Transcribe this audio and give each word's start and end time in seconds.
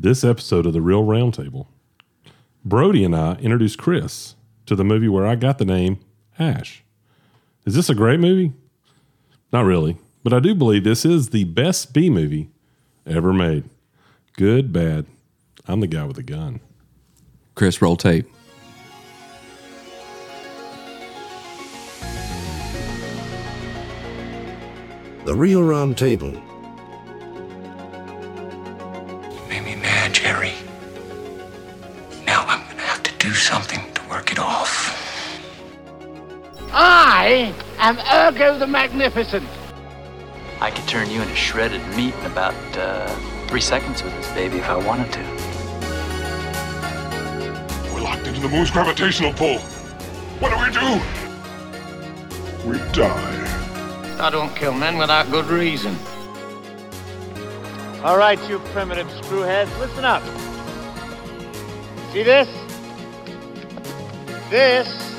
this 0.00 0.24
episode 0.24 0.64
of 0.64 0.72
the 0.72 0.80
Real 0.80 1.04
Roundtable. 1.04 1.66
Brodie 2.64 3.04
and 3.04 3.14
I 3.14 3.34
introduced 3.34 3.78
Chris 3.78 4.34
to 4.64 4.74
the 4.74 4.84
movie 4.84 5.08
where 5.08 5.26
I 5.26 5.34
got 5.34 5.58
the 5.58 5.66
name 5.66 6.00
Ash. 6.38 6.82
Is 7.66 7.74
this 7.74 7.90
a 7.90 7.94
great 7.94 8.18
movie? 8.18 8.52
Not 9.52 9.66
really, 9.66 9.98
but 10.24 10.32
I 10.32 10.40
do 10.40 10.54
believe 10.54 10.84
this 10.84 11.04
is 11.04 11.28
the 11.28 11.44
best 11.44 11.92
B 11.92 12.08
movie 12.08 12.48
ever 13.06 13.34
made. 13.34 13.64
Good, 14.38 14.72
bad. 14.72 15.04
I'm 15.68 15.80
the 15.80 15.86
guy 15.86 16.04
with 16.04 16.16
the 16.16 16.22
gun. 16.22 16.60
Chris, 17.54 17.82
roll 17.82 17.96
tape. 17.96 18.26
The 25.26 25.34
Real 25.34 25.62
Round 25.62 25.98
Table. 25.98 26.40
Am 37.80 37.98
Ergo 37.98 38.58
the 38.58 38.66
Magnificent. 38.66 39.48
I 40.60 40.70
could 40.70 40.86
turn 40.86 41.10
you 41.10 41.22
into 41.22 41.34
shredded 41.34 41.80
meat 41.96 42.14
in 42.14 42.26
about 42.26 42.54
uh, 42.76 43.08
three 43.46 43.62
seconds 43.62 44.02
with 44.02 44.14
this 44.16 44.30
baby 44.32 44.58
if 44.58 44.68
I 44.68 44.76
wanted 44.76 45.10
to. 45.12 45.20
We're 47.94 48.02
locked 48.02 48.26
into 48.26 48.40
the 48.40 48.48
moon's 48.48 48.70
gravitational 48.70 49.32
pull. 49.32 49.58
What 50.38 50.50
do 50.50 50.58
we 50.58 50.70
do? 50.70 51.00
We 52.68 52.78
die. 52.92 53.36
I 54.20 54.28
don't 54.28 54.54
kill 54.54 54.74
men 54.74 54.98
without 54.98 55.30
good 55.30 55.46
reason. 55.46 55.96
All 58.04 58.18
right, 58.18 58.38
you 58.48 58.58
primitive 58.74 59.08
screwheads, 59.08 59.78
listen 59.78 60.04
up. 60.04 60.22
See 62.12 62.22
this? 62.22 62.48
This 64.50 65.09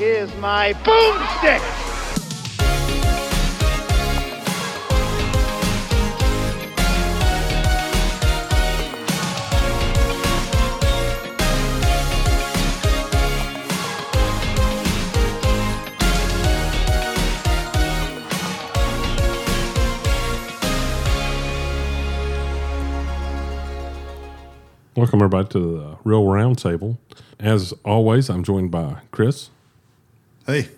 is 0.00 0.34
my 0.36 0.72
boomstick. 0.84 1.60
Welcome, 24.96 25.20
everybody, 25.20 25.48
to 25.48 25.58
the 25.58 25.96
Real 26.04 26.24
Roundtable. 26.24 26.96
As 27.38 27.72
always, 27.84 28.30
I'm 28.30 28.44
joined 28.44 28.70
by 28.70 28.98
Chris 29.10 29.50
Hey, 30.50 30.68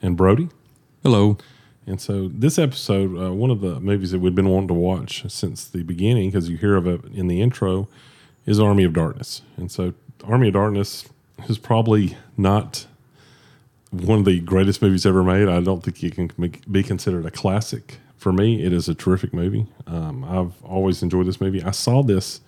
and 0.00 0.16
Brodie. 0.16 0.48
Hello. 1.02 1.38
And 1.86 2.00
so, 2.00 2.28
this 2.28 2.56
episode, 2.56 3.20
uh, 3.20 3.34
one 3.34 3.50
of 3.50 3.60
the 3.60 3.80
movies 3.80 4.12
that 4.12 4.20
we've 4.20 4.32
been 4.32 4.48
wanting 4.48 4.68
to 4.68 4.74
watch 4.74 5.28
since 5.28 5.66
the 5.66 5.82
beginning, 5.82 6.30
because 6.30 6.48
you 6.48 6.56
hear 6.56 6.76
of 6.76 6.86
it 6.86 7.04
in 7.12 7.26
the 7.26 7.42
intro, 7.42 7.88
is 8.46 8.60
Army 8.60 8.84
of 8.84 8.92
Darkness. 8.92 9.42
And 9.56 9.72
so, 9.72 9.94
Army 10.22 10.46
of 10.46 10.54
Darkness 10.54 11.08
is 11.48 11.58
probably 11.58 12.16
not 12.36 12.86
one 13.90 14.20
of 14.20 14.24
the 14.24 14.38
greatest 14.38 14.80
movies 14.82 15.04
ever 15.04 15.24
made. 15.24 15.48
I 15.48 15.62
don't 15.62 15.82
think 15.82 16.00
it 16.04 16.14
can 16.14 16.52
be 16.70 16.84
considered 16.84 17.26
a 17.26 17.32
classic. 17.32 17.98
For 18.18 18.32
me, 18.32 18.62
it 18.62 18.72
is 18.72 18.88
a 18.88 18.94
terrific 18.94 19.34
movie. 19.34 19.66
Um, 19.88 20.22
I've 20.22 20.62
always 20.62 21.02
enjoyed 21.02 21.26
this 21.26 21.40
movie. 21.40 21.60
I 21.60 21.72
saw 21.72 22.04
this 22.04 22.40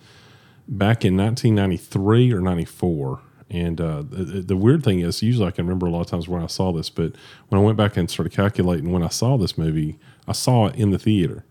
back 0.69 1.03
in 1.03 1.17
1993 1.17 2.31
or 2.31 2.39
94. 2.39 3.19
And 3.51 3.81
uh, 3.81 4.03
the, 4.09 4.41
the 4.41 4.55
weird 4.55 4.81
thing 4.83 5.01
is, 5.01 5.21
usually 5.21 5.45
I 5.45 5.51
can 5.51 5.65
remember 5.65 5.85
a 5.85 5.89
lot 5.89 6.01
of 6.01 6.07
times 6.07 6.27
when 6.29 6.41
I 6.41 6.47
saw 6.47 6.71
this, 6.71 6.89
but 6.89 7.13
when 7.49 7.59
I 7.59 7.63
went 7.63 7.77
back 7.77 7.97
and 7.97 8.09
started 8.09 8.31
calculating 8.31 8.91
when 8.91 9.03
I 9.03 9.09
saw 9.09 9.37
this 9.37 9.57
movie, 9.57 9.99
I 10.27 10.31
saw 10.31 10.67
it 10.67 10.75
in 10.75 10.91
the 10.91 10.97
theater. 10.97 11.43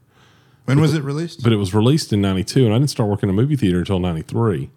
when 0.65 0.81
was 0.81 0.95
it 0.95 1.03
released? 1.03 1.43
But 1.43 1.53
it 1.53 1.57
was 1.57 1.75
released 1.75 2.11
in 2.13 2.23
92, 2.23 2.65
and 2.65 2.75
I 2.75 2.79
didn't 2.79 2.91
start 2.91 3.11
working 3.11 3.29
in 3.29 3.35
a 3.35 3.37
movie 3.37 3.55
theater 3.57 3.81
until 3.81 3.99
93. 4.01 4.71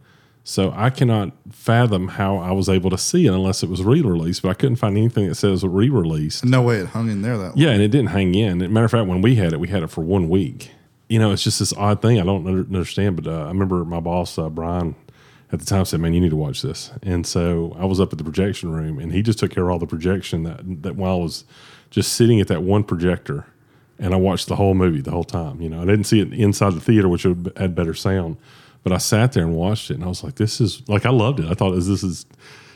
So 0.44 0.74
I 0.75 0.90
cannot 0.90 1.31
fathom 1.50 2.09
how 2.09 2.36
I 2.36 2.52
was 2.52 2.68
able 2.68 2.90
to 2.90 2.97
see 2.97 3.26
it 3.28 3.34
unless 3.34 3.64
it 3.64 3.70
was 3.70 3.81
re 3.81 4.02
released, 4.02 4.42
but 4.42 4.50
I 4.50 4.53
couldn't 4.56 4.76
find 4.76 4.97
anything 4.97 5.30
that 5.30 5.36
says 5.36 5.64
re 5.64 5.88
released. 5.88 6.44
no 6.44 6.62
way 6.62 6.80
it 6.80 6.88
hung 6.88 7.09
in 7.09 7.22
there 7.22 7.38
that 7.38 7.44
long. 7.44 7.53
Yeah, 7.56 7.70
and 7.70 7.81
it 7.81 7.88
didn't 7.88 8.09
hang 8.09 8.36
in. 8.36 8.62
As 8.62 8.66
a 8.66 8.70
matter 8.70 8.84
of 8.86 8.92
fact, 8.92 9.08
when 9.08 9.22
we 9.22 9.36
had 9.36 9.53
it, 9.53 9.62
we 9.62 9.70
had 9.70 9.84
it 9.84 9.88
for 9.88 10.02
one 10.02 10.28
week. 10.28 10.72
You 11.08 11.20
know, 11.20 11.31
it's 11.31 11.44
just 11.44 11.59
this 11.59 11.72
odd 11.74 12.02
thing. 12.02 12.20
I 12.20 12.26
don't 12.26 12.46
under- 12.46 12.62
understand, 12.64 13.16
but 13.16 13.28
uh, 13.31 13.46
I 13.46 13.47
remember 13.47 13.86
my 13.86 14.02
boss, 14.02 14.38
uh, 14.38 14.50
Brian, 14.50 14.96
at 15.53 15.59
the 15.59 15.66
time 15.66 15.86
said, 15.86 16.00
"Man, 16.00 16.14
you 16.14 16.19
need 16.19 16.31
to 16.31 16.36
watch 16.36 16.64
this." 16.64 16.91
And 17.03 17.25
so 17.25 17.75
I 17.80 17.86
was 17.86 18.00
up 18.00 18.12
at 18.12 18.18
the 18.18 18.24
projection 18.24 18.72
room, 18.72 19.00
and 19.00 19.14
he 19.14 19.22
just 19.22 19.40
took 19.40 19.52
care 19.52 19.66
of 19.66 19.69
all 19.69 19.80
the 19.80 19.86
projection 19.86 20.44
that 20.44 20.62
that 20.81 20.96
while 20.96 21.14
I 21.14 21.19
was 21.19 21.46
just 21.91 22.14
sitting 22.14 22.41
at 22.41 22.47
that 22.47 22.64
one 22.64 22.84
projector, 22.84 23.46
and 24.00 24.14
I 24.14 24.18
watched 24.18 24.47
the 24.47 24.56
whole 24.56 24.74
movie 24.74 25.02
the 25.02 25.12
whole 25.12 25.24
time. 25.24 25.62
You 25.62 25.69
know, 25.69 25.81
I 25.81 25.86
didn't 25.86 26.06
see 26.06 26.19
it 26.19 26.34
inside 26.34 26.74
the 26.74 26.81
theater, 26.81 27.08
which 27.08 27.24
had 27.24 27.75
better 27.75 27.94
sound, 27.94 28.38
but 28.84 28.91
I 28.91 28.97
sat 28.97 29.34
there 29.34 29.44
and 29.44 29.56
watched 29.56 29.91
it, 29.91 29.96
and 29.96 30.03
I 30.03 30.08
was 30.08 30.24
like, 30.24 30.36
"This 30.36 30.59
is 30.59 30.81
like 30.90 31.06
I 31.06 31.12
loved 31.12 31.40
it. 31.40 31.46
I 31.46 31.53
thought 31.53 31.72
this 31.72 31.88
is." 31.88 32.25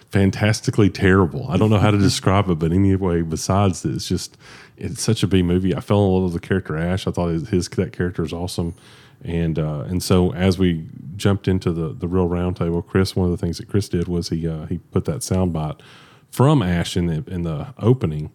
fantastically 0.09 0.89
terrible. 0.89 1.47
I 1.49 1.57
don't 1.57 1.69
know 1.69 1.79
how 1.79 1.91
to 1.91 1.97
describe 1.97 2.49
it, 2.49 2.59
but 2.59 2.71
anyway, 2.71 3.23
besides 3.23 3.81
that, 3.81 3.94
it's 3.94 4.07
just 4.07 4.38
it's 4.77 5.01
such 5.01 5.21
a 5.21 5.27
B 5.27 5.41
movie. 5.41 5.75
I 5.75 5.81
fell 5.81 6.05
in 6.05 6.13
love 6.13 6.23
with 6.23 6.41
the 6.41 6.47
character 6.47 6.77
Ash. 6.77 7.07
I 7.07 7.11
thought 7.11 7.27
his, 7.27 7.49
his 7.49 7.67
that 7.67 7.91
character 7.91 8.23
is 8.23 8.31
awesome, 8.31 8.73
and 9.23 9.57
uh, 9.59 9.83
and 9.88 10.01
so 10.01 10.33
as 10.33 10.57
we 10.57 10.85
jumped 11.16 11.47
into 11.47 11.72
the 11.72 11.89
the 11.94 12.07
real 12.07 12.29
roundtable, 12.29 12.85
Chris, 12.85 13.16
one 13.16 13.25
of 13.25 13.31
the 13.31 13.38
things 13.38 13.57
that 13.57 13.67
Chris 13.67 13.89
did 13.89 14.07
was 14.07 14.29
he 14.29 14.47
uh, 14.47 14.66
he 14.66 14.78
put 14.78 15.05
that 15.05 15.17
soundbite 15.17 15.79
from 16.31 16.61
Ash 16.61 16.95
in 16.95 17.07
the 17.07 17.23
in 17.31 17.44
the 17.44 17.73
opening, 17.79 18.31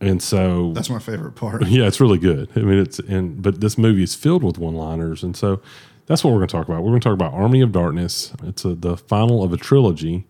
and 0.00 0.22
so 0.22 0.72
That's 0.72 0.90
my 0.90 0.98
favorite 0.98 1.32
part. 1.32 1.66
yeah, 1.66 1.86
it's 1.86 2.00
really 2.00 2.18
good. 2.18 2.50
I 2.56 2.60
mean, 2.60 2.78
it's 2.78 2.98
and 3.00 3.42
but 3.42 3.60
this 3.60 3.76
movie 3.76 4.02
is 4.02 4.14
filled 4.14 4.44
with 4.44 4.58
one-liners, 4.58 5.22
and 5.22 5.36
so 5.36 5.60
that's 6.06 6.24
what 6.24 6.30
we're 6.30 6.38
going 6.38 6.48
to 6.48 6.56
talk 6.56 6.68
about. 6.68 6.82
We're 6.82 6.90
going 6.90 7.00
to 7.00 7.08
talk 7.08 7.14
about 7.14 7.34
Army 7.34 7.60
of 7.60 7.72
Darkness. 7.72 8.32
It's 8.44 8.64
a, 8.64 8.74
the 8.74 8.96
final 8.96 9.42
of 9.42 9.52
a 9.52 9.56
trilogy. 9.56 10.26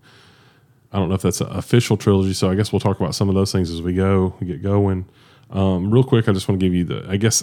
I 0.93 0.99
don't 0.99 1.09
know 1.09 1.15
if 1.15 1.23
that's 1.23 1.41
an 1.41 1.49
official 1.49 1.97
trilogy, 1.97 2.33
so 2.33 2.51
I 2.51 2.55
guess 2.55 2.73
we'll 2.73 2.81
talk 2.81 2.99
about 2.99 3.15
some 3.15 3.29
of 3.29 3.35
those 3.35 3.53
things 3.53 3.71
as 3.71 3.83
we 3.83 3.93
go, 3.93 4.35
we 4.41 4.47
get 4.47 4.63
going. 4.63 5.07
Um, 5.51 5.91
real 5.91 6.05
quick, 6.05 6.29
I 6.29 6.33
just 6.33 6.49
want 6.49 6.61
to 6.61 6.67
give 6.67 6.75
you 6.75 6.85
the. 6.85 7.07
I 7.09 7.17
guess, 7.17 7.43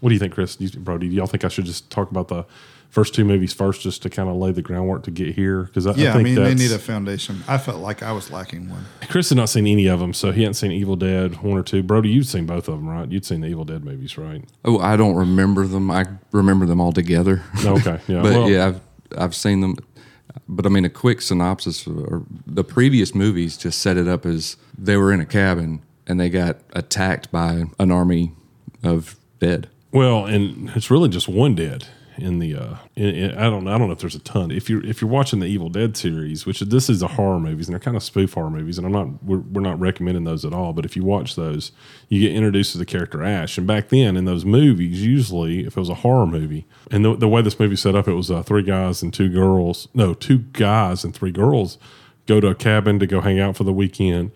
what 0.00 0.08
do 0.08 0.14
you 0.14 0.18
think, 0.18 0.34
Chris? 0.34 0.56
Do 0.56 0.64
you, 0.64 0.80
Brodie, 0.80 1.08
do 1.08 1.14
y'all 1.14 1.26
think 1.26 1.44
I 1.44 1.48
should 1.48 1.66
just 1.66 1.90
talk 1.90 2.10
about 2.10 2.28
the 2.28 2.44
first 2.88 3.14
two 3.14 3.24
movies 3.24 3.52
first, 3.52 3.82
just 3.82 4.02
to 4.02 4.10
kind 4.10 4.28
of 4.28 4.36
lay 4.36 4.50
the 4.50 4.62
groundwork 4.62 5.04
to 5.04 5.10
get 5.10 5.34
here? 5.34 5.64
Because 5.64 5.86
I, 5.86 5.94
Yeah, 5.94 6.08
I 6.08 6.10
I, 6.10 6.12
think 6.14 6.24
mean 6.24 6.34
they 6.36 6.54
need 6.54 6.72
a 6.72 6.78
foundation. 6.78 7.42
I 7.46 7.58
felt 7.58 7.80
like 7.80 8.02
I 8.02 8.12
was 8.12 8.30
lacking 8.30 8.68
one. 8.68 8.86
Chris 9.08 9.28
had 9.28 9.36
not 9.36 9.48
seen 9.48 9.66
any 9.66 9.86
of 9.86 10.00
them, 10.00 10.12
so 10.12 10.32
he 10.32 10.42
hadn't 10.42 10.54
seen 10.54 10.72
Evil 10.72 10.96
Dead 10.96 11.42
one 11.42 11.58
or 11.58 11.62
two. 11.62 11.82
Brodie, 11.82 12.08
you've 12.08 12.26
seen 12.26 12.46
both 12.46 12.68
of 12.68 12.76
them, 12.76 12.88
right? 12.88 13.10
You'd 13.10 13.24
seen 13.24 13.42
the 13.42 13.48
Evil 13.48 13.64
Dead 13.64 13.84
movies, 13.84 14.16
right? 14.18 14.44
Oh, 14.64 14.78
I 14.78 14.96
don't 14.96 15.14
remember 15.14 15.66
them. 15.66 15.90
I 15.90 16.06
remember 16.32 16.66
them 16.66 16.80
all 16.80 16.92
together. 16.92 17.42
Okay, 17.64 18.00
yeah. 18.08 18.22
but 18.22 18.32
well, 18.32 18.50
yeah, 18.50 18.66
I've 18.66 18.80
I've 19.16 19.34
seen 19.34 19.60
them. 19.60 19.76
But 20.48 20.64
I 20.66 20.68
mean, 20.68 20.84
a 20.84 20.90
quick 20.90 21.20
synopsis 21.20 21.86
or 21.86 22.24
the 22.46 22.64
previous 22.64 23.14
movies 23.14 23.56
just 23.56 23.80
set 23.80 23.96
it 23.96 24.08
up 24.08 24.24
as 24.24 24.56
they 24.78 24.96
were 24.96 25.12
in 25.12 25.20
a 25.20 25.26
cabin 25.26 25.82
and 26.06 26.18
they 26.18 26.28
got 26.28 26.58
attacked 26.72 27.30
by 27.30 27.64
an 27.78 27.90
army 27.92 28.32
of 28.82 29.16
dead. 29.38 29.68
Well, 29.92 30.24
and 30.26 30.70
it's 30.76 30.90
really 30.90 31.08
just 31.08 31.28
one 31.28 31.54
dead 31.54 31.86
in 32.16 32.38
the. 32.38 32.54
Uh, 32.54 32.76
in, 32.94 33.08
in- 33.08 33.38
I 33.38 33.44
don't. 33.50 33.66
I 33.66 33.76
don't 33.76 33.88
know 33.88 33.92
if 33.92 33.98
there's 33.98 34.14
a 34.14 34.20
ton. 34.20 34.50
If 34.52 34.70
you're 34.70 34.84
if 34.84 35.00
you're 35.00 35.10
watching 35.10 35.40
the 35.40 35.46
Evil 35.46 35.68
Dead 35.68 35.96
series, 35.96 36.46
which 36.46 36.60
this 36.60 36.88
is 36.88 37.02
a 37.02 37.08
horror 37.08 37.40
movies, 37.40 37.66
and 37.66 37.72
they're 37.72 37.80
kind 37.80 37.96
of 37.96 38.02
spoof 38.02 38.34
horror 38.34 38.50
movies, 38.50 38.78
and 38.78 38.86
I'm 38.86 38.92
not. 38.92 39.22
We're, 39.24 39.38
we're 39.40 39.60
not 39.62 39.80
recommending 39.80 40.24
those 40.24 40.44
at 40.44 40.52
all. 40.52 40.72
But 40.72 40.84
if 40.84 40.94
you 40.96 41.02
watch 41.02 41.34
those, 41.34 41.72
you 42.08 42.20
get 42.20 42.34
introduced 42.36 42.72
to 42.72 42.78
the 42.78 42.86
character 42.86 43.24
Ash. 43.24 43.58
And 43.58 43.66
back 43.66 43.88
then, 43.88 44.16
in 44.16 44.26
those 44.26 44.44
movies, 44.44 45.04
usually 45.04 45.60
if 45.66 45.76
it 45.76 45.80
was 45.80 45.88
a 45.88 45.94
horror 45.94 46.26
movie, 46.26 46.66
and 46.90 47.04
the, 47.04 47.16
the 47.16 47.28
way 47.28 47.42
this 47.42 47.58
movie 47.58 47.76
set 47.76 47.96
up, 47.96 48.06
it 48.06 48.14
was 48.14 48.30
uh, 48.30 48.42
three 48.44 48.62
guys 48.62 49.02
and 49.02 49.12
two 49.12 49.28
girls. 49.28 49.88
No, 49.92 50.14
two 50.14 50.38
guys 50.38 51.02
and 51.02 51.12
three 51.14 51.32
girls 51.32 51.78
go 52.26 52.38
to 52.38 52.46
a 52.46 52.54
cabin 52.54 53.00
to 53.00 53.06
go 53.08 53.20
hang 53.20 53.40
out 53.40 53.56
for 53.56 53.64
the 53.64 53.72
weekend. 53.72 54.30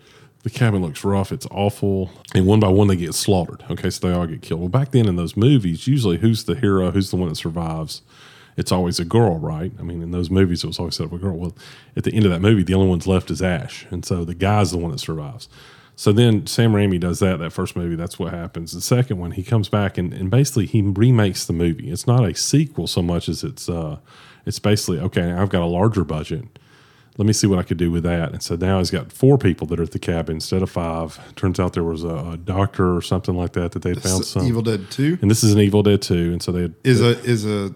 The 0.45 0.51
cabin 0.51 0.83
looks 0.83 1.03
rough. 1.03 1.31
It's 1.31 1.47
awful. 1.49 2.11
And 2.35 2.45
one 2.45 2.59
by 2.59 2.67
one, 2.67 2.87
they 2.87 2.95
get 2.95 3.15
slaughtered. 3.15 3.63
Okay, 3.67 3.89
so 3.89 4.07
they 4.07 4.13
all 4.13 4.27
get 4.27 4.43
killed. 4.43 4.59
Well, 4.59 4.69
back 4.69 4.91
then 4.91 5.07
in 5.07 5.15
those 5.15 5.35
movies, 5.35 5.87
usually 5.87 6.19
who's 6.19 6.43
the 6.43 6.53
hero? 6.53 6.91
Who's 6.91 7.09
the 7.09 7.15
one 7.15 7.29
that 7.29 7.35
survives? 7.35 8.03
It's 8.55 8.71
always 8.71 8.99
a 8.99 9.05
girl, 9.05 9.39
right? 9.39 9.71
I 9.79 9.81
mean, 9.81 10.03
in 10.03 10.11
those 10.11 10.29
movies, 10.29 10.63
it 10.63 10.67
was 10.67 10.77
always 10.77 10.97
set 10.97 11.07
up 11.07 11.13
a 11.13 11.17
girl. 11.17 11.35
Well, 11.35 11.57
at 11.97 12.03
the 12.03 12.13
end 12.13 12.25
of 12.25 12.31
that 12.31 12.41
movie, 12.41 12.61
the 12.61 12.75
only 12.75 12.87
one's 12.87 13.07
left 13.07 13.31
is 13.31 13.41
Ash. 13.41 13.87
And 13.89 14.05
so 14.05 14.23
the 14.23 14.35
guy's 14.35 14.69
the 14.69 14.77
one 14.77 14.91
that 14.91 14.99
survives. 14.99 15.49
So 15.95 16.11
then 16.11 16.45
Sam 16.45 16.73
Raimi 16.73 16.99
does 16.99 17.17
that, 17.21 17.39
that 17.39 17.51
first 17.51 17.75
movie. 17.75 17.95
That's 17.95 18.19
what 18.19 18.31
happens. 18.31 18.71
The 18.71 18.81
second 18.81 19.17
one, 19.17 19.31
he 19.31 19.41
comes 19.41 19.67
back 19.67 19.97
and, 19.97 20.13
and 20.13 20.29
basically 20.29 20.67
he 20.67 20.83
remakes 20.83 21.45
the 21.45 21.53
movie. 21.53 21.89
It's 21.89 22.05
not 22.05 22.23
a 22.23 22.35
sequel 22.35 22.85
so 22.85 23.01
much 23.01 23.29
as 23.29 23.43
it's, 23.43 23.67
uh, 23.67 23.97
it's 24.45 24.59
basically, 24.59 24.99
okay, 24.99 25.31
I've 25.31 25.49
got 25.49 25.63
a 25.63 25.65
larger 25.65 26.03
budget 26.03 26.59
let 27.17 27.25
me 27.25 27.33
see 27.33 27.47
what 27.47 27.59
I 27.59 27.63
could 27.63 27.77
do 27.77 27.91
with 27.91 28.03
that. 28.03 28.33
And 28.33 28.43
so 28.43 28.55
now 28.55 28.79
he's 28.79 28.91
got 28.91 29.11
four 29.11 29.37
people 29.37 29.67
that 29.67 29.79
are 29.79 29.83
at 29.83 29.91
the 29.91 29.99
cabin 29.99 30.35
instead 30.35 30.61
of 30.61 30.69
five. 30.69 31.19
Turns 31.35 31.59
out 31.59 31.73
there 31.73 31.83
was 31.83 32.03
a, 32.03 32.31
a 32.33 32.37
doctor 32.37 32.95
or 32.95 33.01
something 33.01 33.35
like 33.35 33.53
that 33.53 33.71
that 33.71 33.83
they 33.83 33.93
found 33.93 34.25
some. 34.25 34.45
Evil 34.45 34.61
Dead 34.61 34.89
Two 34.91 35.17
and 35.21 35.31
this 35.31 35.43
is 35.43 35.53
an 35.53 35.59
Evil 35.59 35.83
Dead 35.83 36.01
2. 36.01 36.33
And 36.33 36.43
so 36.43 36.51
they 36.51 36.73
is 36.83 37.01
a 37.01 37.19
is 37.23 37.45
a 37.45 37.73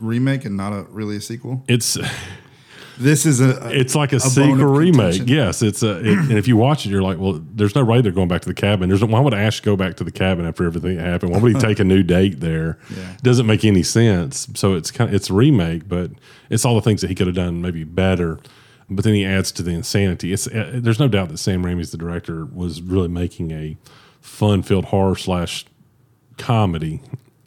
remake 0.00 0.44
and 0.44 0.56
not 0.56 0.72
a 0.72 0.82
really 0.84 1.16
a 1.16 1.20
sequel? 1.20 1.64
It's 1.68 1.96
This 2.98 3.26
is 3.26 3.40
a. 3.40 3.70
it's 3.70 3.94
like 3.94 4.12
a, 4.12 4.16
a 4.16 4.20
sequel 4.20 4.54
remake. 4.56 5.16
contention. 5.16 5.28
Yes, 5.28 5.62
it's 5.62 5.82
a. 5.82 5.98
It, 5.98 6.18
and 6.18 6.32
if 6.32 6.46
you 6.46 6.56
watch 6.56 6.84
it, 6.86 6.90
you're 6.90 7.02
like, 7.02 7.18
well, 7.18 7.40
there's 7.54 7.74
no 7.74 7.84
way 7.84 8.00
they're 8.00 8.12
going 8.12 8.28
back 8.28 8.42
to 8.42 8.48
the 8.48 8.54
cabin. 8.54 8.88
There's 8.88 9.00
no, 9.00 9.06
why 9.06 9.20
would 9.20 9.34
Ash 9.34 9.60
go 9.60 9.76
back 9.76 9.96
to 9.96 10.04
the 10.04 10.12
cabin 10.12 10.46
after 10.46 10.66
everything 10.66 10.96
that 10.96 11.06
happened? 11.06 11.32
Why 11.32 11.38
would 11.38 11.54
he 11.54 11.60
take 11.60 11.80
a 11.80 11.84
new 11.84 12.02
date 12.02 12.40
there? 12.40 12.78
Yeah. 12.94 13.16
Doesn't 13.22 13.46
make 13.46 13.64
any 13.64 13.82
sense. 13.82 14.48
So 14.54 14.74
it's 14.74 14.90
kind 14.90 15.10
of 15.10 15.14
it's 15.14 15.30
a 15.30 15.34
remake, 15.34 15.88
but 15.88 16.10
it's 16.50 16.64
all 16.64 16.74
the 16.74 16.82
things 16.82 17.00
that 17.00 17.08
he 17.08 17.14
could 17.14 17.26
have 17.26 17.36
done 17.36 17.62
maybe 17.62 17.84
better. 17.84 18.38
But 18.94 19.04
then 19.04 19.14
he 19.14 19.24
adds 19.24 19.52
to 19.52 19.62
the 19.62 19.70
insanity. 19.72 20.32
It's 20.32 20.46
uh, 20.46 20.72
there's 20.74 21.00
no 21.00 21.08
doubt 21.08 21.28
that 21.30 21.38
Sam 21.38 21.64
Raimi's 21.64 21.90
the 21.90 21.98
director 21.98 22.44
was 22.46 22.82
really 22.82 23.08
making 23.08 23.50
a 23.50 23.76
fun-filled 24.20 24.86
horror 24.86 25.16
slash 25.16 25.64
comedy 26.38 27.00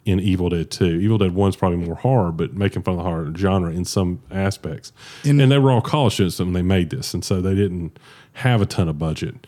in 0.04 0.20
Evil 0.20 0.48
Dead 0.48 0.70
2. 0.70 0.84
Evil 0.84 1.18
Dead 1.18 1.32
1's 1.32 1.56
probably 1.56 1.78
more 1.78 1.96
horror, 1.96 2.30
but 2.30 2.54
making 2.54 2.82
fun 2.82 2.92
of 2.94 2.98
the 2.98 3.04
horror 3.04 3.32
genre 3.36 3.70
in 3.72 3.84
some 3.84 4.22
aspects. 4.30 4.92
In- 5.24 5.40
and 5.40 5.50
they 5.50 5.58
were 5.58 5.70
all 5.70 5.80
college 5.80 6.14
students 6.14 6.38
when 6.38 6.52
they 6.52 6.62
made 6.62 6.90
this, 6.90 7.12
and 7.12 7.24
so 7.24 7.40
they 7.40 7.54
didn't 7.54 7.98
have 8.34 8.62
a 8.62 8.66
ton 8.66 8.88
of 8.88 8.98
budget. 8.98 9.46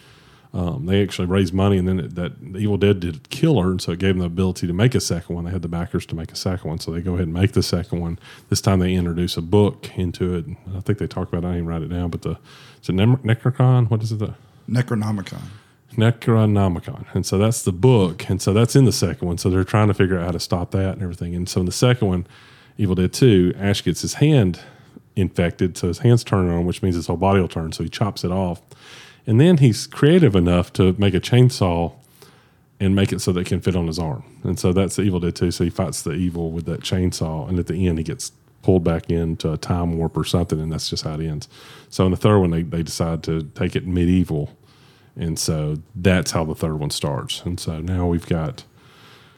Um, 0.59 0.87
they 0.87 1.05
actually 1.05 1.29
raised 1.29 1.55
money, 1.55 1.79
and 1.79 1.87
then 1.87 2.01
it, 2.01 2.15
that 2.17 2.33
Evil 2.57 2.79
Dead 2.79 2.99
did 2.99 3.31
Killer, 3.31 3.71
and 3.71 3.81
so 3.81 3.93
it 3.93 4.01
gave 4.01 4.15
them 4.15 4.19
the 4.19 4.27
ability 4.27 4.67
to 4.67 4.73
make 4.73 4.97
a 4.97 5.01
second 5.01 5.37
one. 5.37 5.45
They 5.45 5.53
had 5.53 5.63
the 5.63 5.69
backers 5.69 6.05
to 6.07 6.17
make 6.17 6.33
a 6.33 6.37
second 6.37 6.69
one, 6.69 6.81
so 6.81 6.91
they 6.91 7.01
go 7.01 7.15
ahead 7.15 7.27
and 7.27 7.33
make 7.33 7.53
the 7.53 7.63
second 7.63 8.01
one. 8.01 8.19
This 8.49 8.61
time 8.61 8.81
they 8.81 8.93
introduce 8.95 9.37
a 9.37 9.43
book 9.43 9.97
into 9.97 10.35
it. 10.35 10.47
I 10.77 10.81
think 10.81 10.99
they 10.99 11.07
talk 11.07 11.29
about. 11.29 11.45
it. 11.45 11.49
I 11.49 11.53
didn't 11.53 11.69
write 11.69 11.83
it 11.83 11.91
down, 11.91 12.11
but 12.11 12.23
the 12.23 12.39
Nem- 12.89 13.19
Necrocon? 13.19 13.89
What 13.89 14.03
is 14.03 14.11
it? 14.11 14.19
The 14.19 14.35
Necronomicon. 14.69 15.43
Necronomicon. 15.95 17.07
And 17.15 17.25
so 17.25 17.39
that's 17.39 17.63
the 17.63 17.73
book. 17.73 18.29
And 18.29 18.43
so 18.43 18.53
that's 18.53 18.75
in 18.75 18.85
the 18.85 18.93
second 18.93 19.29
one. 19.29 19.39
So 19.39 19.51
they're 19.51 19.63
trying 19.63 19.89
to 19.89 19.95
figure 19.95 20.19
out 20.19 20.27
how 20.27 20.33
to 20.33 20.41
stop 20.41 20.73
that 20.73 20.95
and 20.95 21.03
everything. 21.03 21.37
And 21.37 21.49
so 21.49 21.61
in 21.61 21.67
the 21.67 21.73
second 21.73 22.09
one, 22.09 22.27
Evil 22.77 22.97
Dead 22.97 23.13
2, 23.13 23.55
Ash 23.57 23.85
gets 23.85 24.03
his 24.03 24.15
hand 24.15 24.61
infected. 25.15 25.77
So 25.77 25.87
his 25.87 25.99
hand's 26.01 26.25
turning 26.25 26.51
on, 26.51 26.67
which 26.67 26.83
means 26.83 26.97
his 26.97 27.07
whole 27.07 27.17
body 27.17 27.41
will 27.41 27.49
turn. 27.49 27.71
So 27.73 27.85
he 27.85 27.89
chops 27.89 28.25
it 28.25 28.33
off. 28.33 28.61
And 29.29 29.39
then 29.41 29.59
he's 29.59 29.87
creative 29.87 30.35
enough 30.35 30.73
to 30.73 30.95
make 30.99 31.13
a 31.15 31.21
chainsaw 31.21 31.93
and 32.81 32.95
make 32.95 33.13
it 33.13 33.21
so 33.21 33.31
that 33.33 33.41
it 33.41 33.47
can 33.47 33.61
fit 33.61 33.77
on 33.77 33.87
his 33.87 33.99
arm. 33.99 34.25
And 34.43 34.59
so 34.59 34.73
that's 34.73 34.97
the 34.97 35.03
Evil 35.03 35.21
Dead 35.21 35.37
2. 35.37 35.51
So 35.51 35.65
he 35.65 35.71
fights 35.71 36.03
the 36.03 36.13
evil 36.13 36.51
with 36.51 36.65
that 36.65 36.81
chainsaw. 36.81 37.47
And 37.49 37.59
at 37.59 37.67
the 37.67 37.87
end, 37.87 37.99
he 37.99 38.05
gets 38.05 38.33
pulled 38.63 38.85
back 38.85 39.11
into 39.11 39.53
a 39.53 39.57
time 39.59 39.99
warp 39.99 40.17
or 40.17 40.25
something. 40.25 40.59
And 40.59 40.73
that's 40.73 40.89
just 40.89 41.05
how 41.05 41.15
it 41.15 41.27
ends. 41.27 41.47
So 41.91 42.05
in 42.07 42.11
the 42.11 42.17
third 42.17 42.39
one, 42.39 42.51
they, 42.51 42.63
they 42.63 42.83
decide 42.83 43.23
to 43.25 43.43
take 43.55 43.77
it 43.77 43.87
medieval. 43.87 44.57
And 45.15 45.39
so 45.39 45.77
that's 45.95 46.31
how 46.31 46.45
the 46.45 46.55
third 46.55 46.79
one 46.79 46.91
starts. 46.91 47.43
And 47.45 47.61
so 47.61 47.81
now 47.81 48.07
we've 48.07 48.27
got, 48.27 48.65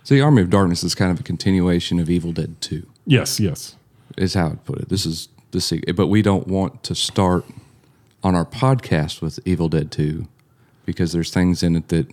So 0.04 0.14
the 0.14 0.20
Army 0.20 0.42
of 0.42 0.50
Darkness 0.50 0.84
is 0.84 0.94
kind 0.94 1.10
of 1.10 1.18
a 1.18 1.22
continuation 1.24 1.98
of 1.98 2.08
Evil 2.08 2.32
Dead 2.32 2.60
2. 2.60 2.86
yes, 3.06 3.40
yes. 3.40 3.74
Is 4.16 4.34
how 4.34 4.48
I'd 4.50 4.64
put 4.64 4.78
it. 4.80 4.88
This 4.88 5.06
is 5.06 5.28
the 5.52 5.60
se- 5.60 5.82
but 5.96 6.08
we 6.08 6.20
don't 6.22 6.46
want 6.46 6.82
to 6.84 6.94
start 6.94 7.44
on 8.22 8.34
our 8.34 8.44
podcast 8.44 9.22
with 9.22 9.38
Evil 9.44 9.68
Dead 9.68 9.90
2 9.90 10.26
because 10.84 11.12
there's 11.12 11.30
things 11.30 11.62
in 11.62 11.76
it 11.76 11.88
that 11.88 12.08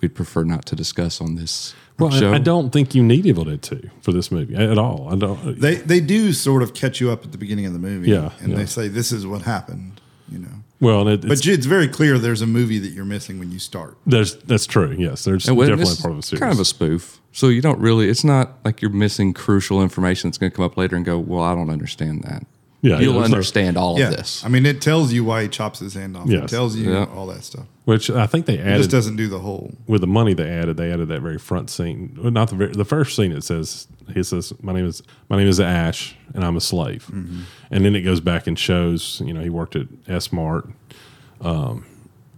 we'd 0.00 0.14
prefer 0.14 0.44
not 0.44 0.66
to 0.66 0.76
discuss 0.76 1.20
on 1.20 1.36
this 1.36 1.74
Well, 1.98 2.10
show. 2.10 2.32
I, 2.32 2.36
I 2.36 2.38
don't 2.38 2.70
think 2.70 2.94
you 2.94 3.02
need 3.02 3.24
Evil 3.26 3.44
Dead 3.44 3.62
2 3.62 3.90
for 4.02 4.12
this 4.12 4.30
movie 4.30 4.54
at 4.54 4.78
all. 4.78 5.08
I 5.10 5.16
don't. 5.16 5.60
They 5.60 5.76
they 5.76 6.00
do 6.00 6.32
sort 6.32 6.62
of 6.62 6.74
catch 6.74 7.00
you 7.00 7.10
up 7.10 7.24
at 7.24 7.32
the 7.32 7.38
beginning 7.38 7.66
of 7.66 7.72
the 7.72 7.78
movie. 7.78 8.10
Yeah, 8.10 8.32
and 8.40 8.50
yeah. 8.50 8.56
they 8.58 8.66
say 8.66 8.88
this 8.88 9.12
is 9.12 9.26
what 9.26 9.42
happened. 9.42 10.00
You 10.28 10.40
know, 10.40 10.48
well, 10.80 11.06
it, 11.06 11.24
it's, 11.24 11.26
but 11.42 11.46
it's 11.46 11.66
very 11.66 11.86
clear 11.86 12.18
there's 12.18 12.42
a 12.42 12.46
movie 12.48 12.80
that 12.80 12.88
you're 12.88 13.04
missing 13.04 13.38
when 13.38 13.52
you 13.52 13.60
start. 13.60 13.96
there's 14.06 14.34
that's 14.38 14.66
true. 14.66 14.90
Yes, 14.98 15.24
there's 15.24 15.46
And 15.48 15.56
definitely 15.56 15.84
part 15.96 16.10
of 16.10 16.16
the 16.16 16.18
is 16.18 16.26
series. 16.26 16.40
kind 16.40 16.52
of 16.52 16.58
a 16.58 16.64
spoof. 16.64 17.20
So 17.32 17.48
you 17.48 17.62
don't 17.62 17.78
really. 17.78 18.08
It's 18.08 18.24
not 18.24 18.58
like 18.64 18.82
you're 18.82 18.90
missing 18.90 19.32
crucial 19.34 19.80
information 19.82 20.28
that's 20.28 20.36
going 20.38 20.50
to 20.50 20.56
come 20.56 20.64
up 20.64 20.76
later 20.76 20.96
and 20.96 21.04
go. 21.04 21.18
Well, 21.18 21.42
I 21.44 21.54
don't 21.54 21.70
understand 21.70 22.24
that. 22.24 22.44
Yeah, 22.82 23.00
you'll 23.00 23.14
yeah, 23.14 23.20
it's 23.24 23.32
understand 23.32 23.76
all 23.76 23.98
Yeah, 23.98 24.08
of 24.10 24.16
this. 24.16 24.44
I 24.44 24.48
mean, 24.48 24.64
it 24.66 24.80
tells 24.80 25.12
you 25.12 25.24
why 25.24 25.42
he 25.42 25.48
chops 25.48 25.78
his 25.80 25.94
hand 25.94 26.16
off. 26.16 26.30
It 26.30 26.48
tells 26.48 26.76
you 26.76 26.92
Yeah. 26.92 27.04
all 27.06 27.26
that 27.28 27.42
stuff. 27.42 27.64
which 27.84 28.10
I 28.10 28.26
think 28.26 28.46
they 28.46 28.58
It 28.58 28.66
added 28.66 28.78
just 28.78 28.90
doesn't 28.90 29.16
do 29.16 29.28
the 29.28 29.38
whole. 29.38 29.72
with 29.86 30.00
the 30.02 30.06
money 30.06 30.34
they 30.34 30.48
added. 30.48 30.76
They 30.76 30.92
added 30.92 31.08
that 31.08 31.20
very 31.22 31.38
front 31.38 31.70
scene. 31.70 32.16
Well, 32.20 32.30
not 32.30 32.50
the 32.50 32.56
very, 32.56 32.72
the 32.72 32.84
first 32.84 33.16
scene. 33.16 33.32
It 33.32 33.44
says 33.44 33.88
he 34.14 34.22
says 34.22 34.52
my 34.62 34.72
name 34.72 34.86
is 34.86 35.02
my 35.28 35.36
name 35.36 35.48
is 35.48 35.58
Ash 35.58 36.14
and 36.34 36.44
I'm 36.44 36.56
a 36.56 36.60
slave, 36.60 37.06
Mm-hmm. 37.12 37.40
and 37.70 37.84
then 37.84 37.94
it 37.96 38.02
goes 38.02 38.20
back 38.20 38.46
and 38.46 38.58
shows 38.58 39.22
you 39.24 39.32
know 39.32 39.40
he 39.40 39.48
worked 39.50 39.74
at 39.76 39.86
S 40.08 40.32
Mart. 40.32 40.68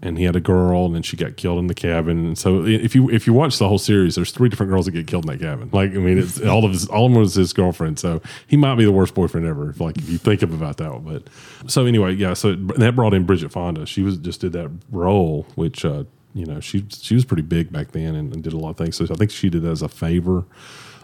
And 0.01 0.17
he 0.19 0.25
had 0.25 0.37
a 0.37 0.41
girl, 0.41 0.87
and 0.87 0.95
then 0.95 1.03
she 1.03 1.17
got 1.17 1.37
killed 1.37 1.59
in 1.59 1.67
the 1.67 1.75
cabin. 1.75 2.27
And 2.27 2.39
so, 2.39 2.65
if 2.65 2.95
you 2.95 3.11
if 3.11 3.27
you 3.27 3.33
watch 3.33 3.59
the 3.59 3.69
whole 3.69 3.79
series, 3.79 4.15
there's 4.15 4.31
three 4.31 4.49
different 4.49 4.71
girls 4.71 4.87
that 4.87 4.93
get 4.93 5.07
killed 5.07 5.25
in 5.25 5.33
that 5.33 5.45
cabin. 5.45 5.71
Like, 5.73 5.91
I 5.91 5.95
mean, 5.95 6.19
it's 6.19 6.41
all 6.47 6.65
of 6.65 6.73
his 6.73 6.87
all 6.89 7.07
of 7.07 7.13
them 7.13 7.21
was 7.21 7.35
his 7.35 7.53
girlfriend. 7.53 7.99
So 7.99 8.23
he 8.47 8.57
might 8.57 8.77
be 8.77 8.85
the 8.85 8.93
worst 8.93 9.15
boyfriend 9.15 9.47
ever. 9.47 9.71
If, 9.71 9.81
like, 9.81 9.99
if 9.99 10.09
you 10.09 10.19
think 10.19 10.43
about 10.43 10.77
that. 10.77 10.93
one. 10.93 11.03
But 11.03 11.71
so 11.71 11.87
anyway, 11.87 12.15
yeah. 12.15 12.35
So 12.35 12.51
it, 12.51 12.79
that 12.79 12.95
brought 12.95 13.15
in 13.15 13.25
Bridget 13.25 13.51
Fonda. 13.51 13.87
She 13.87 14.03
was 14.03 14.19
just 14.19 14.41
did 14.41 14.53
that 14.53 14.71
role, 14.91 15.47
which 15.57 15.85
uh, 15.85 16.05
you 16.35 16.47
know 16.47 16.61
she 16.61 16.85
she 16.91 17.15
was 17.15 17.25
pretty 17.25 17.43
big 17.43 17.73
back 17.73 17.93
then 17.93 18.15
and, 18.15 18.33
and 18.33 18.43
did 18.43 18.53
a 18.53 18.59
lot 18.59 18.71
of 18.71 18.77
things. 18.77 18.97
So 18.97 19.05
I 19.05 19.15
think 19.15 19.31
she 19.31 19.51
did 19.51 19.63
that 19.63 19.71
as 19.71 19.83
a 19.83 19.89
favor. 19.89 20.45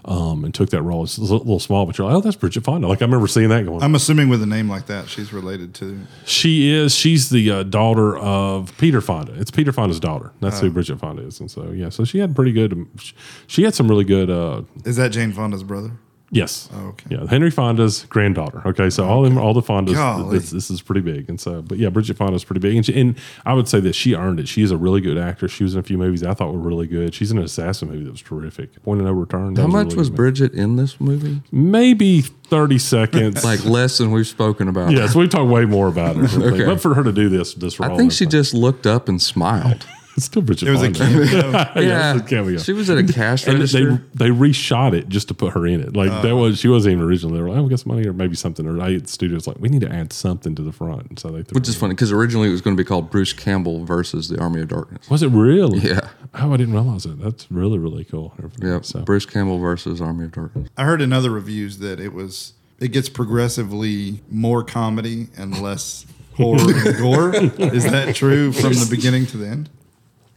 Um, 0.06 0.45
and 0.45 0.53
took 0.55 0.69
that 0.69 0.83
role. 0.83 1.03
It's 1.05 1.17
a 1.17 1.23
little, 1.23 1.59
small, 1.59 1.87
but 1.87 1.97
you're 1.97 2.06
like, 2.06 2.17
oh, 2.17 2.21
that's 2.21 2.37
Bridget 2.37 2.62
Fonda. 2.62 2.87
Like 2.87 3.01
I 3.01 3.06
remember 3.06 3.27
seeing 3.27 3.49
that 3.49 3.65
going. 3.65 3.83
I'm 3.83 3.95
assuming 3.95 4.29
with 4.29 4.43
a 4.43 4.47
name 4.47 4.69
like 4.69 4.85
that, 4.89 5.09
she's 5.09 5.33
related 5.33 5.73
to. 5.77 5.99
She 6.27 6.71
is. 6.71 6.95
She's 6.95 7.31
the 7.31 7.51
uh, 7.51 7.62
daughter 7.62 8.15
of 8.19 8.77
Peter 8.77 9.01
Fonda. 9.01 9.33
It's 9.41 9.51
Peter 9.51 9.73
Fonda's 9.73 9.99
daughter. 10.01 10.33
That's 10.41 10.59
Oh. 10.59 10.62
who 10.67 10.71
Bridget 10.73 10.99
Fonda 11.01 11.23
is. 11.23 11.41
And 11.41 11.51
so, 11.51 11.71
yeah. 11.71 11.89
So 11.89 12.05
she 12.05 12.19
had 12.19 12.37
pretty 12.37 12.53
good. 12.53 12.87
She 13.47 13.62
had 13.62 13.75
some 13.75 13.89
really 13.89 14.05
good. 14.05 14.29
Uh, 14.29 14.62
Is 14.85 14.97
that 14.97 15.09
Jane 15.11 15.33
Fonda's 15.33 15.62
brother? 15.62 15.93
Yes. 16.35 16.69
Oh, 16.75 16.89
okay. 16.89 17.17
Yeah, 17.17 17.27
Henry 17.27 17.51
Fonda's 17.51 18.05
granddaughter. 18.11 18.63
Okay, 18.67 18.91
so 18.91 19.07
all 19.07 19.23
them, 19.23 19.39
all 19.39 19.55
the 19.55 19.63
Fondas. 19.63 20.31
This, 20.31 20.51
this 20.51 20.71
is 20.71 20.83
pretty 20.83 21.01
big. 21.01 21.29
And 21.29 21.41
so, 21.41 21.63
but 21.63 21.79
yeah, 21.79 21.89
Bridget 21.89 22.17
Fonda's 22.17 22.45
pretty 22.45 22.61
big. 22.61 22.77
And, 22.77 22.85
she, 22.85 23.01
and 23.01 23.17
I 23.47 23.55
would 23.55 23.69
say 23.69 23.81
that 23.81 23.95
she 23.95 24.15
earned 24.15 24.41
it. 24.41 24.49
She 24.49 24.63
is 24.63 24.71
a 24.71 24.77
really 24.77 25.01
good 25.01 25.17
actress. 25.17 25.53
She 25.53 25.65
was 25.65 25.75
in 25.75 25.81
a 25.81 25.83
few 25.83 25.97
movies 25.97 26.23
I 26.23 26.35
thought 26.35 26.53
were 26.53 26.59
really 26.59 26.87
good. 26.87 27.15
She's 27.15 27.31
in 27.31 27.39
an 27.39 27.45
assassin 27.45 27.89
movie 27.89 28.05
that 28.05 28.11
was 28.11 28.23
terrific. 28.23 28.83
Point 28.83 29.01
of 29.01 29.07
No 29.07 29.13
Return. 29.13 29.57
How 29.57 29.65
a 29.65 29.69
much 29.69 29.87
really 29.87 29.97
was 29.97 30.09
good 30.11 30.13
movie. 30.13 30.17
Bridget 30.17 30.53
in 30.55 30.77
this 30.77 31.01
movie? 31.01 31.41
Maybe 31.51 32.21
thirty 32.21 32.79
seconds. 32.79 33.45
Like 33.45 33.65
less 33.65 33.99
than 33.99 34.11
we've 34.11 34.27
spoken 34.27 34.69
about. 34.69 34.91
Yes, 34.93 35.15
we 35.15 35.29
talk 35.29 35.49
way 35.49 35.65
more 35.65 35.89
about 35.89 36.17
it. 36.17 36.33
Okay. 36.45 36.67
But 36.67 36.81
for 36.81 36.95
her 36.95 37.03
to 37.03 37.13
do 37.13 37.29
this, 37.29 37.55
this 37.55 37.81
role, 37.81 37.93
I 37.93 37.97
think 37.97 38.13
she 38.13 38.25
like- 38.27 38.33
just 38.33 38.53
looked 38.55 38.87
up 38.87 39.09
and 39.09 39.21
smiled. 39.23 39.87
It's 40.17 40.27
still 40.27 40.43
Bridget 40.43 40.69
It 40.69 40.73
was 40.73 40.83
a 40.83 40.93
Fonda. 40.95 41.27
cameo. 41.27 41.51
Yeah, 41.89 42.15
it's 42.15 42.23
a 42.23 42.27
cameo. 42.27 42.59
She 42.59 42.73
was 42.73 42.89
at 42.91 42.99
a 42.99 43.05
cash 43.05 43.47
and 43.47 43.59
register. 43.59 44.03
they 44.15 44.31
they 44.31 44.31
reshot 44.31 44.93
it 44.95 45.09
just 45.09 45.29
to 45.29 45.35
put 45.35 45.53
her 45.55 45.67
in 45.67 45.81
it. 45.81 45.97
Like 45.97 46.11
oh. 46.11 46.23
that 46.23 46.37
was 46.37 46.59
she 46.59 46.69
wasn't 46.69 46.95
even 46.95 47.05
originally. 47.05 47.37
They 47.37 47.43
were 47.43 47.51
like, 47.51 47.59
oh, 47.59 47.63
we 47.65 47.71
got 47.71 47.81
some 47.81 47.94
money 47.94 48.06
or 48.06 48.13
maybe 48.13 48.37
something. 48.37 48.67
Or 48.67 48.81
I, 48.81 48.99
the 48.99 49.09
studio's 49.09 49.47
like, 49.47 49.59
we 49.59 49.69
need 49.69 49.81
to 49.81 49.93
add 49.93 50.13
something 50.13 50.55
to 50.55 50.63
the 50.63 50.73
front. 50.73 51.09
And 51.09 51.19
so 51.19 51.29
they 51.29 51.43
threw 51.43 51.55
which 51.56 51.69
is 51.69 51.75
in. 51.75 51.81
funny 51.81 51.94
because 51.94 52.13
originally 52.13 52.49
it 52.49 52.53
was 52.53 52.61
going 52.61 52.77
to 52.77 52.81
be 52.83 52.87
called 52.87 53.11
Bruce 53.11 53.33
Campbell 53.33 53.85
versus 53.85 54.29
the 54.29 54.41
Army 54.41 54.61
of 54.63 54.69
Darkness. 54.69 55.09
Was 55.11 55.23
it 55.23 55.29
really? 55.31 55.81
Yeah. 55.81 56.09
Oh, 56.35 56.53
I 56.53 56.56
didn't 56.56 56.75
realize 56.75 57.06
it. 57.06 57.21
That's 57.21 57.51
really 57.51 57.79
really 57.79 58.05
cool. 58.05 58.35
Yeah, 58.61 58.81
So 58.83 59.01
Bruce 59.01 59.27
Campbell 59.27 59.59
versus 59.59 60.01
Army 60.01 60.25
of 60.25 60.33
Darkness. 60.33 60.69
I 60.77 60.85
heard 60.85 61.01
in 61.03 61.13
other 61.13 61.31
reviews 61.31 61.79
that 61.79 62.01
it 62.01 62.13
was 62.13 62.55
it 62.81 62.89
gets 62.89 63.09
progressively 63.09 64.21
more 64.31 64.65
comedy 64.65 65.29
and 65.37 65.61
less 65.61 66.06
horror 66.37 66.59
and 66.75 66.99
gore. 66.99 67.35
Is 67.75 67.85
that 67.85 68.15
true 68.15 68.53
from 68.53 68.73
the 68.73 68.87
beginning 68.91 69.27
to 69.27 69.37
the 69.37 69.47
end? 69.47 69.71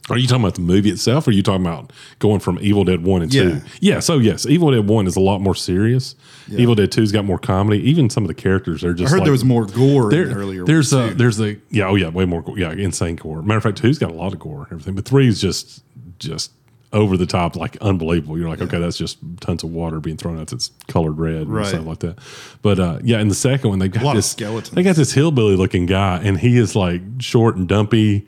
Are 0.09 0.17
you 0.17 0.27
talking 0.27 0.43
about 0.43 0.55
the 0.55 0.61
movie 0.61 0.89
itself? 0.89 1.27
Or 1.27 1.31
are 1.31 1.33
you 1.33 1.43
talking 1.43 1.65
about 1.65 1.91
going 2.19 2.39
from 2.39 2.57
Evil 2.61 2.83
Dead 2.85 3.03
one 3.03 3.21
and 3.21 3.31
two? 3.31 3.49
Yeah. 3.49 3.59
Yeah. 3.79 3.99
So 3.99 4.19
yes, 4.19 4.45
Evil 4.45 4.71
Dead 4.71 4.87
one 4.87 5.05
is 5.07 5.15
a 5.15 5.19
lot 5.19 5.41
more 5.41 5.55
serious. 5.55 6.15
Evil 6.49 6.75
Dead 6.75 6.91
two's 6.91 7.11
got 7.11 7.25
more 7.25 7.37
comedy. 7.39 7.79
Even 7.89 8.09
some 8.09 8.23
of 8.23 8.27
the 8.29 8.33
characters 8.33 8.83
are 8.83 8.93
just. 8.93 9.09
I 9.09 9.11
heard 9.11 9.19
like, 9.19 9.25
there 9.25 9.31
was 9.33 9.43
more 9.43 9.65
gore 9.65 10.03
in 10.03 10.09
There, 10.09 10.25
the 10.27 10.35
earlier. 10.35 10.65
there's 10.65 10.93
a 10.93 11.09
too. 11.09 11.15
there's 11.15 11.39
a 11.41 11.57
yeah 11.69 11.87
oh 11.87 11.95
yeah 11.95 12.07
way 12.09 12.23
more 12.25 12.41
gore. 12.41 12.57
yeah 12.57 12.71
insane 12.71 13.17
gore. 13.17 13.41
Matter 13.41 13.57
of 13.57 13.63
fact, 13.63 13.77
two's 13.79 13.99
got 13.99 14.09
a 14.11 14.13
lot 14.13 14.31
of 14.33 14.39
gore 14.39 14.59
and 14.63 14.67
everything, 14.71 14.95
but 14.95 15.03
three's 15.05 15.41
just 15.41 15.83
just 16.19 16.51
over 16.93 17.17
the 17.17 17.25
top 17.25 17.57
like 17.57 17.75
unbelievable. 17.81 18.37
You're 18.39 18.47
like 18.47 18.61
okay, 18.61 18.79
that's 18.79 18.97
just 18.97 19.17
tons 19.41 19.61
of 19.65 19.71
water 19.71 19.99
being 19.99 20.15
thrown 20.15 20.39
out 20.39 20.47
that's 20.47 20.71
colored 20.87 21.17
red 21.17 21.49
Right. 21.49 21.63
and 21.63 21.67
stuff 21.69 21.85
like 21.85 21.99
that. 21.99 22.17
But 22.61 22.79
uh, 22.79 22.99
yeah, 23.03 23.19
in 23.19 23.27
the 23.27 23.35
second 23.35 23.69
one 23.71 23.79
they 23.79 23.89
got 23.89 24.03
lot 24.03 24.11
of 24.11 24.15
this 24.19 24.31
skeletons. 24.31 24.69
They 24.73 24.83
got 24.83 24.95
this 24.95 25.11
hillbilly 25.11 25.57
looking 25.57 25.85
guy, 25.85 26.21
and 26.23 26.39
he 26.39 26.57
is 26.57 26.77
like 26.77 27.01
short 27.19 27.57
and 27.57 27.67
dumpy. 27.67 28.25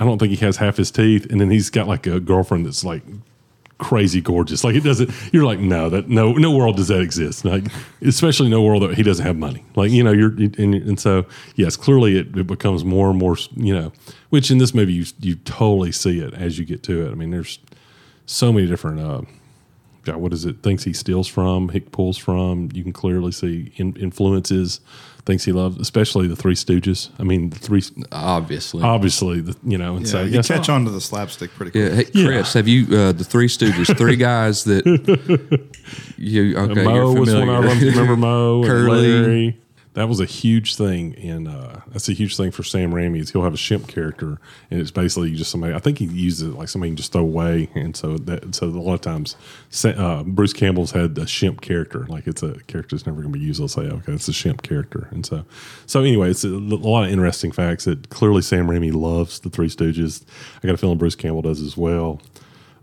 I 0.00 0.04
don't 0.04 0.18
think 0.18 0.30
he 0.30 0.44
has 0.44 0.56
half 0.56 0.76
his 0.76 0.90
teeth, 0.90 1.26
and 1.30 1.40
then 1.40 1.50
he's 1.50 1.70
got 1.70 1.86
like 1.86 2.06
a 2.06 2.18
girlfriend 2.18 2.66
that's 2.66 2.82
like 2.84 3.02
crazy 3.78 4.20
gorgeous. 4.20 4.64
Like 4.64 4.74
it 4.74 4.82
doesn't. 4.82 5.10
You're 5.32 5.44
like, 5.44 5.58
no, 5.58 5.90
that 5.90 6.08
no, 6.08 6.32
no 6.32 6.50
world 6.56 6.76
does 6.76 6.88
that 6.88 7.00
exist. 7.00 7.44
Like, 7.44 7.64
especially 8.02 8.48
no 8.48 8.62
world 8.62 8.82
that 8.82 8.94
he 8.94 9.02
doesn't 9.02 9.24
have 9.24 9.36
money. 9.36 9.64
Like 9.76 9.90
you 9.90 10.02
know, 10.02 10.12
you're 10.12 10.30
and, 10.30 10.56
and 10.56 10.98
so 10.98 11.26
yes, 11.54 11.76
clearly 11.76 12.16
it, 12.16 12.36
it 12.36 12.46
becomes 12.46 12.84
more 12.84 13.10
and 13.10 13.18
more. 13.18 13.36
You 13.54 13.74
know, 13.74 13.92
which 14.30 14.50
in 14.50 14.58
this 14.58 14.74
movie 14.74 14.94
you 14.94 15.04
you 15.20 15.36
totally 15.36 15.92
see 15.92 16.20
it 16.20 16.32
as 16.34 16.58
you 16.58 16.64
get 16.64 16.82
to 16.84 17.06
it. 17.06 17.10
I 17.10 17.14
mean, 17.14 17.30
there's 17.30 17.58
so 18.24 18.52
many 18.52 18.66
different 18.66 19.00
uh, 19.00 19.22
God, 20.04 20.16
what 20.16 20.32
is 20.32 20.44
it? 20.44 20.62
Things 20.62 20.84
he 20.84 20.92
steals 20.92 21.28
from, 21.28 21.68
he 21.70 21.80
pulls 21.80 22.16
from. 22.16 22.70
You 22.72 22.82
can 22.82 22.92
clearly 22.92 23.32
see 23.32 23.72
in, 23.76 23.94
influences, 23.96 24.80
things 25.26 25.44
he 25.44 25.52
loves, 25.52 25.78
especially 25.78 26.26
the 26.28 26.36
Three 26.36 26.54
Stooges. 26.54 27.10
I 27.18 27.22
mean, 27.24 27.50
the 27.50 27.58
three 27.58 27.82
Obviously. 28.12 28.82
obviously, 28.82 29.40
the, 29.40 29.56
you 29.64 29.76
know, 29.78 29.96
and 29.96 30.06
Yeah, 30.06 30.12
so 30.12 30.22
you 30.24 30.40
catch 30.42 30.68
I- 30.68 30.74
on 30.74 30.84
to 30.86 30.90
the 30.90 31.00
slapstick 31.00 31.50
pretty 31.54 31.72
quick. 31.72 31.90
yeah, 31.92 31.96
hey, 31.96 32.04
Chris, 32.26 32.52
have 32.54 32.66
you 32.68 32.86
uh, 32.96 33.12
the 33.12 33.24
Three 33.24 33.48
Stooges? 33.48 33.96
Three 33.96 34.16
guys 34.30 34.64
that 34.64 34.84
you 36.16 36.56
okay? 36.56 36.84
Moe 36.84 36.94
you're 36.94 37.06
was 37.06 37.16
one 37.34 37.40
familiar. 37.46 37.56
of 37.68 37.80
them. 37.80 37.88
Remember 37.88 38.16
Moe 38.16 38.58
and 38.62 38.66
Curly. 38.70 39.08
Larry? 39.22 39.60
That 40.00 40.08
was 40.08 40.18
a 40.18 40.24
huge 40.24 40.76
thing 40.76 41.12
in. 41.12 41.46
Uh, 41.46 41.82
that's 41.88 42.08
a 42.08 42.14
huge 42.14 42.34
thing 42.34 42.52
for 42.52 42.62
Sam 42.62 42.90
Raimi. 42.90 43.18
Is 43.20 43.32
he'll 43.32 43.42
have 43.42 43.52
a 43.52 43.58
Shemp 43.58 43.86
character, 43.86 44.40
and 44.70 44.80
it's 44.80 44.90
basically 44.90 45.34
just 45.34 45.50
somebody. 45.50 45.74
I 45.74 45.78
think 45.78 45.98
he 45.98 46.06
uses 46.06 46.48
it 46.48 46.56
like 46.56 46.70
somebody 46.70 46.92
can 46.92 46.96
just 46.96 47.12
throw 47.12 47.20
away, 47.20 47.68
and 47.74 47.94
so 47.94 48.16
that 48.16 48.54
so 48.54 48.64
a 48.64 48.68
lot 48.68 48.94
of 48.94 49.02
times, 49.02 49.36
uh, 49.84 50.22
Bruce 50.22 50.54
Campbell's 50.54 50.92
had 50.92 51.18
a 51.18 51.26
Shemp 51.26 51.60
character, 51.60 52.06
like 52.08 52.26
it's 52.26 52.42
a 52.42 52.54
character 52.60 52.96
that's 52.96 53.04
never 53.04 53.20
going 53.20 53.30
to 53.30 53.38
be 53.38 53.44
used. 53.44 53.60
They'll 53.60 53.68
say, 53.68 53.82
okay, 53.82 54.12
it's 54.14 54.26
a 54.26 54.32
Shemp 54.32 54.62
character, 54.62 55.08
and 55.10 55.26
so 55.26 55.44
so 55.84 56.00
anyway, 56.00 56.30
it's 56.30 56.44
a, 56.44 56.48
a 56.48 56.48
lot 56.48 57.04
of 57.04 57.10
interesting 57.10 57.52
facts 57.52 57.84
that 57.84 58.08
clearly 58.08 58.40
Sam 58.40 58.68
Raimi 58.68 58.94
loves 58.94 59.40
the 59.40 59.50
Three 59.50 59.68
Stooges. 59.68 60.24
I 60.62 60.66
got 60.66 60.76
a 60.76 60.78
feeling 60.78 60.96
Bruce 60.96 61.14
Campbell 61.14 61.42
does 61.42 61.60
as 61.60 61.76
well. 61.76 62.22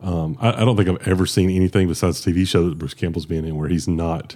Um, 0.02 0.38
I, 0.40 0.62
I 0.62 0.66
don't 0.66 0.78
think 0.78 0.90
I've 0.90 1.08
ever 1.08 1.26
seen 1.26 1.50
anything 1.50 1.88
besides 1.88 2.24
TV 2.24 2.48
show 2.48 2.70
that 2.70 2.78
Bruce 2.78 2.94
Campbell's 2.94 3.26
been 3.26 3.46
in 3.46 3.56
where 3.56 3.70
he's 3.70 3.88
not, 3.88 4.36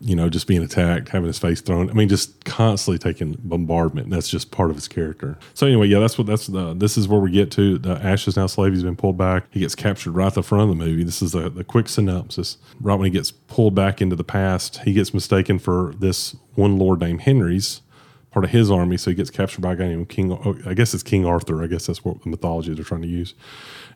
you 0.00 0.14
know, 0.14 0.28
just 0.28 0.46
being 0.46 0.62
attacked, 0.62 1.08
having 1.10 1.26
his 1.26 1.38
face 1.38 1.60
thrown. 1.60 1.90
I 1.90 1.92
mean, 1.92 2.08
just 2.08 2.44
constantly 2.44 2.98
taking 2.98 3.36
bombardment. 3.42 4.10
That's 4.10 4.28
just 4.28 4.50
part 4.50 4.70
of 4.70 4.76
his 4.76 4.88
character. 4.88 5.38
So 5.54 5.66
anyway, 5.66 5.88
yeah, 5.88 5.98
that's 5.98 6.18
what 6.18 6.26
that's 6.26 6.46
the. 6.46 6.74
This 6.74 6.96
is 6.96 7.08
where 7.08 7.20
we 7.20 7.30
get 7.30 7.50
to. 7.52 7.78
The 7.78 7.92
Ash 8.02 8.26
is 8.28 8.36
now 8.36 8.46
slave. 8.46 8.72
He's 8.72 8.82
been 8.82 8.96
pulled 8.96 9.18
back. 9.18 9.44
He 9.50 9.60
gets 9.60 9.74
captured 9.74 10.12
right 10.12 10.26
at 10.26 10.34
the 10.34 10.42
front 10.42 10.62
of 10.62 10.68
the 10.68 10.84
movie. 10.84 11.04
This 11.04 11.22
is 11.22 11.32
the 11.32 11.48
the 11.50 11.64
quick 11.64 11.88
synopsis. 11.88 12.58
Right 12.80 12.96
when 12.96 13.06
he 13.06 13.10
gets 13.10 13.30
pulled 13.30 13.74
back 13.74 14.00
into 14.00 14.16
the 14.16 14.24
past, 14.24 14.78
he 14.78 14.92
gets 14.92 15.14
mistaken 15.14 15.58
for 15.58 15.94
this 15.98 16.36
one 16.54 16.78
lord 16.78 17.00
named 17.00 17.22
Henry's 17.22 17.82
part 18.30 18.44
of 18.44 18.50
his 18.50 18.70
army. 18.70 18.96
So 18.96 19.10
he 19.10 19.14
gets 19.14 19.30
captured 19.30 19.60
by 19.60 19.72
a 19.72 19.76
guy 19.76 19.88
named 19.88 20.08
King. 20.08 20.32
I 20.66 20.74
guess 20.74 20.94
it's 20.94 21.02
King 21.02 21.26
Arthur. 21.26 21.62
I 21.62 21.66
guess 21.66 21.86
that's 21.86 22.04
what 22.04 22.22
the 22.22 22.28
mythology 22.30 22.72
they're 22.74 22.84
trying 22.84 23.02
to 23.02 23.08
use. 23.08 23.34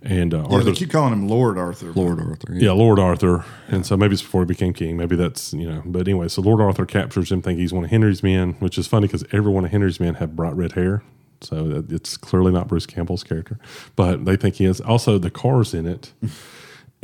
And 0.07 0.35
uh, 0.35 0.47
Yeah, 0.51 0.59
they 0.59 0.73
keep 0.73 0.91
calling 0.91 1.13
him 1.15 1.29
Lord 1.29 1.57
Arthur. 1.57 1.91
Lord 1.93 2.21
Arthur. 2.21 2.53
yeah, 2.55 2.73
Lord 2.73 2.99
Arthur. 2.99 3.45
And 3.69 3.87
so 3.87 3.97
maybe 3.97 4.13
it's 4.13 4.23
before 4.23 4.43
he 4.43 4.47
became 4.47 4.75
king. 4.75 4.97
Maybe 4.99 5.17
that's, 5.17 5.55
you 5.55 5.67
know, 5.69 5.83
but 5.87 6.01
anyway, 6.07 6.29
so 6.29 6.43
Lord 6.43 6.61
Arthur 6.61 6.85
captures 6.85 7.33
him, 7.33 7.41
thinking 7.41 7.61
he's 7.61 7.73
one 7.73 7.85
of 7.85 7.91
Henry's 7.91 8.23
men, 8.23 8.53
which 8.61 8.77
is 8.77 8.87
funny 8.87 9.07
because 9.07 9.25
every 9.33 9.51
one 9.51 9.65
of 9.65 9.71
Henry's 9.71 9.99
men 9.99 10.15
have 10.17 10.37
bright 10.37 10.55
red 10.55 10.73
hair. 10.73 11.03
So 11.41 11.85
it's 11.89 12.17
clearly 12.19 12.53
not 12.53 12.69
Bruce 12.69 12.87
Campbell's 12.87 13.25
character, 13.25 13.59
but 13.97 14.25
they 14.27 14.37
think 14.37 14.57
he 14.57 14.67
is. 14.67 14.81
Also, 14.81 15.19
the 15.19 15.31
car's 15.31 15.73
in 15.75 15.87
it. 15.87 16.13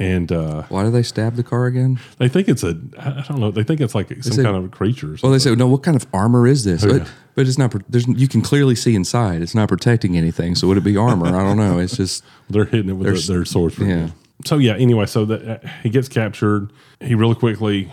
And 0.00 0.32
uh, 0.32 0.62
Why 0.70 0.82
do 0.82 0.90
they 0.90 1.02
stab 1.02 1.34
the 1.36 1.42
car 1.42 1.66
again? 1.66 2.00
they 2.16 2.28
think 2.28 2.48
it's 2.48 2.64
a, 2.64 2.70
I 2.98 3.22
don't 3.28 3.38
know, 3.38 3.50
they 3.50 3.62
think 3.62 3.82
it's 3.82 3.94
like 3.94 4.08
some 4.22 4.42
kind 4.42 4.56
of 4.56 4.64
a 4.64 4.68
creature. 4.68 5.14
Well, 5.22 5.30
they 5.30 5.38
say, 5.38 5.54
no. 5.54 5.68
What 5.68 5.82
kind 5.82 5.94
of 5.94 6.06
armor 6.14 6.46
is 6.46 6.64
this? 6.64 6.82
Oh, 6.82 6.88
but, 6.88 7.02
yeah. 7.02 7.08
but 7.34 7.46
it's 7.46 7.58
not. 7.58 7.74
There's 7.86 8.08
you 8.08 8.26
can 8.26 8.40
clearly 8.40 8.74
see 8.74 8.94
inside. 8.94 9.42
It's 9.42 9.54
not 9.54 9.68
protecting 9.68 10.16
anything. 10.16 10.54
So 10.54 10.66
would 10.68 10.78
it 10.78 10.84
be 10.84 10.96
armor? 10.96 11.26
I 11.26 11.44
don't 11.44 11.58
know. 11.58 11.78
It's 11.78 11.98
just 11.98 12.24
They're 12.48 12.64
hitting 12.64 12.88
it 12.88 12.94
with 12.94 13.06
their, 13.06 13.36
their 13.36 13.44
swords. 13.44 13.78
yeah. 13.78 14.08
So 14.46 14.56
yeah. 14.56 14.74
Anyway, 14.76 15.04
so 15.04 15.26
that 15.26 15.46
uh, 15.46 15.68
he 15.82 15.90
gets 15.90 16.08
captured. 16.08 16.72
He 17.00 17.14
really 17.14 17.34
quickly 17.34 17.92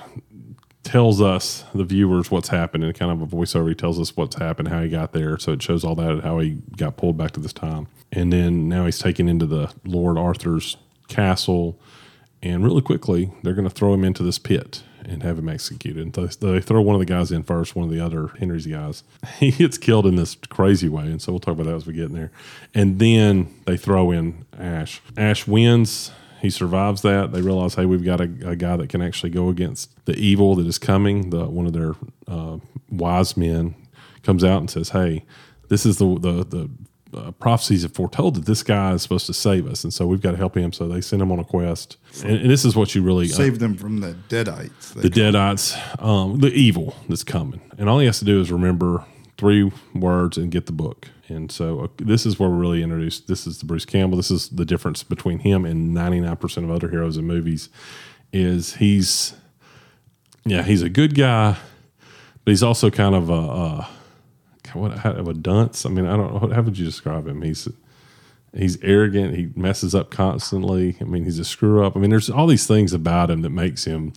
tells 0.83 1.21
us 1.21 1.65
the 1.75 1.83
viewers 1.83 2.31
what's 2.31 2.47
happened 2.47 2.85
and 2.85 2.97
kind 2.97 3.11
of 3.11 3.21
a 3.21 3.27
voiceover. 3.27 3.67
He 3.67 3.75
tells 3.75 3.99
us 3.99 4.15
what's 4.15 4.37
happened, 4.37 4.69
how 4.69 4.81
he 4.81 4.87
got 4.87 5.11
there. 5.11 5.37
So 5.37 5.51
it 5.51 5.61
shows 5.61 5.83
all 5.83 5.95
that, 5.95 6.23
how 6.23 6.39
he 6.39 6.51
got 6.77 6.95
pulled 6.95 7.17
back 7.17 7.31
to 7.31 7.41
this 7.41 7.51
time, 7.51 7.87
and 8.13 8.31
then 8.31 8.69
now 8.69 8.85
he's 8.85 8.97
taken 8.97 9.27
into 9.27 9.45
the 9.45 9.73
Lord 9.83 10.17
Arthur's 10.17 10.77
castle, 11.09 11.77
and 12.41 12.63
really 12.63 12.81
quickly 12.81 13.31
they're 13.43 13.53
going 13.53 13.67
to 13.67 13.73
throw 13.73 13.93
him 13.93 14.03
into 14.03 14.23
this 14.23 14.39
pit 14.39 14.83
and 15.07 15.23
have 15.23 15.39
him 15.39 15.49
executed. 15.49 16.03
And 16.03 16.13
they, 16.13 16.25
they 16.25 16.59
throw 16.61 16.81
one 16.81 16.95
of 16.95 16.99
the 16.99 17.05
guys 17.05 17.31
in 17.31 17.43
first, 17.43 17.75
one 17.75 17.85
of 17.85 17.91
the 17.91 18.03
other 18.03 18.27
Henry's 18.39 18.67
guys. 18.67 19.03
He 19.39 19.51
gets 19.51 19.77
killed 19.77 20.05
in 20.05 20.15
this 20.15 20.35
crazy 20.49 20.89
way, 20.89 21.03
and 21.03 21.21
so 21.21 21.31
we'll 21.31 21.39
talk 21.39 21.53
about 21.53 21.67
that 21.67 21.75
as 21.75 21.87
we 21.87 21.93
get 21.93 22.05
in 22.05 22.13
there. 22.13 22.31
And 22.73 22.99
then 22.99 23.53
they 23.65 23.77
throw 23.77 24.11
in 24.11 24.45
Ash. 24.57 25.01
Ash 25.15 25.47
wins. 25.47 26.11
He 26.41 26.49
survives 26.49 27.01
that. 27.01 27.31
They 27.31 27.41
realize, 27.41 27.75
hey, 27.75 27.85
we've 27.85 28.03
got 28.03 28.21
a, 28.21 28.29
a 28.45 28.55
guy 28.55 28.77
that 28.77 28.89
can 28.89 29.01
actually 29.01 29.31
go 29.31 29.49
against 29.49 29.89
the 30.05 30.15
evil 30.15 30.55
that 30.55 30.67
is 30.67 30.77
coming. 30.77 31.29
The 31.29 31.45
one 31.45 31.65
of 31.65 31.73
their 31.73 31.95
uh, 32.27 32.57
wise 32.89 33.35
men 33.37 33.75
comes 34.23 34.43
out 34.43 34.59
and 34.59 34.69
says, 34.69 34.89
hey, 34.89 35.23
this 35.69 35.85
is 35.85 35.97
the 35.97 36.19
the 36.19 36.43
the 36.43 36.69
uh, 37.13 37.31
prophecies 37.31 37.83
have 37.83 37.93
foretold 37.93 38.35
that 38.35 38.45
this 38.45 38.63
guy 38.63 38.93
is 38.93 39.01
supposed 39.01 39.25
to 39.27 39.33
save 39.33 39.67
us, 39.67 39.83
and 39.83 39.93
so 39.93 40.05
we've 40.05 40.21
got 40.21 40.31
to 40.31 40.37
help 40.37 40.55
him. 40.55 40.73
So 40.73 40.87
they 40.87 41.01
send 41.01 41.21
him 41.21 41.31
on 41.31 41.39
a 41.39 41.43
quest, 41.43 41.97
and, 42.23 42.37
and 42.37 42.49
this 42.49 42.65
is 42.65 42.75
what 42.75 42.95
you 42.95 43.01
really 43.01 43.25
uh, 43.25 43.35
Save 43.35 43.59
them 43.59 43.75
from 43.75 43.99
the 44.01 44.15
Deadites. 44.29 44.93
the 44.93 45.09
Deadites, 45.09 46.03
um, 46.03 46.39
the 46.39 46.51
evil 46.53 46.95
that's 47.09 47.23
coming, 47.23 47.61
and 47.77 47.89
all 47.89 47.99
he 47.99 48.05
has 48.05 48.19
to 48.19 48.25
do 48.25 48.39
is 48.41 48.51
remember 48.51 49.05
three 49.37 49.71
words 49.93 50.37
and 50.37 50.51
get 50.51 50.65
the 50.65 50.71
book. 50.71 51.09
And 51.29 51.51
so 51.51 51.81
uh, 51.81 51.87
this 51.97 52.25
is 52.25 52.39
where 52.39 52.49
we're 52.49 52.55
really 52.57 52.83
introduced. 52.83 53.27
This 53.27 53.45
is 53.45 53.59
the 53.59 53.65
Bruce 53.65 53.85
Campbell. 53.85 54.17
This 54.17 54.31
is 54.31 54.49
the 54.49 54.65
difference 54.65 55.03
between 55.03 55.39
him 55.39 55.65
and 55.65 55.93
ninety 55.93 56.19
nine 56.19 56.37
percent 56.37 56.65
of 56.65 56.71
other 56.71 56.89
heroes 56.89 57.17
in 57.17 57.25
movies. 57.25 57.69
Is 58.33 58.75
he's 58.75 59.33
yeah 60.45 60.63
he's 60.63 60.81
a 60.81 60.89
good 60.89 61.15
guy, 61.15 61.57
but 62.43 62.51
he's 62.51 62.63
also 62.63 62.89
kind 62.89 63.15
of 63.15 63.29
a, 63.29 63.33
a 63.33 63.89
what 64.77 64.99
how, 64.99 65.11
of 65.11 65.27
a 65.27 65.33
dunce. 65.33 65.85
I 65.85 65.89
mean 65.89 66.05
I 66.05 66.17
don't 66.17 66.51
how 66.51 66.61
would 66.61 66.77
you 66.77 66.85
describe 66.85 67.27
him. 67.27 67.41
He's 67.41 67.67
he's 68.55 68.81
arrogant. 68.83 69.35
He 69.35 69.49
messes 69.55 69.93
up 69.93 70.09
constantly. 70.09 70.97
I 71.01 71.03
mean 71.03 71.23
he's 71.23 71.39
a 71.39 71.45
screw 71.45 71.85
up. 71.85 71.95
I 71.95 71.99
mean 71.99 72.09
there's 72.09 72.29
all 72.29 72.47
these 72.47 72.67
things 72.67 72.93
about 72.93 73.29
him 73.29 73.41
that 73.41 73.49
makes 73.49 73.85
him 73.85 74.13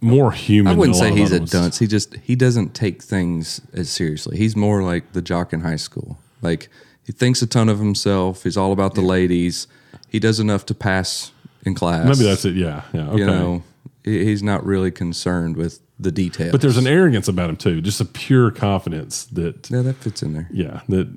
more 0.00 0.32
human. 0.32 0.74
I 0.74 0.76
wouldn't 0.76 0.96
say 0.96 1.12
he's 1.12 1.32
a 1.32 1.40
dunce. 1.40 1.78
He 1.78 1.86
just 1.86 2.16
he 2.16 2.36
doesn't 2.36 2.74
take 2.74 3.02
things 3.02 3.60
as 3.72 3.88
seriously. 3.88 4.36
He's 4.36 4.54
more 4.54 4.82
like 4.82 5.12
the 5.12 5.22
jock 5.22 5.52
in 5.52 5.60
high 5.60 5.76
school. 5.76 6.18
Like 6.42 6.68
he 7.04 7.12
thinks 7.12 7.42
a 7.42 7.46
ton 7.46 7.68
of 7.68 7.78
himself. 7.78 8.42
He's 8.42 8.56
all 8.56 8.72
about 8.72 8.94
the 8.94 9.00
ladies. 9.00 9.66
He 10.08 10.18
does 10.18 10.40
enough 10.40 10.66
to 10.66 10.74
pass 10.74 11.32
in 11.64 11.74
class. 11.74 12.06
Maybe 12.06 12.28
that's 12.28 12.44
it. 12.44 12.54
Yeah, 12.54 12.82
yeah. 12.92 13.08
Okay. 13.08 13.18
You 13.18 13.26
know, 13.26 13.62
he's 14.04 14.42
not 14.42 14.64
really 14.64 14.90
concerned 14.90 15.56
with 15.56 15.80
the 15.98 16.10
details. 16.10 16.50
but 16.50 16.60
there's 16.60 16.76
an 16.76 16.86
arrogance 16.88 17.28
about 17.28 17.48
him 17.48 17.56
too, 17.56 17.80
just 17.80 18.00
a 18.00 18.04
pure 18.04 18.50
confidence 18.50 19.24
that 19.26 19.70
yeah, 19.70 19.80
that 19.82 19.94
fits 19.96 20.22
in 20.22 20.32
there. 20.32 20.48
yeah 20.50 20.80
that 20.88 21.08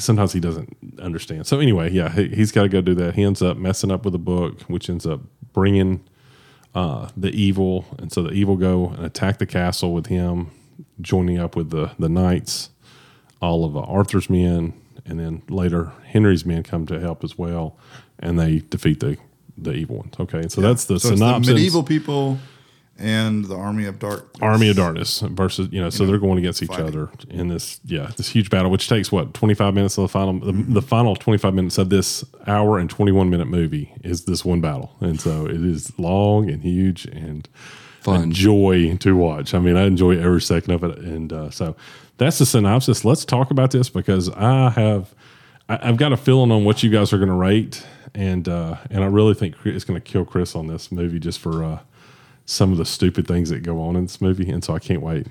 sometimes 0.00 0.32
he 0.32 0.38
doesn't 0.40 0.76
understand. 1.00 1.46
So 1.46 1.58
anyway, 1.58 1.90
yeah, 1.90 2.10
he, 2.10 2.28
he's 2.28 2.52
got 2.52 2.62
to 2.62 2.68
go 2.68 2.80
do 2.80 2.94
that. 2.94 3.14
He 3.16 3.24
ends 3.24 3.42
up 3.42 3.56
messing 3.56 3.90
up 3.90 4.04
with 4.04 4.14
a 4.14 4.18
book, 4.18 4.60
which 4.62 4.88
ends 4.88 5.04
up 5.06 5.20
bringing 5.52 6.04
uh, 6.74 7.08
the 7.16 7.30
evil, 7.30 7.84
and 7.98 8.12
so 8.12 8.22
the 8.22 8.30
evil 8.30 8.56
go 8.56 8.90
and 8.90 9.04
attack 9.04 9.38
the 9.38 9.46
castle 9.46 9.92
with 9.92 10.06
him, 10.06 10.50
joining 11.00 11.38
up 11.38 11.56
with 11.56 11.70
the 11.70 11.90
the 11.98 12.08
knights, 12.08 12.70
all 13.42 13.64
of 13.64 13.76
uh, 13.76 13.80
Arthur's 13.80 14.30
men, 14.30 14.74
and 15.04 15.18
then 15.18 15.42
later 15.48 15.92
Henry's 16.06 16.46
men 16.46 16.62
come 16.62 16.86
to 16.86 17.00
help 17.00 17.24
as 17.24 17.36
well, 17.36 17.76
and 18.20 18.38
they 18.38 18.60
defeat 18.70 19.00
the 19.00 19.16
the 19.58 19.72
evil 19.72 19.96
ones. 19.96 20.14
Okay, 20.20 20.46
so 20.48 20.60
that's 20.60 20.84
the 20.84 21.00
So 21.00 21.08
it's 21.08 21.18
the 21.20 21.26
synopsis. 21.26 21.52
medieval 21.54 21.82
people 21.82 22.38
and 23.00 23.46
the 23.46 23.56
army 23.56 23.86
of 23.86 23.98
dark. 23.98 24.28
Army 24.42 24.68
of 24.68 24.76
Darkness 24.76 25.20
versus 25.20 25.68
you 25.72 25.80
know, 25.80 25.90
so 25.90 26.04
they're 26.04 26.18
going 26.18 26.38
against 26.38 26.62
each 26.62 26.68
fighting. 26.68 26.86
other 26.86 27.10
in 27.30 27.48
this 27.48 27.80
yeah 27.84 28.10
this 28.16 28.28
huge 28.28 28.50
battle, 28.50 28.70
which 28.70 28.88
takes 28.88 29.10
what 29.10 29.32
twenty 29.34 29.54
five 29.54 29.74
minutes 29.74 29.96
of 29.98 30.02
the 30.02 30.08
final 30.08 30.38
the, 30.38 30.52
the 30.52 30.82
final 30.82 31.16
twenty 31.16 31.38
five 31.38 31.54
minutes 31.54 31.78
of 31.78 31.88
this 31.88 32.24
hour 32.46 32.78
and 32.78 32.90
twenty 32.90 33.10
one 33.10 33.30
minute 33.30 33.48
movie 33.48 33.92
is 34.04 34.26
this 34.26 34.44
one 34.44 34.60
battle, 34.60 34.94
and 35.00 35.20
so 35.20 35.46
it 35.46 35.64
is 35.64 35.98
long 35.98 36.50
and 36.50 36.62
huge 36.62 37.06
and 37.06 37.48
Fun. 38.00 38.30
a 38.30 38.32
joy 38.32 38.96
to 38.98 39.16
watch. 39.16 39.54
I 39.54 39.58
mean, 39.58 39.76
I 39.76 39.84
enjoy 39.84 40.18
every 40.18 40.42
second 40.42 40.74
of 40.74 40.84
it, 40.84 40.98
and 40.98 41.32
uh, 41.32 41.50
so 41.50 41.76
that's 42.18 42.38
the 42.38 42.46
synopsis. 42.46 43.04
Let's 43.04 43.24
talk 43.24 43.50
about 43.50 43.70
this 43.70 43.88
because 43.88 44.28
I 44.30 44.70
have 44.70 45.14
I, 45.70 45.88
I've 45.88 45.96
got 45.96 46.12
a 46.12 46.16
feeling 46.18 46.52
on 46.52 46.64
what 46.64 46.82
you 46.82 46.90
guys 46.90 47.14
are 47.14 47.18
going 47.18 47.30
to 47.30 47.34
rate, 47.34 47.86
and 48.14 48.46
uh, 48.46 48.76
and 48.90 49.02
I 49.02 49.06
really 49.06 49.34
think 49.34 49.54
it's 49.64 49.84
going 49.84 49.98
to 49.98 50.06
kill 50.06 50.26
Chris 50.26 50.54
on 50.54 50.66
this 50.66 50.92
movie 50.92 51.18
just 51.18 51.40
for. 51.40 51.64
Uh, 51.64 51.78
some 52.50 52.72
of 52.72 52.78
the 52.78 52.84
stupid 52.84 53.28
things 53.28 53.48
that 53.50 53.62
go 53.62 53.80
on 53.80 53.94
in 53.94 54.04
this 54.04 54.20
movie, 54.20 54.50
and 54.50 54.64
so 54.64 54.74
I 54.74 54.80
can't 54.80 55.02
wait. 55.02 55.28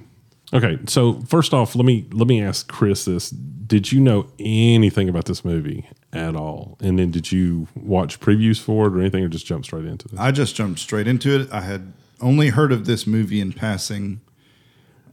Okay, 0.53 0.79
so 0.87 1.19
first 1.27 1.53
off, 1.53 1.75
let 1.75 1.85
me 1.85 2.07
let 2.11 2.27
me 2.27 2.41
ask 2.41 2.67
Chris 2.69 3.05
this: 3.05 3.29
Did 3.29 3.91
you 3.91 3.99
know 3.99 4.27
anything 4.39 5.09
about 5.09 5.25
this 5.25 5.43
movie 5.43 5.85
at 6.13 6.35
all? 6.35 6.77
And 6.79 6.97
then 6.97 7.11
did 7.11 7.31
you 7.31 7.67
watch 7.75 8.19
previews 8.19 8.59
for 8.59 8.87
it 8.87 8.93
or 8.93 9.01
anything, 9.01 9.23
or 9.23 9.27
just 9.27 9.45
jump 9.45 9.65
straight 9.65 9.85
into 9.85 10.07
it? 10.07 10.17
I 10.17 10.31
just 10.31 10.55
jumped 10.55 10.79
straight 10.79 11.07
into 11.07 11.41
it. 11.41 11.51
I 11.51 11.61
had 11.61 11.91
only 12.21 12.49
heard 12.49 12.71
of 12.71 12.85
this 12.85 13.05
movie 13.05 13.41
in 13.41 13.51
passing. 13.51 14.21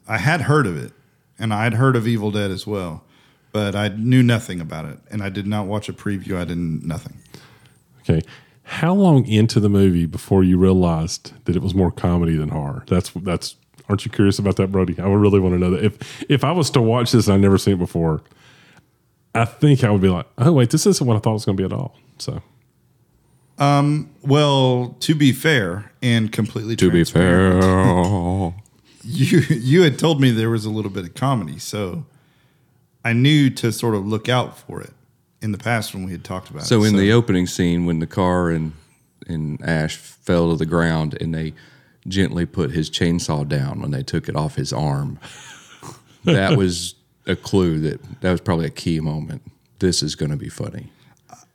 I 0.08 0.18
had 0.18 0.42
heard 0.42 0.66
of 0.66 0.76
it, 0.76 0.92
and 1.38 1.52
I 1.52 1.64
had 1.64 1.75
heard 1.75 1.96
of 1.96 2.06
Evil 2.06 2.30
Dead 2.30 2.52
as 2.52 2.66
well, 2.66 3.02
but 3.52 3.75
I 3.75 3.88
knew 3.88 4.22
nothing 4.22 4.60
about 4.60 4.84
it, 4.84 5.00
and 5.10 5.22
I 5.22 5.28
did 5.28 5.46
not 5.48 5.66
watch 5.66 5.88
a 5.88 5.92
preview. 5.92 6.36
I 6.36 6.44
didn't 6.44 6.86
nothing. 6.86 7.18
Okay, 8.02 8.22
how 8.68 8.92
long 8.92 9.26
into 9.26 9.61
the 9.61 9.68
movie 9.68 10.06
before 10.06 10.42
you 10.42 10.58
realized 10.58 11.32
that 11.44 11.54
it 11.54 11.62
was 11.62 11.73
more 11.73 11.92
comedy 11.92 12.37
than 12.37 12.49
horror? 12.49 12.85
That's 12.88 13.11
that's. 13.11 13.56
Aren't 13.88 14.04
you 14.04 14.11
curious 14.11 14.40
about 14.40 14.56
that, 14.56 14.73
Brodie? 14.73 14.99
I 14.99 15.06
would 15.06 15.20
really 15.20 15.38
want 15.38 15.54
to 15.54 15.58
know 15.61 15.70
that. 15.70 15.85
If 15.85 16.25
if 16.28 16.42
I 16.42 16.50
was 16.50 16.68
to 16.70 16.82
watch 16.82 17.12
this 17.12 17.28
and 17.28 17.35
I'd 17.35 17.40
never 17.40 17.58
seen 17.58 17.75
it 17.75 17.78
before, 17.78 18.23
I 19.37 19.44
think 19.44 19.85
I 19.85 19.90
would 19.90 20.00
be 20.00 20.08
like, 20.08 20.26
oh 20.38 20.52
wait, 20.52 20.70
this 20.70 20.85
isn't 20.85 21.06
what 21.06 21.16
I 21.16 21.20
thought 21.20 21.30
it 21.30 21.35
was 21.35 21.44
going 21.44 21.56
to 21.56 21.61
be 21.61 21.73
at 21.73 21.78
all. 21.78 21.96
So 22.18 22.42
um, 23.58 24.11
Well, 24.23 24.96
to 24.99 25.14
be 25.14 25.30
fair 25.30 25.92
and 26.02 26.32
completely 26.32 26.75
To 26.75 26.90
be 26.90 27.04
fair, 27.04 27.54
you 29.04 29.38
you 29.49 29.82
had 29.82 29.96
told 29.96 30.20
me 30.20 30.32
there 30.32 30.50
was 30.50 30.64
a 30.64 30.70
little 30.70 30.90
bit 30.90 31.04
of 31.04 31.14
comedy, 31.14 31.61
so 31.61 32.04
I 33.04 33.12
knew 33.12 33.49
to 33.50 33.70
sort 33.70 33.94
of 33.94 34.04
look 34.04 34.28
out 34.28 34.58
for 34.58 34.80
it 34.80 34.92
in 35.43 35.52
the 35.52 35.59
past 35.59 35.95
when 35.95 36.05
we 36.05 36.12
had 36.12 36.25
talked 36.25 36.50
about 36.50 36.64
so 36.64 36.83
it. 36.83 36.88
in 36.88 36.97
the 36.97 37.12
opening 37.12 37.47
scene 37.47 37.87
when 37.87 37.99
the 37.99 38.07
car 38.07 38.50
and 38.50 38.73
and 39.26 39.62
Ash 39.62 39.97
fell 39.97 40.50
to 40.50 40.57
the 40.57 40.66
ground 40.66 41.16
and 41.21 41.35
they 41.35 41.52
gently 42.07 42.47
put 42.47 42.71
his 42.71 42.88
chainsaw 42.88 43.47
down 43.47 43.81
when 43.81 43.90
they 43.90 44.02
took 44.02 44.28
it 44.28 44.37
off 44.37 44.55
his 44.55 44.73
arm, 44.73 45.19
that 46.25 46.57
was 46.57 46.95
a 47.26 47.35
clue 47.35 47.81
that 47.81 48.21
that 48.21 48.31
was 48.31 48.40
probably 48.40 48.66
a 48.66 48.71
key 48.71 49.00
moment. 49.00 49.43
This 49.78 50.02
is 50.02 50.14
going 50.14 50.31
to 50.31 50.37
be 50.37 50.49
funny. 50.49 50.90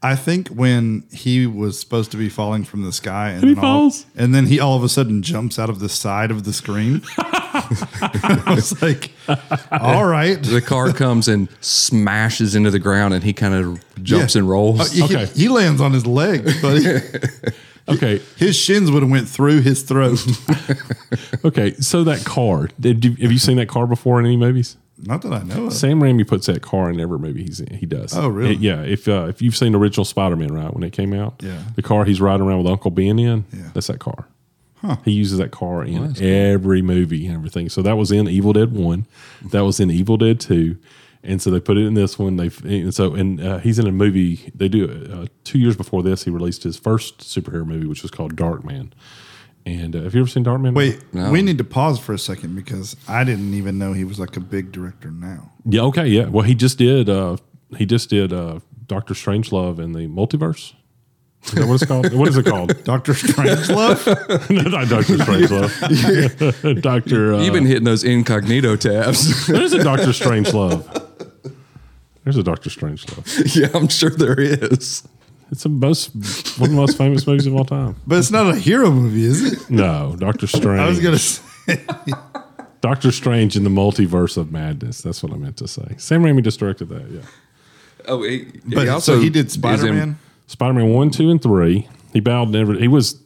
I 0.03 0.15
think 0.15 0.47
when 0.49 1.03
he 1.11 1.45
was 1.45 1.79
supposed 1.79 2.09
to 2.11 2.17
be 2.17 2.27
falling 2.27 2.63
from 2.63 2.81
the 2.83 2.91
sky 2.91 3.29
and, 3.29 3.43
he 3.43 3.55
all, 3.55 3.61
falls? 3.61 4.05
and 4.15 4.33
then 4.33 4.47
he 4.47 4.59
all 4.59 4.75
of 4.75 4.83
a 4.83 4.89
sudden 4.89 5.21
jumps 5.21 5.59
out 5.59 5.69
of 5.69 5.79
the 5.79 5.89
side 5.89 6.31
of 6.31 6.43
the 6.43 6.53
screen. 6.53 7.03
I 8.47 8.53
was 8.55 8.81
like, 8.81 9.11
all 9.71 10.05
right. 10.05 10.41
The 10.41 10.61
car 10.61 10.91
comes 10.93 11.27
and 11.27 11.47
smashes 11.61 12.55
into 12.55 12.71
the 12.71 12.79
ground, 12.79 13.13
and 13.13 13.23
he 13.23 13.33
kind 13.33 13.53
of 13.53 13.83
jumps 14.03 14.35
Yeah. 14.35 14.39
and 14.39 14.49
rolls. 14.49 14.79
Uh, 14.79 14.85
he, 14.93 15.03
Okay. 15.03 15.25
he 15.35 15.47
lands 15.49 15.81
on 15.81 15.93
his 15.93 16.05
leg, 16.05 16.45
but 16.61 16.79
he- 16.81 17.49
Okay, 17.89 18.21
his 18.37 18.55
shins 18.55 18.91
would 18.91 19.01
have 19.01 19.11
went 19.11 19.27
through 19.27 19.61
his 19.61 19.81
throat. 19.81 20.19
okay. 21.45 21.73
So 21.75 22.03
that 22.03 22.23
car, 22.23 22.69
did 22.79 23.03
you, 23.03 23.11
have 23.15 23.31
you 23.31 23.39
seen 23.39 23.57
that 23.57 23.67
car 23.69 23.87
before 23.87 24.19
in 24.19 24.25
any 24.25 24.37
movies? 24.37 24.77
Not 24.99 25.23
that 25.23 25.33
I 25.33 25.41
know 25.41 25.65
of. 25.65 25.73
Sam 25.73 25.99
Raimi 25.99 26.25
puts 26.25 26.45
that 26.45 26.61
car 26.61 26.91
in 26.91 26.99
every 26.99 27.17
movie 27.17 27.43
he's 27.43 27.59
in. 27.59 27.75
He 27.75 27.87
does. 27.87 28.15
Oh, 28.15 28.27
really? 28.27 28.53
It- 28.53 28.59
yeah. 28.59 28.81
If 28.83 29.07
uh, 29.07 29.25
if 29.29 29.41
you've 29.41 29.57
seen 29.57 29.71
the 29.71 29.79
original 29.79 30.05
Spider 30.05 30.35
Man, 30.35 30.53
right 30.53 30.71
when 30.71 30.83
it 30.83 30.93
came 30.93 31.11
out, 31.13 31.41
Yeah. 31.43 31.57
the 31.75 31.81
car 31.81 32.05
he's 32.05 32.21
riding 32.21 32.45
around 32.45 32.59
with 32.59 32.67
Uncle 32.67 32.91
Ben 32.91 33.17
in, 33.17 33.45
Yeah. 33.51 33.71
that's 33.73 33.87
that 33.87 33.99
car. 33.99 34.27
He 35.05 35.11
uses 35.11 35.37
that 35.37 35.51
car 35.51 35.83
in 35.83 36.15
every 36.23 36.81
movie 36.81 37.27
and 37.27 37.35
everything. 37.35 37.69
So 37.69 37.81
that 37.81 37.97
was 37.97 38.11
in 38.11 38.27
Evil 38.27 38.53
Dead 38.53 38.73
One, 38.73 39.05
that 39.51 39.61
was 39.63 39.79
in 39.79 39.91
Evil 39.91 40.17
Dead 40.17 40.39
Two, 40.39 40.77
and 41.23 41.41
so 41.41 41.51
they 41.51 41.59
put 41.59 41.77
it 41.77 41.85
in 41.85 41.93
this 41.93 42.17
one. 42.17 42.37
They 42.37 42.49
and 42.63 42.93
so 42.93 43.13
and 43.13 43.39
uh, 43.39 43.57
he's 43.59 43.77
in 43.79 43.85
a 43.87 43.91
movie. 43.91 44.51
They 44.55 44.67
do 44.69 45.07
uh, 45.13 45.25
two 45.43 45.59
years 45.59 45.75
before 45.75 46.01
this. 46.03 46.23
He 46.23 46.31
released 46.31 46.63
his 46.63 46.77
first 46.77 47.19
superhero 47.19 47.65
movie, 47.65 47.85
which 47.85 48.01
was 48.01 48.11
called 48.11 48.35
Darkman. 48.35 48.91
And 49.63 49.95
uh, 49.95 50.01
have 50.01 50.15
you 50.15 50.21
ever 50.21 50.29
seen 50.29 50.41
Dark 50.41 50.59
Man? 50.59 50.73
Wait, 50.73 50.99
No. 51.13 51.29
we 51.29 51.43
need 51.43 51.59
to 51.59 51.63
pause 51.63 51.99
for 51.99 52.13
a 52.13 52.17
second 52.17 52.55
because 52.55 52.95
I 53.07 53.23
didn't 53.23 53.53
even 53.53 53.77
know 53.77 53.93
he 53.93 54.03
was 54.03 54.19
like 54.19 54.35
a 54.35 54.39
big 54.39 54.71
director 54.71 55.11
now. 55.11 55.51
Yeah. 55.65 55.81
Okay. 55.83 56.07
Yeah. 56.07 56.25
Well, 56.29 56.43
he 56.43 56.55
just 56.55 56.79
did. 56.79 57.07
Uh, 57.09 57.37
he 57.77 57.85
just 57.85 58.09
did 58.09 58.33
uh, 58.33 58.59
Doctor 58.87 59.13
Strangelove 59.13 59.77
in 59.77 59.91
the 59.93 60.07
multiverse. 60.07 60.73
Is 61.43 61.51
that 61.53 61.67
what 61.67 61.73
it's 61.75 61.85
called? 61.85 62.13
what 62.13 62.27
is 62.27 62.37
it 62.37 62.45
called? 62.45 62.83
Doctor 62.83 63.13
Strangelove? 63.13 64.49
No, 64.49 64.61
Not 64.63 64.89
Doctor 64.89 65.15
Strangelove. 65.15 66.81
Doctor. 66.81 67.33
Uh, 67.35 67.41
You've 67.41 67.53
been 67.53 67.65
hitting 67.65 67.83
those 67.83 68.03
incognito 68.03 68.75
tabs. 68.75 69.47
there's 69.47 69.73
a 69.73 69.83
Doctor 69.83 70.07
Strangelove. 70.07 70.83
There's 72.23 72.37
a 72.37 72.43
Doctor 72.43 72.69
Strangelove. 72.69 73.55
yeah, 73.55 73.69
I'm 73.73 73.87
sure 73.87 74.11
there 74.11 74.39
is. 74.39 75.07
It's 75.51 75.63
the 75.63 75.69
most 75.69 76.13
one 76.59 76.69
of 76.69 76.75
the 76.75 76.81
most 76.81 76.97
famous 76.97 77.25
movies 77.27 77.45
of 77.47 77.55
all 77.55 77.65
time. 77.65 77.95
but 78.07 78.17
it's 78.19 78.31
not 78.31 78.53
a 78.53 78.55
hero 78.57 78.89
movie, 78.91 79.25
is 79.25 79.53
it? 79.53 79.69
No, 79.69 80.15
Doctor 80.17 80.47
Strange. 80.47 80.79
I 80.79 80.87
was 80.87 80.99
going 80.99 81.13
to 81.15 81.19
say. 81.19 81.83
Doctor 82.79 83.11
Strange 83.11 83.55
in 83.57 83.63
the 83.63 83.69
multiverse 83.69 84.37
of 84.37 84.51
madness. 84.51 85.01
That's 85.01 85.21
what 85.21 85.33
I 85.33 85.35
meant 85.35 85.57
to 85.57 85.67
say. 85.67 85.95
Sam 85.97 86.23
Raimi 86.23 86.43
just 86.43 86.59
directed 86.59 86.89
that. 86.89 87.09
Yeah. 87.09 87.21
Oh, 88.07 88.23
he, 88.23 88.45
But 88.65 88.83
he 88.83 88.89
also 88.89 89.15
so 89.15 89.19
he 89.21 89.29
did 89.29 89.51
Spider 89.51 89.91
Man. 89.93 90.17
Spider 90.51 90.73
Man 90.73 90.89
one, 90.93 91.09
two, 91.09 91.29
and 91.29 91.41
three. 91.41 91.87
He 92.13 92.19
bowed 92.19 92.49
never. 92.49 92.73
He 92.73 92.87
was 92.89 93.21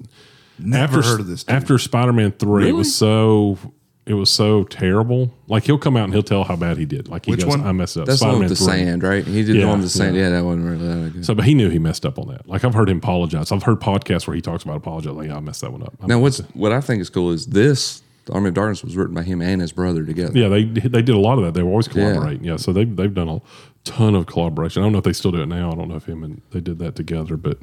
Never 0.60 1.00
after 1.00 1.10
heard 1.10 1.20
of 1.22 1.28
this. 1.28 1.44
dude. 1.44 1.56
after 1.56 1.78
Spider 1.78 2.14
Man 2.14 2.32
three. 2.32 2.70
It 2.70 2.74
was 2.74 2.96
so 2.96 3.58
it 4.06 4.14
was 4.14 4.30
so 4.30 4.64
terrible. 4.66 5.34
Like 5.48 5.64
he'll 5.64 5.80
come 5.80 5.98
out 5.98 6.04
and 6.06 6.14
he'll 6.14 6.22
tell 6.24 6.44
how 6.44 6.56
bad 6.56 6.78
he 6.78 6.86
did. 6.86 7.08
Like 7.10 7.26
he 7.26 7.32
Which 7.32 7.42
goes, 7.42 7.50
one? 7.58 7.66
"I 7.66 7.72
messed 7.72 7.98
up." 7.98 8.06
That's 8.06 8.20
the 8.20 8.28
one 8.28 8.40
with 8.40 8.50
the 8.50 8.56
3. 8.56 8.66
sand, 8.68 9.02
right? 9.04 9.26
He 9.26 9.44
did 9.44 9.56
the 9.60 9.66
one 9.66 9.80
with 9.80 9.88
the 9.92 9.98
sand. 9.98 10.16
yeah. 10.16 10.24
Yeah, 10.24 10.30
that 10.30 10.46
wasn't 10.46 10.66
really 10.66 10.88
that 11.04 11.14
good. 11.14 11.26
So, 11.26 11.34
but 11.34 11.46
he 11.46 11.56
knew 11.56 11.70
he 11.70 11.80
messed 11.80 12.06
up 12.06 12.20
on 12.20 12.28
that. 12.28 12.48
Like 12.48 12.64
I've 12.64 12.76
heard 12.76 12.90
him 12.90 12.98
apologize. 13.00 13.52
I've 13.52 13.64
heard 13.64 13.80
podcasts 13.82 14.28
where 14.28 14.36
he 14.36 14.42
talks 14.42 14.64
about 14.64 14.78
apologizing. 14.78 15.18
Like, 15.18 15.28
yeah, 15.30 15.38
I 15.38 15.40
messed 15.40 15.62
that 15.62 15.72
one 15.72 15.82
up. 15.82 15.94
I 16.02 16.06
now, 16.08 16.20
what's 16.20 16.40
it. 16.40 16.46
what 16.54 16.72
I 16.72 16.80
think 16.82 17.02
is 17.02 17.10
cool 17.10 17.32
is 17.32 17.48
this. 17.48 18.02
The 18.26 18.34
Army 18.34 18.48
of 18.48 18.56
Darkness 18.56 18.84
was 18.84 18.96
written 18.98 19.14
by 19.14 19.22
him 19.22 19.40
and 19.40 19.62
his 19.62 19.72
brother 19.72 20.04
together. 20.04 20.38
Yeah, 20.38 20.48
they 20.48 20.64
they 20.64 21.02
did 21.04 21.10
a 21.16 21.20
lot 21.20 21.38
of 21.38 21.46
that. 21.46 21.54
They 21.54 21.62
were 21.64 21.70
always 21.70 21.88
collaborating. 21.88 22.44
Yeah, 22.44 22.56
so 22.58 22.72
they 22.74 22.86
they've 22.86 23.14
done 23.14 23.28
a 23.30 23.42
ton 23.86 24.16
of 24.16 24.26
collaboration. 24.26 24.82
I 24.82 24.86
don't 24.86 24.92
know 24.92 24.98
if 24.98 25.04
they 25.06 25.14
still 25.14 25.32
do 25.32 25.42
it 25.42 25.46
now. 25.48 25.72
I 25.72 25.76
don't 25.76 25.88
know 25.88 25.96
if 25.96 26.06
him 26.08 26.24
and 26.24 26.42
they 26.52 26.60
did 26.60 26.80
that 26.80 26.96
together, 26.96 27.38
but 27.38 27.58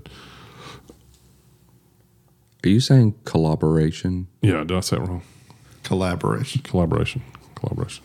Are 2.64 2.68
you 2.68 2.80
saying 2.80 3.14
collaboration? 3.24 4.28
yeah, 4.40 4.64
did 4.64 4.72
I 4.72 4.80
say 4.80 4.96
it 4.96 5.00
wrong? 5.00 5.22
collaboration. 5.82 6.62
Collaboration, 6.62 7.22
collaboration. 7.54 8.04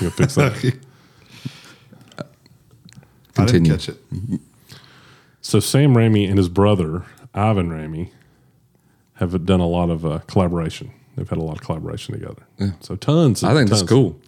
You 0.00 0.10
fix 0.10 0.34
that? 0.34 0.52
I 3.38 3.46
didn't 3.46 3.66
catch 3.66 3.88
it. 3.88 3.96
So 5.40 5.60
Sam 5.60 5.94
Raimi 5.94 6.28
and 6.28 6.36
his 6.36 6.48
brother 6.50 7.04
Ivan 7.32 7.70
Raimi 7.70 8.10
have 9.14 9.46
done 9.46 9.60
a 9.60 9.66
lot 9.66 9.88
of 9.88 10.04
uh, 10.04 10.18
collaboration. 10.26 10.90
They've 11.16 11.28
had 11.28 11.38
a 11.38 11.42
lot 11.42 11.56
of 11.56 11.62
collaboration 11.62 12.14
together. 12.14 12.42
Yeah. 12.58 12.72
So 12.80 12.96
tons. 12.96 13.42
Of, 13.42 13.50
I 13.50 13.54
think 13.54 13.70
that's 13.70 13.82
cool. 13.82 14.18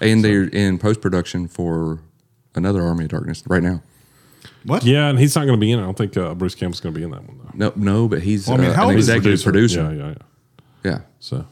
And 0.00 0.24
they're 0.24 0.44
in 0.44 0.78
post 0.78 1.00
production 1.00 1.48
for 1.48 2.00
another 2.54 2.82
Army 2.82 3.04
of 3.04 3.10
Darkness 3.10 3.42
right 3.46 3.62
now. 3.62 3.82
What? 4.64 4.84
Yeah, 4.84 5.08
and 5.08 5.18
he's 5.18 5.34
not 5.34 5.46
going 5.46 5.58
to 5.58 5.60
be 5.60 5.70
in 5.72 5.78
it. 5.78 5.82
I 5.82 5.84
don't 5.86 5.96
think 5.96 6.16
uh, 6.16 6.34
Bruce 6.34 6.54
Campbell's 6.54 6.80
going 6.80 6.94
to 6.94 6.98
be 6.98 7.04
in 7.04 7.10
that 7.12 7.26
one 7.26 7.38
though. 7.38 7.50
No, 7.54 7.72
no, 7.76 8.08
but 8.08 8.22
he's 8.22 8.46
Well, 8.46 8.58
I 8.58 8.60
mean, 8.60 8.70
uh, 8.70 8.74
how 8.74 8.82
an 8.84 8.90
old 8.90 8.98
is 8.98 9.08
executive 9.08 9.42
producer. 9.42 9.82
Yeah, 9.82 9.92
yeah, 9.92 10.08
yeah. 10.08 10.90
Yeah. 10.92 10.98
So 11.18 11.46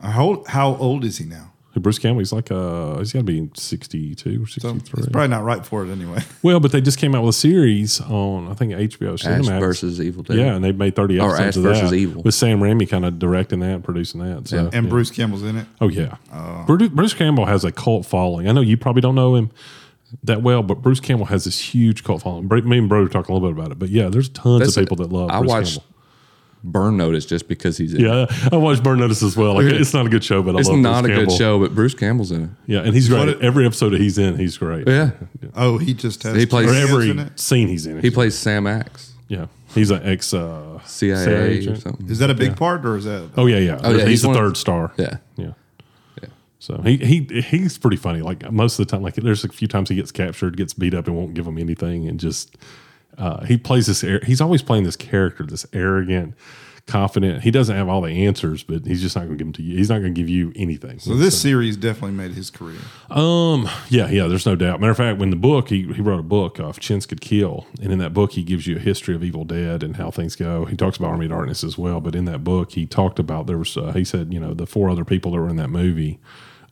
How, 0.00 0.44
how 0.46 0.76
old 0.76 1.04
is 1.04 1.18
he 1.18 1.24
now? 1.24 1.52
Hey, 1.74 1.80
Bruce 1.80 1.98
Campbell, 1.98 2.20
he's 2.20 2.32
like 2.32 2.52
uh 2.52 2.98
he's 2.98 3.12
got 3.12 3.18
to 3.20 3.24
be 3.24 3.50
62 3.54 4.42
or 4.42 4.46
So 4.46 4.60
63. 4.60 5.00
he's 5.02 5.08
probably 5.10 5.26
not 5.28 5.42
right 5.42 5.66
for 5.66 5.84
it 5.84 5.90
anyway. 5.90 6.20
well, 6.42 6.60
but 6.60 6.70
they 6.70 6.80
just 6.80 6.98
came 6.98 7.14
out 7.16 7.22
with 7.24 7.34
a 7.34 7.38
series 7.38 8.00
on 8.00 8.48
I 8.48 8.54
think 8.54 8.72
HBO 8.72 9.14
Ash 9.14 9.24
Cinemax. 9.24 9.58
versus 9.58 10.00
Evil 10.00 10.22
Dead. 10.22 10.36
Yeah, 10.36 10.54
and 10.54 10.64
they 10.64 10.70
made 10.70 10.94
30 10.94 11.18
episodes 11.18 11.40
Or 11.40 11.42
Ash 11.42 11.56
of 11.56 11.62
versus 11.64 11.90
that 11.90 11.96
Evil. 11.96 12.22
with 12.22 12.34
Sam 12.34 12.60
Raimi 12.60 12.88
kind 12.88 13.04
of 13.04 13.18
directing 13.18 13.58
that, 13.60 13.74
and 13.74 13.84
producing 13.84 14.20
that. 14.20 14.46
So, 14.46 14.70
And 14.72 14.84
yeah. 14.84 14.90
Bruce 14.90 15.10
Campbell's 15.10 15.42
in 15.42 15.56
it. 15.56 15.66
Oh 15.80 15.88
yeah, 15.88 16.16
Bruce, 16.66 16.88
Bruce 16.90 17.14
Campbell 17.14 17.46
has 17.46 17.64
a 17.64 17.72
cult 17.72 18.06
following. 18.06 18.48
I 18.48 18.52
know 18.52 18.60
you 18.60 18.76
probably 18.76 19.02
don't 19.02 19.16
know 19.16 19.34
him 19.34 19.50
that 20.22 20.42
well, 20.42 20.62
but 20.62 20.80
Bruce 20.80 21.00
Campbell 21.00 21.26
has 21.26 21.44
this 21.44 21.58
huge 21.58 22.04
cult 22.04 22.22
following. 22.22 22.46
Me 22.68 22.78
and 22.78 22.88
Brodie 22.88 23.10
talk 23.12 23.28
a 23.28 23.32
little 23.32 23.48
bit 23.48 23.58
about 23.58 23.72
it, 23.72 23.80
but 23.80 23.88
yeah, 23.88 24.08
there's 24.08 24.28
tons 24.28 24.60
That's- 24.60 24.76
of 24.76 24.82
people 24.84 24.96
that 24.98 25.10
love. 25.12 25.28
I 25.30 25.38
Bruce 25.40 25.48
watched 25.50 25.78
Campbell. 25.80 25.93
Burn 26.64 26.96
Notice 26.96 27.26
just 27.26 27.46
because 27.46 27.76
he's 27.76 27.92
in 27.92 28.00
it. 28.04 28.08
Yeah, 28.08 28.48
I 28.50 28.56
watched 28.56 28.82
Burn 28.82 28.98
Notice 28.98 29.22
as 29.22 29.36
well. 29.36 29.54
Like, 29.54 29.66
it's 29.66 29.92
not 29.92 30.06
a 30.06 30.08
good 30.08 30.24
show, 30.24 30.42
but 30.42 30.56
I 30.56 30.60
It's 30.60 30.68
love 30.68 30.78
not 30.78 31.04
Bruce 31.04 31.18
a 31.18 31.24
good 31.26 31.32
show, 31.36 31.60
but 31.60 31.74
Bruce 31.74 31.94
Campbell's 31.94 32.32
in 32.32 32.44
it. 32.44 32.50
Yeah, 32.66 32.80
and 32.80 32.94
he's 32.94 33.08
great. 33.08 33.26
What- 33.26 33.42
every 33.42 33.66
episode 33.66 33.90
that 33.90 34.00
he's 34.00 34.16
in, 34.18 34.38
he's 34.38 34.56
great. 34.56 34.88
Yeah. 34.88 35.10
Oh, 35.54 35.76
he 35.78 35.92
just 35.94 36.22
has. 36.22 36.34
He 36.36 36.46
plays- 36.46 36.68
or 36.70 36.72
cameos 36.72 36.90
every 36.90 37.10
in 37.10 37.18
it? 37.18 37.38
scene 37.38 37.68
he's 37.68 37.86
in. 37.86 38.00
He 38.00 38.10
plays 38.10 38.34
Sam 38.36 38.66
Axe, 38.66 39.12
Yeah, 39.28 39.46
he's 39.74 39.90
an 39.90 40.00
ex 40.04 40.32
uh, 40.32 40.80
CIA, 40.86 41.26
or 41.34 41.46
agent. 41.46 41.82
something. 41.82 42.08
Is 42.08 42.18
that 42.20 42.30
a 42.30 42.34
big 42.34 42.48
Yeah. 42.50 42.54
part 42.54 42.86
or 42.86 42.96
is 42.96 43.04
that? 43.04 43.28
Oh 43.36 43.44
yeah, 43.46 43.58
yeah. 43.58 43.78
Oh, 43.84 43.90
yeah, 43.90 43.98
he's, 43.98 44.08
he's 44.08 44.22
the 44.22 44.28
one 44.28 44.36
of- 44.38 44.42
third 44.42 44.56
star. 44.56 44.92
Yeah. 44.96 45.18
yeah. 45.36 45.52
Yeah. 46.22 46.28
So 46.60 46.80
he 46.82 46.96
he 46.96 47.42
he's 47.42 47.76
pretty 47.76 47.98
funny. 47.98 48.22
Like 48.22 48.50
most 48.50 48.78
of 48.78 48.86
the 48.86 48.90
time, 48.90 49.02
like 49.02 49.16
there's 49.16 49.44
a 49.44 49.48
few 49.48 49.68
times 49.68 49.90
he 49.90 49.96
gets 49.96 50.10
captured, 50.10 50.56
gets 50.56 50.72
beat 50.72 50.94
up, 50.94 51.06
and 51.08 51.14
won't 51.14 51.34
give 51.34 51.46
him 51.46 51.58
anything, 51.58 52.08
and 52.08 52.18
just 52.18 52.56
uh, 53.18 53.44
he 53.44 53.56
plays 53.56 53.86
this. 53.86 54.00
He's 54.24 54.40
always 54.40 54.62
playing 54.62 54.84
this 54.84 54.96
character, 54.96 55.44
this 55.44 55.66
arrogant, 55.72 56.34
confident. 56.86 57.42
He 57.42 57.50
doesn't 57.50 57.74
have 57.74 57.88
all 57.88 58.02
the 58.02 58.26
answers, 58.26 58.62
but 58.62 58.86
he's 58.86 59.00
just 59.00 59.16
not 59.16 59.22
going 59.22 59.38
to 59.38 59.44
give 59.44 59.46
them 59.46 59.52
to 59.54 59.62
you. 59.62 59.76
He's 59.76 59.88
not 59.88 60.00
going 60.00 60.14
to 60.14 60.20
give 60.20 60.28
you 60.28 60.52
anything. 60.54 60.98
So 60.98 61.14
this 61.14 61.40
series 61.40 61.76
definitely 61.76 62.12
made 62.12 62.32
his 62.32 62.50
career. 62.50 62.78
Um, 63.10 63.68
yeah, 63.88 64.08
yeah, 64.08 64.26
there's 64.26 64.44
no 64.44 64.54
doubt. 64.54 64.80
Matter 64.80 64.90
of 64.90 64.96
fact, 64.96 65.18
when 65.18 65.30
the 65.30 65.36
book, 65.36 65.70
he, 65.70 65.90
he 65.92 66.02
wrote 66.02 66.20
a 66.20 66.24
book, 66.24 66.58
If 66.58 66.78
Chins 66.80 67.06
Could 67.06 67.20
Kill. 67.20 67.66
And 67.80 67.92
in 67.92 67.98
that 68.00 68.12
book, 68.12 68.32
he 68.32 68.42
gives 68.42 68.66
you 68.66 68.76
a 68.76 68.80
history 68.80 69.14
of 69.14 69.24
Evil 69.24 69.44
Dead 69.44 69.82
and 69.82 69.96
how 69.96 70.10
things 70.10 70.36
go. 70.36 70.66
He 70.66 70.76
talks 70.76 70.98
about 70.98 71.08
Army 71.10 71.26
of 71.26 71.30
Darkness 71.30 71.64
as 71.64 71.78
well. 71.78 72.00
But 72.00 72.14
in 72.14 72.26
that 72.26 72.44
book, 72.44 72.72
he 72.72 72.84
talked 72.84 73.18
about 73.18 73.46
there 73.46 73.58
was, 73.58 73.76
uh, 73.76 73.92
he 73.92 74.04
said, 74.04 74.32
you 74.34 74.40
know, 74.40 74.52
the 74.52 74.66
four 74.66 74.90
other 74.90 75.04
people 75.04 75.32
that 75.32 75.40
were 75.40 75.48
in 75.48 75.56
that 75.56 75.70
movie 75.70 76.20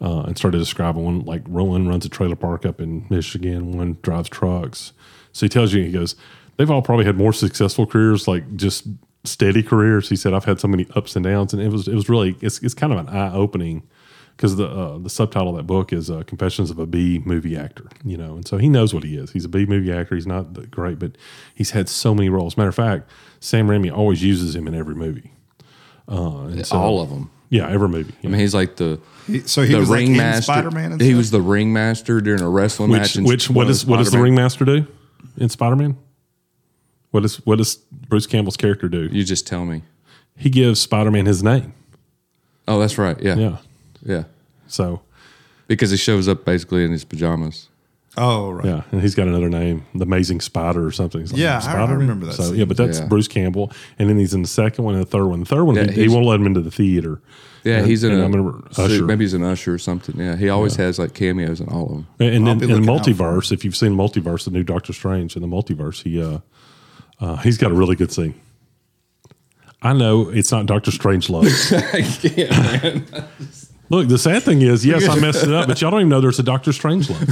uh, 0.03 0.23
and 0.23 0.37
started 0.37 0.59
describing 0.59 1.05
one, 1.05 1.21
like 1.21 1.49
one 1.49 1.89
runs 1.89 2.05
a 2.05 2.09
trailer 2.09 2.37
park 2.37 2.67
up 2.67 2.81
in 2.81 3.07
Michigan, 3.09 3.73
one 3.73 3.97
drives 4.03 4.29
trucks. 4.29 4.93
So 5.33 5.47
he 5.47 5.49
tells 5.49 5.73
you, 5.73 5.83
he 5.83 5.90
goes, 5.92 6.14
they've 6.57 6.71
all 6.71 6.83
probably 6.83 7.05
had 7.05 7.16
more 7.16 7.33
successful 7.33 7.87
careers, 7.87 8.29
like 8.29 8.57
just 8.57 8.87
steady 9.25 9.62
careers. 9.62 10.09
He 10.09 10.16
said, 10.16 10.35
I've 10.35 10.45
had 10.45 10.61
so 10.61 10.68
many 10.68 10.87
ups 10.95 11.16
and 11.16 11.25
downs. 11.25 11.53
And 11.53 11.62
it 11.62 11.68
was, 11.71 11.88
it 11.88 11.95
was 11.95 12.09
really, 12.09 12.37
it's, 12.40 12.59
it's 12.62 12.75
kind 12.75 12.92
of 12.92 12.99
an 12.99 13.09
eye 13.09 13.33
opening 13.33 13.83
because 14.37 14.57
the 14.57 14.66
uh, 14.66 14.99
the 14.99 15.11
subtitle 15.11 15.51
of 15.51 15.57
that 15.57 15.64
book 15.64 15.92
is 15.92 16.11
uh, 16.11 16.23
"Confessions 16.27 16.71
of 16.71 16.79
a 16.79 16.87
B 16.87 17.21
movie 17.25 17.55
actor," 17.55 17.85
you 18.03 18.16
know, 18.16 18.35
and 18.35 18.49
so 18.49 18.57
he 18.57 18.66
knows 18.71 18.95
what 18.95 19.05
he 19.05 19.14
is. 19.16 19.31
He's 19.31 19.45
a 19.45 19.49
B 19.49 19.66
movie 19.66 19.92
actor. 19.92 20.14
He's 20.14 20.27
not 20.27 20.55
that 20.55 20.71
great, 20.71 20.99
but 20.99 21.16
he's 21.55 21.73
had 21.73 21.87
so 21.88 22.14
many 22.14 22.31
roles. 22.31 22.57
Matter 22.57 22.71
of 22.71 22.75
fact, 22.75 23.11
Sam 23.40 23.68
Raimi 23.68 23.92
always 23.95 24.23
uses 24.25 24.57
him 24.57 24.66
in 24.66 24.75
every 24.75 24.95
movie. 24.95 25.33
Uh, 26.09 26.45
and 26.47 26.66
so- 26.66 26.77
All 26.79 27.01
of 27.01 27.11
them. 27.11 27.31
yeah, 27.51 27.68
every 27.68 27.88
movie. 27.90 28.14
I 28.25 28.29
mean, 28.29 28.40
he's 28.40 28.55
like 28.55 28.77
the 28.77 28.99
He, 29.27 29.40
so 29.40 29.62
he 29.62 29.75
the 29.75 29.81
was 29.81 29.90
like 29.90 29.99
ringmaster. 29.99 30.42
Spider 30.42 30.71
Man. 30.71 30.99
he 30.99 31.14
was 31.14 31.31
the 31.31 31.42
ringmaster 31.42 32.21
during 32.23 32.40
a 32.40 32.49
wrestling 32.49 32.90
which 32.90 33.16
match. 33.18 33.27
which 33.27 33.51
what 33.51 33.57
one 33.57 33.66
of 33.66 33.71
is 33.71 33.85
what 33.87 33.99
does 33.99 34.11
the 34.11 34.18
ringmaster 34.18 34.64
do 34.64 34.87
in 35.37 35.49
Spider 35.49 35.77
Man? 35.77 35.97
What 37.11 37.21
does 37.21 37.37
what 37.47 37.57
does 37.59 37.77
Bruce 37.77 38.27
Campbell's 38.27 38.57
character 38.57 38.89
do? 38.89 39.09
You 39.13 39.25
just 39.25 39.47
tell 39.47 39.65
me. 39.65 39.83
He 40.37 40.49
gives 40.51 40.81
Spider 40.81 41.11
Man 41.11 41.27
his 41.27 41.43
name. 41.43 41.75
Oh, 42.67 42.79
that's 42.79 42.97
right. 42.99 43.21
Yeah. 43.21 43.37
Yeah. 43.37 43.57
Yeah. 44.05 44.25
So 44.67 45.03
Because 45.67 45.91
he 45.91 45.97
shows 45.97 46.29
up 46.29 46.45
basically 46.45 46.85
in 46.85 46.91
his 46.91 47.05
pajamas. 47.05 47.69
Oh, 48.18 48.51
right. 48.51 48.66
yeah, 48.66 48.83
and 48.92 49.01
he's 49.01 49.14
got 49.14 49.27
another 49.27 49.48
name, 49.48 49.87
the 49.94 50.03
Amazing 50.05 50.42
Spider 50.42 50.85
or 50.87 50.92
something. 50.92 51.22
Like, 51.25 51.35
Yeah, 51.37 51.55
I- 51.55 51.57
I 51.57 51.61
Spider-Man? 51.61 51.98
remember 51.98 52.27
that 52.27 52.35
So 52.35 52.42
scene. 52.44 52.57
yeah, 52.57 52.64
but 52.66 52.77
that's 52.77 52.98
Yeah. 53.01 53.07
Bruce 53.07 53.27
Campbell, 53.29 53.72
and 53.98 54.09
then 54.11 54.18
he's 54.18 54.35
in 54.35 54.42
the 54.42 54.48
second 54.48 54.85
one 54.85 54.94
and 54.94 55.03
the 55.03 55.07
third 55.09 55.25
one. 55.27 55.40
The 55.40 55.46
third 55.46 55.64
one, 55.64 55.77
Yeah, 55.77 55.90
he, 55.90 56.03
he 56.03 56.09
won't 56.09 56.27
let 56.27 56.38
him 56.40 56.46
into 56.46 56.61
the 56.61 56.70
theater. 56.70 57.22
Yeah, 57.64 57.79
And- 57.79 57.87
he's 57.87 58.05
in 58.05 58.11
and 58.12 58.20
a 58.20 58.25
I 58.25 58.27
remember 58.27 58.68
so 58.72 58.85
Usher. 58.85 59.05
maybe 59.07 59.25
he's 59.25 59.33
an 59.35 59.42
usher 59.44 59.72
or 59.72 59.79
something. 59.79 60.16
Yeah, 60.18 60.37
he 60.37 60.48
always 60.51 60.77
has 60.77 60.98
like 60.98 61.14
cameos 61.14 61.61
in 61.61 61.68
all 61.68 61.85
of 61.87 61.90
them. 61.92 62.07
And, 62.20 62.35
and 62.35 62.46
then 62.46 62.53
in 62.55 62.59
the 62.68 62.81
looking 62.81 62.90
out 62.90 63.05
for 63.07 63.12
multiverse, 63.14 63.53
if 63.53 63.64
you've 63.64 63.77
seen 63.77 63.96
multiverse, 63.96 64.44
the 64.44 64.51
new 64.51 64.64
Doctor 64.64 64.92
Strange 64.92 65.35
in 65.37 65.40
the 65.42 65.48
multiverse, 65.48 66.03
he 66.03 66.20
uh, 66.20 66.38
uh, 67.20 67.37
he's 67.37 67.57
got 67.57 67.70
a 67.70 67.75
really 67.75 67.94
good 67.96 68.11
scene. 68.12 68.35
I 69.81 69.92
know 69.94 70.29
it's 70.29 70.51
not 70.53 70.66
Doctor 70.66 70.90
Strange 70.90 71.31
love. 71.31 71.46
Look, 73.93 74.09
the 74.09 74.17
sad 74.17 74.43
thing 74.43 74.63
is, 74.63 74.87
yes, 74.87 75.07
I 75.07 75.21
messed 75.21 75.45
it 75.45 75.53
up, 75.53 75.69
but 75.69 75.79
y'all 75.83 75.91
don't 75.91 76.01
even 76.01 76.09
know 76.09 76.23
there's 76.23 76.39
a 76.39 76.43
Doctor 76.43 76.73
Strange 76.73 77.11
love. 77.11 77.29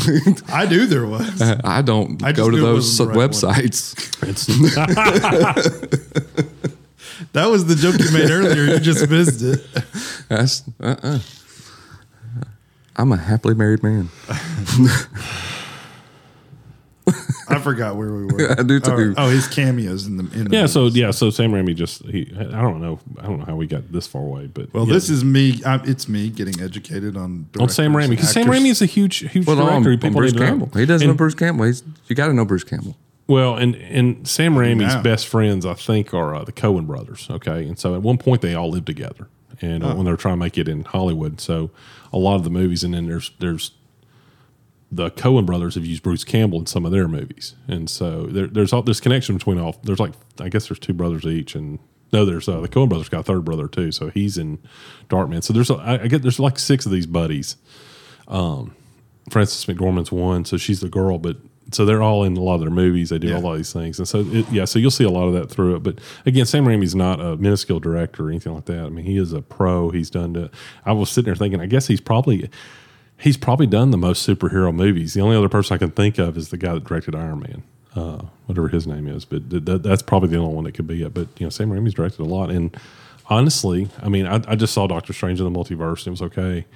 I 0.53 0.67
knew 0.67 0.85
there 0.85 1.07
was. 1.07 1.41
I 1.65 1.81
don't 1.81 2.23
I 2.23 2.33
just 2.33 2.37
go 2.37 2.51
to 2.51 2.57
knew 2.57 2.63
it 2.63 2.67
those 2.67 3.01
wasn't 3.01 3.15
the 3.15 3.19
right 3.19 3.31
websites. 3.31 4.29
It's 4.29 4.47
That 7.33 7.47
was 7.47 7.65
the 7.65 7.77
joke 7.77 7.99
you 7.99 8.11
made 8.13 8.31
earlier. 8.31 8.75
You 8.75 8.79
just 8.79 9.09
missed 9.09 9.41
it. 9.41 9.67
That's 10.29 10.63
uh 10.83 10.97
uh 11.03 11.19
I'm 12.95 13.13
a 13.13 13.17
happily 13.17 13.55
married 13.55 13.83
man. 13.83 14.11
I 17.49 17.59
forgot 17.59 17.97
where 17.97 18.13
we 18.13 18.27
were. 18.27 18.51
I 18.59 18.63
do 18.63 18.79
too. 18.81 19.15
Oh, 19.17 19.27
oh, 19.27 19.29
his 19.31 19.49
cameos 19.49 20.07
in 20.07 20.17
the 20.17 20.23
in 20.39 20.45
the 20.49 20.57
yeah. 20.57 20.67
So 20.67 20.87
yeah. 20.87 21.11
So 21.11 21.31
Sam 21.31 21.53
Raimi 21.53 21.75
just 21.75 22.03
he. 22.07 22.33
I 22.39 22.45
don't 22.63 22.81
know. 22.81 22.99
I 23.19 23.23
don't 23.27 23.39
know 23.41 23.45
how 23.45 23.57
we 23.57 23.67
got 23.67 23.91
this 23.93 24.07
far 24.07 24.23
away, 24.23 24.47
but 24.47 24.73
Well, 24.73 24.87
yeah. 24.87 24.95
this 24.95 25.11
is 25.11 25.25
me. 25.25 25.61
I, 25.65 25.77
it's 25.85 26.09
me 26.09 26.31
getting 26.31 26.61
educated 26.61 27.17
on 27.17 27.49
on 27.59 27.69
Sam 27.69 27.93
directors 27.93 27.93
Raimi 27.93 28.05
and 28.05 28.11
because 28.11 28.31
Sam 28.33 28.43
actors. 28.51 28.63
Raimi 28.63 28.71
is 28.71 28.83
a 28.83 28.87
huge, 28.87 29.17
huge 29.31 29.47
Well, 29.47 29.57
no, 29.57 29.63
on, 29.69 29.83
director. 29.83 29.91
on 29.91 29.99
People 30.13 30.21
Bruce 30.21 30.33
need 30.33 30.39
to 30.39 30.45
know. 30.45 30.51
Campbell. 30.51 30.79
He 30.79 30.87
doesn't 30.87 31.07
know 31.09 31.15
Bruce 31.15 31.35
Campbell. 31.35 31.65
He's 31.67 31.83
you 32.09 32.15
got 32.17 32.29
to 32.29 32.33
know 32.33 32.45
Bruce 32.45 32.65
Campbell. 32.65 32.97
Well, 33.27 33.57
and 33.57 33.75
and 33.77 34.27
Sam 34.29 34.55
Raimi's 34.55 34.95
now. 34.95 35.03
best 35.03 35.27
friends, 35.29 35.65
I 35.65 35.75
think, 35.75 36.13
are 36.13 36.35
uh, 36.35 36.45
the 36.45 36.53
Coen 36.53 36.87
brothers. 36.87 37.29
Okay, 37.31 37.65
and 37.67 37.79
so 37.79 37.95
at 37.95 38.03
one 38.03 38.19
point 38.19 38.43
they 38.43 38.55
all 38.55 38.71
lived 38.71 38.87
together, 38.87 39.29
and 39.61 39.85
uh, 39.85 39.95
when 39.95 40.05
they 40.05 40.11
were 40.11 40.17
trying 40.17 40.35
to 40.35 40.41
make 40.41 40.59
it 40.59 40.67
in 40.69 40.83
Hollywood, 40.85 41.41
so 41.41 41.71
a 42.13 42.19
lot 42.19 42.35
of 42.37 42.45
the 42.45 42.51
movies, 42.51 42.83
and 42.83 42.93
then 42.95 43.07
there's 43.07 43.31
there's 43.39 43.71
the 44.93 45.11
Coen 45.11 45.47
brothers 45.47 45.75
have 45.77 45.85
used 45.87 46.03
Bruce 46.03 46.25
Campbell 46.25 46.59
in 46.61 46.67
some 46.67 46.85
of 46.85 46.91
their 46.93 47.07
movies, 47.09 47.55
and 47.69 47.89
so 47.89 48.25
there, 48.27 48.47
there's 48.47 48.73
all 48.73 48.83
this 48.83 49.01
connection 49.01 49.37
between 49.37 49.59
all. 49.59 49.77
There's 49.85 50.01
like 50.01 50.13
I 50.41 50.49
guess 50.49 50.69
there's 50.69 50.79
two 50.81 50.93
brothers 50.95 51.25
each, 51.27 51.55
and 51.55 51.79
no, 52.13 52.25
there's 52.25 52.49
uh, 52.49 52.61
the 52.61 52.69
Coen 52.69 52.89
brothers 52.89 53.09
got 53.09 53.21
a 53.21 53.23
third 53.23 53.45
brother 53.45 53.69
too, 53.69 53.93
so 53.93 54.11
he's 54.11 54.37
in 54.37 54.59
Darkman. 55.09 55.45
So 55.45 55.53
there's 55.53 55.71
a, 55.71 55.75
I, 55.75 56.03
I 56.03 56.07
get 56.09 56.23
there's 56.23 56.41
like 56.41 56.59
six 56.59 56.87
of 56.87 56.93
these 56.93 57.07
buddies. 57.07 57.57
Frances 59.31 59.65
McDormand's 59.67 60.11
one, 60.11 60.45
so 60.45 60.57
she's 60.57 60.81
the 60.81 60.89
girl, 60.89 61.19
but 61.19 61.37
so 61.73 61.85
they're 61.85 62.03
all 62.03 62.25
in 62.25 62.37
a 62.37 62.41
lot 62.41 62.55
of 62.55 62.61
their 62.63 62.71
movies. 62.71 63.11
They 63.11 63.19
do 63.19 63.29
Yeah. 63.29 63.37
all 63.37 63.53
of 63.53 63.57
these 63.59 63.73
things, 63.73 63.99
and 64.01 64.09
so 64.09 64.21
it, 64.27 64.51
yeah, 64.51 64.65
so 64.65 64.79
you'll 64.81 64.91
see 64.91 65.05
a 65.05 65.11
lot 65.11 65.29
of 65.29 65.35
that 65.35 65.51
through 65.51 65.77
it. 65.77 65.83
But 65.85 66.01
again, 66.27 66.47
Sam 66.47 66.65
Raimi's 66.65 66.97
not 66.97 67.21
a 67.21 67.37
minuscule 67.37 67.79
director 67.79 68.27
or 68.27 68.31
anything 68.31 68.55
like 68.55 68.65
that. 68.65 68.85
I 68.85 68.89
mean, 68.89 69.05
he 69.05 69.17
is 69.19 69.33
a 69.33 69.41
pro. 69.43 69.91
He's 69.91 70.11
done 70.11 70.35
it. 70.35 70.51
I 70.85 70.93
was 70.93 71.11
sitting 71.11 71.27
there 71.27 71.37
thinking, 71.37 71.61
I 71.61 71.67
guess 71.67 71.87
he's 71.87 72.01
probably 72.01 72.51
he's 73.21 73.37
probably 73.37 73.67
done 73.67 73.91
the 73.91 73.99
most 73.99 74.27
superhero 74.27 74.75
movies. 74.75 75.15
The 75.15 75.21
only 75.21 75.37
other 75.37 75.49
person 75.49 75.75
I 75.75 75.79
can 75.79 75.91
think 75.91 76.19
of 76.19 76.37
is 76.37 76.49
the 76.49 76.57
guy 76.57 76.75
that 76.75 76.85
directed 76.85 77.15
Iron 77.15 77.41
Man, 77.41 77.63
uh, 77.95 78.25
whatever 78.47 78.69
his 78.69 78.87
name 78.87 79.07
is. 79.07 79.25
But 79.25 79.51
th- 79.51 79.65
th- 79.65 79.83
that's 79.83 80.03
probably 80.03 80.31
the 80.31 80.39
only 80.39 80.55
one 80.55 80.65
that 80.65 80.73
could 80.73 80.87
be 80.87 81.03
it. 81.03 81.15
But 81.15 81.29
you 81.39 81.47
know, 81.47 81.51
Sam 81.51 81.71
Raimi's 81.71 81.95
directed 81.95 82.23
a 82.23 82.25
lot, 82.25 82.51
and 82.51 82.77
honestly, 83.27 83.89
I 84.03 84.09
mean, 84.09 84.27
I, 84.27 84.43
I 84.49 84.57
just 84.57 84.75
saw 84.75 84.87
Doctor 84.87 85.13
Strange 85.13 85.41
in 85.41 85.51
the 85.51 85.59
Multiverse. 85.59 86.01
And 86.01 86.09
it 86.09 86.11
was 86.11 86.23
okay. 86.23 86.67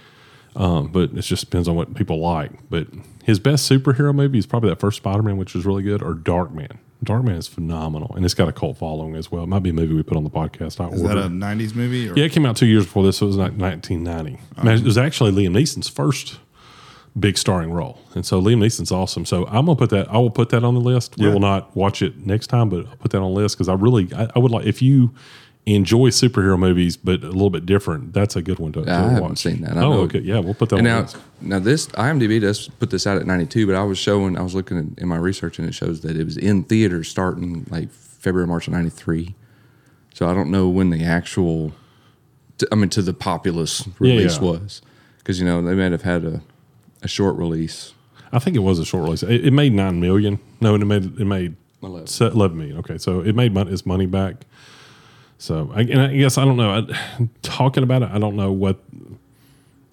Um, 0.57 0.87
but 0.93 1.11
it 1.11 1.23
just 1.23 1.45
depends 1.47 1.67
on 1.67 1.75
what 1.75 1.95
people 1.95 2.21
like. 2.21 2.53
But 2.71 2.87
his 3.25 3.41
best 3.41 3.69
superhero 3.69 4.15
movie 4.15 4.39
is 4.39 4.47
probably 4.47 4.71
that 4.71 4.79
first 4.79 4.99
Spider 4.99 5.23
Man, 5.23 5.37
which 5.37 5.55
was 5.55 5.67
really 5.67 5.83
good, 5.83 6.01
or 6.03 6.15
Darkman. 6.15 6.79
Darkman 7.05 7.37
is 7.37 7.47
phenomenal, 7.47 8.13
and 8.17 8.25
it's 8.25 8.35
got 8.35 8.49
a 8.49 8.53
cult 8.53 8.79
following 8.79 9.15
as 9.17 9.31
well. 9.31 9.45
It 9.45 9.49
might 9.49 9.63
be 9.63 9.71
a 9.71 9.75
movie 9.75 9.95
we 9.95 10.03
put 10.03 10.17
on 10.17 10.25
the 10.25 10.31
podcast. 10.31 10.81
I 10.81 10.89
Is 10.95 11.03
that 11.03 11.17
a 11.19 11.23
'90s 11.29 11.75
movie? 11.75 12.09
Or? 12.09 12.15
yeah, 12.17 12.25
it 12.25 12.33
came 12.33 12.47
out 12.47 12.57
two 12.57 12.67
years 12.67 12.85
before 12.85 13.05
this. 13.05 13.19
So 13.19 13.27
it 13.27 13.29
was 13.29 13.37
like 13.37 13.53
1990. 13.53 14.39
Man, 14.63 14.79
It 14.79 14.85
was 14.85 14.99
actually 14.99 15.33
Liam 15.33 15.53
Neeson's 15.53 15.89
first 15.89 16.39
big 17.19 17.39
starring 17.39 17.73
role, 17.73 18.01
and 18.15 18.27
so 18.27 18.41
Liam 18.41 18.59
Neeson's 18.59 18.91
awesome. 18.91 19.25
So 19.25 19.47
I'm 19.47 19.67
gonna 19.67 19.77
put 19.77 19.91
that. 19.91 20.11
I 20.11 20.19
will 20.19 20.31
put 20.31 20.49
that 20.51 20.65
on 20.65 20.75
the 20.75 20.81
list. 20.81 21.17
We 21.19 21.29
will 21.29 21.41
not 21.41 21.75
watch 21.77 22.03
it 22.03 22.27
next 22.27 22.49
time, 22.49 22.69
but 22.69 22.87
I'll 22.87 22.97
put 22.97 23.11
that 23.13 23.19
on 23.19 23.33
the 23.35 23.41
list 23.41 23.57
because 23.57 23.69
I 23.69 23.75
really, 23.75 24.13
I, 24.15 24.29
I 24.35 24.39
would 24.39 24.51
like 24.51 24.67
if 24.67 24.83
you 24.83 25.15
enjoy 25.67 26.11
superhero 26.11 26.59
movies, 26.59 26.97
but 26.97 27.23
a 27.23 27.29
little 27.29 27.49
bit 27.51 27.65
different. 27.65 28.13
That's 28.13 28.37
a 28.37 28.43
good 28.43 28.59
one 28.59 28.73
to, 28.73 28.85
to 28.85 28.91
I 28.91 28.95
haven't 29.09 29.23
watch. 29.23 29.39
seen 29.39 29.63
that. 29.63 29.77
I 29.79 29.81
oh, 29.83 29.91
know- 29.93 30.01
okay, 30.03 30.19
yeah, 30.21 30.39
we'll 30.39 30.53
put 30.55 30.69
that 30.71 30.79
And 30.79 30.87
on 30.87 30.93
now, 30.95 31.01
list. 31.03 31.17
now 31.41 31.59
this 31.59 31.87
IMDb 31.89 32.41
does 32.41 32.69
put 32.69 32.91
this 32.91 33.07
out 33.07 33.17
at 33.17 33.27
92, 33.27 33.67
but 33.67 33.75
I 33.75 33.83
was 33.83 33.97
showing, 33.99 34.37
I 34.37 34.43
was 34.43 34.55
looking 34.55 34.77
in, 34.77 34.95
in 34.99 35.09
my 35.09 35.17
research, 35.17 35.59
and 35.59 35.67
it 35.69 35.73
shows 35.73 36.03
that 36.03 36.17
it 36.17 36.25
was 36.25 36.37
in 36.37 36.65
theaters 36.65 37.09
starting 37.09 37.67
like 37.71 37.91
February, 37.91 38.47
March 38.47 38.67
of 38.67 38.75
93. 38.75 39.35
So 40.13 40.29
I 40.29 40.35
don't 40.35 40.51
know 40.51 40.69
when 40.69 40.91
the 40.91 41.03
actual, 41.03 41.73
t- 42.59 42.67
I 42.71 42.75
mean, 42.75 42.91
to 42.91 43.03
the 43.03 43.15
populace 43.15 43.87
Yeah, 43.87 43.93
release 44.01 44.37
yeah. 44.37 44.43
was, 44.43 44.83
because 45.19 45.41
you 45.41 45.47
know 45.47 45.63
they 45.63 45.75
might 45.75 45.93
have 45.93 46.03
had 46.03 46.25
a, 46.25 46.43
a 47.03 47.09
short 47.09 47.37
release. 47.37 47.95
I 48.33 48.39
think 48.39 48.55
it 48.55 48.61
was 48.61 48.79
a 48.79 48.85
short 48.85 49.05
release. 49.05 49.23
It, 49.23 49.47
it 49.47 49.53
made 49.53 49.73
nine 49.73 49.99
million. 49.99 50.41
No, 50.61 50.75
it 50.75 50.79
made 50.85 51.05
it 51.19 51.25
made 51.25 51.57
Eleven. 51.83 52.07
se- 52.07 52.27
eleven 52.27 52.59
million. 52.59 52.77
Okay, 52.79 52.99
so 52.99 53.21
it 53.21 53.35
made 53.35 53.53
mon- 53.55 53.69
its 53.69 53.87
money 53.87 54.07
back. 54.07 54.45
So, 55.39 55.71
I, 55.75 55.81
and 55.81 56.01
I 56.01 56.17
guess 56.17 56.39
I 56.39 56.45
don't 56.45 56.57
know. 56.57 56.71
I, 56.71 57.29
talking 57.43 57.83
about 57.83 58.03
it, 58.03 58.11
I 58.11 58.19
don't 58.19 58.37
know 58.37 58.53
what 58.53 58.79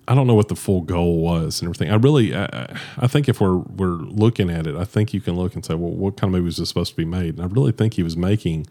I 0.08 0.16
don't 0.16 0.28
know 0.28 0.36
what 0.36 0.48
the 0.48 0.56
full 0.56 0.82
goal 0.82 1.20
was 1.20 1.62
and 1.62 1.68
everything. 1.68 1.92
I 1.92 1.96
really, 1.96 2.36
I, 2.36 2.78
I 2.98 3.08
think 3.08 3.30
if 3.30 3.40
we're 3.40 3.58
we're 3.58 3.96
looking 3.96 4.50
at 4.50 4.68
it, 4.68 4.76
I 4.76 4.84
think 4.84 5.14
you 5.14 5.22
can 5.22 5.36
look 5.36 5.56
and 5.56 5.64
say, 5.66 5.76
well, 5.76 5.92
what 5.92 6.18
kind 6.18 6.30
of 6.30 6.32
movie 6.34 6.46
was 6.46 6.58
this 6.58 6.70
supposed 6.70 6.92
to 6.92 6.98
be 6.98 7.06
made? 7.06 7.36
And 7.36 7.42
I 7.42 7.46
really 7.46 7.72
think 7.72 7.94
he 7.94 8.04
was 8.04 8.18
making. 8.18 8.68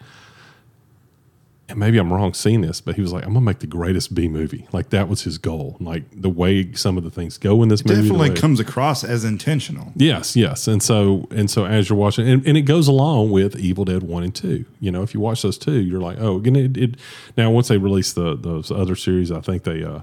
And 1.71 1.79
maybe 1.79 1.99
I'm 1.99 2.13
wrong 2.13 2.35
seeing 2.35 2.61
this, 2.61 2.81
but 2.81 2.97
he 2.97 3.01
was 3.01 3.13
like, 3.13 3.25
"I'm 3.25 3.33
gonna 3.33 3.45
make 3.45 3.61
the 3.61 3.67
greatest 3.67 4.15
B 4.15 4.29
movie." 4.29 4.67
Like 4.73 4.91
that 4.91 5.09
was 5.09 5.23
his 5.23 5.39
goal. 5.39 5.77
Like 5.81 6.03
the 6.13 6.29
way 6.29 6.73
some 6.75 6.99
of 6.99 7.05
the 7.05 7.11
things 7.11 7.39
go 7.39 7.63
in 7.63 7.69
this 7.69 7.85
movie, 7.85 8.03
Definitely 8.03 8.31
way- 8.31 8.37
comes 8.37 8.59
across 8.61 9.05
as 9.05 9.25
intentional. 9.25 9.93
Yes, 9.95 10.35
yes, 10.37 10.67
and 10.67 10.83
so 10.83 11.29
and 11.31 11.49
so 11.51 11.65
as 11.65 11.89
you're 11.89 11.99
watching, 11.99 12.29
and, 12.29 12.45
and 12.47 12.57
it 12.57 12.63
goes 12.63 12.89
along 12.89 13.31
with 13.31 13.57
Evil 13.59 13.85
Dead 13.85 14.03
one 14.03 14.23
and 14.25 14.35
two. 14.35 14.65
You 14.81 14.91
know, 14.91 15.03
if 15.03 15.15
you 15.15 15.21
watch 15.21 15.43
those 15.43 15.57
two, 15.59 15.81
you're 15.81 16.01
like, 16.01 16.19
oh, 16.21 16.37
again, 16.37 16.57
it, 16.57 16.77
it 16.77 16.95
now 17.37 17.51
once 17.51 17.69
they 17.69 17.79
release 17.79 18.13
the 18.13 18.37
those 18.37 18.71
other 18.71 18.97
series, 18.97 19.31
I 19.31 19.41
think 19.41 19.63
they, 19.63 19.85
uh, 19.85 20.01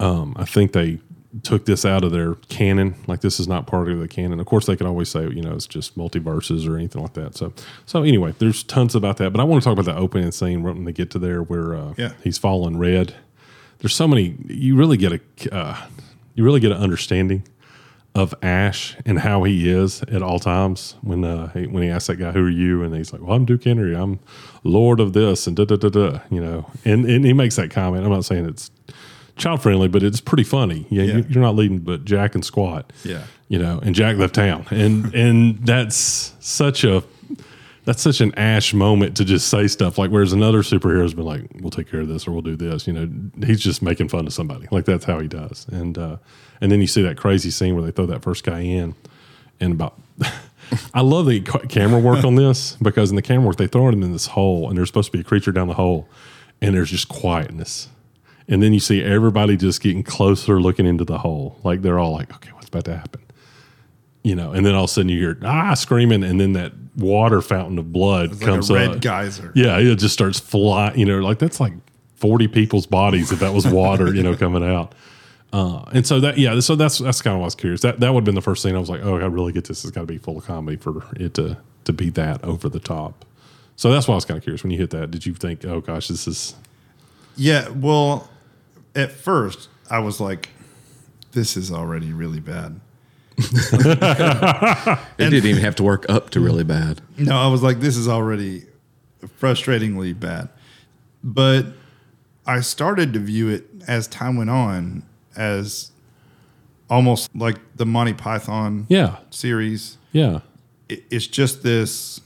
um, 0.00 0.34
I 0.36 0.44
think 0.44 0.72
they 0.72 0.98
took 1.42 1.64
this 1.64 1.84
out 1.86 2.04
of 2.04 2.12
their 2.12 2.34
canon. 2.50 2.94
Like 3.06 3.20
this 3.22 3.40
is 3.40 3.48
not 3.48 3.66
part 3.66 3.88
of 3.90 3.98
the 3.98 4.08
canon. 4.08 4.38
Of 4.38 4.46
course, 4.46 4.66
they 4.66 4.76
can 4.76 4.86
always 4.86 5.08
say, 5.08 5.22
you 5.28 5.40
know, 5.42 5.52
it's 5.54 5.66
just 5.66 5.96
multiverses 5.96 6.68
or 6.68 6.76
anything 6.76 7.00
like 7.02 7.14
that. 7.14 7.34
So, 7.36 7.52
so 7.86 8.02
anyway, 8.02 8.34
there's 8.38 8.62
tons 8.62 8.94
about 8.94 9.16
that. 9.16 9.30
But 9.32 9.40
I 9.40 9.44
want 9.44 9.62
to 9.62 9.64
talk 9.68 9.78
about 9.78 9.90
the 9.90 9.98
opening 9.98 10.30
scene 10.32 10.62
when 10.62 10.84
they 10.84 10.92
get 10.92 11.10
to 11.12 11.18
there 11.18 11.42
where 11.42 11.74
uh, 11.74 11.94
Yeah. 11.96 12.12
he's 12.22 12.36
fallen 12.38 12.76
red. 12.78 13.14
There's 13.78 13.94
so 13.94 14.06
many. 14.06 14.36
You 14.46 14.76
really 14.76 14.96
get 14.96 15.12
a, 15.12 15.54
uh, 15.54 15.86
you 16.34 16.44
really 16.44 16.60
get 16.60 16.70
an 16.72 16.78
understanding 16.78 17.42
of 18.14 18.34
Ash 18.42 18.94
and 19.06 19.20
how 19.20 19.42
he 19.44 19.70
is 19.70 20.02
at 20.02 20.22
all 20.22 20.38
times. 20.38 20.96
When 21.00 21.24
uh, 21.24 21.48
he, 21.54 21.66
when 21.66 21.82
he 21.82 21.88
asks 21.88 22.08
that 22.08 22.16
guy, 22.16 22.32
"Who 22.32 22.44
are 22.44 22.50
you?" 22.50 22.82
and 22.84 22.94
he's 22.94 23.10
like, 23.12 23.22
"Well, 23.22 23.32
I'm 23.34 23.44
Duke 23.46 23.64
Henry. 23.64 23.96
I'm 23.96 24.20
Lord 24.64 25.00
of 25.00 25.14
this," 25.14 25.46
and 25.46 25.56
da 25.56 25.64
da 25.64 25.76
da 25.76 25.88
da. 25.88 26.18
You 26.30 26.42
know, 26.42 26.70
and 26.84 27.06
and 27.06 27.24
he 27.24 27.32
makes 27.32 27.56
that 27.56 27.70
comment. 27.70 28.04
I'm 28.04 28.12
not 28.12 28.24
saying 28.26 28.44
it's 28.44 28.70
child 29.36 29.62
friendly, 29.62 29.88
but 29.88 30.02
it's 30.02 30.20
pretty 30.20 30.44
funny. 30.44 30.86
Yeah, 30.90 31.02
Yeah. 31.02 31.16
You, 31.16 31.26
you're 31.28 31.42
not 31.42 31.54
leading, 31.56 31.78
but 31.78 32.04
Jack 32.04 32.34
and 32.34 32.44
Squat. 32.44 32.92
Yeah. 33.04 33.24
you 33.48 33.58
know, 33.58 33.80
and 33.82 33.94
Jack 33.94 34.16
left 34.16 34.34
town, 34.34 34.66
and 34.70 35.14
and 35.14 35.66
that's 35.66 36.34
such 36.40 36.84
a 36.84 37.02
that's 37.84 38.00
such 38.00 38.20
an 38.20 38.32
Ash 38.36 38.72
moment 38.72 39.16
to 39.16 39.24
just 39.24 39.48
say 39.48 39.66
stuff 39.66 39.98
like. 39.98 40.10
Whereas 40.10 40.32
another 40.32 40.62
superhero's 40.62 41.14
been 41.14 41.24
like, 41.24 41.42
"We'll 41.60 41.70
take 41.70 41.90
care 41.90 42.00
of 42.00 42.08
this," 42.08 42.26
or 42.26 42.32
"We'll 42.32 42.42
do 42.42 42.56
this." 42.56 42.86
You 42.86 42.92
know, 42.92 43.08
he's 43.44 43.60
just 43.60 43.82
making 43.82 44.08
fun 44.08 44.26
of 44.26 44.32
somebody. 44.32 44.68
Like 44.70 44.84
that's 44.84 45.04
how 45.04 45.18
he 45.18 45.28
does. 45.28 45.66
And 45.68 45.98
uh, 45.98 46.16
and 46.60 46.70
then 46.70 46.80
you 46.80 46.86
see 46.86 47.02
that 47.02 47.16
crazy 47.16 47.50
scene 47.50 47.74
where 47.74 47.84
they 47.84 47.90
throw 47.90 48.06
that 48.06 48.22
first 48.22 48.44
guy 48.44 48.60
in, 48.60 48.94
and 49.60 49.72
about. 49.72 50.00
I 50.94 51.02
love 51.02 51.26
the 51.26 51.40
camera 51.40 51.98
work 51.98 52.24
on 52.24 52.36
this 52.36 52.76
because 52.80 53.10
in 53.10 53.16
the 53.16 53.22
camera 53.22 53.46
work 53.46 53.56
they 53.56 53.66
throw 53.66 53.88
him 53.88 54.02
in 54.02 54.12
this 54.12 54.28
hole, 54.28 54.68
and 54.68 54.78
there's 54.78 54.88
supposed 54.88 55.12
to 55.12 55.18
be 55.18 55.20
a 55.20 55.24
creature 55.24 55.52
down 55.52 55.68
the 55.68 55.74
hole, 55.74 56.08
and 56.62 56.74
there's 56.74 56.90
just 56.90 57.08
quietness. 57.08 57.88
And 58.48 58.62
then 58.62 58.72
you 58.74 58.80
see 58.80 59.02
everybody 59.02 59.56
just 59.56 59.80
getting 59.80 60.02
closer, 60.02 60.60
looking 60.60 60.86
into 60.86 61.04
the 61.04 61.18
hole. 61.18 61.58
Like 61.62 61.82
they're 61.82 61.98
all 61.98 62.12
like, 62.12 62.34
okay, 62.34 62.50
what's 62.52 62.68
about 62.68 62.84
to 62.86 62.96
happen? 62.96 63.20
You 64.24 64.34
know, 64.36 64.52
and 64.52 64.64
then 64.64 64.74
all 64.74 64.84
of 64.84 64.90
a 64.90 64.92
sudden 64.92 65.08
you 65.08 65.18
hear 65.18 65.38
ah 65.44 65.74
screaming, 65.74 66.22
and 66.22 66.40
then 66.40 66.52
that 66.52 66.72
water 66.96 67.40
fountain 67.40 67.78
of 67.78 67.92
blood 67.92 68.32
It's 68.32 68.40
comes 68.40 68.70
like 68.70 68.78
a 68.78 68.88
red 68.88 68.96
up. 68.96 69.00
geyser. 69.02 69.52
Yeah, 69.54 69.78
it 69.78 69.96
just 69.96 70.14
starts 70.14 70.38
flying. 70.38 70.98
You 70.98 71.06
know, 71.06 71.18
like 71.18 71.38
that's 71.38 71.58
like 71.60 71.72
forty 72.16 72.46
people's 72.48 72.86
bodies 72.86 73.32
if 73.32 73.40
that 73.40 73.52
was 73.52 73.66
water. 73.66 74.14
you 74.14 74.22
know, 74.22 74.36
coming 74.36 74.64
out. 74.64 74.94
Uh, 75.52 75.84
and 75.92 76.06
so 76.06 76.18
that 76.20 76.38
yeah, 76.38 76.58
so 76.60 76.76
that's 76.76 76.98
that's 76.98 77.20
kind 77.20 77.34
of 77.34 77.40
what 77.40 77.44
I 77.44 77.46
was 77.46 77.54
curious. 77.56 77.80
That 77.82 78.00
that 78.00 78.14
would 78.14 78.20
have 78.20 78.24
been 78.24 78.34
the 78.36 78.40
first 78.42 78.62
thing 78.62 78.74
I 78.76 78.78
was 78.78 78.88
like, 78.88 79.02
oh, 79.02 79.16
I 79.18 79.26
really 79.26 79.52
get 79.52 79.64
this. 79.64 79.84
It's 79.84 79.90
got 79.92 80.02
to 80.02 80.06
be 80.06 80.18
full 80.18 80.38
of 80.38 80.44
comedy 80.46 80.76
for 80.76 81.04
it 81.16 81.34
to 81.34 81.58
to 81.84 81.92
be 81.92 82.08
that 82.10 82.42
over 82.44 82.68
the 82.68 82.80
top. 82.80 83.24
So 83.74 83.90
that's 83.90 84.06
why 84.06 84.12
I 84.12 84.16
was 84.16 84.24
kind 84.24 84.38
of 84.38 84.44
curious 84.44 84.62
when 84.62 84.70
you 84.70 84.78
hit 84.78 84.90
that. 84.90 85.10
Did 85.10 85.26
you 85.26 85.34
think, 85.34 85.64
oh 85.64 85.80
gosh, 85.80 86.06
this 86.08 86.28
is 86.28 86.54
Yeah, 87.36 87.68
well, 87.70 88.30
at 88.94 89.10
first 89.12 89.68
I 89.90 89.98
was 90.00 90.20
like, 90.20 90.50
this 91.32 91.56
is 91.56 91.70
already 91.72 92.12
really 92.12 92.40
bad. 92.40 92.80
It 95.18 95.30
didn't 95.30 95.46
even 95.46 95.62
have 95.62 95.76
to 95.76 95.82
work 95.82 96.06
up 96.08 96.30
to 96.30 96.40
really 96.40 96.64
bad. 96.64 97.00
No, 97.16 97.36
I 97.36 97.46
was 97.48 97.62
like, 97.62 97.80
this 97.80 97.96
is 97.96 98.08
already 98.08 98.64
frustratingly 99.40 100.18
bad. 100.18 100.48
But 101.22 101.66
I 102.46 102.60
started 102.60 103.12
to 103.12 103.18
view 103.20 103.48
it 103.48 103.66
as 103.86 104.06
time 104.08 104.36
went 104.36 104.50
on 104.50 105.04
as 105.36 105.92
almost 106.90 107.34
like 107.34 107.56
the 107.76 107.86
Monty 107.86 108.12
Python 108.14 108.86
yeah, 108.88 109.18
series. 109.30 109.96
yeah, 110.12 110.40
It- 110.88 111.04
It's 111.10 111.26
just 111.26 111.62
this 111.62 112.20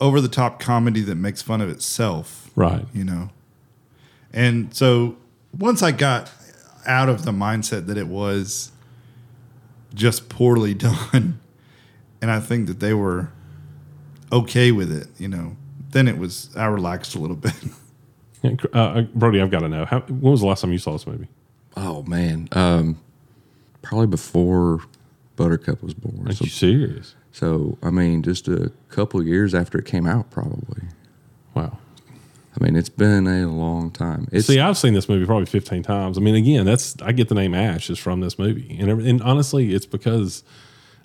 over 0.00 0.20
the 0.20 0.28
top 0.28 0.60
comedy 0.60 1.00
that 1.02 1.16
makes 1.16 1.42
fun 1.42 1.60
of 1.60 1.68
itself. 1.68 2.50
right, 2.56 2.86
you 2.94 3.04
know. 3.04 3.30
And 4.32 4.72
so 4.74 5.16
once 5.58 5.82
I 5.82 5.92
got 5.92 6.30
out 6.86 7.08
of 7.08 7.24
the 7.24 7.32
mindset 7.32 7.86
that 7.86 7.96
it 7.98 8.06
was 8.08 8.72
just 9.94 10.28
poorly 10.28 10.74
done, 10.88 11.40
and 12.22 12.30
I 12.30 12.40
think 12.40 12.66
that 12.68 12.80
they 12.80 12.94
were 12.94 13.30
okay 14.32 14.70
with 14.72 14.92
it, 14.92 15.08
you 15.18 15.28
know, 15.28 15.56
then 15.90 16.06
it 16.08 16.18
was 16.18 16.54
I 16.56 16.66
relaxed 16.66 17.14
a 17.14 17.18
little 17.18 17.36
bit. 17.36 17.54
Uh, 18.72 19.02
Brodie, 19.14 19.38
I've 19.42 19.50
got 19.50 19.60
to 19.60 19.68
know. 19.68 19.84
How, 19.84 20.00
when 20.00 20.32
was 20.32 20.40
the 20.40 20.46
last 20.46 20.62
time 20.62 20.72
you 20.72 20.78
saw 20.78 20.92
this 20.92 21.06
movie? 21.06 21.28
Oh 21.76 22.02
man, 22.04 22.48
um, 22.52 22.98
probably 23.82 24.06
before 24.06 24.80
Buttercup 25.36 25.82
was 25.82 25.92
born. 25.92 26.26
Are 26.26 26.32
So, 26.32 26.44
you 26.44 26.50
serious? 26.50 27.14
so 27.32 27.76
I 27.82 27.90
mean, 27.90 28.22
just 28.22 28.48
a 28.48 28.72
couple 28.88 29.22
years 29.22 29.54
after 29.54 29.76
it 29.78 29.84
came 29.84 30.06
out, 30.06 30.30
probably. 30.30 30.84
Wow. 31.52 31.76
I 32.58 32.64
mean, 32.64 32.74
it's 32.74 32.88
been 32.88 33.26
a 33.26 33.46
long 33.46 33.90
time. 33.92 34.28
It's 34.32 34.46
See, 34.46 34.58
I've 34.58 34.76
seen 34.76 34.94
this 34.94 35.08
movie 35.08 35.24
probably 35.24 35.46
15 35.46 35.82
times. 35.82 36.18
I 36.18 36.20
mean, 36.20 36.34
again, 36.34 36.66
that's 36.66 37.00
I 37.00 37.12
get 37.12 37.28
the 37.28 37.34
name 37.34 37.54
Ash 37.54 37.90
is 37.90 37.98
from 37.98 38.20
this 38.20 38.38
movie, 38.38 38.76
and 38.80 38.90
and 38.90 39.22
honestly, 39.22 39.72
it's 39.72 39.86
because 39.86 40.42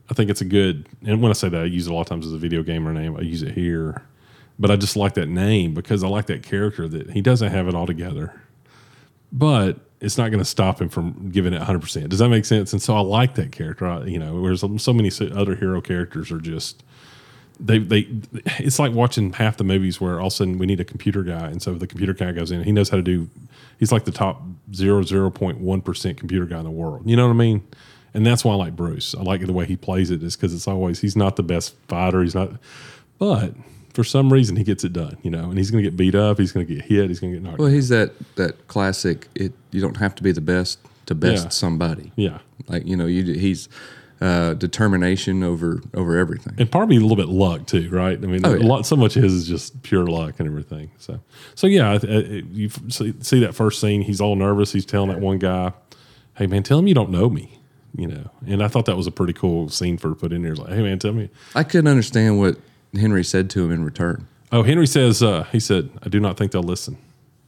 I 0.09 0.13
think 0.13 0.29
it's 0.29 0.41
a 0.41 0.45
good. 0.45 0.87
And 1.05 1.21
when 1.21 1.29
I 1.29 1.33
say 1.33 1.49
that, 1.49 1.61
I 1.61 1.65
use 1.65 1.87
it 1.87 1.91
a 1.91 1.93
lot 1.93 2.01
of 2.01 2.07
times 2.07 2.25
as 2.25 2.33
a 2.33 2.37
video 2.37 2.63
gamer 2.63 2.93
name. 2.93 3.15
I 3.15 3.21
use 3.21 3.43
it 3.43 3.53
here, 3.53 4.01
but 4.57 4.71
I 4.71 4.75
just 4.75 4.95
like 4.95 5.13
that 5.15 5.27
name 5.27 5.73
because 5.73 6.03
I 6.03 6.07
like 6.07 6.25
that 6.27 6.41
character 6.41 6.87
that 6.87 7.11
he 7.11 7.21
doesn't 7.21 7.51
have 7.51 7.67
it 7.67 7.75
all 7.75 7.85
together, 7.85 8.41
but 9.31 9.79
it's 10.01 10.17
not 10.17 10.29
going 10.29 10.39
to 10.39 10.45
stop 10.45 10.81
him 10.81 10.89
from 10.89 11.29
giving 11.29 11.53
it 11.53 11.57
100. 11.57 11.79
percent 11.79 12.09
Does 12.09 12.19
that 12.19 12.29
make 12.29 12.45
sense? 12.45 12.73
And 12.73 12.81
so 12.81 12.95
I 12.95 13.01
like 13.01 13.35
that 13.35 13.51
character. 13.51 13.85
I, 13.85 14.03
you 14.05 14.19
know, 14.19 14.41
whereas 14.41 14.63
so 14.77 14.93
many 14.93 15.11
other 15.31 15.55
hero 15.55 15.79
characters 15.79 16.31
are 16.31 16.39
just 16.39 16.83
they 17.59 17.77
they 17.79 18.07
it's 18.59 18.79
like 18.79 18.91
watching 18.93 19.33
half 19.33 19.57
the 19.57 19.63
movies 19.63 20.01
where 20.01 20.19
all 20.19 20.27
of 20.27 20.33
a 20.33 20.35
sudden 20.35 20.57
we 20.57 20.65
need 20.65 20.79
a 20.79 20.85
computer 20.85 21.23
guy. 21.23 21.47
And 21.47 21.61
so 21.61 21.73
the 21.73 21.87
computer 21.87 22.13
guy 22.13 22.31
goes 22.31 22.51
in 22.51 22.63
he 22.63 22.71
knows 22.71 22.89
how 22.89 22.97
to 22.97 23.03
do 23.03 23.29
he's 23.79 23.91
like 23.91 24.05
the 24.05 24.11
top 24.11 24.41
0.1% 24.71 26.17
computer 26.17 26.45
guy 26.45 26.57
in 26.59 26.63
the 26.63 26.71
world. 26.71 27.03
You 27.09 27.15
know 27.15 27.25
what 27.27 27.33
i 27.33 27.37
mean? 27.37 27.65
And 28.13 28.25
that's 28.25 28.45
why 28.45 28.53
i 28.53 28.55
like 28.55 28.75
bruce. 28.75 29.13
I 29.15 29.21
like 29.21 29.45
the 29.45 29.53
way 29.53 29.65
he 29.65 29.75
plays 29.75 30.11
it 30.11 30.23
is 30.23 30.35
because 30.35 30.53
it's 30.53 30.67
always 30.67 30.99
he's 31.01 31.15
not 31.15 31.35
the 31.35 31.43
best 31.43 31.75
fighter. 31.87 32.21
He's 32.23 32.35
not 32.35 32.51
but 33.19 33.53
for 33.93 34.03
some 34.03 34.31
reason 34.33 34.57
he 34.57 34.63
gets 34.65 34.83
it 34.83 34.91
done 34.91 35.15
you 35.23 35.31
know 35.31 35.45
and 35.49 35.57
he's 35.57 35.71
going 35.71 35.81
to 35.83 35.89
get 35.89 35.95
beat 35.97 36.15
up. 36.15 36.37
He's 36.37 36.51
going 36.51 36.67
to 36.67 36.73
get 36.75 36.83
hit. 36.83 37.07
He's 37.09 37.19
going 37.19 37.33
to 37.33 37.39
get 37.39 37.47
knocked 37.47 37.59
well, 37.59 37.69
he's 37.69 37.89
that 37.89 38.11
that 38.35 38.67
classic. 38.67 39.27
It 39.35 39.53
you 39.71 39.79
don't 39.81 39.97
have 39.97 40.15
to 40.15 40.23
be 40.23 40.31
the 40.31 40.41
best 40.41 40.79
to 41.05 41.15
best 41.15 41.43
Yeah. 41.43 41.49
somebody. 41.49 42.11
yeah. 42.15 42.39
Like 42.67 42.85
you 42.85 42.95
know, 42.97 43.05
you 43.05 43.23
he's 43.33 43.69
uh, 44.25 44.53
determination 44.55 45.43
over 45.43 45.81
over 45.93 46.17
everything. 46.17 46.53
and 46.57 46.71
probably 46.71 46.97
a 46.97 46.99
little 46.99 47.15
bit 47.15 47.27
luck 47.29 47.65
too, 47.67 47.89
right? 47.89 48.17
I 48.17 48.25
mean, 48.27 48.41
Oh, 48.45 48.53
a 48.55 48.59
yeah. 48.59 48.65
lot, 48.65 48.85
so 48.85 48.95
much 48.95 49.15
of 49.17 49.23
his 49.23 49.33
is 49.33 49.47
just 49.47 49.81
pure 49.83 50.05
luck 50.07 50.35
and 50.39 50.47
everything. 50.47 50.89
So, 50.97 51.19
so 51.55 51.67
yeah, 51.67 51.91
I- 51.91 51.95
I- 52.07 52.43
you 52.51 52.69
see, 52.89 53.13
see 53.21 53.39
that 53.41 53.53
first 53.55 53.79
scene. 53.79 54.01
He's 54.01 54.19
all 54.21 54.35
nervous. 54.35 54.71
He's 54.71 54.85
telling 54.85 55.09
that 55.09 55.19
one 55.19 55.37
guy, 55.39 55.73
"Hey 56.35 56.47
man, 56.47 56.63
tell 56.63 56.79
him 56.79 56.87
you 56.87 56.93
don't 56.95 57.11
know 57.11 57.29
me," 57.29 57.59
you 57.95 58.07
know. 58.07 58.29
And 58.47 58.63
I 58.63 58.67
thought 58.67 58.85
that 58.85 58.97
was 58.97 59.07
a 59.07 59.11
pretty 59.11 59.33
cool 59.33 59.69
scene 59.69 59.97
for 59.97 60.09
to 60.09 60.15
put 60.15 60.33
in 60.33 60.41
there. 60.43 60.55
Like, 60.55 60.69
hey 60.73 60.81
man, 60.81 60.97
tell 60.99 61.13
me. 61.13 61.29
I 61.53 61.63
couldn't 61.63 61.87
understand 61.87 62.39
what 62.39 62.57
Henry 62.95 63.23
said 63.23 63.49
to 63.51 63.63
him 63.65 63.71
in 63.71 63.83
return. 63.85 64.27
Oh, 64.51 64.63
Henry 64.63 64.87
says, 64.87 65.21
uh, 65.21 65.43
he 65.51 65.59
said, 65.59 65.89
"I 66.03 66.09
do 66.09 66.19
not 66.19 66.37
think 66.37 66.51
they'll 66.51 66.63
listen." 66.63 66.97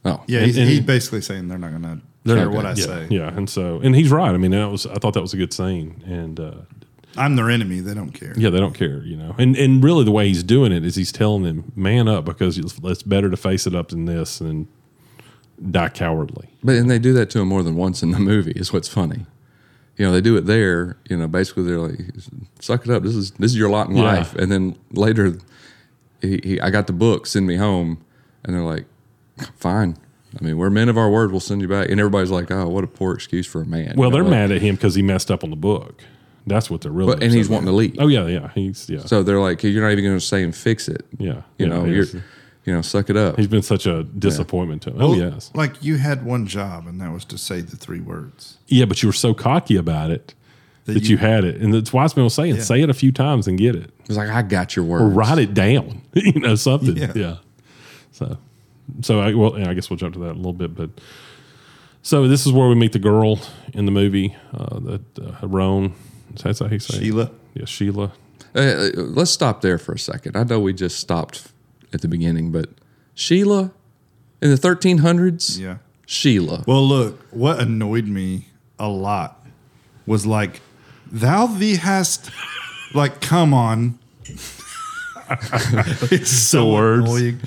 Oh, 0.04 0.22
Yeah, 0.28 0.38
And- 0.38 0.46
he's, 0.46 0.58
and- 0.58 0.68
he's 0.68 0.80
basically 0.80 1.22
saying 1.22 1.48
they're 1.48 1.58
not 1.58 1.70
going 1.70 1.82
to 1.82 1.98
They're 2.28 2.36
care 2.44 2.50
what 2.50 2.66
I 2.66 2.70
yeah, 2.70 2.84
say. 2.84 3.06
Yeah, 3.10 3.28
and 3.36 3.48
so 3.48 3.80
and 3.82 3.94
he's 3.94 4.10
right. 4.10 4.30
I 4.32 4.36
mean, 4.36 4.50
that 4.52 4.70
was 4.70 4.86
I 4.86 4.94
thought 4.94 5.14
that 5.14 5.22
was 5.22 5.34
a 5.34 5.36
good 5.36 5.52
scene, 5.52 6.02
and 6.06 6.38
uh, 6.38 6.52
I'm 7.16 7.36
their 7.36 7.50
enemy. 7.50 7.80
They 7.80 7.94
don't 7.94 8.12
care. 8.12 8.32
yeah, 8.36 8.50
they 8.50 8.60
don't 8.60 8.74
care, 8.74 9.02
you 9.04 9.16
know. 9.16 9.34
And 9.38 9.56
and 9.56 9.82
really, 9.82 10.04
the 10.04 10.10
way 10.12 10.28
he's 10.28 10.42
doing 10.42 10.72
it 10.72 10.84
is 10.84 10.94
he's 10.96 11.10
telling 11.12 11.42
them, 11.42 11.72
"Man 11.74 12.06
up," 12.08 12.24
because 12.24 12.58
it's, 12.58 12.78
it's 12.84 13.02
better 13.02 13.28
to 13.30 13.36
face 13.36 13.66
it 13.66 13.74
up 13.74 13.88
than 13.88 14.04
this 14.04 14.40
and 14.40 14.66
die 15.70 15.88
cowardly. 15.88 16.48
But 16.62 16.76
and 16.76 16.90
they 16.90 16.98
do 16.98 17.12
that 17.14 17.30
to 17.30 17.40
him 17.40 17.48
more 17.48 17.62
than 17.62 17.76
once 17.76 18.02
in 18.02 18.10
the 18.12 18.18
movie. 18.20 18.52
Is 18.52 18.72
what's 18.72 18.88
funny. 18.88 19.26
You 19.96 20.06
know, 20.06 20.12
they 20.12 20.20
do 20.20 20.36
it 20.36 20.46
there. 20.46 20.96
You 21.10 21.16
know, 21.16 21.26
basically 21.26 21.64
they're 21.64 21.78
like, 21.80 21.98
"Suck 22.60 22.86
it 22.86 22.90
up. 22.92 23.02
This 23.02 23.16
is 23.16 23.32
this 23.32 23.50
is 23.50 23.56
your 23.58 23.68
lot 23.70 23.88
in 23.88 23.96
Yeah. 23.96 24.02
life." 24.04 24.34
And 24.36 24.52
then 24.52 24.76
later, 24.92 25.36
he, 26.20 26.40
he, 26.44 26.60
I 26.60 26.70
got 26.70 26.86
the 26.86 26.92
book. 26.92 27.26
Send 27.26 27.46
me 27.46 27.56
home. 27.56 27.98
And 28.44 28.54
they're 28.54 28.62
like, 28.62 28.86
"Fine. 29.56 29.96
I 30.40 30.44
mean, 30.44 30.56
we're 30.58 30.70
men 30.70 30.88
of 30.88 30.98
our 30.98 31.10
word. 31.10 31.30
We'll 31.30 31.40
send 31.40 31.62
you 31.62 31.68
back." 31.68 31.88
And 31.88 31.98
everybody's 32.00 32.30
like, 32.30 32.50
"Oh, 32.50 32.68
what 32.68 32.84
a 32.84 32.86
poor 32.86 33.14
excuse 33.14 33.46
for 33.46 33.62
a 33.62 33.66
man." 33.66 33.94
Well, 33.96 34.08
You 34.08 34.10
know, 34.10 34.10
they're 34.10 34.22
like- 34.24 34.30
mad 34.30 34.50
at 34.52 34.60
him 34.62 34.74
because 34.74 34.94
he 34.94 35.02
messed 35.02 35.30
up 35.30 35.42
on 35.44 35.50
the 35.50 35.56
book. 35.56 36.02
That's 36.46 36.70
what 36.70 36.80
they're 36.82 36.92
really. 36.92 37.14
But- 37.14 37.22
and 37.22 37.32
he's 37.32 37.48
wanting 37.48 37.66
to 37.66 37.72
leave. 37.72 37.96
Oh 37.98 38.08
yeah, 38.08 38.26
yeah. 38.26 38.50
He's 38.54 38.88
yeah, 38.88 39.00
So 39.04 39.22
they're 39.22 39.40
like, 39.40 39.62
"You're 39.62 39.82
not 39.82 39.92
even 39.92 40.04
going 40.04 40.16
to 40.18 40.24
say 40.24 40.42
and 40.42 40.54
fix 40.54 40.88
it." 40.88 41.04
yeah. 41.18 41.26
You 41.28 41.42
yeah, 41.58 41.66
know, 41.66 41.84
you're, 41.84 42.06
you 42.64 42.72
know, 42.74 42.82
suck 42.82 43.08
it 43.10 43.16
up. 43.16 43.36
he's 43.36 43.48
been 43.48 43.62
such 43.62 43.86
a 43.86 44.04
disappointment 44.04 44.82
to 44.82 44.90
him. 44.90 44.96
Well, 44.98 45.10
oh 45.10 45.14
yes, 45.14 45.50
Like 45.54 45.82
you 45.82 45.96
had 45.96 46.24
one 46.24 46.46
job, 46.46 46.86
and 46.86 47.00
that 47.00 47.12
was 47.12 47.24
to 47.26 47.38
say 47.38 47.60
the 47.60 47.76
three 47.76 48.00
words. 48.00 48.56
yeah. 48.66 48.84
But 48.86 49.02
you 49.02 49.08
were 49.08 49.12
so 49.14 49.32
cocky 49.34 49.76
about 49.76 50.10
it 50.10 50.34
that, 50.86 50.94
That 50.94 51.02
you, 51.04 51.10
you- 51.10 51.16
had 51.18 51.44
it, 51.44 51.60
and 51.60 51.72
that's 51.74 51.92
why 51.92 52.02
Wiseman 52.02 52.24
was 52.24 52.34
saying, 52.34 52.56
Yeah. 52.56 52.62
say 52.62 52.80
it 52.82 52.88
a 52.90 52.94
few 52.94 53.12
times 53.12 53.46
and 53.46 53.58
get 53.58 53.74
it, 53.76 53.90
It's 54.06 54.16
like 54.16 54.28
I 54.30 54.40
got 54.42 54.74
your 54.76 54.84
word. 54.86 55.02
or 55.02 55.08
write 55.08 55.38
it 55.38 55.52
down. 55.54 56.00
you 56.14 56.40
know 56.40 56.54
something. 56.54 56.96
Yeah. 56.96 57.12
Yeah. 57.14 57.36
So, 58.12 58.38
so 59.02 59.20
I 59.20 59.34
well, 59.34 59.56
I 59.56 59.74
guess 59.74 59.90
we'll 59.90 59.96
jump 59.96 60.14
to 60.14 60.20
that 60.20 60.32
a 60.32 60.40
little 60.40 60.52
bit, 60.52 60.74
but. 60.74 60.90
So 62.00 62.26
this 62.28 62.46
is 62.46 62.52
where 62.52 62.68
we 62.68 62.74
meet 62.76 62.92
the 62.92 63.00
girl 63.00 63.40
in 63.74 63.84
the 63.84 63.90
movie, 63.90 64.34
uh, 64.56 64.78
that 64.80 65.18
uh, 65.18 65.46
Roan. 65.46 65.94
That's 66.42 66.60
how 66.60 66.68
he 66.68 66.78
says 66.78 66.96
Sheila. 67.00 67.30
Yeah, 67.54 67.64
Sheila. 67.66 68.12
Uh, 68.54 68.58
uh, 68.60 68.90
let's 68.96 69.32
stop 69.32 69.60
there 69.60 69.78
for 69.78 69.92
a 69.92 69.98
second. 69.98 70.36
I 70.36 70.44
know 70.44 70.60
we 70.60 70.72
just 70.72 71.00
stopped 71.00 71.48
at 71.92 72.00
the 72.00 72.08
beginning, 72.08 72.50
but 72.52 72.70
Sheila 73.14 73.72
in 74.40 74.50
the 74.50 74.56
1300s, 74.56 75.58
Yeah. 75.58 75.78
Sheila. 76.06 76.64
Well, 76.66 76.86
look, 76.86 77.20
what 77.30 77.58
annoyed 77.60 78.06
me 78.06 78.46
a 78.78 78.88
lot 78.88 79.44
was 80.06 80.24
like, 80.24 80.62
thou 81.10 81.46
thee 81.46 81.76
hast, 81.76 82.30
like, 82.94 83.20
come 83.20 83.52
on. 83.52 83.98
it's 86.10 86.30
so 86.30 86.72
words. 86.72 87.04
annoying. 87.04 87.40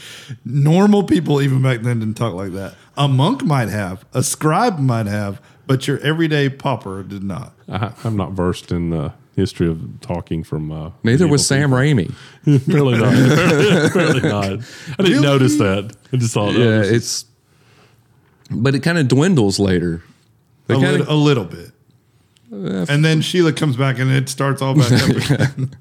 Normal 0.46 1.04
people, 1.04 1.41
even 1.41 1.62
back 1.62 1.82
then, 1.82 2.00
didn't 2.00 2.15
talk 2.17 2.34
like 2.34 2.52
that. 2.54 2.76
A 2.98 3.08
monk 3.08 3.44
might 3.44 3.70
have, 3.70 4.06
a 4.13 4.22
scribe 4.24 4.80
might 4.80 5.08
have, 5.08 5.41
but 5.67 5.88
your 5.88 6.00
everyday 6.00 6.50
pauper 6.50 7.04
did 7.04 7.24
not. 7.24 7.54
I, 7.70 7.94
I'm 8.04 8.15
not 8.17 8.32
versed 8.34 8.72
in 8.72 8.89
the 8.89 9.13
history 9.36 9.67
of 9.70 9.80
talking 10.02 10.44
from. 10.44 10.72
Uh, 10.72 10.86
Neither 11.04 11.26
medieval 11.26 11.30
was 11.30 11.48
Sam 11.48 11.72
Raimi. 11.72 12.13
people. 12.46 12.74
Really 12.76 12.98
not. 12.98 13.13
Apparently 13.89 14.30
not. 14.30 14.46
I 14.46 14.50
didn't 14.50 15.00
Really? 15.00 15.22
notice 15.22 15.58
that. 15.58 15.96
I 16.13 16.17
just 16.17 16.34
thought. 16.34 16.54
Yeah, 16.54 16.80
this 16.80 16.91
it's, 16.91 17.26
but 18.52 18.76
it 18.76 18.82
kind 18.82 18.98
of 18.98 19.08
dwindles 19.08 19.60
later. 19.60 20.04
A, 20.70 20.74
kinda- 20.74 20.91
lit- 21.00 21.08
a 21.08 21.13
little 21.13 21.46
bit. 21.46 21.72
and 22.52 23.04
then 23.06 23.22
Sheila 23.22 23.54
comes 23.54 23.78
back 23.78 23.98
and 24.00 24.12
it 24.12 24.28
starts 24.28 24.62
all 24.62 24.76
back 24.76 24.91
up 24.91 25.10
again. 25.10 25.72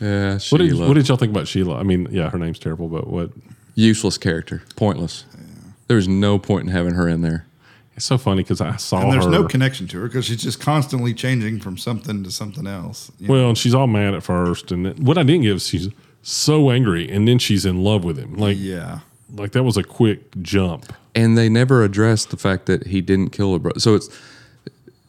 Yeah, 0.00 0.32
What 0.34 0.42
Sheila. 0.42 0.58
did, 0.68 0.78
what 0.78 0.94
did 0.94 1.08
y'all 1.08 1.16
think 1.16 1.30
about 1.30 1.48
Sheila? 1.48 1.78
I 1.78 1.82
mean, 1.82 2.06
yeah, 2.10 2.30
her 2.30 2.38
name's 2.38 2.58
terrible, 2.58 2.88
but 2.88 3.06
what? 3.08 3.30
Useless 3.74 4.18
character, 4.18 4.62
pointless. 4.76 5.24
There 5.88 5.96
was 5.96 6.08
no 6.08 6.38
point 6.38 6.66
in 6.66 6.72
having 6.72 6.94
her 6.94 7.08
in 7.08 7.20
there. 7.22 7.46
It's 7.94 8.04
so 8.04 8.18
funny 8.18 8.42
because 8.42 8.60
I 8.60 8.76
saw 8.76 9.00
and 9.00 9.12
there's 9.12 9.24
her. 9.24 9.30
no 9.30 9.44
connection 9.46 9.86
to 9.88 10.00
her 10.00 10.06
because 10.08 10.26
she's 10.26 10.42
just 10.42 10.60
constantly 10.60 11.14
changing 11.14 11.60
from 11.60 11.78
something 11.78 12.24
to 12.24 12.30
something 12.30 12.66
else. 12.66 13.10
you 13.18 13.28
know? 13.28 13.32
well, 13.34 13.48
and 13.48 13.56
she's 13.58 13.74
all 13.74 13.86
mad 13.86 14.14
at 14.14 14.22
first, 14.22 14.70
and 14.72 14.84
then- 14.86 14.96
what 15.04 15.16
I 15.16 15.22
didn't 15.22 15.42
give 15.42 15.56
is 15.56 15.66
she's 15.66 15.88
so 16.22 16.70
angry, 16.70 17.08
and 17.10 17.26
then 17.28 17.38
she's 17.38 17.64
in 17.64 17.82
love 17.84 18.04
with 18.04 18.18
him. 18.18 18.34
Like, 18.34 18.56
yeah. 18.58 19.00
like 19.34 19.52
that 19.52 19.62
was 19.62 19.76
a 19.76 19.82
quick 19.84 20.20
jump. 20.42 20.92
And 21.14 21.38
they 21.38 21.48
never 21.48 21.82
addressed 21.84 22.30
the 22.30 22.36
fact 22.36 22.66
that 22.66 22.88
he 22.88 23.00
didn't 23.00 23.30
kill 23.30 23.52
her 23.54 23.58
brother. 23.58 23.80
So 23.80 23.94
it's 23.94 24.10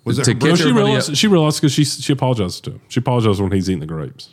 Was 0.05 0.19
it 0.19 0.23
to 0.25 0.31
her 0.31 0.35
catch 0.35 0.41
No, 0.43 0.47
brother? 0.47 0.55
she 0.57 0.63
everybody 0.63 0.85
realized. 0.87 1.09
up. 1.09 1.15
She 1.17 1.27
realized 1.27 1.61
because 1.61 1.73
she 1.73 1.83
she 1.83 2.13
apologizes 2.13 2.61
to 2.61 2.71
him. 2.71 2.81
She 2.87 2.99
apologizes 3.01 3.41
when 3.41 3.51
he's 3.51 3.69
eating 3.69 3.81
the 3.81 3.85
grapes. 3.87 4.29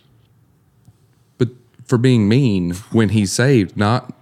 But 1.85 1.89
for 1.89 1.99
being 1.99 2.29
mean 2.29 2.73
when 2.93 3.11
he 3.11 3.27
saved, 3.27 3.77
not 3.77 4.13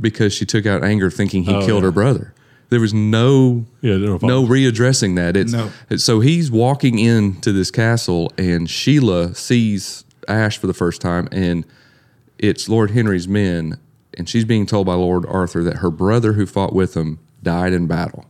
because 0.00 0.32
she 0.32 0.44
took 0.46 0.66
out 0.66 0.82
anger 0.82 1.10
thinking 1.10 1.44
he 1.44 1.54
Oh, 1.54 1.64
killed 1.66 1.82
yeah. 1.82 1.88
her 1.88 1.92
brother. 1.92 2.34
There 2.70 2.80
was 2.80 2.94
no 2.94 3.66
Yeah, 3.82 3.98
no, 3.98 4.16
no 4.22 4.44
readdressing 4.46 5.16
that. 5.16 5.36
It's 5.36 5.52
No. 5.52 5.70
so 5.96 6.20
he's 6.20 6.50
walking 6.50 6.98
into 6.98 7.52
this 7.52 7.70
castle 7.70 8.32
and 8.38 8.68
Sheila 8.68 9.34
sees 9.34 10.04
Ash 10.28 10.56
for 10.56 10.66
the 10.66 10.72
first 10.74 11.02
time, 11.02 11.28
and 11.32 11.64
it's 12.38 12.68
Lord 12.68 12.92
Henry's 12.92 13.28
men, 13.28 13.76
and 14.16 14.28
she's 14.28 14.44
being 14.46 14.64
told 14.66 14.86
by 14.86 14.94
Lord 14.94 15.26
Arthur 15.26 15.62
that 15.64 15.76
her 15.78 15.90
brother 15.90 16.32
who 16.34 16.46
fought 16.46 16.74
with 16.74 16.94
him 16.94 17.18
died 17.42 17.72
in 17.72 17.86
battle. 17.86 18.24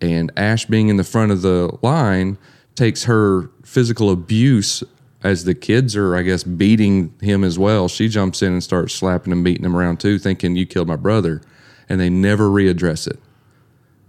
And 0.00 0.30
Ash, 0.36 0.66
being 0.66 0.88
in 0.88 0.96
the 0.96 1.04
front 1.04 1.32
of 1.32 1.40
the 1.42 1.70
line, 1.82 2.36
takes 2.74 3.04
her 3.04 3.48
physical 3.64 4.10
abuse 4.10 4.82
as 5.26 5.44
the 5.44 5.54
kids 5.54 5.96
are, 5.96 6.14
I 6.16 6.22
guess, 6.22 6.44
beating 6.44 7.12
him 7.20 7.42
as 7.42 7.58
well. 7.58 7.88
She 7.88 8.08
jumps 8.08 8.42
in 8.42 8.52
and 8.52 8.62
starts 8.62 8.94
slapping 8.94 9.32
and 9.32 9.42
beating 9.42 9.64
him 9.64 9.76
around 9.76 9.98
too, 9.98 10.18
thinking, 10.18 10.54
You 10.54 10.66
killed 10.66 10.86
my 10.86 10.96
brother. 10.96 11.42
And 11.88 12.00
they 12.00 12.10
never 12.10 12.48
readdress 12.48 13.06
it. 13.06 13.18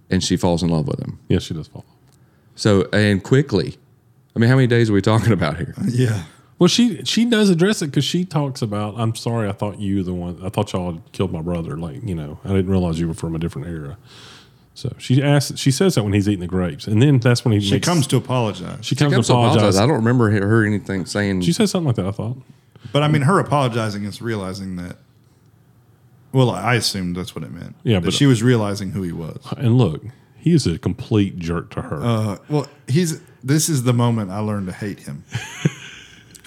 And 0.10 0.24
she 0.24 0.38
falls 0.38 0.64
in 0.64 0.70
love 0.70 0.88
with 0.88 1.00
him. 1.00 1.20
Yeah, 1.28 1.40
she 1.40 1.54
does 1.54 1.68
fall. 1.68 1.86
So, 2.56 2.88
and 2.94 3.24
quickly. 3.24 3.78
I 4.36 4.40
mean, 4.40 4.50
how 4.50 4.56
many 4.56 4.68
days 4.68 4.90
are 4.90 4.94
we 4.94 5.02
talking 5.02 5.34
about 5.34 5.58
here? 5.58 5.74
Yeah. 5.88 6.24
Well, 6.60 6.68
she 6.68 7.04
she 7.04 7.26
does 7.26 7.52
address 7.52 7.84
it 7.84 7.88
because 7.88 8.04
she 8.04 8.26
talks 8.26 8.64
about. 8.64 8.96
I'm 8.98 9.14
sorry, 9.14 9.48
I 9.48 9.52
thought 9.52 9.78
you 9.80 10.02
the 10.02 10.14
one. 10.16 10.40
I 10.44 10.50
thought 10.50 10.74
y'all 10.74 10.94
had 10.94 11.12
killed 11.12 11.32
my 11.32 11.44
brother. 11.44 11.78
Like 11.78 12.02
you 12.04 12.16
know, 12.16 12.40
I 12.44 12.48
didn't 12.48 12.72
realize 12.72 13.00
you 13.00 13.08
were 13.08 13.14
from 13.14 13.36
a 13.36 13.40
different 13.40 13.68
era. 13.68 13.96
So 14.78 14.94
she 15.00 15.24
asks. 15.24 15.58
She 15.60 15.72
says 15.72 15.96
that 15.96 16.04
when 16.04 16.14
he's 16.14 16.30
eating 16.30 16.42
the 16.42 16.46
grapes, 16.48 16.86
and 16.86 17.02
then 17.02 17.18
that's 17.18 17.44
when 17.44 17.52
he 17.52 17.60
She 17.60 17.72
makes, 17.74 17.88
comes 17.88 18.06
to 18.06 18.18
apologize. 18.18 18.86
She 18.86 18.94
comes, 18.96 19.12
Comes 19.12 19.26
to 19.26 19.34
to 19.34 19.38
apologize. 19.40 19.58
apologize. 19.58 19.78
I 19.80 19.88
don't 19.88 19.96
remember 19.96 20.30
her 20.30 20.48
her 20.48 20.64
anything 20.64 21.08
saying. 21.08 21.42
She 21.42 21.52
says 21.52 21.72
something 21.72 21.88
like 21.88 21.96
that. 21.96 22.06
I 22.06 22.12
thought. 22.12 22.38
But 22.94 23.02
I 23.02 23.08
mean, 23.08 23.24
her 23.24 23.40
apologizing 23.40 24.04
is 24.04 24.22
realizing 24.22 24.76
that. 24.76 24.98
Well, 26.32 26.52
I 26.52 26.76
assumed 26.76 27.16
that's 27.16 27.34
what 27.34 27.44
it 27.44 27.52
meant. 27.52 27.76
Yeah, 27.82 27.96
that 28.00 28.06
but- 28.06 28.14
she 28.14 28.28
was 28.28 28.44
realizing 28.44 28.92
who 28.92 29.02
he 29.02 29.12
was. 29.12 29.40
And 29.58 29.80
look, 29.80 30.04
he 30.38 30.54
is 30.54 30.68
a 30.68 30.78
complete 30.78 31.40
jerk 31.40 31.72
to 31.72 31.82
her. 31.82 32.00
Uh, 32.04 32.38
well, 32.48 32.68
he's. 32.88 33.20
This 33.44 33.70
is 33.70 33.82
the 33.82 33.94
moment 33.94 34.30
I 34.30 34.40
learned 34.42 34.68
to 34.68 34.74
hate 34.74 35.00
him. 35.00 35.24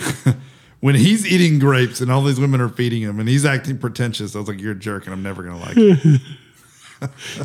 when 0.80 0.94
he's 0.94 1.26
eating 1.26 1.58
grapes 1.58 2.00
and 2.00 2.12
all 2.12 2.22
these 2.22 2.38
women 2.38 2.60
are 2.60 2.68
feeding 2.68 3.02
him, 3.02 3.18
and 3.18 3.28
he's 3.28 3.44
acting 3.44 3.76
pretentious, 3.78 4.36
I 4.36 4.38
was 4.38 4.46
like, 4.46 4.60
"You're 4.60 4.72
a 4.72 4.78
jerk, 4.78 5.06
and 5.06 5.12
I'm 5.14 5.22
never 5.24 5.42
gonna 5.42 5.58
like 5.58 5.76
you." 5.76 5.96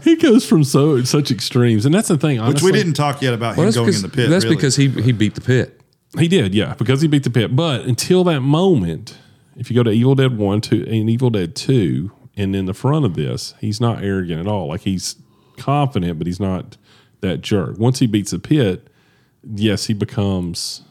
he 0.03 0.15
goes 0.15 0.45
from 0.45 0.63
so 0.63 1.03
such 1.03 1.31
extremes, 1.31 1.85
and 1.85 1.93
that's 1.95 2.07
the 2.09 2.17
thing. 2.17 2.43
Which 2.45 2.61
we 2.61 2.71
didn't 2.71 2.93
talk 2.93 3.21
yet 3.21 3.33
about 3.33 3.57
Well, 3.57 3.67
him 3.67 3.73
going 3.73 3.93
in 3.93 4.01
the 4.01 4.09
pit. 4.09 4.29
that's 4.29 4.43
really. 4.45 4.55
because 4.57 4.75
he, 4.75 4.89
he 4.89 5.11
beat 5.11 5.35
the 5.35 5.41
pit. 5.41 5.81
He 6.17 6.27
did, 6.27 6.53
yeah, 6.55 6.73
because 6.75 7.01
he 7.01 7.07
beat 7.07 7.23
the 7.23 7.29
pit. 7.29 7.55
But 7.55 7.81
until 7.81 8.23
that 8.25 8.41
moment, 8.41 9.17
if 9.57 9.69
you 9.69 9.75
go 9.75 9.83
to 9.83 9.91
Evil 9.91 10.15
Dead 10.15 10.37
One, 10.37 10.61
Two, 10.61 10.85
and 10.87 11.09
Evil 11.09 11.29
Dead 11.29 11.55
Two, 11.55 12.11
and 12.37 12.55
in 12.55 12.65
the 12.65 12.73
front 12.73 13.05
of 13.05 13.15
this, 13.15 13.53
he's 13.59 13.79
not 13.81 14.03
arrogant 14.03 14.39
at 14.41 14.47
all. 14.47 14.67
Like 14.67 14.81
he's 14.81 15.15
confident, 15.57 16.17
but 16.17 16.27
he's 16.27 16.39
not 16.39 16.77
that 17.21 17.41
jerk. 17.41 17.77
Once 17.77 17.99
he 17.99 18.07
beats 18.07 18.31
the 18.31 18.39
pit, 18.39 18.87
yes, 19.43 19.85
he 19.87 19.93
becomes 19.93 20.81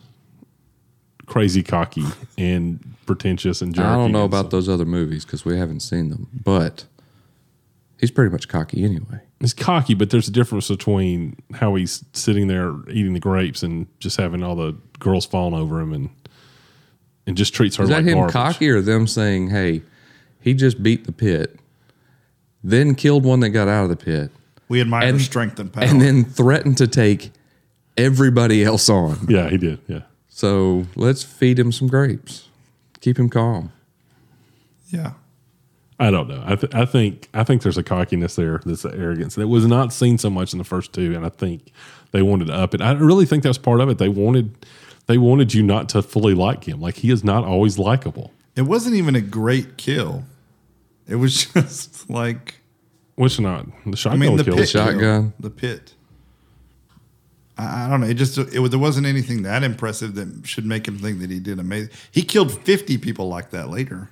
crazy 1.27 1.63
cocky 1.63 2.05
and 2.37 2.95
pretentious 3.07 3.63
and 3.63 3.75
jerky. 3.75 3.87
I 3.89 3.97
don't 3.97 4.13
know 4.13 4.25
about 4.25 4.41
stuff. 4.47 4.51
those 4.51 4.69
other 4.69 4.85
movies 4.85 5.25
because 5.25 5.45
we 5.45 5.57
haven't 5.59 5.81
seen 5.81 6.11
them, 6.11 6.29
but 6.45 6.85
he's 8.01 8.11
pretty 8.11 8.31
much 8.31 8.49
cocky 8.49 8.85
anyway. 8.85 9.21
He's 9.41 9.53
cocky, 9.55 9.95
but 9.95 10.11
there's 10.11 10.29
a 10.29 10.33
difference 10.33 10.69
between 10.69 11.37
how 11.55 11.75
he's 11.75 12.05
sitting 12.13 12.47
there 12.49 12.73
eating 12.89 13.13
the 13.15 13.21
grapes 13.21 13.63
and 13.63 13.87
just 14.01 14.17
having 14.17 14.43
all 14.43 14.57
the 14.57 14.75
girls 14.99 15.27
falling 15.27 15.55
over 15.61 15.81
him 15.81 15.93
and 15.93 16.11
and 17.27 17.37
just 17.37 17.55
treats 17.55 17.77
her 17.77 17.85
Is 17.85 17.89
that 17.91 17.97
like 17.97 18.05
him 18.07 18.15
garbage. 18.19 18.33
cocky 18.33 18.69
or 18.69 18.81
them 18.83 19.07
saying, 19.07 19.51
hey, 19.51 19.83
he 20.41 20.53
just 20.55 20.83
beat 20.83 21.05
the 21.07 21.13
pit, 21.13 21.59
then 22.63 22.95
killed 22.95 23.25
one 23.25 23.41
that 23.41 23.51
got 23.51 23.67
out 23.69 23.85
of 23.85 23.91
the 23.91 23.97
pit, 23.97 24.31
we 24.69 24.81
admire 24.81 25.09
and- 25.09 25.21
strength 25.21 25.59
and 25.59 25.73
power. 25.73 25.85
and 25.85 26.01
then 26.01 26.25
threatened 26.25 26.77
to 26.79 26.87
take 26.87 27.31
everybody 27.97 28.63
else 28.65 28.89
on? 28.89 29.19
Yeah, 29.29 29.49
he 29.49 29.57
did. 29.59 29.79
Yeah. 29.89 30.01
So 30.29 30.87
let's 30.97 31.23
feed 31.23 31.59
him 31.59 31.71
some 31.73 31.89
grapes, 31.89 32.49
keep 33.01 33.19
him 33.19 33.29
calm. 33.31 33.73
yeah, 34.91 35.13
I 36.01 36.11
don't 36.11 36.27
know. 36.29 36.43
I, 36.45 36.57
th- 36.57 36.75
I 36.75 36.85
think 36.87 37.29
I 37.35 37.45
think 37.45 37.63
there's 37.63 37.79
a 37.79 37.83
cockiness 37.85 38.35
there. 38.37 38.61
That's 38.65 38.85
an 38.85 39.01
arrogance 39.01 39.37
that 39.37 39.47
was 39.49 39.65
not 39.67 39.93
seen 39.93 40.19
so 40.19 40.29
much 40.29 40.53
in 40.53 40.59
the 40.59 40.65
first 40.65 40.93
two, 40.93 41.15
and 41.15 41.25
I 41.25 41.29
think 41.29 41.73
they 42.11 42.21
wanted 42.23 42.47
to 42.49 42.55
up 42.55 42.75
it. 42.75 42.81
I 42.81 42.93
really 42.93 43.27
think 43.27 43.43
that's 43.45 43.59
part 43.59 43.81
of 43.81 43.89
it. 43.89 43.99
They 43.99 44.09
wanted 44.09 44.57
they 45.07 45.19
wanted 45.19 45.55
you 45.55 45.63
not 45.63 45.89
to 45.91 46.03
fully 46.03 46.35
like 46.35 46.65
him. 46.67 46.81
Like 46.81 46.97
he 46.97 47.11
is 47.11 47.23
not 47.23 47.45
always 47.45 47.79
likable. 47.79 48.33
it 48.57 48.63
wasn't 48.63 48.97
even 48.97 49.15
a 49.15 49.21
great 49.21 49.77
kill. 49.77 50.25
It 51.07 51.17
was 51.17 51.45
just 51.53 52.11
like 52.11 52.57
Which 53.15 53.39
not 53.39 53.67
the 53.85 53.93
I 53.93 53.95
shotgun 53.95 54.19
mean 54.19 54.37
the 54.37 54.45
kill. 54.45 54.57
pit 54.57 54.69
kill, 54.71 54.85
Shotgun. 54.87 55.33
the 55.39 55.51
pit. 55.51 55.95
I, 57.57 57.87
I 57.87 57.89
don't 57.91 58.01
know. 58.01 58.07
It 58.09 58.15
just 58.15 58.37
it 58.37 58.71
there 58.71 58.79
wasn't 58.81 59.07
anything 59.07 59.43
that 59.43 59.63
impressive 59.63 60.15
that 60.17 60.47
should 60.47 60.67
make 60.67 60.89
him 60.89 60.99
think 60.99 61.21
that 61.21 61.31
he 61.31 61.39
did 61.39 61.59
amazing. 61.61 61.91
He 62.11 62.23
killed 62.23 62.51
fifty 62.65 62.99
people 62.99 63.29
like 63.29 63.51
that 63.51 63.71
later, 63.71 64.11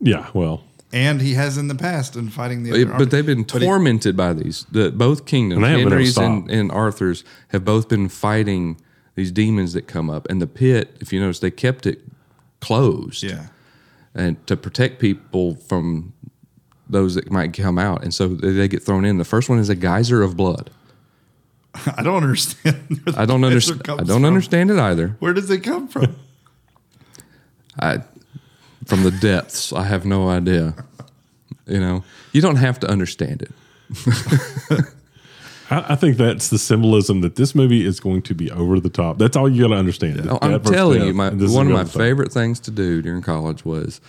Yeah, 0.00 0.30
well, 0.32 0.64
and 0.92 1.20
he 1.20 1.34
has 1.34 1.56
in 1.56 1.68
the 1.68 1.74
past 1.74 2.16
in 2.16 2.28
fighting 2.30 2.62
the. 2.64 2.84
But, 2.84 2.92
army. 2.92 3.04
they've 3.06 3.26
been 3.26 3.42
But 3.44 3.60
he- 3.62 3.66
tormented 3.66 4.16
by 4.16 4.32
these. 4.32 4.66
The, 4.70 4.90
both 4.90 5.24
kingdoms, 5.26 5.58
And 5.58 5.64
they 5.64 5.70
haven't 5.70 5.84
been 5.90 6.00
able 6.00 6.12
to 6.12 6.20
Henry's 6.20 6.48
and, 6.48 6.50
and 6.50 6.72
Arthur's, 6.72 7.24
have 7.48 7.64
both 7.64 7.88
been 7.88 8.08
fighting 8.08 8.80
these 9.14 9.30
demons 9.32 9.72
that 9.74 9.86
come 9.86 10.08
up. 10.10 10.28
And 10.30 10.40
the 10.42 10.46
pit, 10.46 10.96
if 11.00 11.12
you 11.12 11.20
notice, 11.20 11.38
they 11.40 11.50
kept 11.50 11.86
it 11.86 12.00
closed. 12.60 13.22
yeah, 13.22 13.46
and 14.14 14.44
to 14.46 14.56
protect 14.56 14.98
people 14.98 15.54
from 15.54 16.12
those 16.88 17.14
that 17.14 17.30
might 17.30 17.52
come 17.52 17.78
out. 17.78 18.02
And 18.02 18.12
so 18.12 18.26
they 18.28 18.50
they 18.52 18.66
get 18.68 18.82
thrown 18.82 19.04
in. 19.04 19.18
The 19.18 19.24
first 19.24 19.48
one 19.48 19.58
is 19.60 19.68
a 19.68 19.74
geyser 19.76 20.22
of 20.22 20.36
blood. 20.36 20.70
I 21.96 22.02
don't 22.02 22.22
understand. 22.24 23.00
I 23.16 23.24
don't 23.26 23.44
understand. 23.44 23.82
I 23.88 23.96
don't 23.98 24.06
from. 24.06 24.24
understand 24.24 24.70
it 24.72 24.78
either. 24.78 25.16
Where 25.20 25.32
does 25.32 25.50
it 25.50 25.60
come 25.60 25.86
from? 25.86 26.16
I, 27.78 27.98
from 28.90 29.04
the 29.04 29.12
depths, 29.12 29.72
I 29.72 29.84
have 29.84 30.04
no 30.04 30.28
idea. 30.28 30.74
You 31.66 31.78
know, 31.78 32.02
you 32.32 32.42
don't 32.42 32.56
have 32.56 32.80
to 32.80 32.90
understand 32.90 33.42
it. 33.42 33.52
I, 35.70 35.94
think 35.94 36.16
that's 36.16 36.50
the 36.50 36.58
symbolism 36.58 37.20
that 37.20 37.36
this 37.36 37.54
movie 37.54 37.86
is 37.86 38.00
going 38.00 38.22
to 38.22 38.34
be 38.34 38.50
over 38.50 38.80
the 38.80 38.88
top. 38.88 39.18
That's 39.18 39.36
all 39.36 39.48
you 39.48 39.62
got 39.62 39.68
to 39.68 39.76
understand. 39.76 40.28
Oh, 40.28 40.40
I'm 40.42 40.60
telling 40.64 41.04
you, 41.04 41.14
my, 41.14 41.30
one 41.30 41.68
of 41.68 41.72
my 41.72 41.84
favorite 41.84 42.32
things 42.32 42.58
to 42.60 42.72
do 42.72 43.00
during 43.00 43.22
college 43.22 43.64
was 43.64 44.00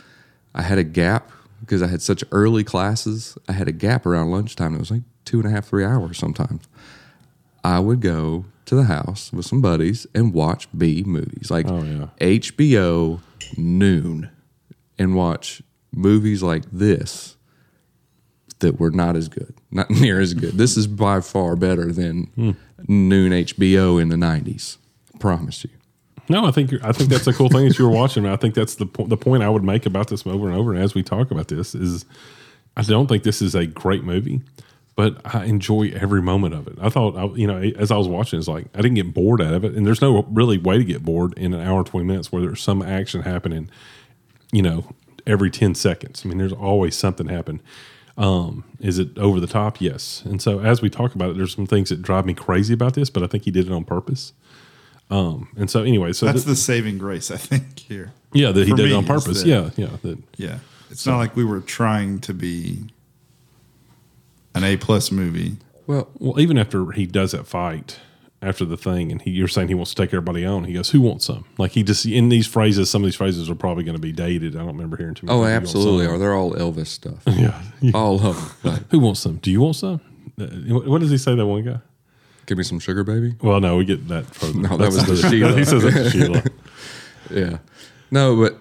I 0.56 0.63
had 0.63 0.80
a 0.80 0.84
gap 0.84 1.30
because 1.60 1.84
I 1.84 1.88
had 1.88 2.02
such 2.02 2.24
early 2.32 2.63
classes. 2.63 3.38
I 3.48 3.52
had 3.52 3.67
a 3.67 3.72
gap 3.72 4.08
around 4.08 4.32
lunchtime. 4.32 4.74
It 4.74 4.80
was 4.80 4.89
like 4.89 5.04
two 5.26 5.39
and 5.39 5.48
a 5.48 5.52
half, 5.52 5.67
three 5.67 5.86
hours 5.86 6.17
sometimes. 6.17 6.63
I 7.63 7.78
would 7.78 8.02
go 8.02 8.46
to 8.65 8.74
the 8.74 8.86
house 8.86 9.32
with 9.32 9.46
some 9.46 9.62
buddies 9.62 10.08
and 10.15 10.34
watch 10.34 10.67
B 10.76 11.04
movies 11.06 11.52
like 11.52 11.67
Oh, 11.70 11.84
yeah. 11.84 12.08
HBO 12.20 13.20
noon 13.56 14.32
and 15.02 15.16
watch 15.16 15.62
movies 15.92 16.42
like 16.44 16.64
this 16.72 17.36
that 18.60 18.80
were 18.80 18.92
not 18.92 19.16
as 19.16 19.28
good, 19.28 19.54
not 19.72 19.90
near 19.90 20.20
as 20.20 20.34
good. 20.34 20.54
This 20.58 20.78
is 20.78 20.88
by 20.88 21.20
far 21.22 21.56
better 21.56 21.92
than 21.92 22.26
Hmm. 22.36 22.52
noon 22.88 23.32
HBO 23.32 24.02
in 24.02 24.10
the 24.10 24.16
90s. 24.16 24.78
I 25.14 25.18
promise 25.18 25.64
you. 25.64 25.70
No, 26.30 26.46
I 26.46 26.52
think 26.52 26.72
I 26.84 26.92
think 26.94 27.10
that's 27.10 27.28
a 27.28 27.34
cool 27.34 27.50
thing 27.50 27.68
that 27.68 27.78
you 27.78 27.86
were 27.86 27.94
watching. 27.94 28.26
I 28.26 28.36
think 28.38 28.54
that's 28.56 28.76
the 28.76 28.86
po- 28.86 29.08
the 29.08 29.18
point 29.18 29.44
I 29.44 29.50
would 29.50 29.64
make 29.64 29.86
about 29.86 30.08
this 30.08 30.26
over 30.26 30.48
and 30.48 30.56
over. 30.56 30.74
And 30.74 30.82
as 30.82 30.94
we 30.96 31.04
talk 31.04 31.30
about 31.32 31.48
this, 31.50 31.76
is 31.76 32.06
I 32.78 32.84
don't 32.84 33.08
think 33.08 33.24
this 33.24 33.42
is 33.42 33.54
a 33.54 33.66
great 33.66 34.04
movie, 34.06 34.40
but 34.96 35.20
I 35.26 35.44
enjoy 35.46 35.92
every 35.94 36.22
moment 36.22 36.54
of 36.54 36.68
it. 36.68 36.76
I 36.80 36.88
thought, 36.90 37.18
I, 37.18 37.26
you 37.36 37.48
know, 37.48 37.58
as 37.58 37.92
I 37.92 37.98
was 37.98 38.08
watching, 38.08 38.40
it's 38.40 38.48
like 38.48 38.68
I 38.74 38.78
didn't 38.82 38.96
get 38.96 39.14
bored 39.14 39.42
out 39.42 39.54
of 39.54 39.66
it, 39.66 39.74
and 39.74 39.86
there's 39.86 40.00
no 40.02 40.24
really 40.32 40.58
way 40.58 40.78
to 40.78 40.86
get 40.86 41.04
bored 41.04 41.34
in 41.38 41.54
an 41.54 41.60
hour 41.60 41.80
and 41.80 41.88
twenty 41.88 42.06
minutes 42.06 42.32
where 42.32 42.42
there's 42.44 42.62
some 42.62 42.82
action 42.82 43.24
happening. 43.24 43.70
You 44.52 44.62
know, 44.62 44.86
every 45.26 45.50
ten 45.52 45.76
seconds. 45.76 46.24
I 46.26 46.30
mean, 46.30 46.38
there's 46.38 46.54
always 46.54 46.96
something 46.96 47.28
happen. 47.28 47.62
Um, 48.18 48.66
is 48.80 49.00
it 49.00 49.18
over 49.18 49.40
the 49.40 49.48
top? 49.48 49.80
Yes. 49.82 50.22
And 50.26 50.42
so 50.42 50.60
as 50.60 50.82
we 50.82 50.90
talk 50.90 51.16
about 51.16 51.32
it, 51.32 51.38
there's 51.38 51.56
some 51.56 51.66
things 51.66 51.90
that 51.90 52.02
drive 52.02 52.26
me 52.26 52.34
crazy 52.34 52.74
about 52.74 52.94
this, 52.94 53.10
but 53.10 53.24
I 53.24 53.28
think 53.28 53.46
he 53.46 53.52
did 53.52 53.66
it 53.68 53.72
on 53.72 53.86
purpose. 53.86 54.34
Um, 55.10 55.48
and 55.58 55.70
so 55.70 55.84
anyway, 55.84 56.14
so 56.14 56.26
That's 56.26 56.44
th- 56.44 56.48
the 56.48 56.56
saving 56.56 56.98
grace, 56.98 57.32
I 57.32 57.38
think. 57.38 57.80
Here, 57.80 58.14
yeah, 58.34 58.52
that 58.52 58.66
he 58.66 58.72
for 58.72 58.78
did 58.78 58.92
it 58.92 58.94
on 58.96 59.06
purpose. 59.06 59.42
that- 59.44 59.48
Yeah, 59.48 59.70
yeah. 59.76 59.98
That, 60.04 60.20
yeah. 60.38 60.60
It's 60.90 61.06
not 61.08 61.18
like 61.18 61.36
we 61.38 61.46
were 61.46 61.62
trying 61.62 62.20
to 62.20 62.34
be 62.34 62.86
an 64.54 64.64
A 64.66 64.76
plus 64.78 65.12
movie. 65.12 65.58
Well, 65.88 66.10
well, 66.20 66.40
even 66.40 66.58
after 66.58 66.92
he 66.92 67.06
does 67.06 67.32
that 67.32 67.48
fight 67.48 67.98
after 68.43 68.65
the 68.65 68.77
thing, 68.77 69.12
and 69.12 69.21
he, 69.21 69.30
you're 69.32 69.47
saying 69.47 69.67
he 69.67 69.73
wants 69.75 69.93
to 69.93 70.01
take 70.01 70.10
everybody 70.10 70.45
on, 70.45 70.63
he 70.63 70.73
goes, 70.73 70.89
"Who 70.91 71.01
wants 71.01 71.25
some?" 71.25 71.45
Like 71.58 71.71
he 71.71 71.84
just 71.84 72.06
in 72.06 72.30
these 72.30 72.47
phrases, 72.47 72.89
some 72.89 73.04
of 73.04 73.08
these 73.08 73.16
phrases 73.16 73.49
are 73.49 73.55
probably 73.55 73.84
going 73.84 73.95
to 73.95 74.01
be 74.01 74.11
dated. 74.11 74.55
I 74.55 74.59
don't 74.59 74.68
remember 74.68 74.97
hearing 74.97 75.13
too 75.13 75.28
many. 75.28 75.38
Oh, 75.38 75.43
times, 75.43 75.49
"Who 75.49 75.53
wants 75.53 75.76
absolutely. 75.76 76.05
Are 76.07 76.18
they're 76.18 76.34
all 76.34 76.53
Elvis 76.53 76.88
stuff? 76.88 77.22
Yeah. 77.28 77.61
yeah. 77.82 77.91
all 77.95 78.16
of 78.26 78.36
them. 78.36 78.51
But 78.74 78.84
Who 78.91 78.99
wants 78.99 79.20
some? 79.20 79.38
Do 79.38 79.51
you 79.51 79.61
want 79.61 79.76
some? 79.76 80.01
Uh, 80.39 80.45
What 80.45 81.01
does 81.01 81.11
he 81.11 81.18
say? 81.18 81.36
That 81.36 81.45
one 81.45 81.63
guy. 81.63 81.80
give 82.47 82.57
me 82.57 82.63
some 82.63 82.80
sugar, 82.80 83.03
baby. 83.03 83.36
Well, 83.41 83.59
no, 83.59 83.78
we 83.78 83.86
get 83.86 84.07
that. 84.07 84.26
Further. 84.36 84.57
No, 84.59 84.70
that 84.78 84.88
was 84.88 85.05
That's 85.05 85.22
the 85.22 85.30
Sheila. 85.30 85.57
he 85.57 85.63
says 85.66 85.84
that 85.84 85.91
to 85.91 86.09
Sheila. 86.09 86.43
Yeah. 87.30 87.57
No, 88.09 88.36
but 88.36 88.57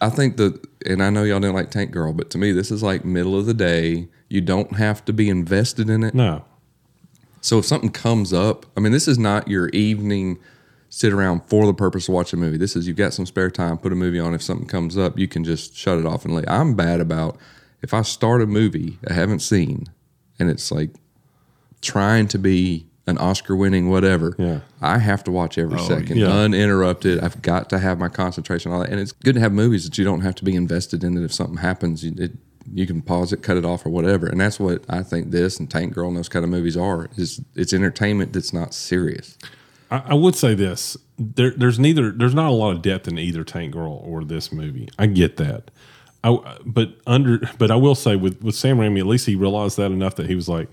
I 0.00 0.10
think 0.10 0.36
that, 0.36 0.58
and 0.84 1.02
I 1.02 1.10
know 1.10 1.22
y'all 1.22 1.40
didn't 1.40 1.54
like 1.54 1.70
Tank 1.70 1.92
Girl, 1.92 2.12
but 2.12 2.28
to 2.30 2.38
me, 2.38 2.52
this 2.52 2.70
is 2.70 2.82
like 2.82 3.04
middle 3.04 3.38
of 3.38 3.46
the 3.46 3.54
day. 3.54 4.08
You 4.28 4.40
don't 4.40 4.76
have 4.76 5.04
to 5.06 5.12
be 5.12 5.28
invested 5.28 5.88
in 5.88 6.02
it. 6.02 6.14
No, 6.14 6.44
So 7.42 7.58
if 7.58 7.66
something 7.66 7.90
comes 7.90 8.32
up, 8.32 8.64
I 8.76 8.80
mean, 8.80 8.92
this 8.92 9.06
is 9.06 9.18
not 9.18 9.48
your 9.48 9.68
evening 9.70 10.38
sit 10.88 11.12
around 11.12 11.42
for 11.46 11.66
the 11.66 11.74
purpose 11.74 12.06
of 12.06 12.14
watching 12.14 12.38
a 12.38 12.42
movie. 12.42 12.56
This 12.56 12.76
is 12.76 12.86
you've 12.86 12.96
got 12.96 13.12
some 13.12 13.26
spare 13.26 13.50
time, 13.50 13.78
put 13.78 13.92
a 13.92 13.96
movie 13.96 14.20
on. 14.20 14.32
If 14.32 14.42
something 14.42 14.66
comes 14.66 14.96
up, 14.96 15.18
you 15.18 15.26
can 15.26 15.42
just 15.42 15.74
shut 15.74 15.98
it 15.98 16.06
off 16.06 16.24
and 16.24 16.34
leave. 16.34 16.44
I'm 16.48 16.74
bad 16.74 17.00
about 17.00 17.36
if 17.82 17.92
I 17.92 18.02
start 18.02 18.42
a 18.42 18.46
movie 18.46 18.98
I 19.08 19.12
haven't 19.14 19.40
seen 19.40 19.86
and 20.38 20.50
it's 20.50 20.70
like 20.70 20.90
trying 21.80 22.28
to 22.28 22.38
be 22.38 22.86
an 23.06 23.18
Oscar 23.18 23.56
winning 23.56 23.90
whatever. 23.90 24.36
Yeah. 24.38 24.60
I 24.80 24.98
have 24.98 25.24
to 25.24 25.32
watch 25.32 25.58
every 25.58 25.78
oh, 25.80 25.88
second 25.88 26.18
yeah. 26.18 26.28
uninterrupted. 26.28 27.20
I've 27.20 27.42
got 27.42 27.70
to 27.70 27.78
have 27.78 27.98
my 27.98 28.08
concentration 28.08 28.70
on 28.70 28.80
that. 28.80 28.90
And 28.90 29.00
it's 29.00 29.12
good 29.12 29.34
to 29.34 29.40
have 29.40 29.52
movies 29.52 29.84
that 29.84 29.98
you 29.98 30.04
don't 30.04 30.20
have 30.20 30.36
to 30.36 30.44
be 30.44 30.54
invested 30.54 31.02
in 31.02 31.16
it. 31.16 31.24
If 31.24 31.32
something 31.32 31.56
happens, 31.56 32.04
it, 32.04 32.32
you 32.72 32.86
can 32.86 33.02
pause 33.02 33.32
it, 33.32 33.42
cut 33.42 33.56
it 33.56 33.64
off, 33.64 33.86
or 33.86 33.90
whatever. 33.90 34.26
And 34.26 34.40
that's 34.40 34.60
what 34.60 34.84
I 34.88 35.02
think 35.02 35.30
this 35.30 35.58
and 35.58 35.70
Tank 35.70 35.94
Girl 35.94 36.08
and 36.08 36.16
those 36.16 36.28
kind 36.28 36.44
of 36.44 36.50
movies 36.50 36.76
are. 36.76 37.08
Is 37.16 37.40
it's 37.54 37.72
entertainment 37.72 38.32
that's 38.32 38.52
not 38.52 38.74
serious. 38.74 39.38
I, 39.90 40.02
I 40.08 40.14
would 40.14 40.34
say 40.34 40.54
this: 40.54 40.96
there, 41.18 41.50
there's 41.50 41.78
neither, 41.78 42.10
there's 42.10 42.34
not 42.34 42.48
a 42.48 42.54
lot 42.54 42.74
of 42.74 42.82
depth 42.82 43.08
in 43.08 43.18
either 43.18 43.44
Tank 43.44 43.72
Girl 43.72 44.02
or 44.04 44.24
this 44.24 44.52
movie. 44.52 44.88
I 44.98 45.06
get 45.06 45.36
that, 45.36 45.70
I, 46.24 46.58
but 46.64 46.94
under, 47.06 47.40
but 47.58 47.70
I 47.70 47.76
will 47.76 47.94
say 47.94 48.16
with 48.16 48.42
with 48.42 48.54
Sam 48.54 48.78
Raimi, 48.78 49.00
at 49.00 49.06
least 49.06 49.26
he 49.26 49.34
realized 49.34 49.76
that 49.76 49.90
enough 49.90 50.16
that 50.16 50.26
he 50.26 50.34
was 50.34 50.48
like, 50.48 50.68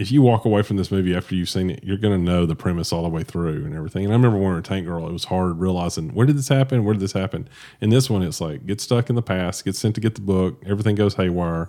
if 0.00 0.10
you 0.10 0.22
walk 0.22 0.46
away 0.46 0.62
from 0.62 0.78
this 0.78 0.90
movie 0.90 1.14
after 1.14 1.34
you've 1.34 1.50
seen 1.50 1.68
it, 1.68 1.84
you're 1.84 1.98
going 1.98 2.18
to 2.18 2.24
know 2.24 2.46
the 2.46 2.56
premise 2.56 2.90
all 2.90 3.02
the 3.02 3.08
way 3.10 3.22
through 3.22 3.66
and 3.66 3.74
everything. 3.74 4.02
And 4.02 4.14
I 4.14 4.16
remember 4.16 4.38
when 4.38 4.48
we 4.48 4.54
were 4.54 4.62
Tank 4.62 4.86
Girl, 4.86 5.06
it 5.06 5.12
was 5.12 5.24
hard 5.24 5.60
realizing 5.60 6.14
where 6.14 6.24
did 6.24 6.38
this 6.38 6.48
happen, 6.48 6.84
where 6.84 6.94
did 6.94 7.02
this 7.02 7.12
happen. 7.12 7.46
In 7.82 7.90
this 7.90 8.08
one, 8.08 8.22
it's 8.22 8.40
like 8.40 8.64
get 8.64 8.80
stuck 8.80 9.10
in 9.10 9.14
the 9.14 9.20
past, 9.20 9.62
get 9.62 9.76
sent 9.76 9.94
to 9.96 10.00
get 10.00 10.14
the 10.14 10.22
book, 10.22 10.62
everything 10.64 10.94
goes 10.94 11.16
haywire 11.16 11.68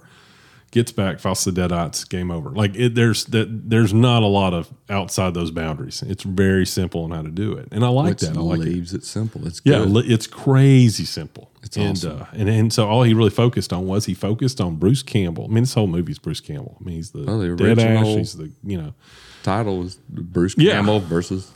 gets 0.72 0.91
back, 0.91 1.19
files 1.19 1.43
the 1.43 1.51
deadites, 1.51 2.07
game 2.07 2.32
over. 2.32 2.49
Like 2.49 2.76
it, 2.76 2.95
there's 2.95 3.26
that 3.26 3.69
there's 3.69 3.93
not 3.93 4.24
a 4.24 4.28
lot 4.28 4.53
of 4.53 4.74
outside 4.89 5.34
those 5.34 5.51
boundaries. 5.51 6.01
It's 6.01 6.24
very 6.24 6.65
simple 6.65 7.03
on 7.03 7.11
how 7.11 7.22
to 7.22 7.30
do 7.30 7.53
it, 7.53 7.67
and 7.72 7.84
I 7.86 7.89
like 7.89 8.09
Which 8.11 8.22
that. 8.22 8.38
I 8.38 8.41
like 8.41 8.59
it. 8.61 8.65
leaves 8.65 8.93
it. 8.93 9.03
simple. 9.03 9.45
It's 9.47 9.61
Yeah, 9.63 9.86
good. 9.86 10.09
it's 10.09 10.28
crazy 10.28 11.05
simple. 11.05 11.51
It's 11.63 11.78
and, 11.78 11.91
awesome. 11.91 12.22
Uh, 12.22 12.26
and 12.34 12.49
and 12.49 12.74
so 12.74 12.88
all 12.88 13.03
he 13.03 13.13
really 13.13 13.30
focused 13.30 13.72
on 13.72 13.86
was 13.86 14.05
he 14.05 14.13
focused 14.13 14.59
on 14.59 14.78
Bruce 14.78 15.03
Campbell. 15.03 15.45
I 15.49 15.53
mean, 15.53 15.63
this 15.63 15.74
whole 15.76 15.88
movie 15.88 16.11
is 16.11 16.19
Bruce 16.19 16.39
Campbell. 16.39 16.78
I 16.80 16.84
mean, 16.84 16.95
he's 16.95 17.11
the, 17.11 17.26
Oh, 17.30 17.38
the 17.39 17.55
dead 17.55 17.78
ash. 17.78 17.86
original- 17.86 18.17
He's 18.17 18.34
the 18.38 18.51
you 18.63 18.82
know. 18.82 18.93
Title 19.43 19.84
is 19.84 19.95
Bruce 20.09 20.55
Yeah. 20.57 20.74
Campbell 20.74 20.99
versus 21.01 21.51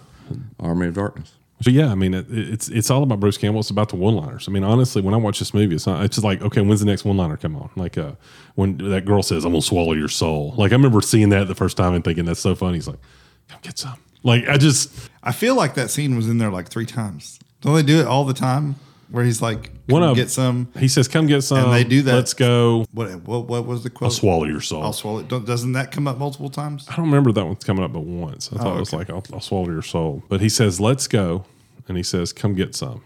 Army 0.59 0.87
of 0.87 0.93
Darkness. 0.95 1.31
So 1.61 1.69
yeah, 1.69 1.89
I 1.89 1.95
mean, 1.95 2.13
it, 2.13 2.25
it's 2.29 2.67
it's 2.67 2.89
all 2.89 3.03
about 3.03 3.19
Bruce 3.19 3.37
Campbell. 3.37 3.61
It's 3.61 3.69
about 3.69 3.89
the 3.89 3.95
one-liners. 3.95 4.47
I 4.47 4.51
mean, 4.51 4.63
honestly, 4.63 5.01
when 5.01 5.13
I 5.13 5.17
watch 5.17 5.39
this 5.39 5.53
movie, 5.53 5.75
it's 5.75 5.87
not. 5.87 6.03
It's 6.03 6.15
just 6.15 6.25
like, 6.25 6.41
okay, 6.41 6.61
when's 6.61 6.81
the 6.81 6.85
next 6.85 7.05
one-liner 7.05 7.37
come 7.37 7.55
on? 7.55 7.69
Like, 7.75 7.97
uh, 7.97 8.13
when 8.55 8.77
that 8.89 9.05
girl 9.05 9.23
says, 9.23 9.45
"I'm 9.45 9.53
gonna 9.53 9.61
swallow 9.61 9.93
your 9.93 10.09
soul." 10.09 10.53
Like, 10.57 10.71
I 10.71 10.75
remember 10.75 11.01
seeing 11.01 11.29
that 11.29 11.47
the 11.47 11.55
first 11.55 11.77
time 11.77 11.93
and 11.93 12.03
thinking 12.03 12.25
that's 12.25 12.41
so 12.41 12.55
funny. 12.55 12.75
He's 12.75 12.87
like, 12.87 12.99
"Come 13.47 13.59
get 13.61 13.79
some." 13.79 13.97
Like, 14.23 14.47
I 14.49 14.57
just 14.57 14.91
I 15.23 15.31
feel 15.31 15.55
like 15.55 15.75
that 15.75 15.89
scene 15.89 16.15
was 16.15 16.27
in 16.27 16.39
there 16.39 16.51
like 16.51 16.67
three 16.67 16.85
times. 16.85 17.39
Don't 17.61 17.73
they 17.75 17.83
do 17.83 17.99
it 17.99 18.05
all 18.05 18.25
the 18.25 18.33
time? 18.33 18.75
Where 19.09 19.23
he's 19.23 19.41
like, 19.41 19.71
One 19.87 20.01
"Come 20.01 20.09
of- 20.11 20.15
get 20.15 20.29
some." 20.31 20.67
he 20.77 20.87
says, 20.87 21.07
"Come 21.07 21.27
get 21.27 21.41
some." 21.41 21.59
And 21.65 21.73
they 21.73 21.83
do 21.83 22.01
that. 22.03 22.15
Let's 22.15 22.33
go. 22.33 22.85
What 22.91 23.09
what 23.27 23.45
what 23.47 23.65
was 23.65 23.83
the 23.83 23.89
quote? 23.89 24.07
I'll 24.07 24.11
swallow 24.11 24.45
your 24.45 24.61
soul. 24.61 24.81
I'll 24.83 24.93
swallow 24.93 25.19
it. 25.19 25.27
Don't- 25.27 25.45
Doesn't 25.45 25.73
that 25.73 25.91
come 25.91 26.07
up 26.07 26.17
multiple 26.17 26.49
times? 26.49 26.87
I 26.89 26.95
don't 26.95 27.05
remember 27.05 27.31
that 27.33 27.45
one 27.45 27.55
coming 27.57 27.83
up 27.83 27.93
but 27.93 28.01
once. 28.01 28.51
I 28.51 28.57
thought 28.57 28.73
Oh, 28.73 28.77
it 28.77 28.79
was 28.79 28.93
like, 28.93 29.09
I'll, 29.11 29.23
I'll 29.31 29.41
swallow 29.41 29.69
your 29.69 29.81
soul. 29.83 30.23
But 30.27 30.41
he 30.41 30.49
says, 30.49 30.79
let's 30.79 31.07
go. 31.07 31.45
And 31.87 31.97
he 31.97 32.03
says, 32.03 32.33
come 32.33 32.55
get 32.55 32.73
some. 32.75 33.03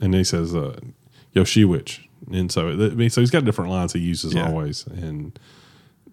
And 0.00 0.12
then 0.12 0.20
he 0.20 0.24
says, 0.24 0.54
uh, 0.54 0.78
Yoshiwich. 1.34 2.00
And 2.30 2.52
so, 2.52 2.68
I 2.68 2.74
mean, 2.74 3.08
so 3.10 3.20
he's 3.22 3.30
got 3.30 3.44
different 3.44 3.70
lines 3.70 3.92
he 3.94 4.00
uses 4.00 4.34
Yeah. 4.34 4.48
always. 4.48 4.86
And 4.86 5.38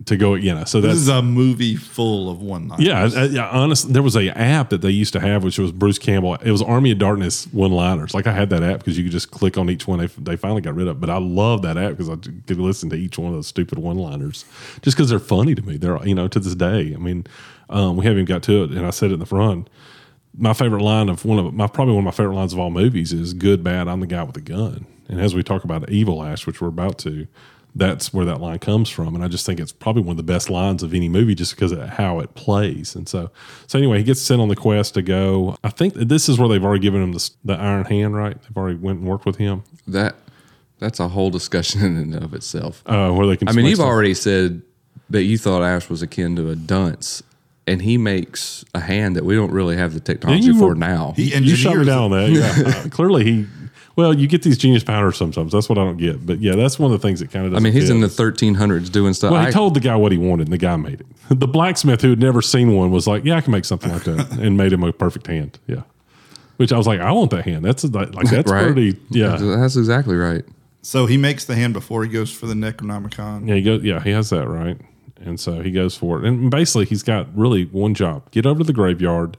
to 0.06 0.18
go, 0.18 0.36
you 0.36 0.54
know, 0.54 0.66
so 0.66 0.82
This 0.82 0.98
is 0.98 1.08
a 1.08 1.22
movie 1.22 1.76
full 1.76 2.30
of 2.30 2.42
one 2.42 2.68
liners. 2.68 2.86
yeah, 2.86 3.10
I, 3.16 3.24
yeah. 3.26 3.50
Honestly, 3.50 3.94
there 3.94 4.04
was 4.04 4.16
a 4.16 4.30
app 4.38 4.70
that 4.70 4.82
they 4.82 4.90
used 4.92 5.14
to 5.14 5.20
have, 5.20 5.44
which 5.44 5.58
was 5.58 5.72
Bruce 5.72 5.98
Campbell. 5.98 6.36
It 6.36 6.52
was 6.52 6.62
Army 6.62 6.92
of 6.92 7.00
Darkness 7.00 7.46
one 7.54 7.72
liners. 7.72 8.14
Like 8.14 8.28
I 8.28 8.34
had 8.34 8.50
that 8.50 8.62
app 8.62 8.80
because 8.80 8.98
you 8.98 9.04
could 9.06 9.12
just 9.14 9.32
click 9.32 9.58
on 9.58 9.70
each 9.70 9.88
one. 9.88 10.00
They, 10.00 10.08
they 10.08 10.36
finally 10.36 10.62
got 10.62 10.76
rid 10.76 10.88
of, 10.88 10.98
it. 10.98 11.00
but 11.00 11.10
I 11.10 11.18
love 11.18 11.62
that 11.64 11.78
app 11.78 11.92
because 11.92 12.10
I 12.10 12.18
could 12.18 12.60
listen 12.60 12.90
to 12.92 12.96
each 12.96 13.18
one 13.18 13.30
of 13.30 13.36
those 13.36 13.48
stupid 13.48 13.80
one 13.80 13.98
liners 13.98 14.46
just 14.82 14.98
because 14.98 15.10
they're 15.10 15.18
funny 15.20 15.56
to 15.56 15.62
me. 15.62 15.78
They're 15.78 16.06
you 16.06 16.14
know 16.14 16.28
to 16.28 16.40
this 16.40 16.56
day. 16.56 16.94
I 16.94 16.98
mean, 16.98 17.26
um, 17.70 17.96
we 17.98 18.06
haven't 18.06 18.20
even 18.20 18.26
got 18.26 18.44
to 18.44 18.64
it, 18.66 18.72
and 18.72 18.86
I 18.86 18.90
said 18.92 19.12
it 19.12 19.16
in 19.16 19.20
the 19.20 19.26
front. 19.26 19.70
My 20.38 20.54
favorite 20.54 20.84
line 20.84 21.08
of 21.08 21.24
one 21.24 21.40
of 21.40 21.54
my 21.54 21.68
probably 21.68 21.94
one 21.94 22.02
of 22.02 22.06
my 22.06 22.12
favorite 22.12 22.36
lines 22.36 22.52
of 22.52 22.60
all 22.60 22.70
movies 22.70 23.14
is 23.14 23.34
"Good, 23.34 23.64
bad, 23.64 23.88
I'm 23.88 24.02
the 24.02 24.08
guy 24.08 24.22
with 24.24 24.36
the 24.36 24.42
gun." 24.42 24.86
And 25.08 25.22
as 25.22 25.34
we 25.34 25.42
talk 25.44 25.64
about 25.64 25.90
Evil 25.90 26.24
Ash, 26.24 26.46
which 26.46 26.60
we're 26.62 26.68
about 26.68 26.98
to, 27.00 27.28
that's 27.78 28.14
where 28.14 28.26
that 28.26 28.40
line 28.40 28.58
comes 28.60 28.90
from. 28.90 29.16
And 29.16 29.24
I 29.24 29.28
just 29.28 29.46
think 29.46 29.60
it's 29.60 29.74
probably 29.74 30.02
one 30.02 30.12
of 30.12 30.18
the 30.18 30.24
best 30.24 30.50
lines 30.50 30.82
of 30.82 30.94
any 30.94 31.10
movie 31.10 31.36
just 31.36 31.56
because 31.56 31.74
of 31.74 31.80
how 31.90 32.20
it 32.20 32.34
plays. 32.34 32.96
And 32.96 33.08
so, 33.08 33.30
so 33.68 33.78
anyway, 33.78 33.98
he 33.98 34.04
gets 34.06 34.22
sent 34.22 34.40
on 34.42 34.48
the 34.48 34.56
quest 34.56 34.94
to 34.94 35.02
go. 35.02 35.58
I 35.64 35.70
think 35.70 35.94
this 35.94 36.30
is 36.30 36.40
where 36.40 36.48
they've 36.48 36.64
already 36.64 36.82
given 36.82 37.04
him 37.04 37.12
the, 37.12 37.30
the 37.44 37.54
Iron 37.54 37.84
Hand, 37.86 38.16
right? 38.16 38.42
They've 38.42 38.56
already 38.58 38.78
went 38.78 39.00
and 39.00 39.08
worked 39.08 39.26
with 39.26 39.36
him. 39.36 39.64
That 39.88 40.16
that's 40.80 41.00
a 41.00 41.10
whole 41.10 41.30
discussion 41.30 41.82
in 41.86 41.98
and 41.98 42.16
of 42.24 42.34
itself. 42.34 42.82
Uh, 42.86 43.12
where 43.12 43.28
they 43.28 43.36
can. 43.38 43.50
I 43.50 43.52
mean, 43.52 43.66
you've 43.66 43.78
stuff- 43.78 43.88
already 43.88 44.14
said 44.14 44.62
that 45.10 45.24
you 45.24 45.38
thought 45.38 45.62
Ash 45.62 45.90
was 45.90 46.02
akin 46.02 46.36
to 46.38 46.50
a 46.50 46.56
dunce, 46.56 47.24
and 47.68 47.82
he 47.82 47.98
makes 47.98 48.64
a 48.74 48.80
hand 48.80 49.18
that 49.18 49.26
we 49.26 49.36
don't 49.36 49.52
really 49.52 49.76
have 49.76 49.94
the 49.94 50.00
technology 50.00 50.54
for 50.54 50.70
were- 50.70 50.76
now. 50.76 51.14
He 51.18 51.36
You 51.36 51.56
shot 51.58 51.76
me 51.76 51.86
down 51.86 52.12
on 52.12 52.12
that. 52.12 52.30
Yeah. 52.30 52.70
Uh, 52.86 52.90
clearly, 52.90 53.24
he. 53.26 53.46
Well, 53.96 54.14
you 54.14 54.28
get 54.28 54.42
these 54.44 54.58
genius 54.58 54.84
powers 54.84 55.16
sometimes. 55.16 55.54
That's 55.54 55.70
what 55.70 55.78
I 55.78 55.86
don't 55.86 55.96
get. 55.98 56.26
But 56.26 56.40
yeah, 56.42 56.56
that's 56.56 56.78
one 56.78 56.92
of 56.92 57.00
the 57.02 57.08
things 57.08 57.22
that 57.22 57.32
kind 57.32 57.46
of. 57.46 57.54
Does. 57.54 57.62
I 57.62 57.64
mean, 57.64 57.72
he's 57.72 57.90
in 57.90 58.02
the 58.02 58.08
1300s 58.08 58.92
doing 58.92 59.14
stuff. 59.14 59.32
Well, 59.32 59.42
he 59.42 59.48
I- 59.48 59.52
told 59.52 59.74
the 59.74 59.80
guy 59.80 59.96
what 59.96 60.12
he 60.12 60.18
wanted, 60.18 60.48
and 60.48 60.54
the 60.54 60.58
guy 60.58 60.76
made 60.76 61.02
it. 61.02 61.08
The 61.40 61.48
blacksmith 61.48 62.02
who 62.02 62.10
had 62.12 62.20
never 62.20 62.42
seen 62.42 62.76
one 62.76 62.92
was 62.92 63.08
like, 63.08 63.24
"Yeah, 63.26 63.38
I 63.38 63.42
can 63.42 63.52
make 63.52 63.66
something 63.66 63.92
like 63.92 64.04
that," 64.04 64.32
and 64.40 64.56
made 64.58 64.72
him 64.74 64.84
a 64.84 64.94
perfect 64.94 65.26
hand. 65.28 65.58
Yeah, 65.66 65.82
which 66.58 66.72
I 66.74 66.78
was 66.78 66.86
like, 66.88 67.00
"I 67.00 67.12
want 67.12 67.32
that 67.32 67.46
hand. 67.46 67.64
That's 67.66 67.84
like 67.84 68.12
that's 68.12 68.52
right? 68.52 68.66
pretty." 68.66 68.98
Yeah, 69.10 69.38
that's 69.38 69.76
exactly 69.76 70.16
right. 70.16 70.44
So 70.84 71.08
he 71.08 71.18
makes 71.18 71.46
the 71.46 71.56
hand 71.56 71.74
before 71.74 72.04
he 72.04 72.10
goes 72.12 72.32
for 72.32 72.46
the 72.46 72.54
Necronomicon. 72.54 73.48
yeah, 73.48 73.56
he 73.56 73.62
goes. 73.64 73.82
Yeah, 73.84 74.02
he 74.04 74.12
has 74.12 74.30
that 74.30 74.48
right, 74.48 74.78
and 75.20 75.40
so 75.40 75.62
he 75.62 75.72
goes 75.72 75.98
for 75.98 76.20
it. 76.20 76.26
And 76.28 76.52
basically, 76.52 76.86
he's 76.86 77.02
got 77.02 77.28
really 77.36 77.64
one 77.66 77.96
job: 77.96 78.30
get 78.32 78.46
over 78.46 78.60
to 78.60 78.64
the 78.66 78.74
graveyard. 78.74 79.36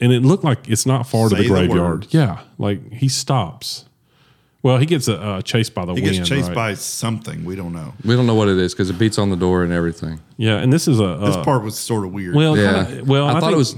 And 0.00 0.12
it 0.12 0.22
looked 0.22 0.44
like 0.44 0.68
it's 0.68 0.84
not 0.86 1.08
far 1.08 1.28
to 1.30 1.36
Say 1.36 1.42
the 1.42 1.48
the 1.48 1.54
graveyard. 1.54 1.80
words. 2.02 2.14
yeah, 2.14 2.40
like 2.58 2.92
he 2.92 3.08
stops. 3.08 3.84
Well, 4.62 4.78
he 4.78 4.86
gets 4.86 5.06
a 5.08 5.20
uh, 5.20 5.42
chased 5.42 5.74
by 5.74 5.84
the 5.84 5.94
He 5.94 6.02
wind. 6.02 6.16
gets 6.16 6.28
chased 6.28 6.48
right? 6.48 6.54
by 6.54 6.74
something 6.74 7.44
we 7.44 7.54
don't 7.56 7.72
know. 7.72 7.94
We 8.04 8.16
don't 8.16 8.26
know 8.26 8.34
what 8.34 8.48
it 8.48 8.58
is 8.58 8.74
because 8.74 8.90
it 8.90 8.98
beats 8.98 9.16
on 9.16 9.30
the 9.30 9.36
door 9.36 9.62
and 9.62 9.72
everything. 9.72 10.20
Yeah, 10.38 10.56
and 10.58 10.72
this 10.72 10.88
is 10.88 10.98
a 11.00 11.18
This 11.20 11.36
part 11.38 11.62
was 11.62 11.78
sort 11.78 12.04
of 12.04 12.12
weird. 12.12 12.34
well, 12.34 12.56
Yeah. 12.56 12.84
kinda- 12.84 13.04
well, 13.04 13.26
I, 13.28 13.34
thought 13.34 13.42
think- 13.42 13.52
it 13.52 13.56
was 13.56 13.76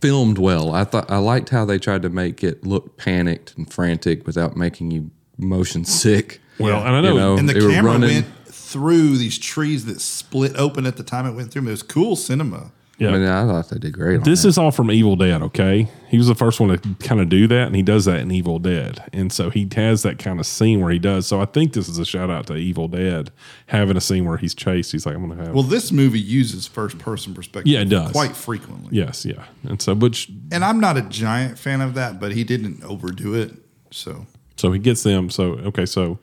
filmed 0.00 0.38
well. 0.38 0.72
I 0.72 0.84
thought 0.84 1.10
I 1.10 1.18
liked 1.18 1.48
how 1.50 1.64
they 1.64 1.78
tried 1.78 2.02
to 2.02 2.08
make 2.08 2.44
it 2.44 2.64
look 2.64 2.96
panicked 2.96 3.54
and 3.56 3.70
frantic 3.70 4.26
without 4.26 4.56
making 4.56 4.90
you 4.92 5.10
motion 5.38 5.84
sick. 5.84 6.40
Well, 6.58 6.78
and 6.84 6.94
I 6.96 7.00
know, 7.00 7.12
You 7.14 7.18
know, 7.18 7.36
and 7.36 7.48
the 7.48 7.54
camera 7.54 7.92
running- 7.92 8.08
went 8.14 8.26
through 8.46 9.16
these 9.18 9.38
trees 9.38 9.86
that 9.86 10.00
split 10.00 10.52
open 10.56 10.86
at 10.86 10.96
the 10.96 11.02
time 11.02 11.26
it 11.26 11.32
went 11.32 11.50
through. 11.50 11.66
It 11.66 11.70
was 11.70 11.82
cool 11.82 12.14
cinema. 12.16 12.70
Yeah. 12.98 13.08
I 13.08 13.12
mean, 13.12 13.22
I 13.28 13.46
thought 13.46 13.70
they 13.70 13.78
did 13.78 13.92
great. 13.92 14.18
On 14.18 14.22
This 14.24 14.42
that. 14.42 14.48
is 14.48 14.58
all 14.58 14.70
from 14.70 14.90
Evil 14.90 15.16
Dead, 15.16 15.40
okay? 15.42 15.88
He 16.08 16.16
was 16.18 16.26
the 16.26 16.34
first 16.34 16.58
one 16.60 16.76
to 16.76 16.94
kind 17.06 17.20
of 17.20 17.28
do 17.28 17.46
that, 17.46 17.66
and 17.66 17.76
he 17.76 17.82
does 17.82 18.04
that 18.06 18.20
in 18.20 18.30
Evil 18.30 18.58
Dead. 18.58 19.02
And 19.12 19.32
so 19.32 19.50
he 19.50 19.68
has 19.76 20.02
that 20.02 20.18
kind 20.18 20.40
of 20.40 20.46
scene 20.46 20.80
where 20.80 20.90
he 20.90 20.98
does. 20.98 21.26
So 21.26 21.40
I 21.40 21.44
think 21.44 21.72
this 21.72 21.88
is 21.88 21.98
a 21.98 22.04
shout 22.04 22.30
out 22.30 22.46
to 22.48 22.56
Evil 22.56 22.88
Dead 22.88 23.30
having 23.66 23.96
a 23.96 24.00
scene 24.00 24.24
where 24.24 24.36
he's 24.36 24.54
chased. 24.54 24.92
He's 24.92 25.06
like, 25.06 25.14
I'm 25.14 25.26
going 25.26 25.38
to 25.38 25.44
have. 25.44 25.54
Well, 25.54 25.62
this 25.62 25.92
movie 25.92 26.20
uses 26.20 26.66
first 26.66 26.98
person 26.98 27.34
perspective. 27.34 27.72
Yeah, 27.72 27.80
it 27.80 27.90
does. 27.90 28.12
quite 28.12 28.34
frequently. 28.36 28.88
yes, 28.96 29.24
yeah. 29.24 29.44
And 29.64 29.80
so, 29.80 29.94
which, 29.94 30.30
and 30.52 30.64
I'm 30.64 30.80
not 30.80 30.96
a 30.96 31.02
giant 31.02 31.58
fan 31.58 31.80
of 31.80 31.94
that, 31.94 32.18
but 32.20 32.32
he 32.32 32.44
didn't 32.44 32.82
overdo 32.84 33.34
it. 33.34 33.52
So 33.90 34.26
so 34.56 34.72
he 34.72 34.78
gets 34.78 35.02
them. 35.04 35.30
So, 35.30 35.52
okay, 35.58 35.86
so 35.86 36.18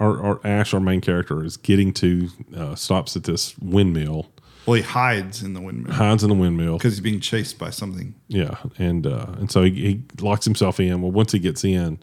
our, 0.00 0.20
our 0.22 0.40
Ash, 0.44 0.72
our 0.72 0.80
main 0.80 1.00
character, 1.00 1.44
is 1.44 1.56
getting 1.56 1.92
to, 1.94 2.28
uh, 2.56 2.74
stops 2.74 3.16
at 3.16 3.24
this 3.24 3.56
windmill, 3.58 4.26
well, 4.66 4.74
he 4.74 4.82
hides 4.82 5.42
in 5.42 5.54
the 5.54 5.60
windmill 5.60 5.94
hides 5.94 6.22
in 6.22 6.28
the 6.28 6.34
windmill. 6.34 6.78
because 6.78 6.94
he's 6.94 7.00
being 7.00 7.20
chased 7.20 7.58
by 7.58 7.70
something. 7.70 8.14
Yeah, 8.28 8.56
and 8.78 9.06
uh, 9.06 9.34
and 9.38 9.50
so 9.50 9.62
he, 9.62 9.70
he 9.70 10.02
locks 10.20 10.44
himself 10.44 10.80
in. 10.80 11.02
Well, 11.02 11.12
once 11.12 11.32
he 11.32 11.38
gets 11.38 11.64
in, 11.64 11.98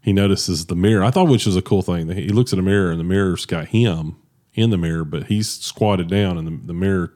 he 0.00 0.12
notices 0.12 0.66
the 0.66 0.76
mirror. 0.76 1.04
I 1.04 1.10
thought 1.10 1.28
which 1.28 1.46
was 1.46 1.56
a 1.56 1.62
cool 1.62 1.82
thing. 1.82 2.08
He 2.08 2.28
looks 2.28 2.52
at 2.52 2.58
a 2.58 2.62
mirror, 2.62 2.90
and 2.90 2.98
the 2.98 3.04
mirror's 3.04 3.46
got 3.46 3.68
him 3.68 4.16
in 4.54 4.70
the 4.70 4.78
mirror, 4.78 5.04
but 5.04 5.24
he's 5.24 5.50
squatted 5.50 6.08
down, 6.08 6.38
and 6.38 6.46
the, 6.46 6.66
the 6.66 6.74
mirror 6.74 7.12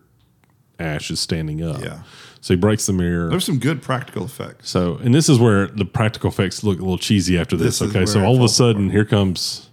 Ash 0.78 1.10
is 1.10 1.20
standing 1.20 1.62
up. 1.62 1.82
Yeah. 1.82 2.02
So 2.40 2.54
he 2.54 2.60
breaks 2.60 2.86
the 2.86 2.92
mirror. 2.92 3.30
There's 3.30 3.44
some 3.44 3.58
good 3.58 3.82
practical 3.82 4.24
effects. 4.24 4.68
so, 4.68 4.96
and 4.96 5.14
this 5.14 5.28
is 5.28 5.38
where 5.38 5.68
the 5.68 5.84
practical 5.84 6.28
effects 6.28 6.64
look 6.64 6.78
a 6.78 6.82
little 6.82 6.98
cheesy 6.98 7.38
after 7.38 7.56
this. 7.56 7.78
This 7.78 7.90
okay, 7.90 8.04
so 8.04 8.24
all 8.24 8.36
of 8.36 8.42
a 8.42 8.48
sudden, 8.48 8.90
here 8.90 9.04
comes 9.04 9.70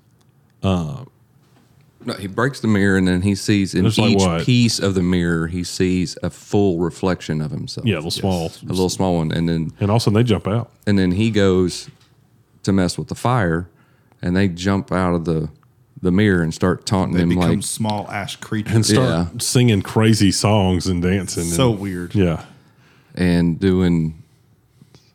No, 2.10 2.16
he 2.16 2.28
breaks 2.28 2.60
the 2.60 2.68
mirror 2.68 2.97
and 2.97 3.07
then 3.07 3.22
he 3.22 3.36
sees 3.36 3.74
in 3.74 3.84
There's 3.84 3.97
like 3.97 4.12
each 4.12 4.18
what? 4.20 4.45
piece 4.45 4.80
of 4.80 4.93
the 4.95 5.01
mirror 5.03 5.47
he 5.47 5.64
sees 5.64 6.18
a 6.24 6.30
full 6.30 6.80
reflection 6.80 7.41
of 7.41 7.51
himself. 7.51 7.86
yeah, 7.88 7.95
a 7.95 7.97
little 7.97 8.12
small, 8.12 8.51
a 8.64 8.66
little 8.66 8.89
small 8.89 9.16
one, 9.18 9.32
and 9.32 9.47
then 9.49 9.72
and 9.80 9.89
all 9.89 9.97
of 9.97 10.01
a 10.01 10.03
sudden 10.05 10.16
they 10.16 10.24
jump 10.24 10.47
out. 10.47 10.72
and 10.88 10.97
then 10.99 11.12
he 11.12 11.32
goes 11.32 11.89
to 12.64 12.72
mess 12.74 12.97
with 12.97 13.07
the 13.07 13.16
fire, 13.16 13.70
and 14.22 14.36
they 14.36 14.47
jump 14.47 14.91
out 14.91 15.14
of 15.16 15.26
the 15.26 15.49
the 16.01 16.12
mirror 16.12 16.41
and 16.41 16.53
start 16.53 16.86
taunting 16.86 17.18
They 17.18 17.24
him 17.24 17.30
become 17.30 17.49
like 17.55 17.64
small 17.64 18.10
ash 18.10 18.38
creatures. 18.38 18.74
and 18.74 18.86
start 18.86 19.10
Yeah. 19.10 19.26
singing 19.39 19.82
crazy 19.82 20.32
songs 20.32 20.88
and 20.88 21.01
dancing. 21.01 21.43
so 21.43 21.72
and, 21.72 21.80
weird. 21.82 22.16
Yeah, 22.16 22.45
and 23.16 23.60
doing 23.60 24.18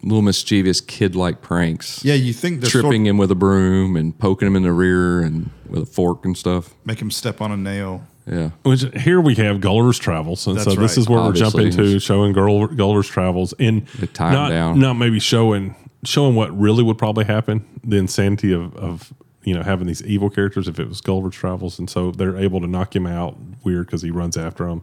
little 0.05 0.22
mischievous 0.22 0.80
kid-like 0.80 1.40
pranks. 1.42 2.05
Yeah, 2.05 2.14
you 2.14 2.32
think 2.32 2.61
the 2.61 2.66
tripping 2.66 2.90
sword- 3.02 3.07
him 3.09 3.16
with 3.18 3.30
a 3.30 3.34
broom 3.34 3.96
and 3.96 4.16
poking 4.18 4.46
him 4.46 4.57
in 4.57 4.62
the 4.62 4.72
rear 4.72 5.20
and 5.20 5.50
with 5.68 5.82
a 5.82 5.86
fork 5.86 6.24
and 6.24 6.36
stuff. 6.36 6.74
make 6.84 7.00
him 7.00 7.11
step 7.11 7.40
on 7.40 7.50
a 7.50 7.57
nail. 7.57 8.05
Yeah. 8.26 8.50
Which 8.62 8.84
here 9.00 9.20
we 9.20 9.34
have 9.34 9.61
Gulliver's 9.61 9.98
Travels, 9.98 10.46
and 10.46 10.57
That's 10.57 10.64
so 10.64 10.70
this 10.74 10.92
right. 10.92 10.98
is 10.98 11.09
where 11.09 11.18
Obviously. 11.18 11.64
we're 11.64 11.70
jumping 11.70 11.84
to 11.92 11.98
showing 12.00 12.32
Gull- 12.32 12.68
Gulliver's 12.68 13.09
Travels, 13.09 13.52
and 13.59 13.86
They 13.98 14.07
tie 14.07 14.28
'em 14.28 14.32
not 14.34 14.48
down. 14.48 14.78
not 14.78 14.94
maybe 14.94 15.18
showing 15.20 15.74
showing 16.05 16.34
what 16.34 16.59
really 16.59 16.82
would 16.82 16.96
probably 16.98 17.24
happen, 17.24 17.64
the 17.82 17.96
insanity 17.98 18.52
of 18.52 18.74
of 18.76 19.12
you 19.42 19.52
know 19.55 19.62
having 19.62 19.86
these 19.86 20.02
evil 20.05 20.30
characters 20.30 20.68
if 20.68 20.78
it 20.80 20.88
was 20.88 21.02
Gulliver's 21.02 21.34
Travels, 21.34 21.78
and 21.78 21.88
so 21.90 22.11
they're 22.12 22.36
able 22.38 22.61
to 22.62 22.66
knock 22.66 22.96
him 22.96 23.07
out 23.07 23.36
weird 23.62 23.86
because 23.86 24.00
he 24.00 24.11
runs 24.11 24.38
after 24.38 24.66
them. 24.68 24.80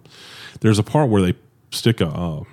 There's 0.59 0.77
a 0.77 0.83
part 0.83 1.09
where 1.09 1.21
they 1.23 1.33
stick 1.71 1.99
a 1.99 2.07
uh, 2.09 2.43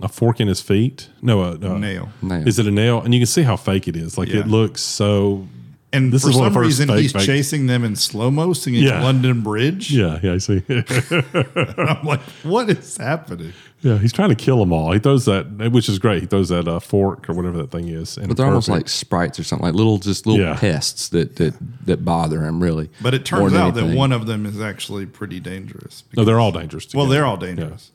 a 0.00 0.08
fork 0.08 0.40
in 0.40 0.48
his 0.48 0.60
feet, 0.60 1.08
no, 1.20 1.42
a, 1.42 1.52
a 1.52 1.78
Nail. 1.78 2.08
Nail. 2.22 2.48
Is 2.48 2.58
it 2.58 2.66
a 2.66 2.70
nail? 2.70 3.00
And 3.02 3.12
you 3.12 3.20
can 3.20 3.26
see 3.26 3.42
how 3.42 3.56
fake 3.56 3.88
it 3.88 3.96
is. 3.96 4.16
Like 4.16 4.28
Yeah. 4.28 4.40
it 4.40 4.46
looks 4.48 4.80
so. 4.80 5.46
And 5.94 6.10
This 6.10 6.22
for 6.22 6.30
is 6.30 6.36
one 6.36 6.50
some 6.54 6.62
reason, 6.62 6.88
fake- 6.88 7.00
he's 7.02 7.12
fake- 7.12 7.26
chasing 7.26 7.66
them 7.66 7.84
in 7.84 7.96
slow 7.96 8.30
mo, 8.30 8.54
singing 8.54 8.82
Yeah. 8.82 9.02
London 9.02 9.42
Bridge. 9.42 9.90
Yeah, 9.92 10.18
yeah, 10.22 10.32
I 10.32 10.38
see. 10.38 10.62
I'm 10.70 12.04
like, 12.06 12.20
what 12.42 12.70
is 12.70 12.96
happening? 12.96 13.52
Yeah, 13.82 13.98
he's 13.98 14.12
trying 14.12 14.30
to 14.30 14.34
kill 14.34 14.58
them 14.58 14.72
all. 14.72 14.92
He 14.92 14.98
throws 15.00 15.24
that, 15.26 15.70
which 15.72 15.88
is 15.90 15.98
great. 15.98 16.22
He 16.22 16.26
throws 16.26 16.48
that 16.50 16.66
uh, 16.68 16.78
fork 16.80 17.28
or 17.28 17.34
whatever 17.34 17.58
that 17.58 17.70
thing 17.70 17.88
is. 17.88 18.16
And 18.16 18.28
But 18.28 18.36
they're 18.38 18.46
almost 18.46 18.68
like 18.70 18.88
sprites 18.88 19.38
or 19.38 19.44
something, 19.44 19.66
like 19.66 19.74
little 19.74 19.98
just 19.98 20.26
little 20.26 20.42
Yeah. 20.42 20.54
pests 20.56 21.08
that, 21.10 21.36
that 21.36 21.54
that 21.84 22.04
bother 22.04 22.42
him 22.42 22.62
really. 22.62 22.88
But 23.02 23.12
it 23.12 23.24
turns 23.26 23.52
than 23.52 23.60
out 23.60 23.74
that 23.74 23.94
one 23.94 24.12
of 24.12 24.26
them 24.26 24.46
is 24.46 24.60
actually 24.60 25.04
pretty 25.06 25.40
dangerous. 25.40 26.04
no, 26.16 26.24
they're 26.24 26.40
all 26.40 26.52
dangerous. 26.52 26.94
Well, 26.94 27.06
they're 27.06 27.26
all 27.26 27.36
dangerous. 27.36 27.90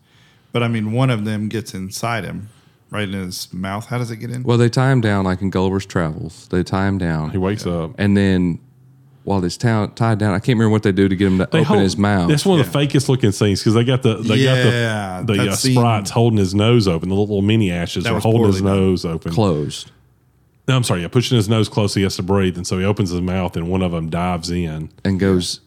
But 0.52 0.64
I 0.64 0.68
mean, 0.68 0.92
one 0.92 1.10
of 1.10 1.26
them 1.26 1.50
gets 1.50 1.74
inside 1.74 2.24
him, 2.24 2.50
right 2.90 3.08
in 3.08 3.14
his 3.14 3.54
mouth. 3.54 3.86
How 3.88 3.98
does 3.98 4.12
it 4.12 4.18
get 4.18 4.32
in? 4.32 4.44
Well, 4.44 4.58
they 4.58 4.70
tie 4.70 4.92
him 4.92 5.02
down 5.02 5.26
like 5.26 5.42
in 5.42 5.50
Gulliver's 5.50 5.86
Travels. 5.86 6.48
They 6.50 6.64
tie 6.64 6.88
him 6.88 6.98
down. 6.98 7.32
He 7.32 7.38
wakes 7.38 7.66
up. 7.66 7.92
and 7.98 8.16
then 8.18 8.60
while 9.24 9.42
he's 9.42 9.58
town, 9.58 9.94
tied 9.94 10.20
down, 10.20 10.34
I 10.34 10.40
can't 10.40 10.58
remember 10.58 10.70
what 10.70 10.84
they 10.84 10.94
do 10.94 11.10
to 11.10 11.16
get 11.16 11.28
him 11.28 11.38
to 11.40 11.46
They 11.52 11.58
open 11.60 11.64
hold- 11.66 11.82
his 11.82 11.98
mouth. 11.98 12.30
That's 12.30 12.46
one 12.46 12.62
of 12.62 12.72
the 12.72 12.80
fakest 12.80 13.10
looking 13.10 13.34
scenes 13.34 13.60
because 13.60 13.74
they 13.74 13.84
got 13.84 14.02
the 14.02 14.16
they 14.16 14.36
Yeah, 14.38 15.18
got 15.20 15.28
the 15.28 15.34
the 15.34 15.38
that 15.44 15.48
uh, 15.50 15.56
scene- 15.56 15.76
sprites 15.76 16.10
holding 16.12 16.38
his 16.40 16.56
nose 16.56 16.88
open. 16.88 17.10
The 17.10 17.16
little 17.16 17.42
mini 17.42 17.70
ashes 17.70 18.06
That 18.06 18.12
are 18.12 18.16
was 18.16 18.24
holding 18.24 18.46
his 18.48 18.62
poorly 18.62 18.78
done. 18.78 18.86
nose 18.86 19.06
open. 19.06 19.34
closed. 19.34 19.92
No, 20.70 20.76
I'm 20.78 20.84
sorry, 20.84 21.02
yeah, 21.02 21.08
pushing 21.10 21.36
his 21.38 21.48
nose 21.50 21.68
close. 21.70 21.94
So 21.94 22.00
he 22.00 22.04
has 22.04 22.16
to 22.18 22.24
breathe, 22.24 22.58
and 22.58 22.66
so 22.68 22.78
he 22.80 22.84
opens 22.86 23.10
his 23.10 23.22
mouth, 23.22 23.56
and 23.58 23.70
one 23.70 23.82
of 23.82 23.92
them 23.92 24.10
dives 24.10 24.50
in. 24.50 24.90
and 25.06 25.20
goes 25.20 25.60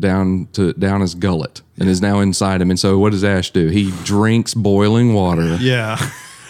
down 0.00 0.48
to 0.52 0.72
down 0.74 1.00
his 1.00 1.14
gullet 1.14 1.62
and 1.78 1.88
is 1.88 2.00
now 2.00 2.20
inside 2.20 2.60
him. 2.60 2.70
And 2.70 2.78
so 2.78 2.98
what 2.98 3.12
does 3.12 3.24
Ash 3.24 3.50
do? 3.50 3.68
He 3.68 3.90
drinks 4.04 4.54
boiling 4.54 5.14
water, 5.14 5.56
yeah. 5.60 5.98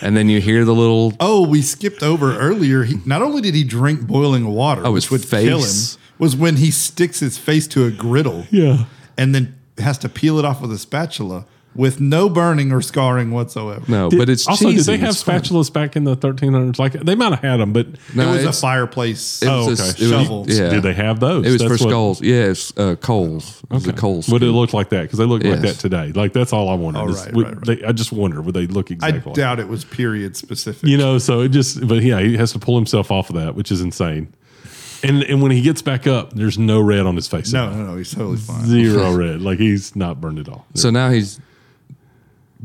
and 0.03 0.17
then 0.17 0.29
you 0.29 0.41
hear 0.41 0.65
the 0.65 0.75
little 0.75 1.13
Oh, 1.21 1.47
we 1.47 1.63
skipped 1.63 2.03
over 2.03 2.37
earlier. 2.39 2.85
He 2.85 2.97
not 3.05 3.23
only 3.23 3.41
did 3.43 3.55
he 3.55 3.65
drink 3.65 4.07
boiling 4.07 4.47
water, 4.47 4.83
Oh, 4.85 4.93
which 4.93 5.11
would 5.11 5.23
kill 5.29 5.63
him, 5.63 5.99
was 6.19 6.37
when 6.37 6.57
he 6.57 6.71
sticks 6.71 7.21
his 7.21 7.39
face 7.39 7.67
to 7.69 7.85
a 7.85 7.91
griddle 7.91 8.47
Yeah, 8.51 8.85
and 9.17 9.35
then 9.35 9.55
has 9.79 9.99
to 9.99 10.09
peel 10.09 10.39
it 10.39 10.45
off 10.45 10.61
with 10.61 10.71
a 10.73 10.79
spatula 10.79 11.47
with 11.75 12.01
no 12.01 12.29
burning 12.29 12.71
or 12.73 12.81
scarring 12.81 13.31
whatsoever. 13.33 13.83
no, 13.89 14.09
but 14.11 14.29
it's 14.29 14.47
also 14.47 14.71
cheesy. 14.71 14.77
did 14.77 14.87
they 15.01 15.05
have 15.05 15.15
It's 15.15 15.23
fun. 15.23 15.41
spatulas 15.41 15.73
back 15.73 15.97
in 15.97 16.05
the 16.05 16.17
1300s? 16.17 16.79
Like 16.79 16.93
they 16.93 17.15
might 17.15 17.33
have 17.33 17.41
had 17.43 17.57
them, 17.59 17.73
but 17.73 17.87
No, 18.15 18.25
it 18.25 18.27
was 18.27 18.37
a 18.37 18.39
it's- 18.41 18.61
fireplace. 18.61 19.43
It 19.43 19.49
Oh, 19.49 19.67
was 19.67 19.81
okay. 19.81 20.05
a, 20.15 20.21
it 20.23 20.29
was- 20.31 20.59
yeah, 20.59 20.69
did 20.71 20.83
they 20.83 20.95
have 20.95 21.21
those? 21.21 21.47
It 21.47 21.51
was 21.51 21.61
That's 21.63 21.79
for 21.79 21.85
what- 21.85 21.91
skulls. 21.91 22.23
Yes, 22.23 22.73
uh, 22.77 22.95
coals. 22.97 23.63
It 23.71 23.75
was 23.75 23.87
coals. 23.93 24.29
Would 24.29 24.43
it 24.43 24.47
look 24.53 24.73
like 24.73 24.91
that? 24.91 25.03
Because 25.03 25.19
they 25.19 25.25
look 25.27 25.43
like 25.45 25.61
that 25.63 25.75
today. 25.79 26.13
Like 26.15 26.33
that's 26.33 26.53
all 26.53 26.69
I 26.69 26.75
wanted. 26.75 27.01
Oh, 27.01 27.09
is 27.09 27.25
right, 27.25 27.33
would 27.35 27.47
right, 27.47 27.55
right. 27.69 27.81
They, 27.81 27.85
I 27.87 27.93
just 27.93 28.13
wonder 28.13 28.41
would 28.41 28.55
they 28.55 28.67
look 28.67 28.91
I 28.91 28.95
exactly? 28.95 29.21
like 29.33 29.39
I 29.39 29.43
doubt 29.43 29.61
it 29.61 29.69
was 29.69 29.85
period 29.85 30.37
specific. 30.37 30.89
You 30.89 30.97
know, 30.99 31.19
so 31.19 31.41
it 31.41 31.49
just, 31.49 31.87
but 31.87 32.03
yeah, 32.03 32.21
he 32.21 32.37
has 32.37 32.53
to 32.53 32.59
pull 32.59 32.77
himself 32.77 33.11
off 33.11 33.31
of 33.31 33.37
that, 33.37 33.55
which 33.55 33.73
is 33.73 33.81
insane. 33.81 34.29
And 35.03 35.23
and 35.25 35.43
when 35.43 35.51
he 35.51 35.61
gets 35.61 35.83
back 35.83 36.07
up, 36.07 36.33
there's 36.33 36.57
no 36.59 36.81
red 36.81 37.01
on 37.05 37.15
his 37.15 37.29
face. 37.29 37.53
no, 37.53 37.67
at 37.69 37.77
no, 37.77 37.85
no, 37.89 37.97
he's 37.97 38.13
totally 38.15 38.39
fine. 38.39 38.65
zero 38.65 39.13
red. 39.15 39.43
Like 39.43 39.59
he's 39.59 39.95
not 39.95 40.19
burned 40.21 40.39
at 40.39 40.49
all. 40.49 40.65
So 40.75 40.89
now 40.89 41.11
he's 41.11 41.41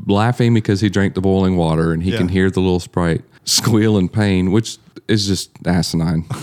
laughing 0.08 0.54
because 0.54 0.82
he 0.82 0.90
drank 0.90 1.14
the 1.16 1.22
boiling 1.22 1.56
water 1.58 1.92
and 1.92 2.04
he 2.04 2.12
Yeah. 2.12 2.18
can 2.18 2.30
hear 2.30 2.50
the 2.50 2.60
little 2.60 2.80
sprite 2.80 3.24
squeal 3.46 3.98
in 3.98 4.10
pain, 4.10 4.52
which 4.52 4.78
is 5.08 5.28
just 5.28 5.52
asinine. 5.66 6.26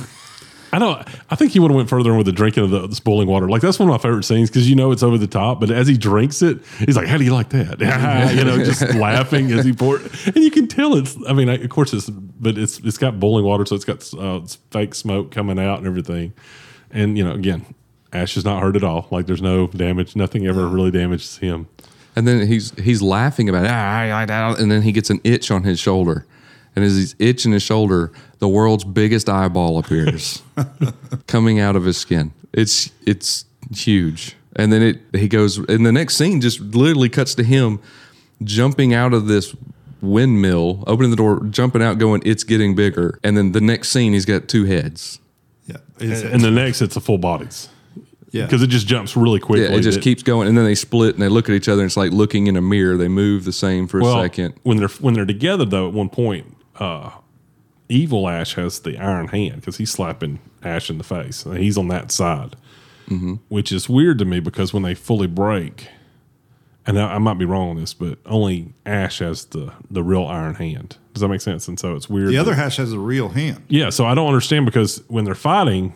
I 0.73 0.79
know. 0.79 1.03
I 1.31 1.37
think 1.37 1.53
he 1.53 1.61
would 1.61 1.71
have 1.71 1.77
went 1.77 1.89
further 1.89 2.13
with 2.15 2.27
the 2.27 2.33
drinking 2.33 2.65
of 2.65 2.71
the, 2.71 2.87
the 2.87 3.01
boiling 3.03 3.29
water. 3.29 3.49
Like 3.49 3.63
that's 3.63 3.79
one 3.79 3.89
of 3.89 3.93
my 3.93 3.99
favorite 3.99 4.25
scenes 4.25 4.51
because 4.51 4.69
you 4.69 4.75
know 4.77 4.91
it's 4.93 5.03
over 5.03 5.17
the 5.17 5.29
top. 5.29 5.59
But 5.61 5.71
as 5.71 5.87
he 5.87 5.97
drinks 5.97 6.43
it, 6.43 6.59
he's 6.81 6.97
like, 6.97 7.07
"How 7.07 7.17
do 7.17 7.25
you 7.25 7.33
like 7.33 7.49
that?" 7.51 7.81
you 8.37 8.45
know, 8.45 8.59
just 8.63 8.83
laughing 8.95 9.51
as 9.53 9.65
he 9.65 9.73
poured, 9.73 10.03
and 10.27 10.37
you 10.37 10.51
can 10.51 10.67
tell 10.67 10.97
it's. 10.97 11.17
I 11.27 11.33
mean, 11.33 11.49
of 11.49 11.71
course 11.71 11.95
it's, 11.95 12.11
but 12.11 12.59
it's 12.59 12.79
it's 12.81 12.99
got 12.99 13.19
boiling 13.19 13.45
water, 13.47 13.65
so 13.65 13.75
it's 13.75 13.87
got 13.87 14.03
uh, 14.15 14.41
it's 14.43 14.57
fake 14.71 14.95
smoke 14.95 15.31
coming 15.31 15.59
out 15.59 15.79
and 15.79 15.87
everything. 15.87 16.35
And 16.91 17.17
you 17.17 17.25
know, 17.25 17.33
again, 17.33 17.65
Ash 18.13 18.37
is 18.37 18.45
not 18.45 18.61
hurt 18.61 18.77
at 18.77 18.85
all. 18.85 19.07
Like 19.11 19.27
there's 19.27 19.41
no 19.43 19.69
damage. 19.69 20.15
Nothing 20.17 20.47
ever 20.47 20.67
really 20.67 20.91
damages 20.91 21.39
him. 21.39 21.69
And 22.17 22.27
then 22.27 22.47
he's 22.47 22.73
he's 22.81 23.03
laughing 23.03 23.49
about 23.49 23.67
it, 23.67 23.71
"Ah, 23.71 24.09
ah, 24.11 24.27
ah," 24.29 24.57
and 24.59 24.73
then 24.73 24.83
he 24.83 24.91
gets 24.91 25.11
an 25.11 25.21
itch 25.23 25.51
on 25.51 25.63
his 25.65 25.79
shoulder. 25.79 26.27
And 26.75 26.85
as 26.85 26.97
he's 26.97 27.15
itching 27.19 27.53
his 27.53 27.63
shoulder, 27.63 28.11
the 28.39 28.49
world's 28.49 28.85
biggest 28.85 29.29
eyeball 29.29 29.79
appears 29.79 30.43
coming 31.27 31.61
out 31.61 31.77
of 31.77 31.85
his 31.85 31.97
skin. 31.97 32.33
It's 32.53 32.91
it's 33.07 33.45
huge. 33.75 34.37
And 34.57 34.73
then 34.73 34.83
it 34.83 35.01
he 35.13 35.29
goes 35.29 35.59
and 35.59 35.85
the 35.85 35.93
next 35.93 36.17
scene 36.17 36.41
just 36.41 36.61
literally 36.61 37.09
cuts 37.09 37.35
to 37.37 37.45
him 37.45 37.81
jumping 38.43 38.95
out 38.95 39.15
of 39.15 39.27
this 39.27 39.55
windmill, 40.01 40.85
opening 40.87 41.11
the 41.11 41.17
door, 41.17 41.45
jumping 41.51 41.83
out, 41.83 41.99
going, 41.99 42.23
It's 42.25 42.45
getting 42.45 42.75
bigger. 42.75 43.19
And 43.23 43.37
then 43.37 43.53
the 43.53 43.61
next 43.61 43.91
scene 43.91 44.13
he's 44.13 44.27
got 44.27 44.49
two 44.49 44.65
heads. 44.65 45.21
Yeah, 45.67 45.79
Is 45.99 46.23
And 46.23 46.43
the 46.43 46.51
next, 46.51 46.81
it's 46.81 46.97
a 46.97 47.01
full 47.01 47.19
bodies 47.19 47.69
yeah. 48.33 48.45
because 48.45 48.63
it 48.63 48.67
just 48.69 48.87
jumps 48.87 49.17
really 49.17 49.41
quickly. 49.41 49.65
Yeah, 49.67 49.75
it 49.77 49.83
just 49.83 49.99
that- 49.99 50.05
keeps 50.05 50.23
going, 50.23 50.49
and 50.49 50.57
then 50.57 50.65
they 50.65 50.75
split 50.75 51.15
and 51.15 51.23
they 51.23 51.29
look 51.29 51.49
at 51.49 51.55
each 51.55 51.69
other. 51.69 51.83
and 51.83 51.89
It's 51.89 51.97
like 51.97 52.13
looking 52.13 52.47
in 52.47 52.57
a 52.57 52.63
mirror. 52.63 52.97
They 52.97 53.09
move 53.09 53.45
the 53.45 53.53
same 53.53 53.87
for 53.87 54.01
a 54.01 54.05
second. 54.05 54.55
when 54.63 54.77
they're 54.79 54.89
when 54.89 55.15
they're 55.15 55.25
together 55.27 55.65
though. 55.65 55.89
At 55.89 55.95
one 55.95 56.09
point, 56.09 56.57
uh, 56.79 57.11
evil 57.89 58.29
Ash 58.29 58.55
has 58.55 58.81
the 58.81 58.99
iron 58.99 59.29
hand 59.29 59.57
because 59.61 59.77
he's 59.77 59.91
slapping 59.91 60.39
Ash 60.63 60.91
in 60.91 60.99
the 60.99 61.05
face. 61.05 61.45
And 61.47 61.59
he's 61.59 61.79
on 61.79 61.89
that 61.89 62.11
side, 62.11 62.57
Mm-hmm. 63.09 63.35
which 63.49 63.71
is 63.71 63.89
weird 63.89 64.19
to 64.19 64.25
me 64.25 64.41
because 64.41 64.73
when 64.75 64.83
they 64.83 64.95
fully 64.95 65.29
break, 65.29 65.89
and 66.85 66.99
I, 66.99 67.15
I 67.15 67.19
might 67.19 67.39
be 67.39 67.45
wrong 67.45 67.71
on 67.71 67.77
this, 67.77 67.95
but 67.95 68.19
only 68.27 68.73
Ash 68.85 69.21
has 69.21 69.45
the 69.47 69.73
the 69.91 70.03
real 70.03 70.25
iron 70.27 70.57
hand. 70.57 70.97
Does 71.15 71.21
that 71.23 71.29
make 71.29 71.41
sense? 71.41 71.67
And 71.69 71.79
so 71.79 71.95
it's 71.95 72.11
weird. 72.11 72.29
the 72.29 72.33
that- 72.35 72.41
other 72.41 72.53
Ash 72.55 72.77
has 72.79 72.93
a 72.93 72.99
real 72.99 73.29
hand. 73.31 73.63
yeah. 73.69 73.91
So 73.91 74.05
I 74.05 74.15
don't 74.15 74.27
understand 74.27 74.67
because 74.67 75.03
when 75.09 75.25
they're 75.25 75.35
fighting. 75.37 75.95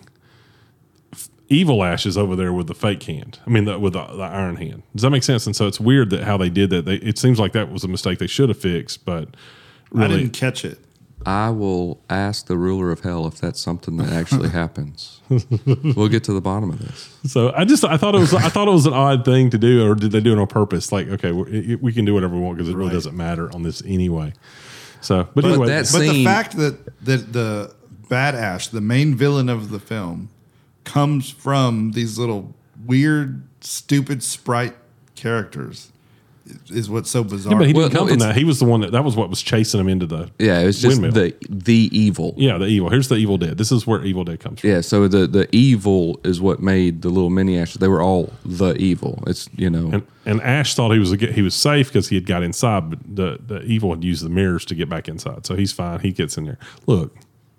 Evil 1.51 1.83
Ash 1.85 2.07
is 2.07 2.17
over 2.17 2.37
there 2.37 2.53
with 2.53 2.69
the 2.69 2.75
fake 2.75 3.03
hand. 3.03 3.41
I 3.47 3.51
mean, 3.51 3.65
the, 3.65 3.79
with 3.79 3.93
the, 3.95 4.05
the 4.07 4.23
iron 4.23 4.55
hand. 4.57 4.85
Does 4.95 5.03
that 5.03 5.11
make 5.11 5.25
sense? 5.25 5.47
And 5.47 5.55
so 5.57 5.67
it's 5.67 5.81
weird 5.81 6.11
that 6.11 6.23
how 6.23 6.37
they 6.37 6.49
did 6.49 6.71
that. 6.71 6.85
They, 6.85 6.95
it 6.97 7.19
seems 7.19 7.41
like 7.41 7.53
that 7.53 7.71
was 7.73 7.83
a 7.85 7.89
mistake 7.89 8.21
they 8.21 8.29
should 8.29 8.49
have 8.49 8.59
fixed, 8.59 9.05
but 9.05 9.29
I 9.97 10.07
didn't 10.07 10.31
catch 10.31 10.65
it. 10.65 10.79
I 11.27 11.51
will 11.51 12.01
ask 12.09 12.47
the 12.47 12.57
ruler 12.57 12.91
of 12.91 13.01
hell 13.01 13.27
if 13.27 13.35
that's 13.35 13.61
something 13.61 13.99
that 13.99 14.11
actually 14.11 14.49
happens. 14.61 15.21
we'll 15.29 16.09
get 16.09 16.25
to 16.25 16.33
the 16.33 16.41
bottom 16.41 16.71
of 16.71 16.79
this. 16.79 17.15
So 17.31 17.53
I 17.55 17.65
just 17.67 17.85
I 17.85 17.97
thought 17.99 18.15
it 18.15 18.21
was 18.21 18.33
I 18.33 18.49
thought 18.49 18.69
it 18.69 18.73
was 18.73 18.87
an 18.87 18.95
odd 18.95 19.25
thing 19.27 19.51
to 19.51 19.59
do, 19.59 19.87
or 19.91 19.95
did 19.95 20.13
they 20.13 20.21
do 20.21 20.33
it 20.33 20.39
on 20.39 20.47
purpose? 20.47 20.93
Like, 20.93 21.09
okay, 21.09 21.33
we 21.33 21.75
we 21.75 21.93
can 21.93 22.05
do 22.07 22.15
whatever 22.15 22.37
we 22.37 22.41
want 22.41 22.57
because 22.57 22.71
it 22.71 22.77
really 22.77 22.93
doesn't 22.93 23.15
matter 23.17 23.53
on 23.55 23.63
this 23.65 23.83
anyway. 23.85 24.33
So, 25.03 25.25
but, 25.35 25.43
But 25.43 25.45
anyway, 25.47 25.67
that's- 25.67 25.93
But 25.93 26.01
the 26.01 26.25
fact 26.25 26.57
that 26.57 27.05
that 27.05 27.33
the 27.35 27.75
bad 28.09 28.35
Ash, 28.35 28.69
the 28.69 28.81
main 28.81 29.15
villain 29.15 29.49
of 29.51 29.69
the 29.71 29.79
film, 29.81 30.31
comes 30.85 31.31
from 31.31 31.93
these 31.93 32.19
little 32.19 32.55
weird, 32.87 33.43
stupid 33.61 34.23
sprite 34.23 34.75
characters 35.17 35.93
is 36.69 36.91
what's 36.91 37.09
so 37.09 37.23
bizarre. 37.23 37.53
yeah, 37.53 37.59
but 37.59 37.67
he 37.69 37.73
Well, 37.73 37.89
didn't 37.89 37.97
come 37.99 38.07
no, 38.09 38.13
from 38.15 38.19
that. 38.21 38.35
He 38.37 38.43
was 38.43 38.59
the 38.59 38.65
one 38.65 38.81
that 38.81 38.91
that 38.91 39.05
was 39.05 39.15
what 39.15 39.31
was 39.31 39.41
chasing 39.41 39.79
him 39.79 39.89
into 39.89 40.07
the 40.07 40.31
Yeah, 40.41 40.59
it 40.61 40.67
was 40.67 40.81
just 40.83 41.01
Windmill. 41.01 41.31
the 41.31 41.47
the 41.49 41.89
evil. 41.97 42.35
yeah 42.37 42.59
the 42.59 42.65
evil. 42.67 42.89
Here's 42.91 43.07
the 43.07 43.15
evil 43.17 43.39
dead. 43.39 43.57
This 43.57 43.71
is 43.71 43.87
where 43.87 44.05
evil 44.05 44.25
dead 44.25 44.41
comes 44.41 44.61
from. 44.61 44.71
Yeah, 44.71 44.81
so 44.81 45.07
the 45.07 45.29
the 45.29 45.49
evil 45.55 46.19
is 46.25 46.41
what 46.41 46.61
made 46.61 47.03
the 47.03 47.09
little 47.09 47.31
mini 47.31 47.57
ashes. 47.57 47.77
They 47.77 47.87
were 47.87 48.03
all 48.03 48.33
the 48.45 48.75
evil. 48.77 49.23
It's 49.29 49.49
you 49.55 49.71
know 49.71 49.91
And, 49.93 50.07
and 50.27 50.43
Ash 50.43 50.75
thought 50.75 50.91
he 50.91 50.99
was 50.99 51.13
a, 51.13 51.17
he 51.17 51.43
was 51.43 51.55
safe 51.55 51.87
because 51.89 52.09
he 52.09 52.17
had 52.17 52.27
got 52.27 52.43
inside, 52.43 52.91
but 52.91 52.99
the, 53.15 53.39
the 53.47 53.63
evil 53.63 53.91
had 53.95 54.03
used 54.03 54.25
the 54.25 54.29
mirrors 54.31 54.65
to 54.65 54.75
get 54.75 54.89
back 54.89 55.07
inside. 55.09 55.47
So 55.47 55.55
he's 55.55 55.71
fine. 55.73 56.01
He 56.01 56.11
gets 56.11 56.37
in 56.37 56.47
there. 56.47 56.59
Look, 56.87 57.17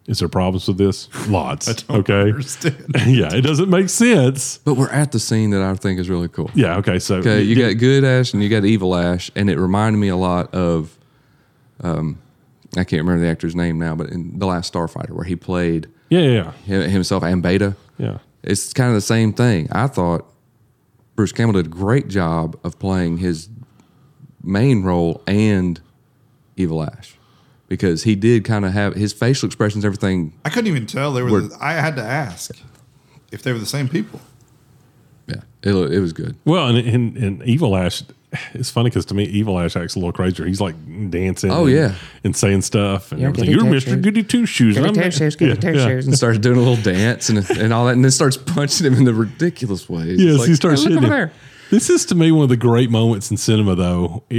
is 0.07 0.19
there 0.19 0.27
problems 0.27 0.67
with 0.67 0.77
this? 0.77 1.07
Lots. 1.27 1.83
don't 1.83 1.99
okay. 1.99 2.21
understand. 2.21 2.85
yeah, 3.05 3.33
it 3.33 3.41
doesn't 3.41 3.69
make 3.69 3.89
sense. 3.89 4.57
But 4.59 4.73
we're 4.73 4.89
at 4.89 5.11
the 5.11 5.19
scene 5.19 5.51
that 5.51 5.61
I 5.61 5.73
think 5.75 5.99
is 5.99 6.09
really 6.09 6.27
cool. 6.27 6.49
Yeah. 6.55 6.77
Okay. 6.77 6.97
So 6.99 7.17
Okay, 7.17 7.41
you 7.41 7.55
got 7.55 7.77
good 7.77 8.03
Ash 8.03 8.33
and 8.33 8.41
you 8.41 8.49
got 8.49 8.65
evil 8.65 8.95
Ash, 8.95 9.29
and 9.35 9.49
it 9.49 9.59
reminded 9.59 9.99
me 9.99 10.07
a 10.07 10.15
lot 10.15 10.53
of, 10.53 10.97
um, 11.81 12.19
I 12.73 12.83
can't 12.83 13.03
remember 13.03 13.21
the 13.23 13.29
actor's 13.29 13.55
name 13.55 13.77
now, 13.77 13.95
but 13.95 14.09
in 14.09 14.39
the 14.39 14.47
last 14.47 14.73
Starfighter 14.73 15.11
where 15.11 15.25
he 15.25 15.35
played 15.35 15.87
yeah, 16.09 16.21
yeah, 16.21 16.51
him- 16.65 16.89
himself 16.89 17.23
and 17.23 17.43
Beta, 17.43 17.75
yeah. 17.97 18.17
it's 18.43 18.73
kind 18.73 18.89
of 18.89 18.95
the 18.95 19.01
same 19.01 19.33
thing. 19.33 19.69
I 19.71 19.87
thought 19.87 20.25
Bruce 21.15 21.31
Campbell 21.31 21.61
did 21.61 21.67
a 21.67 21.69
great 21.69 22.07
job 22.07 22.59
of 22.63 22.79
playing 22.79 23.17
his 23.17 23.49
main 24.41 24.81
role 24.81 25.21
and 25.27 25.79
evil 26.57 26.81
Ash 26.83 27.15
because 27.71 28.03
he 28.03 28.15
did 28.15 28.43
kind 28.43 28.65
of 28.65 28.73
have 28.73 28.95
his 28.95 29.13
facial 29.13 29.47
expressions, 29.47 29.85
everything. 29.85 30.33
I 30.43 30.49
couldn't 30.49 30.67
even 30.67 30.85
tell 30.85 31.13
they 31.13 31.23
were. 31.23 31.31
Were- 31.31 31.41
The, 31.41 31.57
I 31.61 31.71
had 31.75 31.95
to 31.95 32.03
ask 32.03 32.51
if 33.31 33.43
they 33.43 33.53
were 33.53 33.59
the 33.59 33.65
same 33.65 33.87
people. 33.87 34.19
Yeah, 35.27 35.37
it, 35.63 35.73
it 35.73 35.99
was 36.01 36.11
good. 36.11 36.35
Well, 36.43 36.67
and, 36.67 36.77
and, 36.77 37.15
and 37.17 37.43
Evil 37.43 37.77
Ash, 37.77 38.03
it's 38.53 38.69
funny 38.69 38.89
because 38.89 39.05
to 39.05 39.13
me, 39.13 39.23
Evil 39.23 39.57
Ash 39.57 39.77
acts 39.77 39.95
a 39.95 39.99
little 39.99 40.11
crazier. 40.11 40.45
He's 40.45 40.59
like 40.59 40.75
dancing. 41.09 41.49
Oh, 41.49 41.65
and, 41.65 41.73
yeah. 41.73 41.95
and 42.25 42.35
saying 42.35 42.63
stuff. 42.63 43.13
And 43.13 43.21
You're 43.21 43.29
everything. 43.29 43.51
You're 43.51 43.63
Mr. 43.63 44.01
Goody 44.01 44.23
Two 44.23 44.45
Shoes. 44.45 44.75
and 44.75 44.85
Goody 44.87 44.99
I'm- 44.99 45.11
two 45.11 45.17
shoes, 45.17 45.35
goody 45.37 45.55
two 45.55 45.79
shoes. 45.79 46.07
And 46.07 46.17
starts 46.17 46.39
doing 46.39 46.57
a 46.57 46.61
little 46.61 46.83
dance 46.83 47.29
and, 47.29 47.49
and 47.51 47.71
all 47.71 47.85
that, 47.85 47.93
and 47.93 48.03
then 48.03 48.11
starts 48.11 48.35
punching 48.35 48.85
him 48.85 48.95
in 48.95 49.05
the 49.05 49.13
ridiculous 49.13 49.87
ways. 49.87 50.21
Yes, 50.21 50.39
like, 50.39 50.49
he 50.49 50.55
starts 50.55 50.83
"Hey, 50.83 50.89
look 50.89 50.99
hitting 51.03 51.09
over 51.09 51.23
him. 51.23 51.29
there. 51.29 51.33
This 51.71 51.89
is 51.89 52.03
to 52.07 52.15
me 52.15 52.33
one 52.33 52.43
of 52.43 52.49
the 52.49 52.57
great 52.57 52.89
moments 52.89 53.31
in 53.31 53.37
cinema, 53.37 53.75
though. 53.75 54.23
I- 54.29 54.35
I- 54.35 54.37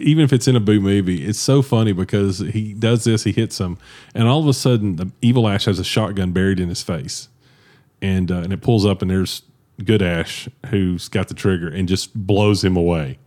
even 0.00 0.24
if 0.24 0.32
it's 0.32 0.48
in 0.48 0.56
a 0.56 0.60
boo 0.60 0.80
movie, 0.80 1.24
it's 1.24 1.38
so 1.38 1.62
funny 1.62 1.92
because 1.92 2.40
he 2.40 2.74
does 2.74 3.04
this, 3.04 3.22
he 3.22 3.30
hits 3.30 3.58
him, 3.58 3.78
and 4.16 4.26
all 4.26 4.40
of 4.40 4.48
a 4.48 4.52
sudden, 4.52 4.96
the 4.96 5.12
evil 5.22 5.48
Ash 5.48 5.66
has 5.66 5.78
a 5.78 5.84
shotgun 5.84 6.32
buried 6.32 6.58
in 6.58 6.68
his 6.68 6.82
face, 6.82 7.28
and 8.02 8.32
uh, 8.32 8.38
and 8.38 8.52
it 8.52 8.62
pulls 8.62 8.84
up, 8.84 9.00
and 9.00 9.12
there's 9.12 9.42
good 9.84 10.02
Ash 10.02 10.48
who's 10.70 11.08
got 11.08 11.28
the 11.28 11.34
trigger 11.34 11.68
and 11.68 11.88
just 11.88 12.14
blows 12.16 12.64
him 12.64 12.76
away, 12.76 13.18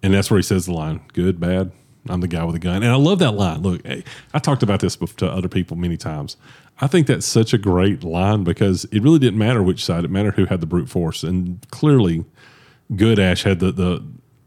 and 0.00 0.14
that's 0.14 0.30
where 0.30 0.38
he 0.38 0.42
says 0.44 0.66
the 0.66 0.72
line, 0.72 1.00
"Good, 1.12 1.40
bad." 1.40 1.72
I'm 2.08 2.20
the 2.20 2.28
guy 2.28 2.42
with 2.44 2.54
the 2.54 2.58
gun, 2.60 2.82
and 2.82 2.90
I 2.90 2.96
love 2.96 3.20
that 3.20 3.32
line. 3.34 3.62
Look, 3.62 3.80
eh, 3.84 4.02
I 4.34 4.38
talked 4.40 4.64
about 4.64 4.80
this 4.80 4.96
to 4.96 5.30
other 5.30 5.46
people 5.48 5.76
many 5.76 5.96
times. 5.96 6.36
I 6.80 6.88
think 6.88 7.06
that's 7.06 7.26
such 7.26 7.52
a 7.52 7.58
great 7.58 8.02
line 8.02 8.42
because 8.42 8.84
it 8.86 9.02
really 9.02 9.20
didn't 9.20 9.38
matter 9.38 9.62
which 9.62 9.84
side; 9.84 10.04
it 10.04 10.10
mattered 10.10 10.34
who 10.34 10.46
had 10.46 10.60
the 10.60 10.66
brute 10.66 10.88
force, 10.88 11.24
and 11.24 11.64
clearly, 11.70 12.24
good 12.96 13.18
Ash 13.18 13.42
had 13.42 13.60
the 13.60 13.72
the 13.72 14.02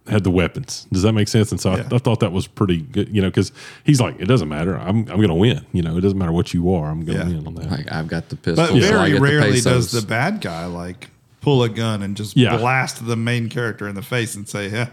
had 0.08 0.24
the 0.24 0.30
weapons. 0.32 0.86
Does 0.92 1.02
that 1.02 1.14
make 1.14 1.28
sense? 1.28 1.52
And 1.52 1.60
so 1.60 1.76
Yeah. 1.76 1.88
I, 1.92 1.96
I 1.96 1.98
thought 1.98 2.20
that 2.20 2.32
was 2.32 2.46
pretty 2.46 2.82
good, 2.82 3.10
you 3.10 3.22
know, 3.24 3.30
because 3.30 3.52
he's 3.84 4.00
like, 4.00 4.20
it 4.20 4.26
doesn't 4.28 4.48
matter. 4.50 4.78
I'm 4.78 5.00
I'm 5.00 5.18
going 5.18 5.30
to 5.30 5.34
win. 5.34 5.66
You 5.74 5.82
know, 5.82 5.98
it 5.98 6.02
doesn't 6.02 6.18
matter 6.18 6.32
what 6.32 6.54
you 6.54 6.72
are. 6.76 6.90
I'm 6.92 7.04
going 7.04 7.18
to 7.20 7.24
Yeah. 7.28 7.38
win 7.38 7.48
on 7.48 7.56
that. 7.56 7.72
Like 7.72 7.92
I've 7.92 8.08
got 8.08 8.30
the 8.30 8.36
pistol. 8.36 8.56
But 8.68 8.70
so 8.70 8.76
I 8.76 8.80
very 8.80 9.12
get 9.14 9.22
rarely 9.22 9.52
pesos. 9.54 9.92
does 9.92 10.02
the 10.02 10.08
bad 10.08 10.42
guy 10.42 10.66
like 10.68 11.10
pull 11.42 11.64
a 11.64 11.70
gun 11.70 12.04
and 12.04 12.16
just 12.16 12.38
Yeah. 12.38 12.56
blast 12.58 13.06
the 13.06 13.16
main 13.16 13.50
character 13.50 13.88
in 13.88 13.96
the 13.96 14.02
face 14.04 14.36
and 14.36 14.48
say, 14.48 14.70
"Yeah, 14.70 14.90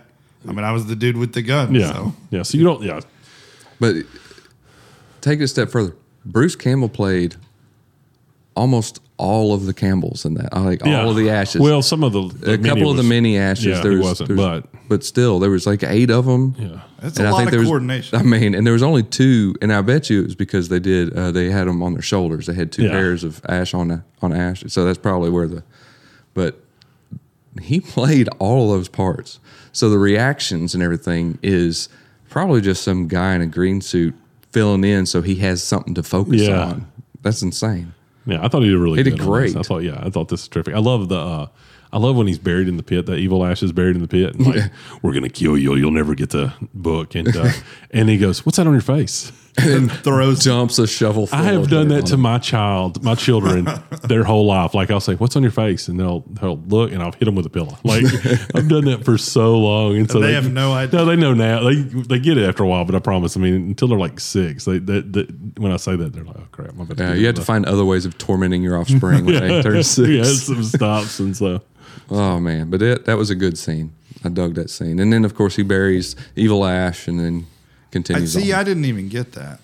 I 0.48 0.52
mean, 0.52 0.64
I 0.64 0.72
was 0.72 0.86
the 0.86 0.96
dude 0.96 1.16
with 1.18 1.32
the 1.34 1.42
gun." 1.42 1.74
yeah, 1.74 1.92
So. 1.92 2.14
yeah. 2.30 2.42
So 2.42 2.56
you 2.58 2.64
don't, 2.64 2.82
yeah, 2.82 3.00
But 3.80 3.96
take 5.20 5.40
it 5.40 5.44
a 5.44 5.48
step 5.48 5.68
further. 5.70 5.94
Bruce 6.24 6.56
Campbell 6.56 6.88
played 6.88 7.36
almost 8.54 9.00
all 9.22 9.54
of 9.54 9.66
the 9.66 9.72
Campbells 9.74 10.24
in 10.24 10.34
that. 10.34 10.52
Like 10.52 10.84
yeah. 10.84 11.00
all 11.02 11.10
of 11.10 11.16
the 11.16 11.30
ashes. 11.30 11.60
Well, 11.60 11.80
some 11.82 12.02
of 12.02 12.12
the, 12.12 12.22
the 12.28 12.52
a 12.54 12.58
couple 12.58 12.90
of 12.90 12.96
the 12.96 13.02
was- 13.02 13.08
mini 13.08 13.38
ashes. 13.38 13.64
Yeah, 13.66 13.80
there 13.82 13.92
was, 13.92 14.00
wasn't, 14.20 14.28
there 14.28 14.36
was- 14.36 14.62
but 14.62 14.88
but 14.88 15.04
still, 15.04 15.38
there 15.38 15.48
was 15.50 15.66
like 15.66 15.82
eight 15.84 16.10
of 16.10 16.26
them. 16.26 16.54
yeah. 16.58 16.80
That's 17.00 17.16
And 17.18 17.26
a 17.26 17.30
I 17.30 17.32
lot 17.32 17.38
think 17.38 17.46
of 17.48 17.50
there 17.52 17.60
was, 17.60 17.68
coordination. 17.68 18.18
I 18.18 18.22
mean, 18.22 18.54
and 18.54 18.64
there 18.66 18.72
was 18.74 18.82
only 18.82 19.02
two, 19.02 19.54
and 19.62 19.72
I 19.72 19.80
bet 19.82 20.08
you 20.10 20.20
it 20.20 20.24
was 20.26 20.34
because 20.34 20.68
they 20.68 20.78
did. 20.80 21.16
Uh, 21.16 21.30
they 21.32 21.50
had 21.50 21.66
them 21.66 21.82
on 21.82 21.94
their 21.94 22.02
shoulders. 22.02 22.46
They 22.46 22.54
had 22.54 22.70
two 22.72 22.84
Yeah. 22.84 22.90
pairs 22.90 23.24
of 23.24 23.40
ash 23.48 23.74
on 23.74 24.04
on 24.20 24.32
ash. 24.32 24.64
So 24.68 24.84
that's 24.84 24.98
probably 24.98 25.30
where 25.30 25.46
the. 25.48 25.62
But 26.34 26.60
he 27.60 27.80
played 27.96 28.28
all 28.38 28.72
of 28.72 28.78
those 28.78 28.88
parts. 28.88 29.38
So 29.72 29.88
the 29.88 29.98
reactions 29.98 30.74
and 30.74 30.82
everything 30.82 31.38
is 31.42 31.88
probably 32.28 32.60
just 32.60 32.82
some 32.82 33.08
guy 33.08 33.34
in 33.34 33.40
a 33.42 33.46
green 33.46 33.80
suit 33.80 34.14
filling 34.50 34.84
in, 34.84 35.06
so 35.06 35.22
he 35.22 35.36
has 35.36 35.62
something 35.62 35.94
to 35.94 36.02
focus 36.02 36.42
Yeah. 36.42 36.64
on. 36.66 36.86
That's 37.22 37.40
insane. 37.42 37.94
Yeah, 38.26 38.44
I 38.44 38.48
thought 38.48 38.62
he 38.62 38.68
did 38.70 38.78
really 38.78 38.98
He 38.98 39.02
good. 39.04 39.16
did 39.16 39.20
great. 39.20 39.56
I 39.56 39.62
thought, 39.62 39.82
yeah, 39.82 40.00
I 40.02 40.10
thought 40.10 40.28
this 40.28 40.42
is 40.42 40.48
terrific. 40.48 40.74
I 40.74 40.78
love 40.78 41.08
the, 41.08 41.18
uh, 41.18 41.46
I 41.92 41.98
love 41.98 42.16
when 42.16 42.26
he's 42.26 42.38
buried 42.38 42.68
in 42.68 42.76
the 42.76 42.82
pit. 42.82 43.06
That 43.06 43.16
evil 43.18 43.44
ash 43.44 43.62
is 43.62 43.72
buried 43.72 43.96
in 43.96 44.02
the 44.02 44.08
pit. 44.08 44.34
And 44.34 44.46
like, 44.46 44.70
we're 45.02 45.12
gonna 45.12 45.28
kill 45.28 45.58
you. 45.58 45.74
You'll 45.74 45.90
never 45.90 46.14
get 46.14 46.30
the 46.30 46.52
book. 46.72 47.14
And 47.14 47.36
uh, 47.36 47.50
and 47.90 48.08
he 48.08 48.16
goes, 48.18 48.46
"What's 48.46 48.56
that 48.58 48.66
on 48.66 48.72
your 48.72 48.80
face?" 48.82 49.30
And 49.58 49.92
throws 50.04 50.44
Dumps 50.44 50.78
a 50.78 50.86
shovel. 50.86 51.26
Full 51.26 51.38
I 51.38 51.42
have 51.42 51.68
done 51.68 51.88
that 51.88 52.06
to 52.06 52.16
my 52.16 52.38
child, 52.38 53.02
my 53.04 53.14
children, 53.14 53.68
their 54.04 54.24
whole 54.24 54.46
life. 54.46 54.74
Like 54.74 54.90
I'll 54.90 55.00
say, 55.00 55.14
"What's 55.14 55.36
on 55.36 55.42
your 55.42 55.52
face?" 55.52 55.88
and 55.88 56.00
they'll 56.00 56.20
they'll 56.20 56.56
look, 56.56 56.90
and 56.90 57.02
I'll 57.02 57.12
hit 57.12 57.26
them 57.26 57.34
with 57.34 57.44
a 57.44 57.50
pillow. 57.50 57.76
Like 57.84 58.04
I've 58.54 58.68
done 58.68 58.86
that 58.86 59.02
for 59.04 59.18
so 59.18 59.58
long, 59.58 59.96
and 59.98 60.10
so 60.10 60.20
They 60.20 60.32
have 60.32 60.50
no 60.50 60.72
idea. 60.72 61.00
No, 61.00 61.04
they 61.04 61.16
know 61.16 61.34
now. 61.34 61.62
They 61.64 61.74
they 61.82 62.18
get 62.18 62.38
it 62.38 62.48
after 62.48 62.62
a 62.62 62.66
while, 62.66 62.86
but 62.86 62.94
I 62.94 62.98
promise. 62.98 63.36
I 63.36 63.40
mean, 63.40 63.54
until 63.54 63.88
they're 63.88 63.98
like 63.98 64.20
six, 64.20 64.64
they, 64.64 64.78
they, 64.78 65.00
they 65.02 65.24
when 65.58 65.70
I 65.70 65.76
say 65.76 65.96
that, 65.96 66.14
they're 66.14 66.24
like, 66.24 66.36
"Oh 66.38 66.46
crap!" 66.50 66.70
I'm 66.70 66.88
Yeah, 66.96 67.12
you 67.12 67.26
have 67.26 67.34
to 67.34 67.42
find 67.42 67.66
other 67.66 67.84
ways 67.84 68.06
of 68.06 68.16
tormenting 68.16 68.62
your 68.62 68.78
offspring 68.78 69.26
when 69.26 69.34
they 69.38 69.62
turn 69.62 69.82
six. 69.82 70.08
yeah, 70.08 70.24
some 70.24 70.62
stops 70.62 71.18
and 71.20 71.36
so. 71.36 71.60
Oh 72.10 72.40
man, 72.40 72.70
but 72.70 72.80
it, 72.80 73.04
that 73.04 73.18
was 73.18 73.28
a 73.28 73.34
good 73.34 73.58
scene. 73.58 73.92
I 74.24 74.28
dug 74.30 74.54
that 74.54 74.70
scene, 74.70 74.98
and 74.98 75.12
then 75.12 75.24
of 75.26 75.34
course 75.34 75.56
he 75.56 75.62
buries 75.62 76.16
Evil 76.36 76.64
Ash, 76.64 77.06
and 77.06 77.20
then 77.20 77.46
I 77.94 78.24
see. 78.24 78.52
on. 78.52 78.60
I 78.60 78.64
didn't 78.64 78.84
even 78.84 79.08
get 79.08 79.32
that. 79.32 79.60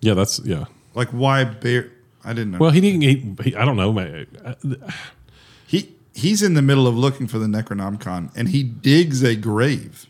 Yeah, 0.00 0.14
that's 0.14 0.38
yeah. 0.40 0.66
Like, 0.94 1.08
why 1.08 1.44
bear? 1.44 1.90
I 2.24 2.32
didn't 2.32 2.52
know. 2.52 2.58
Well, 2.58 2.70
he 2.70 2.80
didn't. 2.80 3.02
He, 3.02 3.50
he, 3.50 3.56
I 3.56 3.64
don't 3.64 3.76
know. 3.76 3.92
man. 3.92 4.26
he 5.66 5.94
he's 6.14 6.42
in 6.42 6.54
the 6.54 6.62
middle 6.62 6.86
of 6.86 6.96
looking 6.96 7.26
for 7.26 7.38
the 7.38 7.46
Necronomicon, 7.46 8.30
and 8.36 8.48
he 8.48 8.62
digs 8.62 9.22
a 9.22 9.36
grave. 9.36 10.06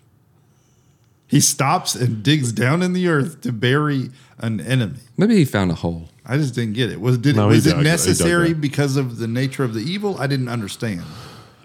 He 1.26 1.40
stops 1.40 1.94
and 1.94 2.22
digs 2.22 2.52
down 2.52 2.82
in 2.82 2.94
the 2.94 3.06
earth 3.08 3.42
to 3.42 3.52
bury 3.52 4.10
an 4.38 4.60
enemy. 4.60 5.00
Maybe 5.18 5.36
he 5.36 5.44
found 5.44 5.70
a 5.70 5.74
hole. 5.74 6.08
I 6.24 6.38
just 6.38 6.54
didn't 6.54 6.72
get 6.72 6.90
it. 6.90 7.00
Was 7.00 7.18
did 7.18 7.36
No, 7.36 7.44
it, 7.44 7.54
was 7.54 7.66
it 7.66 7.72
dug 7.72 7.84
necessary 7.84 8.54
because 8.54 8.96
of 8.96 9.18
the 9.18 9.28
nature 9.28 9.62
of 9.64 9.74
the 9.74 9.80
evil? 9.80 10.18
I 10.18 10.26
didn't 10.26 10.48
understand. 10.48 11.02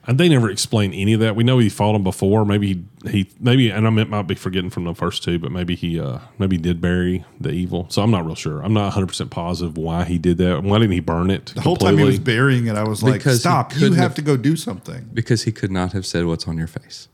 And 0.05 0.17
they 0.19 0.27
never 0.27 0.49
explain 0.49 0.93
any 0.93 1.13
of 1.13 1.21
that. 1.21 1.33
We 1.37 1.45
know 1.45 1.59
he 1.59 1.69
fought 1.69 1.95
him 1.95 2.03
before. 2.03 2.43
Maybe 2.45 2.67
he, 3.03 3.09
he 3.09 3.29
maybe, 3.39 3.69
and 3.69 3.87
I 3.87 3.89
might 3.89 4.09
might 4.09 4.23
be 4.27 4.35
forgetting 4.35 4.69
from 4.69 4.83
the 4.83 4.93
first 4.93 5.23
two, 5.23 5.39
but 5.39 5.49
maybe 5.49 5.75
he, 5.75 5.97
uh, 5.97 6.19
maybe 6.39 6.57
he 6.57 6.61
did 6.61 6.81
bury 6.81 7.23
the 7.39 7.51
evil. 7.51 7.87
So 7.89 8.01
I'm 8.01 8.11
not 8.11 8.25
real 8.25 8.35
sure. 8.35 8.59
I'm 8.61 8.73
not 8.73 8.83
100 8.83 9.07
percent 9.07 9.31
positive 9.31 9.77
why 9.77 10.03
he 10.03 10.17
did 10.17 10.37
that. 10.39 10.61
Why 10.61 10.77
didn't 10.79 10.91
he 10.91 10.99
burn 10.99 11.31
it? 11.31 11.53
The 11.55 11.61
whole 11.61 11.77
time 11.77 11.97
he 11.97 12.03
was 12.03 12.19
burying 12.19 12.67
it, 12.67 12.75
I 12.75 12.83
was 12.83 13.01
like, 13.01 13.13
Because 13.13 13.35
he 13.37 13.39
"Stop! 13.39 13.73
You 13.77 13.85
have 13.91 13.95
have- 13.95 14.15
to 14.15 14.21
go 14.21 14.35
do 14.35 14.57
something." 14.57 15.09
because 15.13 15.43
he 15.43 15.53
could 15.53 15.71
not 15.71 15.93
have 15.93 16.05
said 16.05 16.25
what's 16.25 16.49
on 16.49 16.57
your 16.57 16.67
face 16.67 17.07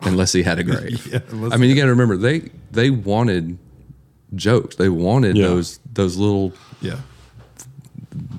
unless 0.00 0.32
he 0.32 0.44
had 0.44 0.58
a 0.58 0.64
grave. 0.72 1.06
Yeah, 1.12 1.20
I 1.52 1.58
mean, 1.58 1.68
you 1.68 1.76
got 1.76 1.84
to 1.84 1.90
remember 1.90 2.16
they 2.16 2.50
they 2.70 2.88
wanted 2.88 3.58
jokes. 4.34 4.76
They 4.76 4.88
wanted 4.88 5.36
Yeah. 5.36 5.48
those 5.48 5.78
those 5.92 6.16
little 6.16 6.54
Yeah, 6.80 7.00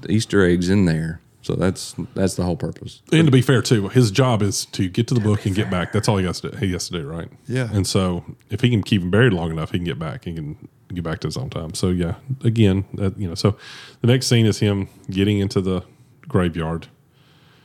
Easter 0.10 0.44
eggs 0.44 0.70
in 0.70 0.86
there. 0.86 1.20
So 1.46 1.54
that's 1.54 1.94
that's 2.16 2.34
the 2.34 2.44
whole 2.44 2.56
purpose. 2.56 3.04
And 3.12 3.28
to 3.28 3.32
be 3.32 3.44
fair 3.44 3.62
too, 3.62 3.88
his 3.90 4.10
job 4.10 4.42
is 4.42 4.66
to 4.66 4.90
get 4.90 5.08
to 5.10 5.14
the 5.14 5.20
book 5.20 5.46
and 5.46 5.54
get 5.54 5.70
back. 5.70 5.92
That's 5.92 6.08
all 6.08 6.18
he 6.18 6.26
has 6.26 6.42
to 6.42 6.50
do. 6.50 6.58
He 6.58 6.72
has 6.72 6.90
to 6.90 7.00
do, 7.00 7.08
right? 7.08 7.30
Yeah. 7.48 7.70
And 7.72 7.86
so 7.86 8.26
if 8.50 8.62
he 8.62 8.70
can 8.72 8.82
keep 8.82 9.04
him 9.04 9.12
buried 9.12 9.32
long 9.32 9.52
enough, 9.52 9.70
he 9.70 9.78
can 9.78 9.86
get 9.86 10.00
back. 10.00 10.26
He 10.26 10.34
can 10.34 10.58
get 10.92 11.04
back 11.04 11.20
to 11.20 11.28
his 11.28 11.38
own 11.38 11.52
time. 11.52 11.76
So 11.76 11.90
yeah, 11.90 12.16
again, 12.44 12.86
that, 12.96 13.16
you 13.20 13.28
know. 13.28 13.36
So 13.36 13.58
the 14.02 14.08
next 14.08 14.26
scene 14.26 14.48
is 14.48 14.58
him 14.58 14.90
getting 15.12 15.38
into 15.38 15.62
the 15.62 15.84
graveyard. 16.28 16.88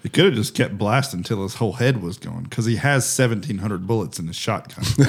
He 0.02 0.08
could 0.08 0.24
have 0.26 0.34
just 0.34 0.54
kept 0.54 0.78
blasting 0.78 1.20
until 1.20 1.42
his 1.42 1.54
whole 1.56 1.74
head 1.74 2.02
was 2.02 2.16
gone 2.18 2.44
because 2.44 2.66
he 2.66 2.76
has 2.76 3.06
seventeen 3.06 3.58
hundred 3.58 3.86
bullets 3.86 4.18
in 4.18 4.26
his 4.26 4.36
shotgun. 4.36 4.84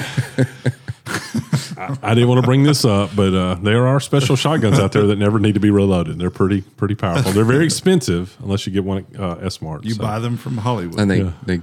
I 1.76 2.14
didn't 2.14 2.28
want 2.28 2.40
to 2.40 2.46
bring 2.46 2.62
this 2.62 2.84
up, 2.84 3.10
but 3.16 3.34
uh, 3.34 3.54
there 3.56 3.86
are 3.88 3.98
special 4.00 4.36
shotguns 4.36 4.78
out 4.78 4.92
there 4.92 5.06
that 5.06 5.18
never 5.18 5.38
need 5.40 5.54
to 5.54 5.60
be 5.60 5.70
reloaded. 5.70 6.18
They're 6.18 6.30
pretty 6.30 6.60
pretty 6.62 6.94
powerful. 6.94 7.32
They're 7.32 7.44
very 7.44 7.64
expensive 7.64 8.36
unless 8.42 8.66
you 8.66 8.72
get 8.72 8.84
one 8.84 9.06
at 9.14 9.20
uh, 9.20 9.34
S 9.36 9.60
Mart. 9.60 9.84
you 9.84 9.94
so. 9.94 10.02
buy 10.02 10.18
them 10.18 10.36
from 10.36 10.58
Hollywood. 10.58 11.00
And 11.00 11.10
they 11.10 11.22
Yeah. 11.22 11.32
they 11.44 11.60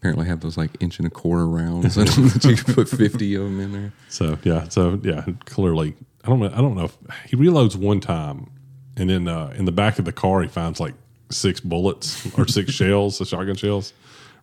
apparently 0.00 0.26
have 0.26 0.40
those 0.40 0.56
like 0.58 0.70
inch 0.80 0.98
and 0.98 1.06
a 1.06 1.10
quarter 1.10 1.46
rounds 1.46 1.94
that 1.94 2.44
you 2.44 2.56
can 2.56 2.74
put 2.74 2.88
fifty 2.88 3.34
of 3.36 3.44
them 3.44 3.60
in 3.60 3.72
there. 3.72 3.92
So 4.08 4.36
yeah, 4.42 4.68
so 4.68 5.00
yeah, 5.02 5.24
clearly, 5.46 5.94
I 6.24 6.28
don't 6.28 6.40
know. 6.40 6.50
I 6.52 6.56
don't 6.60 6.76
know 6.76 6.84
if 6.84 6.96
he 7.28 7.36
reloads 7.36 7.74
one 7.76 8.00
time, 8.00 8.50
and 8.96 9.08
then 9.08 9.28
uh, 9.28 9.54
in 9.56 9.64
the 9.64 9.72
back 9.72 9.98
of 9.98 10.04
the 10.04 10.12
car 10.12 10.42
he 10.42 10.48
finds 10.48 10.78
like 10.80 10.94
six 11.30 11.60
bullets 11.60 12.26
or 12.38 12.46
six 12.46 12.70
shells, 12.80 13.18
the 13.18 13.24
shotgun 13.24 13.56
shells. 13.56 13.92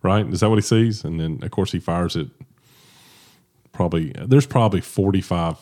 Right? 0.02 0.26
Is 0.26 0.40
that 0.40 0.48
what 0.48 0.56
he 0.56 0.62
sees? 0.62 1.04
And 1.04 1.20
then 1.20 1.38
of 1.42 1.50
course 1.50 1.70
he 1.72 1.78
fires 1.78 2.16
it. 2.16 2.28
Probably 3.72 4.12
there's 4.18 4.46
probably 4.46 4.80
forty 4.80 5.20
five 5.20 5.56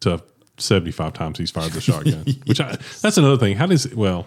to 0.00 0.22
seventy 0.56 0.90
five 0.92 1.12
times 1.12 1.38
he's 1.38 1.50
fired 1.50 1.72
the 1.72 1.80
shotgun. 1.90 2.24
Which 2.46 2.60
I, 2.60 2.76
that's 3.02 3.18
another 3.18 3.36
thing. 3.36 3.56
How 3.56 3.66
does 3.66 3.92
well 3.94 4.26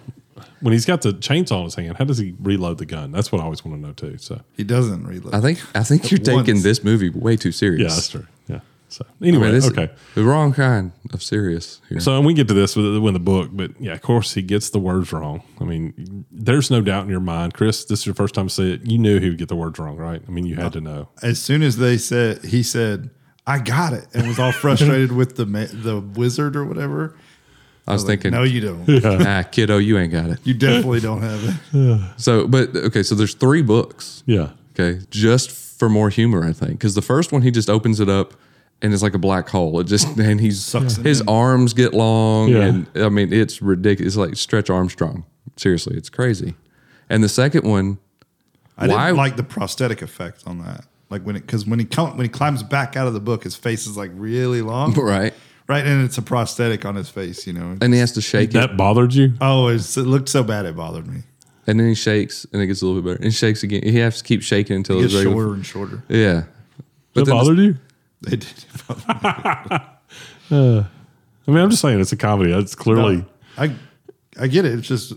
when 0.60 0.74
he's 0.74 0.86
got 0.86 1.02
the 1.02 1.12
chainsaw 1.14 1.60
in 1.60 1.64
his 1.66 1.76
hand? 1.76 1.98
How 1.98 2.04
does 2.06 2.18
he 2.18 2.36
reload 2.40 2.78
the 2.78 2.86
gun? 2.86 3.12
That's 3.12 3.32
what 3.32 3.42
I 3.42 3.46
always 3.46 3.64
want 3.66 3.78
to 3.82 3.88
know 3.88 3.94
too. 3.94 4.18
So 4.20 4.42
he 4.58 4.64
doesn't 4.64 5.08
reload. 5.08 5.34
I 5.34 5.42
think 5.42 5.60
I 5.76 5.84
think 5.84 6.12
you're 6.12 6.20
taking 6.20 6.62
this 6.62 6.84
movie 6.84 7.10
way 7.10 7.36
too 7.38 7.52
serious. 7.52 7.82
yeah, 7.82 7.96
that's 7.96 8.10
true. 8.10 8.28
Yeah. 9.00 9.06
So 9.08 9.14
I 9.22 9.28
anyway, 9.28 9.52
mean, 9.52 9.64
okay. 9.72 9.89
the 10.16 10.24
wrong 10.24 10.54
kind 10.54 10.91
of 11.14 11.22
serious 11.22 11.82
here. 11.89 12.00
So 12.00 12.16
and 12.18 12.26
we 12.26 12.34
get 12.34 12.48
to 12.48 12.54
this 12.54 12.76
with, 12.76 12.98
with 12.98 13.14
the 13.14 13.20
book, 13.20 13.50
but 13.54 13.72
yeah, 13.80 13.93
of 13.93 14.02
course 14.02 14.34
he 14.34 14.41
gets 14.41 14.70
the 14.70 14.80
words 14.80 15.12
wrong. 15.12 15.43
I 15.60 15.64
mean, 15.64 16.26
there's 16.32 16.70
no 16.72 16.82
doubt 16.82 17.04
in 17.04 17.10
your 17.10 17.20
mind, 17.20 17.54
Chris. 17.54 17.86
This 17.86 18.02
is 18.02 18.06
your 18.06 18.16
first 18.16 18.36
time 18.36 18.48
to 18.48 18.54
say 18.54 18.72
it. 18.74 18.86
You 18.86 18.98
knew 18.98 19.20
he 19.20 19.30
would 19.30 19.38
get 19.38 19.50
the 19.50 19.56
words 19.56 19.80
wrong, 19.80 19.98
right? 19.98 20.22
I 20.28 20.32
mean, 20.32 20.46
you 20.46 20.56
had 20.56 20.74
to 20.74 20.82
know. 20.82 21.10
as 21.22 21.41
soon 21.41 21.62
as 21.64 21.78
they 21.78 21.98
said, 21.98 22.43
he 22.46 22.64
said, 22.64 23.10
"I 23.48 23.60
got 23.60 23.93
it," 23.93 24.08
and 24.14 24.28
was 24.28 24.39
all 24.39 24.52
frustrated 24.64 25.12
with 25.12 25.36
the 25.36 25.46
ma- 25.46 25.68
the 25.72 26.00
wizard 26.00 26.56
or 26.56 26.66
whatever. 26.66 27.16
I 27.88 27.93
was 27.93 28.04
Like, 28.04 28.22
thinking, 28.22 28.32
no, 28.32 28.41
you 28.43 28.62
don't. 28.62 29.06
ah, 29.28 29.43
kiddo, 29.43 29.78
you 29.78 30.00
ain't 30.00 30.12
got 30.12 30.32
it. 30.32 30.39
You 30.43 30.56
definitely 30.56 31.02
don't 31.02 31.22
have 31.22 31.43
it. 31.43 32.02
So, 32.18 32.48
but 32.48 32.76
okay, 32.76 33.04
so 33.04 33.14
there's 33.14 33.36
three 33.36 33.62
books. 33.62 34.24
Yeah, 34.26 34.50
Okay, 34.72 35.02
just 35.12 35.52
for 35.52 35.88
more 35.88 36.10
humor, 36.10 36.43
I 36.43 36.52
think, 36.52 36.72
because 36.72 36.96
the 36.96 37.02
first 37.04 37.32
one 37.32 37.43
he 37.43 37.52
just 37.52 37.70
opens 37.70 38.00
it 38.00 38.10
up 38.10 38.34
and 38.86 38.94
it's 38.94 39.04
like 39.04 39.14
a 39.16 39.20
black 39.20 39.50
hole. 39.50 39.80
It 39.80 39.86
just 39.88 40.18
and 40.18 40.40
he's 40.40 40.64
Sucks 40.64 40.96
his 40.98 41.22
in. 41.22 41.28
arms 41.30 41.74
get 41.74 41.94
long, 41.94 42.50
Yeah. 42.50 42.62
and 42.62 42.88
I 42.96 43.10
mean 43.10 43.34
it's 43.34 43.62
ridiculous. 43.62 44.14
It's 44.14 44.18
like 44.18 44.36
Stretch 44.38 44.70
Armstrong. 44.70 45.26
Seriously, 45.58 45.98
it's 45.98 46.10
crazy. 46.10 46.54
And 47.10 47.24
the 47.24 47.30
second 47.30 47.64
one, 47.70 47.98
I 48.78 48.88
Why- 48.88 49.06
didn't 49.08 49.18
like 49.18 49.36
the 49.38 49.44
prosthetic 49.44 50.02
effect 50.02 50.44
on 50.46 50.60
that. 50.60 50.86
Like 51.10 51.24
when 51.24 51.36
it 51.36 51.42
because 51.46 51.66
when 51.66 51.80
he 51.80 51.86
come, 51.86 52.18
when 52.18 52.26
he 52.26 52.30
climbs 52.30 52.64
back 52.64 52.96
out 52.96 53.08
of 53.08 53.14
the 53.14 53.20
book, 53.20 53.44
his 53.44 53.56
face 53.56 53.86
is 53.88 53.96
like 53.98 54.12
really 54.16 54.62
long, 54.62 54.94
right? 55.00 55.34
right, 55.68 55.86
and 55.86 56.04
it's 56.04 56.18
a 56.18 56.22
prosthetic 56.22 56.84
on 56.86 56.96
his 56.96 57.10
face. 57.10 57.46
You 57.48 57.54
know, 57.54 57.78
And 57.82 57.94
he 57.94 58.00
has 58.00 58.12
to 58.14 58.22
shake 58.22 58.50
it, 58.50 58.54
That 58.54 58.76
bothered 58.78 59.14
you? 59.14 59.34
oh, 59.42 59.68
it's, 59.68 59.98
it 59.98 60.04
looked 60.04 60.30
so 60.30 60.44
bad 60.44 60.66
it 60.66 60.76
bothered 60.76 61.08
me. 61.08 61.22
and 61.68 61.80
then 61.80 61.88
he 61.88 61.96
shakes, 61.96 62.46
and 62.52 62.62
it 62.62 62.68
gets 62.68 62.82
a 62.82 62.86
little 62.86 63.02
bit 63.02 63.08
better. 63.08 63.16
And 63.18 63.26
he 63.26 63.32
shakes 63.32 63.64
again. 63.64 63.82
He 63.84 63.98
has 64.00 64.18
to 64.18 64.24
keep 64.24 64.42
shaking 64.42 64.76
until 64.78 65.00
It 65.00 65.06
it's 65.06 65.14
gets 65.14 65.26
regular. 65.26 65.44
shorter 65.44 65.54
and 65.56 65.66
shorter. 65.66 66.04
Yeah, 66.10 66.44
That 67.14 67.26
then 67.26 67.56
the- 67.56 67.64
you? 67.64 67.78
They 68.30 68.38
did. 68.38 68.65
I 71.47 71.51
mean, 71.51 71.57
I'm 71.57 71.69
just 71.69 71.82
saying 71.82 71.99
it's 71.99 72.11
a 72.11 72.17
comedy. 72.17 72.51
It's 72.51 72.76
clearly 72.76 73.26
I 73.57 73.76
I 74.39 74.47
get 74.47 74.65
it. 74.65 74.80
It's 74.80 74.88
just 74.88 75.13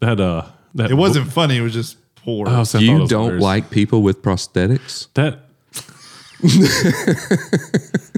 that 0.00 0.20
uh 0.20 0.46
that 0.74 0.90
it 0.90 0.94
wasn't 0.94 1.32
funny. 1.32 1.56
It 1.56 1.62
was 1.62 1.72
just 1.72 1.96
poor. 2.16 2.46
Oh, 2.48 2.64
so 2.64 2.78
I 2.78 2.82
thought 2.82 2.82
it 2.82 2.86
you 2.86 3.06
don't 3.06 3.24
hilarious. 3.24 3.42
like 3.42 3.70
people 3.70 4.02
with 4.02 4.22
prosthetics. 4.22 5.08
that. 5.14 5.40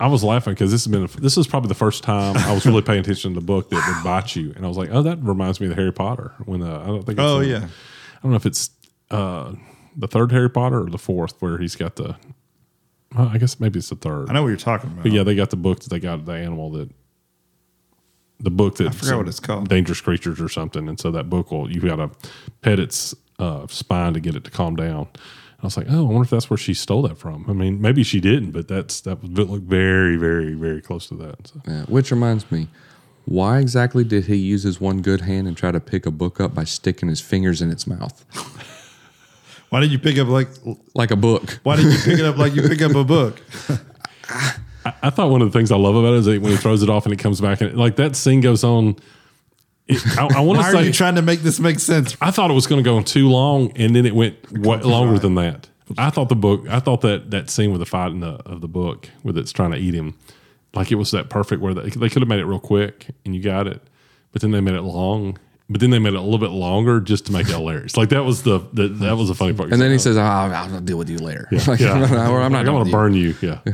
I 0.00 0.06
was 0.08 0.24
laughing 0.24 0.54
because 0.54 0.72
this 0.72 0.84
has 0.84 0.90
been 0.90 1.08
this 1.22 1.36
is 1.36 1.46
probably 1.46 1.68
the 1.68 1.74
first 1.74 2.02
time 2.02 2.36
I 2.36 2.52
was 2.52 2.66
really 2.66 2.82
paying 2.82 3.00
attention 3.00 3.34
to 3.34 3.40
the 3.40 3.46
book 3.46 3.70
that 3.70 3.86
would 3.86 4.02
bite 4.04 4.34
you, 4.34 4.52
and 4.56 4.64
I 4.64 4.68
was 4.68 4.76
like, 4.76 4.88
oh, 4.90 5.02
that 5.02 5.18
reminds 5.22 5.60
me 5.60 5.68
of 5.68 5.74
Harry 5.76 5.92
Potter. 5.92 6.32
When 6.44 6.60
uh, 6.62 6.80
I 6.82 6.86
don't 6.86 7.04
think. 7.04 7.18
It's 7.18 7.20
oh 7.20 7.38
in- 7.40 7.50
yeah, 7.50 7.58
I 7.58 8.22
don't 8.22 8.32
know 8.32 8.36
if 8.36 8.46
it's 8.46 8.70
uh, 9.10 9.52
the 9.96 10.08
third 10.08 10.32
Harry 10.32 10.50
Potter 10.50 10.82
or 10.82 10.90
the 10.90 10.98
fourth, 10.98 11.40
where 11.40 11.58
he's 11.58 11.76
got 11.76 11.96
the. 11.96 12.16
Well, 13.16 13.28
I 13.28 13.38
guess 13.38 13.60
maybe 13.60 13.78
it's 13.78 13.88
the 13.88 13.96
third. 13.96 14.30
I 14.30 14.32
know 14.32 14.42
what 14.42 14.48
you're 14.48 14.56
talking 14.56 14.90
about. 14.90 15.02
But 15.02 15.12
yeah, 15.12 15.22
they 15.22 15.34
got 15.34 15.50
the 15.50 15.56
book 15.56 15.80
that 15.80 15.90
they 15.90 16.00
got 16.00 16.24
the 16.24 16.32
animal 16.32 16.70
that 16.72 16.90
the 18.40 18.50
book 18.50 18.76
that 18.76 18.88
I 18.88 18.90
forgot 18.90 19.18
what 19.18 19.28
it's 19.28 19.40
called. 19.40 19.68
dangerous 19.68 20.00
creatures 20.00 20.40
or 20.40 20.48
something, 20.48 20.88
and 20.88 20.98
so 20.98 21.10
that 21.12 21.30
book 21.30 21.50
will 21.50 21.70
you 21.70 21.80
got 21.80 21.96
to 21.96 22.10
pet 22.60 22.80
its 22.80 23.14
uh, 23.38 23.66
spine 23.68 24.14
to 24.14 24.20
get 24.20 24.34
it 24.34 24.44
to 24.44 24.50
calm 24.50 24.76
down. 24.76 25.08
I 25.62 25.66
was 25.66 25.76
like, 25.76 25.86
oh, 25.88 25.98
I 25.98 26.10
wonder 26.10 26.22
if 26.22 26.30
that's 26.30 26.50
where 26.50 26.56
she 26.56 26.74
stole 26.74 27.02
that 27.02 27.18
from. 27.18 27.44
I 27.48 27.52
mean, 27.52 27.80
maybe 27.80 28.02
she 28.02 28.18
didn't, 28.18 28.50
but 28.50 28.66
that's 28.66 29.00
that 29.02 29.22
would 29.22 29.38
look 29.38 29.62
very, 29.62 30.16
very, 30.16 30.54
very 30.54 30.80
close 30.80 31.06
to 31.08 31.14
that. 31.16 31.46
So. 31.46 31.60
Yeah, 31.68 31.82
which 31.84 32.10
reminds 32.10 32.50
me, 32.50 32.66
why 33.26 33.60
exactly 33.60 34.02
did 34.02 34.24
he 34.24 34.34
use 34.36 34.64
his 34.64 34.80
one 34.80 35.02
good 35.02 35.20
hand 35.20 35.46
and 35.46 35.56
try 35.56 35.70
to 35.70 35.78
pick 35.78 36.04
a 36.04 36.10
book 36.10 36.40
up 36.40 36.52
by 36.52 36.64
sticking 36.64 37.08
his 37.08 37.20
fingers 37.20 37.62
in 37.62 37.70
its 37.70 37.86
mouth, 37.86 38.24
Why 39.72 39.80
did 39.80 39.90
you 39.90 39.98
pick 39.98 40.18
up 40.18 40.28
like? 40.28 40.48
like 40.94 41.12
a 41.12 41.16
book? 41.16 41.58
Why 41.62 41.76
did 41.76 41.86
you 41.86 41.98
pick 42.04 42.18
it 42.18 42.26
up 42.26 42.36
like 42.36 42.54
you 42.54 42.60
pick 42.60 42.82
up 42.82 42.94
a 42.94 43.04
book? 43.04 43.40
I, 44.84 44.92
I 45.04 45.08
thought 45.08 45.30
one 45.30 45.40
of 45.40 45.50
the 45.50 45.58
things 45.58 45.72
I 45.72 45.76
love 45.76 45.96
about 45.96 46.12
it 46.12 46.18
is 46.18 46.24
that 46.26 46.42
when 46.42 46.52
he 46.52 46.58
throws 46.58 46.82
it 46.82 46.90
off 46.90 47.06
and 47.06 47.12
it 47.14 47.18
comes 47.18 47.40
back, 47.40 47.62
and 47.62 47.74
like 47.74 47.96
that 47.96 48.14
scene 48.14 48.42
goes 48.42 48.64
on. 48.64 48.96
It, 49.86 50.02
I, 50.18 50.28
I 50.36 50.40
want 50.40 50.60
to 50.60 50.70
say 50.70 50.76
are 50.76 50.82
you 50.82 50.92
trying 50.92 51.14
to 51.14 51.22
make 51.22 51.40
this 51.40 51.58
make 51.58 51.80
sense? 51.80 52.18
I 52.20 52.30
thought 52.30 52.50
it 52.50 52.54
was 52.54 52.66
going 52.66 52.84
to 52.84 52.88
go 52.88 52.98
on 52.98 53.04
too 53.04 53.30
long, 53.30 53.72
and 53.74 53.96
then 53.96 54.04
it 54.04 54.14
went 54.14 54.52
way 54.52 54.76
longer 54.76 55.18
than 55.18 55.36
that. 55.36 55.70
I 55.96 56.10
thought 56.10 56.28
the 56.28 56.36
book, 56.36 56.68
I 56.68 56.78
thought 56.78 57.00
that 57.00 57.30
that 57.30 57.48
scene 57.48 57.70
with 57.70 57.80
the 57.80 57.86
fight 57.86 58.10
in 58.10 58.20
the 58.20 58.42
of 58.44 58.60
the 58.60 58.68
book, 58.68 59.08
with 59.22 59.38
it's 59.38 59.52
trying 59.52 59.70
to 59.70 59.78
eat 59.78 59.94
him, 59.94 60.18
like 60.74 60.92
it 60.92 60.96
was 60.96 61.12
that 61.12 61.30
perfect 61.30 61.62
where 61.62 61.72
they, 61.72 61.88
they 61.88 62.10
could 62.10 62.20
have 62.20 62.28
made 62.28 62.40
it 62.40 62.44
real 62.44 62.60
quick 62.60 63.06
and 63.24 63.34
you 63.34 63.40
got 63.40 63.66
it, 63.66 63.80
but 64.32 64.42
then 64.42 64.50
they 64.50 64.60
made 64.60 64.74
it 64.74 64.82
long, 64.82 65.38
but 65.68 65.80
then 65.80 65.90
they 65.90 65.98
made 65.98 66.14
it 66.14 66.16
a 66.16 66.20
little 66.20 66.38
bit 66.38 66.50
longer 66.50 67.00
just 67.00 67.26
to 67.26 67.32
make 67.32 67.48
it 67.48 67.52
hilarious. 67.52 67.96
Like 67.96 68.10
that 68.10 68.24
was 68.24 68.42
the, 68.42 68.58
the 68.72 68.88
that 68.88 69.16
was 69.16 69.30
a 69.30 69.34
funny 69.34 69.52
part. 69.52 69.72
And 69.72 69.80
then 69.80 69.90
he 69.90 69.98
says, 69.98 70.16
oh, 70.16 70.22
"I'll 70.22 70.52
I'll 70.52 70.80
deal 70.80 70.98
with 70.98 71.08
you 71.08 71.18
later." 71.18 71.48
Like, 71.66 71.80
"Yeah, 71.80 71.92
I'm 71.94 72.00
not 72.00 72.12
I'm 72.12 72.52
going 72.52 72.64
going 72.66 72.84
to 72.84 72.90
to 72.90 72.96
burn 72.96 73.14
you." 73.14 73.34
Yeah. 73.40 73.60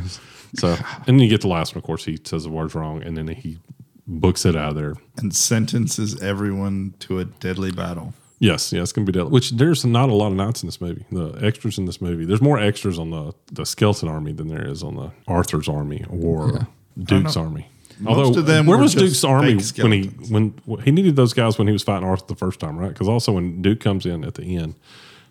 So 0.54 0.68
and 1.06 1.06
then 1.06 1.18
you 1.18 1.28
get 1.28 1.42
the 1.42 1.48
last 1.48 1.74
one. 1.74 1.80
Of 1.80 1.84
course, 1.84 2.06
he 2.06 2.18
says 2.24 2.44
the 2.44 2.48
words 2.48 2.74
wrong, 2.74 3.02
and 3.02 3.18
then 3.18 3.28
he 3.28 3.58
books 4.06 4.46
it 4.46 4.56
out 4.56 4.70
of 4.70 4.76
there. 4.76 4.94
And 5.18 5.36
sentences 5.36 6.18
everyone 6.22 6.94
to 7.00 7.18
a 7.18 7.26
deadly 7.26 7.70
battle. 7.70 8.14
Yes, 8.38 8.72
yeah, 8.72 8.80
it's 8.80 8.92
gonna 8.92 9.04
be 9.04 9.12
deadly. 9.12 9.30
Which 9.30 9.50
there's 9.50 9.84
not 9.84 10.08
a 10.08 10.14
lot 10.14 10.28
of 10.28 10.34
knights 10.34 10.62
in 10.62 10.68
this 10.68 10.80
movie. 10.80 11.04
The 11.12 11.38
extras 11.42 11.76
in 11.76 11.84
this 11.84 12.00
movie, 12.00 12.24
there's 12.24 12.40
more 12.40 12.58
extras 12.58 12.98
on 12.98 13.10
the 13.10 13.34
the 13.52 13.66
skeleton 13.66 14.08
army 14.08 14.32
than 14.32 14.48
there 14.48 14.66
is 14.66 14.82
on 14.82 14.96
the 14.96 15.10
Arthur's 15.26 15.68
army 15.68 16.04
or 16.08 16.66
Duke's 16.98 17.36
army. 17.36 17.68
Although, 18.06 18.38
of 18.38 18.46
them 18.46 18.66
where 18.66 18.76
were 18.76 18.82
was 18.82 18.94
just 18.94 19.04
Duke's 19.04 19.24
army 19.24 19.58
when 19.82 19.92
he 19.92 20.08
when 20.28 20.54
he 20.84 20.90
needed 20.90 21.16
those 21.16 21.32
guys 21.32 21.58
when 21.58 21.66
he 21.66 21.72
was 21.72 21.82
fighting 21.82 22.08
Arthur 22.08 22.26
the 22.26 22.36
first 22.36 22.60
time, 22.60 22.78
right? 22.78 22.88
Because 22.88 23.08
also 23.08 23.32
when 23.32 23.62
Duke 23.62 23.80
comes 23.80 24.06
in 24.06 24.24
at 24.24 24.34
the 24.34 24.56
end, 24.56 24.74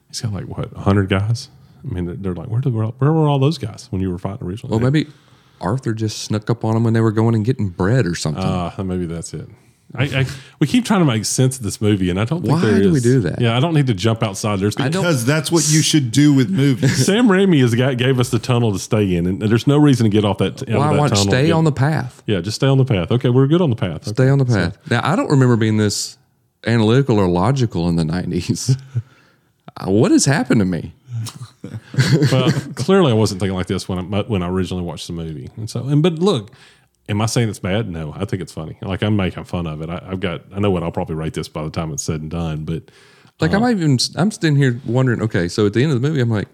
he's 0.07 0.21
got 0.21 0.33
like 0.33 0.45
what 0.45 0.71
hundred 0.73 1.09
guys. 1.09 1.49
I 1.83 1.93
mean, 1.93 2.05
they're, 2.05 2.15
they're 2.15 2.35
like, 2.35 2.49
where 2.49 2.61
did 2.61 2.73
where 2.73 2.91
were 2.99 3.27
all 3.27 3.39
those 3.39 3.57
guys 3.57 3.87
when 3.91 4.01
you 4.01 4.11
were 4.11 4.17
fighting 4.17 4.45
originally? 4.45 4.71
Well, 4.71 4.91
maybe 4.91 5.09
Arthur 5.61 5.93
just 5.93 6.23
snuck 6.23 6.49
up 6.49 6.65
on 6.65 6.73
them 6.73 6.83
when 6.83 6.93
they 6.93 7.01
were 7.01 7.11
going 7.11 7.35
and 7.35 7.45
getting 7.45 7.69
bread 7.69 8.05
or 8.05 8.15
something. 8.15 8.43
Ah, 8.43 8.73
maybe 8.83 9.05
that's 9.05 9.33
it. 9.33 9.47
I, 9.95 10.03
I 10.03 10.25
we 10.59 10.67
keep 10.67 10.83
trying 10.85 10.99
to 10.99 11.05
make 11.05 11.23
sense 11.23 11.57
of 11.57 11.63
this 11.63 11.79
movie, 11.79 12.09
and 12.09 12.19
I 12.19 12.25
don't 12.25 12.41
think 12.41 12.51
Why 12.53 12.61
there 12.61 12.81
do 12.81 12.91
we 12.91 12.99
do 12.99 13.21
that? 13.21 13.39
Yeah, 13.39 13.55
I 13.55 13.61
don't 13.61 13.73
need 13.73 13.87
to 13.87 13.93
jump 13.93 14.21
outside. 14.21 14.59
There's 14.59 14.75
I 14.77 14.89
don't- 14.89 15.01
Because 15.01 15.25
that's 15.25 15.49
what 15.51 15.67
you 15.69 15.81
should 15.81 16.11
do 16.11 16.33
with 16.33 16.49
movies. 16.49 17.05
Sam 17.05 17.27
Raimi 17.29 17.63
is 17.63 17.71
the 17.71 17.77
guy 17.77 17.87
that 17.91 17.95
gave 17.97 18.19
us 18.19 18.29
the 18.29 18.37
tunnel 18.39 18.73
to 18.73 18.79
stay 18.79 19.15
in, 19.15 19.25
and 19.25 19.41
there's 19.41 19.65
no 19.65 19.77
reason 19.77 20.03
to 20.03 20.09
get 20.09 20.25
off 20.25 20.39
that. 20.39 20.61
out 20.63 20.67
well, 20.67 20.81
of 20.83 20.93
I 20.93 20.97
want 20.97 21.13
tunnel. 21.13 21.27
stay 21.31 21.45
Get- 21.47 21.53
on 21.53 21.63
the 21.63 21.71
path. 21.71 22.21
Yeah, 22.25 22.41
just 22.41 22.55
stay 22.55 22.67
on 22.67 22.77
the 22.77 22.85
path. 22.85 23.11
Okay, 23.13 23.29
we're 23.29 23.47
good 23.47 23.61
on 23.61 23.69
the 23.69 23.75
path. 23.77 24.05
Stay 24.07 24.27
on 24.27 24.39
the 24.39 24.45
path. 24.45 24.77
now, 24.91 24.99
I 25.03 25.15
don't 25.15 25.29
remember 25.29 25.55
being 25.55 25.77
this 25.77 26.17
analytical 26.65 27.17
or 27.17 27.27
logical 27.29 27.87
in 27.87 27.95
the 27.95 28.03
90s. 28.03 28.79
Uh, 29.79 29.91
what 29.91 30.09
has 30.09 30.25
happened 30.25 30.59
to 30.59 30.65
me? 30.65 30.91
well, 32.31 32.51
clearly, 32.75 33.11
I 33.11 33.13
wasn't 33.13 33.39
thinking 33.39 33.55
like 33.55 33.67
this 33.67 33.87
when 33.87 33.99
I 33.99 34.21
when 34.21 34.41
I 34.41 34.49
originally 34.49 34.83
watched 34.83 35.05
the 35.05 35.13
movie, 35.13 35.49
and 35.55 35.69
so. 35.69 35.85
And 35.87 36.01
but 36.01 36.13
look, 36.13 36.51
am 37.09 37.21
I 37.21 37.25
saying 37.25 37.49
it's 37.49 37.59
bad? 37.59 37.89
No, 37.89 38.13
I 38.15 38.25
think 38.25 38.41
it's 38.41 38.51
funny. 38.51 38.77
Like 38.81 39.01
I'm 39.03 39.15
making 39.15 39.43
fun 39.45 39.67
of 39.67 39.81
it. 39.81 39.89
I, 39.89 40.01
I've 40.07 40.19
got. 40.19 40.41
I 40.53 40.59
know 40.59 40.71
what 40.71 40.83
I'll 40.83 40.91
probably 40.91 41.15
rate 41.15 41.33
this 41.33 41.47
by 41.47 41.63
the 41.63 41.69
time 41.69 41.91
it's 41.93 42.03
said 42.03 42.21
and 42.21 42.29
done. 42.31 42.65
But 42.65 42.89
Like, 43.39 43.53
Uh-huh. 43.53 43.65
I'm 43.65 43.77
even, 43.77 43.97
I'm 44.15 44.31
sitting 44.31 44.55
here 44.55 44.79
wondering, 44.85 45.21
okay, 45.21 45.47
so 45.47 45.65
at 45.65 45.73
the 45.73 45.83
end 45.83 45.91
of 45.91 46.01
the 46.01 46.07
movie, 46.07 46.19
I'm 46.21 46.29
like, 46.29 46.47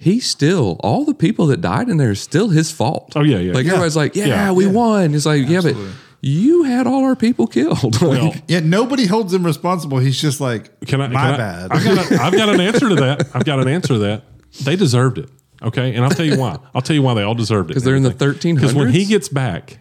he's 0.00 0.24
still, 0.26 0.76
all 0.80 1.04
the 1.04 1.14
people 1.14 1.46
that 1.48 1.60
died 1.60 1.88
in 1.88 1.96
there 1.98 2.10
is 2.12 2.20
still 2.20 2.48
his 2.48 2.70
fault. 2.70 3.12
Oh, 3.16 3.22
yeah, 3.22 3.38
yeah. 3.38 3.52
Like, 3.52 3.64
Yeah. 3.66 3.72
everybody's 3.72 3.96
like, 3.96 4.14
yeah, 4.16 4.26
Yeah. 4.26 4.52
we 4.52 4.66
won. 4.66 5.14
It's 5.14 5.26
like, 5.26 5.46
yeah, 5.48 5.60
but 5.60 5.74
you 6.20 6.62
had 6.64 6.86
all 6.86 7.04
our 7.04 7.14
people 7.16 7.46
killed. 7.46 7.82
Like, 8.00 8.22
well, 8.22 8.34
Yeah, 8.48 8.60
nobody 8.60 9.06
holds 9.06 9.34
him 9.34 9.44
responsible. 9.44 9.98
He's 9.98 10.20
just 10.20 10.40
like, 10.40 10.70
Can 10.86 11.00
I? 11.00 11.08
my 11.08 11.20
can 11.20 11.34
I- 11.34 11.36
bad. 11.36 11.72
I've 11.72 11.84
got, 11.84 12.10
a, 12.12 12.22
I've 12.22 12.32
got 12.32 12.48
an 12.48 12.60
answer 12.60 12.88
to 12.88 12.94
that. 12.96 13.28
I've 13.34 13.44
got 13.44 13.60
an 13.60 13.68
answer 13.68 13.88
to 13.94 13.98
that. 14.00 14.24
They 14.64 14.76
deserved 14.76 15.18
it. 15.18 15.28
Okay, 15.62 15.94
and 15.94 16.04
I'll 16.04 16.10
tell 16.10 16.26
you 16.26 16.38
why. 16.38 16.58
I'll 16.74 16.82
tell 16.82 16.94
you 16.94 17.02
why 17.02 17.14
they 17.14 17.22
all 17.22 17.34
deserved 17.34 17.70
it 17.70 17.74
because 17.74 17.84
they're 17.84 17.96
in 17.96 18.02
the 18.04 18.12
thirteen. 18.12 18.54
Because 18.54 18.74
when 18.74 18.90
he 18.90 19.04
gets 19.04 19.28
back, 19.28 19.78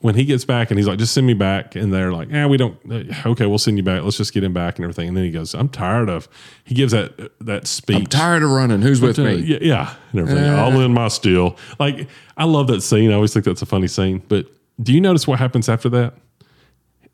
when 0.00 0.14
he 0.14 0.24
gets 0.24 0.44
back, 0.44 0.70
and 0.70 0.78
he's 0.78 0.86
like, 0.86 0.98
"Just 0.98 1.12
send 1.12 1.26
me 1.26 1.34
back," 1.34 1.74
and 1.76 1.92
they're 1.92 2.12
like, 2.12 2.30
"Yeah, 2.30 2.46
we 2.46 2.56
don't." 2.56 2.76
uh, 2.90 3.02
Okay, 3.30 3.44
we'll 3.46 3.58
send 3.58 3.76
you 3.76 3.82
back. 3.82 4.02
Let's 4.02 4.16
just 4.16 4.32
get 4.32 4.42
him 4.44 4.52
back 4.54 4.76
and 4.78 4.84
everything. 4.84 5.08
And 5.08 5.16
then 5.16 5.24
he 5.24 5.30
goes, 5.30 5.54
"I'm 5.54 5.68
tired 5.68 6.08
of." 6.08 6.28
He 6.64 6.74
gives 6.74 6.92
that 6.92 7.32
that 7.40 7.66
speech. 7.66 7.96
I'm 7.96 8.06
tired 8.06 8.42
of 8.42 8.50
running. 8.50 8.80
Who's 8.80 9.00
with 9.00 9.18
me? 9.18 9.34
Yeah, 9.36 9.58
yeah, 9.60 9.94
and 10.12 10.20
everything. 10.20 10.44
Uh. 10.44 10.56
All 10.64 10.80
in 10.80 10.94
my 10.94 11.08
steel. 11.08 11.56
Like 11.78 12.08
I 12.36 12.44
love 12.44 12.68
that 12.68 12.80
scene. 12.82 13.10
I 13.10 13.14
always 13.14 13.32
think 13.32 13.44
that's 13.44 13.62
a 13.62 13.66
funny 13.66 13.88
scene. 13.88 14.22
But 14.28 14.46
do 14.82 14.94
you 14.94 15.00
notice 15.00 15.26
what 15.26 15.38
happens 15.40 15.68
after 15.68 15.88
that? 15.90 16.14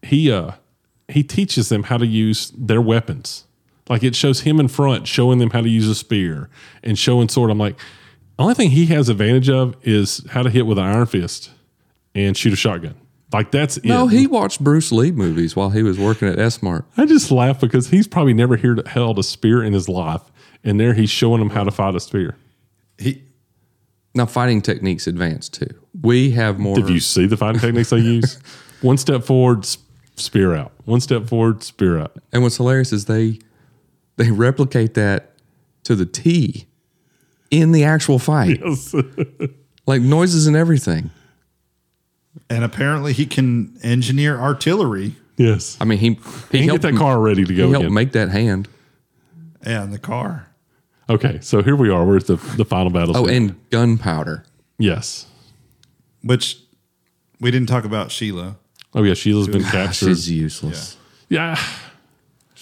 He 0.02 0.30
uh 0.30 0.52
he 1.08 1.22
teaches 1.22 1.68
them 1.70 1.84
how 1.84 1.96
to 1.96 2.06
use 2.06 2.52
their 2.56 2.80
weapons. 2.80 3.44
Like 3.88 4.02
it 4.02 4.14
shows 4.14 4.40
him 4.42 4.60
in 4.60 4.68
front, 4.68 5.06
showing 5.06 5.38
them 5.38 5.50
how 5.50 5.60
to 5.60 5.68
use 5.68 5.88
a 5.88 5.94
spear 5.94 6.48
and 6.82 6.98
showing 6.98 7.28
sword. 7.28 7.50
I'm 7.50 7.58
like, 7.58 7.76
only 8.38 8.54
thing 8.54 8.70
he 8.70 8.86
has 8.86 9.08
advantage 9.08 9.48
of 9.48 9.76
is 9.82 10.24
how 10.30 10.42
to 10.42 10.50
hit 10.50 10.66
with 10.66 10.78
an 10.78 10.84
iron 10.84 11.06
fist 11.06 11.50
and 12.14 12.36
shoot 12.36 12.52
a 12.52 12.56
shotgun. 12.56 12.94
Like 13.32 13.50
that's 13.50 13.82
No, 13.84 14.08
it. 14.08 14.12
he 14.12 14.26
watched 14.26 14.62
Bruce 14.62 14.92
Lee 14.92 15.10
movies 15.10 15.56
while 15.56 15.70
he 15.70 15.82
was 15.82 15.98
working 15.98 16.28
at 16.28 16.38
S 16.38 16.62
Mart. 16.62 16.84
I 16.96 17.04
just 17.06 17.30
laugh 17.30 17.60
because 17.60 17.88
he's 17.88 18.06
probably 18.06 18.34
never 18.34 18.56
heard, 18.56 18.86
held 18.88 19.18
a 19.18 19.22
spear 19.24 19.62
in 19.62 19.72
his 19.72 19.88
life, 19.88 20.22
and 20.62 20.78
there 20.78 20.94
he's 20.94 21.10
showing 21.10 21.40
them 21.40 21.50
how 21.50 21.64
to 21.64 21.70
fight 21.72 21.94
a 21.96 22.00
spear. 22.00 22.36
he, 22.98 23.22
Now, 24.14 24.26
fighting 24.26 24.62
techniques 24.62 25.06
advance 25.08 25.48
too. 25.48 25.66
We 26.00 26.30
have 26.32 26.58
more. 26.60 26.76
Did 26.76 26.88
you 26.90 27.00
see 27.00 27.26
the 27.26 27.36
fighting 27.36 27.60
techniques 27.60 27.90
they 27.90 27.98
use? 27.98 28.38
One 28.82 28.98
step 28.98 29.24
forward, 29.24 29.66
spear 30.16 30.54
out. 30.54 30.72
One 30.84 31.00
step 31.00 31.26
forward, 31.26 31.62
spear 31.64 31.98
out. 31.98 32.16
And 32.32 32.42
what's 32.42 32.56
hilarious 32.58 32.92
is 32.92 33.06
they 33.06 33.38
they 34.16 34.30
replicate 34.30 34.94
that 34.94 35.32
to 35.84 35.96
the 35.96 36.06
T 36.06 36.66
in 37.60 37.72
the 37.72 37.84
actual 37.84 38.18
fight, 38.18 38.60
like 39.86 40.02
noises 40.02 40.46
and 40.46 40.56
everything. 40.56 41.10
and 42.50 42.64
apparently 42.64 43.12
he 43.12 43.26
can 43.26 43.76
engineer 43.82 44.38
artillery. 44.38 45.14
yes. 45.36 45.76
I 45.80 45.84
mean, 45.84 45.98
he 45.98 46.08
he 46.08 46.14
He 46.14 46.18
can 46.18 46.60
get 46.60 46.66
helped 46.66 46.82
that 46.82 46.96
car 46.96 47.20
ready 47.20 47.44
to 47.44 47.54
go. 47.54 47.66
He 47.66 47.68
go 47.68 47.70
helped 47.70 47.84
again. 47.84 47.94
make 47.94 48.12
that 48.12 48.28
hand. 48.30 48.68
Yeah, 49.66 49.84
in 49.84 49.90
the 49.90 49.98
car. 49.98 50.48
okay, 51.08 51.38
so 51.40 51.62
here 51.62 51.76
we 51.76 51.88
are. 51.90 52.04
We're 52.04 52.16
at 52.18 52.26
the, 52.26 52.36
the 52.56 52.64
final 52.64 52.90
battle. 52.90 53.16
Oh, 53.16 53.26
and 53.26 53.54
gunpowder. 53.70 54.44
yes. 54.78 55.26
Which 56.22 56.58
we 57.40 57.50
didn't 57.50 57.68
talk 57.68 57.84
about 57.84 58.10
Sheila. 58.10 58.56
Oh 58.94 59.02
yeah, 59.02 59.14
Sheila's 59.14 59.48
been 59.48 59.62
captured. 59.64 60.06
She's 60.08 60.30
useless. 60.30 60.96
yeah, 61.28 61.58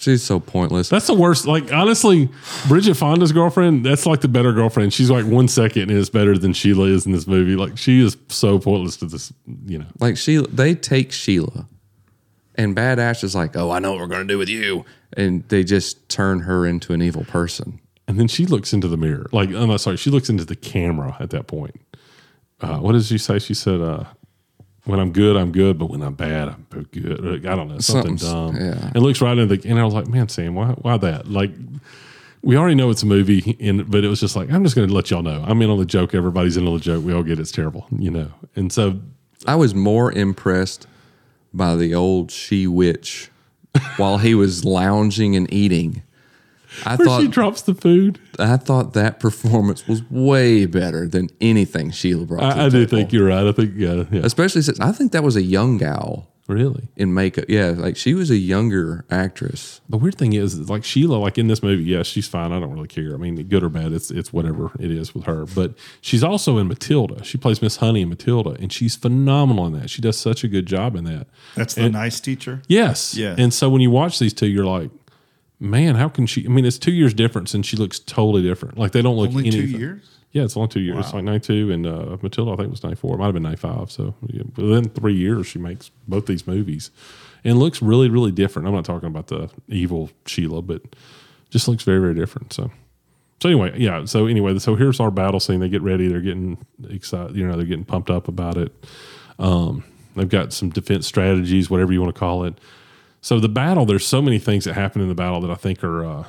She's 0.03 0.21
so 0.23 0.39
pointless. 0.39 0.89
That's 0.89 1.07
the 1.07 1.13
worst. 1.13 1.47
Like 1.47 1.71
honestly, 1.71 2.29
Bridget 2.67 2.95
Fonda's 2.95 3.31
girlfriend. 3.31 3.85
That's 3.85 4.05
like 4.05 4.21
the 4.21 4.27
better 4.27 4.51
girlfriend. 4.51 4.93
She's 4.93 5.09
like 5.09 5.25
one 5.25 5.47
second 5.47 5.91
is 5.91 6.09
better 6.09 6.37
than 6.37 6.53
Sheila 6.53 6.85
is 6.87 7.05
in 7.05 7.13
this 7.13 7.25
movie. 7.25 7.55
Like 7.55 7.77
she 7.77 8.01
is 8.01 8.17
so 8.27 8.59
pointless 8.59 8.97
to 8.97 9.05
this. 9.05 9.31
You 9.65 9.79
know. 9.79 9.85
like 9.99 10.17
Sheila, 10.17 10.47
they 10.47 10.75
take 10.75 11.11
Sheila, 11.11 11.67
and 12.55 12.75
Bad 12.75 12.99
Ash 12.99 13.23
is 13.23 13.33
like, 13.33 13.55
"Oh, 13.55 13.71
I 13.71 13.79
know 13.79 13.91
what 13.91 14.01
we're 14.01 14.07
gonna 14.07 14.25
do 14.25 14.37
with 14.37 14.49
you," 14.49 14.83
and 15.15 15.47
they 15.47 15.63
just 15.63 16.09
turn 16.09 16.41
her 16.41 16.65
into 16.65 16.93
an 16.93 17.01
evil 17.01 17.23
person. 17.23 17.79
And 18.07 18.19
then 18.19 18.27
she 18.27 18.45
looks 18.45 18.73
into 18.73 18.89
the 18.89 18.97
mirror. 18.97 19.29
Like, 19.31 19.49
I'm 19.49 19.69
not 19.69 19.79
sorry. 19.79 19.95
She 19.95 20.09
looks 20.09 20.29
into 20.29 20.43
the 20.43 20.57
camera 20.57 21.15
at 21.21 21.29
that 21.29 21.47
point. 21.47 21.79
Uh, 22.59 22.77
what 22.79 22.91
does 22.91 23.07
she 23.07 23.17
say? 23.17 23.39
She 23.39 23.53
said, 23.53 23.79
uh, 23.79 24.03
"When 24.85 24.99
I'm 24.99 25.11
good, 25.11 25.37
I'm 25.37 25.51
good, 25.51 25.77
but 25.77 25.89
when 25.89 26.01
I'm 26.01 26.13
bad, 26.15 26.49
I'm 26.49 26.65
good." 26.91 27.45
I 27.45 27.55
don't 27.55 27.67
know 27.69 27.79
something 27.79 28.17
Something's- 28.17 28.21
dumb. 28.21 28.55
yeah. 28.55 28.91
And 28.93 29.03
looks 29.03 29.21
right 29.21 29.37
into 29.37 29.55
the. 29.57 29.69
And 29.69 29.79
I 29.79 29.85
was 29.85 29.93
like, 29.93 30.07
"Man, 30.07 30.27
Sam, 30.29 30.55
why, 30.55 30.67
why 30.81 30.97
that?" 30.97 31.29
Like, 31.29 31.51
we 32.41 32.57
already 32.57 32.75
know 32.75 32.89
it's 32.89 33.03
a 33.03 33.05
movie, 33.05 33.55
and 33.59 33.89
but 33.89 34.03
it 34.03 34.07
was 34.09 34.19
just 34.19 34.35
like, 34.35 34.51
I'm 34.51 34.63
just 34.63 34.75
going 34.75 34.87
to 34.87 34.93
let 34.93 35.09
y'all 35.09 35.21
know. 35.23 35.43
I'm 35.47 35.61
in 35.61 35.69
on 35.69 35.77
the 35.79 35.85
joke. 35.85 36.13
Everybody's 36.13 36.57
in 36.57 36.67
on 36.67 36.73
the 36.73 36.79
joke. 36.79 37.03
We 37.05 37.13
all 37.13 37.23
get 37.23 37.39
it's 37.39 37.51
terrible, 37.51 37.87
you 37.97 38.11
know. 38.11 38.31
And 38.55 38.71
so, 38.71 38.99
I 39.47 39.55
was 39.55 39.73
more 39.73 40.11
impressed 40.11 40.87
by 41.53 41.75
the 41.75 41.93
old 41.95 42.31
she 42.31 42.67
witch 42.67 43.29
while 43.97 44.17
he 44.17 44.35
was 44.35 44.65
lounging 44.65 45.35
and 45.35 45.51
eating. 45.53 46.03
I 46.85 46.95
where 46.95 47.21
she 47.21 47.27
drops 47.27 47.61
the 47.61 47.73
food. 47.75 48.19
I 48.39 48.57
thought 48.57 48.93
that 48.93 49.19
performance 49.19 49.87
was 49.87 50.01
way 50.09 50.65
better 50.65 51.07
than 51.07 51.29
anything 51.41 51.91
Sheila 51.91 52.25
brought. 52.25 52.41
to 52.41 52.45
I, 52.47 52.53
the 52.55 52.63
I 52.63 52.69
do 52.69 52.85
think 52.87 53.13
you're 53.13 53.27
right. 53.27 53.45
I 53.45 53.51
think 53.51 53.73
yeah, 53.75 54.03
yeah. 54.11 54.21
especially 54.23 54.61
since 54.61 54.79
I 54.79 54.91
think 54.91 55.11
that 55.11 55.23
was 55.23 55.35
a 55.35 55.43
young 55.43 55.77
gal 55.77 56.29
really. 56.47 56.89
in 56.95 57.13
makeup. 57.13 57.45
Yeah, 57.47 57.69
like 57.69 57.95
she 57.95 58.13
was 58.13 58.29
a 58.29 58.35
younger 58.37 59.05
actress. 59.09 59.81
The 59.87 59.97
weird 59.97 60.17
thing 60.17 60.33
is, 60.33 60.55
is 60.55 60.69
like 60.69 60.83
Sheila, 60.83 61.15
like 61.17 61.37
in 61.37 61.47
this 61.47 61.61
movie, 61.63 61.83
yes, 61.83 62.07
she's 62.07 62.27
fine. 62.27 62.51
I 62.51 62.59
don't 62.59 62.71
really 62.73 62.87
care. 62.87 63.13
I 63.13 63.17
mean, 63.17 63.35
good 63.43 63.63
or 63.63 63.69
bad, 63.69 63.91
it's 63.93 64.11
it's 64.11 64.33
whatever 64.33 64.71
it 64.79 64.91
is 64.91 65.13
with 65.13 65.25
her. 65.25 65.45
But 65.45 65.75
she's 66.01 66.23
also 66.23 66.57
in 66.57 66.67
Matilda. 66.67 67.23
She 67.23 67.37
plays 67.37 67.61
Miss 67.61 67.77
Honey 67.77 68.01
in 68.01 68.09
Matilda, 68.09 68.51
and 68.59 68.71
she's 68.73 68.95
phenomenal 68.95 69.67
in 69.67 69.73
that. 69.73 69.89
She 69.89 70.01
does 70.01 70.17
such 70.17 70.43
a 70.43 70.47
good 70.47 70.65
job 70.65 70.95
in 70.95 71.03
that. 71.05 71.27
That's 71.55 71.75
the 71.75 71.83
And- 71.83 71.93
nice 71.93 72.19
teacher. 72.19 72.61
Yes. 72.67 73.15
Yeah. 73.15 73.35
And 73.37 73.53
so 73.53 73.69
when 73.69 73.81
you 73.81 73.91
watch 73.91 74.19
these 74.19 74.33
two, 74.33 74.47
you're 74.47 74.65
like, 74.65 74.89
man, 75.63 75.95
how 75.95 76.09
can 76.09 76.25
she? 76.25 76.45
I 76.45 76.49
mean, 76.49 76.65
it's 76.65 76.77
two 76.77 76.91
years 76.91 77.13
difference, 77.13 77.53
and 77.53 77.65
she 77.65 77.77
looks 77.77 77.99
totally 77.99 78.43
different. 78.43 78.77
Like 78.77 78.91
they 78.91 79.01
don't 79.01 79.15
look 79.15 79.29
Only 79.29 79.49
two 79.49 79.65
years. 79.65 80.09
Yeah, 80.31 80.43
it's 80.43 80.57
only 80.57 80.67
two 80.67 80.79
years. 80.79 80.97
It's 81.05 81.13
like 81.13 81.23
92 81.23 81.71
and 81.71 81.85
uh, 81.85 82.17
Matilda, 82.23 82.53
I 82.53 82.55
think, 82.55 82.71
was 82.71 82.83
94. 82.83 83.13
It 83.13 83.17
might 83.19 83.25
have 83.25 83.33
been 83.35 83.43
95. 83.43 83.91
So 83.91 84.15
yeah, 84.25 84.41
within 84.55 84.89
three 84.89 85.13
years, 85.13 85.45
she 85.45 85.59
makes 85.59 85.91
both 86.07 86.25
these 86.25 86.47
movies 86.47 86.89
and 87.43 87.59
looks 87.59 87.83
really, 87.83 88.09
really 88.09 88.31
different. 88.31 88.67
I'm 88.67 88.73
not 88.73 88.83
talking 88.83 89.05
about 89.05 89.27
the 89.27 89.51
evil 89.67 90.09
Sheila, 90.25 90.63
but 90.63 90.81
just 91.51 91.67
looks 91.67 91.83
very, 91.83 91.99
very 91.99 92.15
different. 92.15 92.51
So, 92.51 92.71
so 93.41 93.49
anyway, 93.49 93.77
yeah. 93.77 94.05
So 94.05 94.25
anyway, 94.25 94.57
so 94.57 94.75
here's 94.75 94.99
our 94.99 95.11
battle 95.11 95.39
scene. 95.39 95.59
They 95.59 95.69
get 95.69 95.83
ready. 95.83 96.07
They're 96.07 96.19
getting 96.19 96.57
excited. 96.89 97.35
You 97.35 97.47
know, 97.47 97.55
they're 97.55 97.67
getting 97.67 97.85
pumped 97.85 98.09
up 98.09 98.27
about 98.27 98.57
it. 98.57 98.71
Um, 99.37 99.83
they've 100.15 100.27
got 100.27 100.51
some 100.51 100.71
defense 100.71 101.05
strategies, 101.05 101.69
whatever 101.69 101.93
you 101.93 102.01
want 102.01 102.15
to 102.15 102.19
call 102.19 102.43
it. 102.45 102.55
So 103.23 103.39
the 103.39 103.47
battle, 103.47 103.85
there's 103.85 104.05
so 104.05 104.21
many 104.21 104.37
things 104.37 104.65
that 104.65 104.73
happen 104.73 105.01
in 105.01 105.07
the 105.07 105.15
battle 105.15 105.39
that 105.41 105.49
I 105.49 105.55
think 105.55 105.81
are 105.81 106.05
uh, 106.05 106.25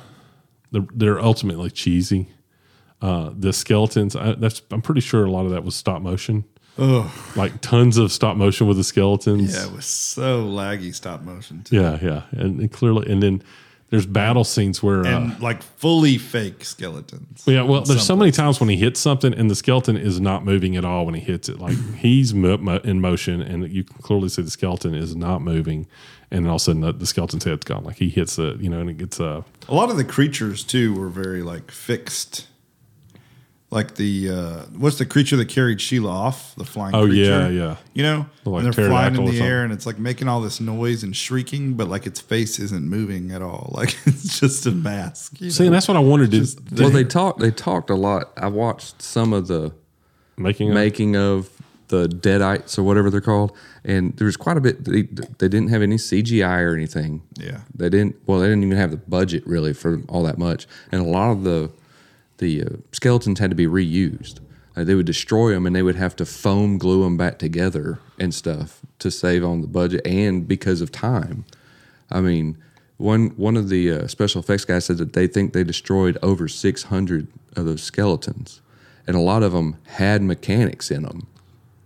they're, 0.71 0.87
they're 0.93 1.19
ultimately 1.19 1.69
cheesy. 1.69 2.29
Uh, 3.01 3.31
the 3.37 3.51
skeletons, 3.51 4.15
I, 4.15 4.35
that's 4.35 4.61
I'm 4.71 4.81
pretty 4.81 5.01
sure 5.01 5.25
a 5.25 5.29
lot 5.29 5.45
of 5.45 5.51
that 5.51 5.65
was 5.65 5.75
stop 5.75 6.01
motion. 6.01 6.45
Oh. 6.77 7.13
Like 7.35 7.59
tons 7.59 7.97
of 7.97 8.13
stop 8.13 8.37
motion 8.37 8.65
with 8.65 8.77
the 8.77 8.83
skeletons. 8.85 9.53
Yeah, 9.53 9.65
it 9.67 9.73
was 9.73 9.85
so 9.85 10.45
laggy 10.45 10.95
stop 10.95 11.21
motion 11.21 11.63
too. 11.63 11.75
yeah, 11.75 11.99
yeah, 12.01 12.21
and, 12.31 12.61
and 12.61 12.71
clearly, 12.71 13.11
and 13.11 13.21
then 13.21 13.43
there's 13.89 14.05
battle 14.05 14.43
scenes 14.43 14.81
where, 14.81 15.05
uh, 15.05 15.35
like 15.39 15.61
fully 15.61 16.17
fake 16.17 16.65
skeletons. 16.65 17.43
yeah, 17.45 17.61
well, 17.61 17.81
there's 17.81 17.99
so 18.01 18.05
some 18.05 18.19
many 18.19 18.31
times 18.31 18.59
when 18.59 18.69
he 18.69 18.75
hits 18.75 18.99
something 18.99 19.33
and 19.33 19.49
the 19.49 19.55
skeleton 19.55 19.95
is 19.95 20.19
not 20.19 20.43
moving 20.43 20.75
at 20.75 20.83
all 20.83 21.05
when 21.05 21.15
he 21.15 21.21
hits 21.21 21.49
it. 21.49 21.59
Like 21.59 21.77
he's 21.97 22.33
mo- 22.33 22.57
mo- 22.57 22.81
in 22.83 22.99
motion, 22.99 23.41
and 23.41 23.69
you 23.71 23.83
can 23.83 23.97
clearly 24.01 24.29
see 24.29 24.41
the 24.41 24.49
skeleton 24.49 24.95
is 24.95 25.15
not 25.15 25.41
moving, 25.41 25.87
and 26.31 26.43
then 26.43 26.49
all 26.49 26.55
of 26.55 26.61
a 26.61 26.65
sudden 26.65 26.81
the, 26.81 26.93
the 26.93 27.05
skeleton's 27.05 27.43
head's 27.43 27.63
gone. 27.63 27.83
Like 27.83 27.97
he 27.97 28.09
hits 28.09 28.37
the, 28.37 28.57
you 28.59 28.69
know, 28.69 28.79
and 28.81 28.89
it 28.89 28.97
gets 28.97 29.19
uh, 29.19 29.43
A 29.69 29.75
lot 29.75 29.89
of 29.91 29.97
the 29.97 30.03
creatures 30.03 30.63
too 30.63 30.93
were 30.93 31.09
very 31.09 31.43
like 31.43 31.69
fixed. 31.71 32.47
Like 33.71 33.95
the 33.95 34.29
uh, 34.29 34.59
what's 34.77 34.99
the 34.99 35.05
creature 35.07 35.35
that 35.37 35.49
carried 35.49 35.81
Sheila 35.81 36.09
off? 36.09 36.55
The 36.55 36.63
flying. 36.63 36.93
Oh, 36.95 37.05
creature? 37.07 37.23
yeah, 37.23 37.47
yeah. 37.49 37.75
You 37.93 38.03
know, 38.03 38.25
Like 38.45 38.63
and 38.63 38.73
they're 38.73 38.87
flying 38.89 39.15
in 39.15 39.25
the 39.25 39.41
air, 39.41 39.63
and 39.63 39.73
it's 39.73 39.85
like 39.87 39.97
making 39.97 40.27
all 40.27 40.39
this 40.39 40.59
noise 40.61 41.03
and 41.03 41.15
shrieking, 41.15 41.73
but 41.73 41.87
like 41.89 42.05
its 42.05 42.21
face 42.21 42.59
isn't 42.59 42.87
moving 42.87 43.31
at 43.31 43.41
all. 43.41 43.71
Like 43.75 43.95
it's 44.05 44.39
just 44.39 44.65
a 44.67 44.71
mask. 44.71 45.41
you 45.41 45.49
see, 45.49 45.63
know? 45.63 45.67
and 45.67 45.75
that's 45.75 45.87
what 45.87 45.97
I 45.97 45.99
wanted 45.99 46.31
to. 46.31 46.39
Just 46.39 46.59
Well, 46.71 46.89
they 46.91 47.03
talked. 47.03 47.39
They 47.39 47.51
talked 47.51 47.89
a 47.89 47.95
lot. 47.95 48.31
I 48.37 48.47
watched 48.47 49.01
some 49.01 49.33
of 49.33 49.47
the 49.47 49.73
making 50.37 50.69
of- 50.69 50.75
making 50.75 51.15
of 51.17 51.49
the 51.87 52.07
Deadites 52.07 52.77
or 52.79 52.83
whatever 52.83 53.09
they're 53.09 53.19
called, 53.19 53.51
and 53.83 54.15
there 54.17 54.25
was 54.25 54.37
quite 54.37 54.57
a 54.57 54.61
bit. 54.61 54.85
They, 54.85 55.01
they 55.03 55.47
didn't 55.47 55.69
have 55.69 55.81
any 55.81 55.97
CGI 55.97 56.61
or 56.61 56.73
anything. 56.75 57.21
Yeah. 57.35 57.61
they 57.75 57.89
didn't. 57.89 58.15
Well, 58.27 58.39
they 58.39 58.47
didn't 58.47 58.63
even 58.63 58.77
have 58.77 58.91
the 58.91 58.97
budget 58.97 59.45
really 59.45 59.73
for 59.73 60.01
all 60.07 60.23
that 60.23 60.37
much, 60.37 60.67
and 60.91 61.01
a 61.01 61.05
lot 61.05 61.31
of 61.31 61.43
the 61.43 61.71
the 62.37 62.63
uh, 62.63 62.69
skeletons 62.91 63.39
had 63.39 63.49
to 63.49 63.55
be 63.55 63.67
reused. 63.67 64.39
They 64.75 64.95
would 64.95 65.05
destroy 65.05 65.51
them, 65.51 65.65
and 65.65 65.73
they 65.73 65.83
would 65.83 65.95
have 65.95 66.17
to 66.17 66.25
foam 66.25 66.77
glue 66.77 67.03
them 67.03 67.15
back 67.15 67.39
together 67.39 67.99
and 68.19 68.33
stuff 68.33 68.81
to 68.99 69.09
save 69.09 69.43
on 69.43 69.61
the 69.61 69.67
budget 69.67 70.05
and 70.05 70.45
because 70.45 70.81
of 70.81 70.91
time. 70.91 71.45
I 72.11 72.19
mean, 72.19 72.57
one 72.97 73.29
one 73.37 73.55
of 73.55 73.69
the 73.69 73.91
uh, 73.91 74.07
special 74.07 74.41
effects 74.41 74.65
guys 74.65 74.85
said 74.85 74.97
that 74.97 75.13
they 75.13 75.27
think 75.27 75.53
they 75.53 75.63
destroyed 75.63 76.17
over 76.21 76.47
600 76.47 77.27
of 77.55 77.65
those 77.65 77.83
skeletons, 77.83 78.61
and 79.07 79.15
a 79.15 79.21
lot 79.21 79.43
of 79.43 79.53
them 79.53 79.77
had 79.85 80.21
mechanics 80.21 80.91
in 80.91 81.03
them 81.03 81.27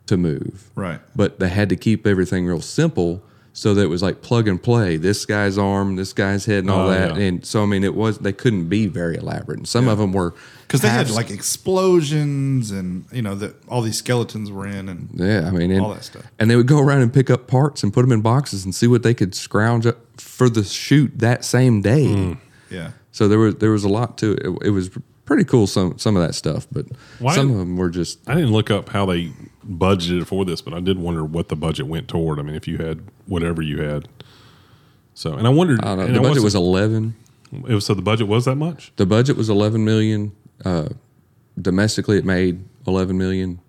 to 0.07 0.17
move. 0.17 0.71
Right. 0.73 0.99
But 1.15 1.39
they 1.39 1.49
had 1.49 1.69
to 1.69 1.75
keep 1.75 2.07
everything 2.07 2.47
real 2.47 2.61
simple 2.61 3.21
so 3.59 3.73
that 3.73 3.81
it 3.81 3.87
was 3.87 4.01
like 4.01 4.21
plug 4.21 4.47
and 4.47 4.63
play. 4.63 4.95
This 4.95 5.25
guy's 5.25 5.57
arm, 5.57 5.97
this 5.97 6.13
guy's 6.13 6.45
head, 6.45 6.59
and 6.59 6.69
all 6.71 6.87
Oh, 6.87 6.89
that. 6.91 7.17
yeah. 7.17 7.23
And 7.27 7.45
so 7.45 7.61
I 7.61 7.65
mean, 7.65 7.83
it 7.83 7.93
was 7.93 8.19
they 8.19 8.31
couldn't 8.31 8.69
be 8.69 8.87
very 8.87 9.17
elaborate. 9.17 9.57
And 9.57 9.67
some 9.67 9.89
of 9.89 9.97
them 9.97 10.13
were 10.13 10.33
because 10.61 10.79
they 10.81 10.87
had 10.87 11.09
like 11.09 11.29
explosions 11.29 12.71
and 12.71 13.05
you 13.11 13.21
know 13.21 13.35
that 13.35 13.55
all 13.67 13.81
these 13.81 13.97
skeletons 13.97 14.49
were 14.51 14.65
in 14.65 14.87
and 14.87 15.09
Yeah, 15.13 15.47
I 15.47 15.51
mean, 15.51 15.71
and, 15.71 15.81
All 15.81 15.93
that 15.93 16.03
stuff. 16.05 16.23
And 16.39 16.49
they 16.49 16.55
would 16.55 16.67
go 16.67 16.79
around 16.79 17.01
and 17.01 17.13
pick 17.13 17.29
up 17.29 17.47
parts 17.47 17.83
and 17.83 17.93
put 17.93 18.01
them 18.03 18.11
in 18.11 18.21
boxes 18.21 18.63
and 18.65 18.73
see 18.73 18.87
what 18.87 19.03
they 19.03 19.13
could 19.13 19.35
scrounge 19.35 19.85
up 19.85 19.97
for 20.17 20.49
the 20.49 20.63
shoot 20.63 21.11
that 21.19 21.43
same 21.43 21.81
day. 21.81 22.07
Hmm. 22.07 22.33
yeah. 22.69 22.91
So 23.11 23.27
there 23.27 23.39
was 23.39 23.55
there 23.55 23.71
was 23.71 23.83
a 23.83 23.89
lot 23.89 24.17
to 24.19 24.33
it. 24.33 24.45
It, 24.45 24.57
it 24.67 24.69
was 24.69 24.89
pretty 25.29 25.43
cool 25.45 25.67
some 25.67 25.97
some 25.99 26.17
of 26.17 26.25
that 26.25 26.33
stuff, 26.33 26.67
but 26.71 26.87
Why- 27.19 27.35
some 27.35 27.51
of 27.51 27.57
them 27.57 27.77
were 27.77 27.89
just 27.91 28.19
I 28.27 28.33
didn't 28.33 28.51
look 28.51 28.71
up 28.71 28.89
how 28.89 29.05
they 29.05 29.31
budgeted 29.65 30.25
for 30.25 30.43
this, 30.43 30.59
but 30.59 30.73
I 30.73 30.79
did 30.79 30.97
wonder 30.97 31.23
what 31.23 31.49
the 31.49 31.55
budget 31.55 31.85
went 31.85 32.07
toward. 32.07 32.39
I 32.39 32.41
mean, 32.41 32.55
if 32.55 32.67
you 32.67 32.77
had 32.77 33.01
whatever 33.27 33.61
you 33.61 33.79
had. 33.81 34.07
So, 35.13 35.33
and 35.33 35.45
I 35.45 35.49
wondered. 35.51 35.81
I 35.81 35.89
don't 35.89 35.97
know. 35.97 36.05
and 36.05 36.15
The 36.15 36.19
it 36.19 36.23
budget 36.23 36.43
was 36.43 36.55
eleven. 36.55 37.13
It 37.51 37.73
was 37.73 37.85
so 37.85 37.93
the 37.93 38.01
budget 38.01 38.27
was 38.27 38.45
that 38.45 38.55
much. 38.55 38.91
The 38.95 39.05
budget 39.05 39.37
was 39.37 39.49
eleven 39.49 39.85
million. 39.85 40.31
Uh, 40.65 40.89
domestically, 41.61 42.17
it 42.17 42.25
made 42.25 42.63
eleven 42.87 43.17
million, 43.17 43.59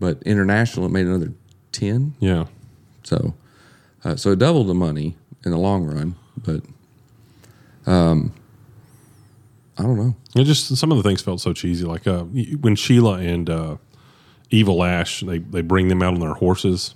but 0.00 0.22
international, 0.22 0.86
it 0.86 0.90
made 0.92 1.06
another 1.06 1.32
ten. 1.72 2.14
Yeah. 2.20 2.46
So, 3.02 3.34
uh, 4.04 4.16
so 4.16 4.30
it 4.32 4.38
doubled 4.38 4.68
the 4.68 4.74
money 4.74 5.16
in 5.44 5.50
the 5.50 5.58
long 5.58 5.84
run. 5.84 6.14
But, 6.42 6.62
um, 7.86 8.32
I 9.78 9.82
don't 9.82 9.96
know. 9.96 10.14
It 10.36 10.44
just 10.44 10.76
some 10.76 10.90
of 10.92 10.96
the 10.98 11.02
things 11.02 11.20
felt 11.22 11.40
so 11.40 11.52
cheesy. 11.52 11.84
Like 11.84 12.06
uh, 12.06 12.22
when 12.24 12.76
Sheila 12.76 13.14
and 13.18 13.50
uh, 13.50 13.76
Evil 14.50 14.84
Ash 14.84 15.20
they 15.20 15.38
they 15.38 15.62
bring 15.62 15.88
them 15.88 16.02
out 16.02 16.14
on 16.14 16.20
their 16.20 16.34
horses. 16.34 16.94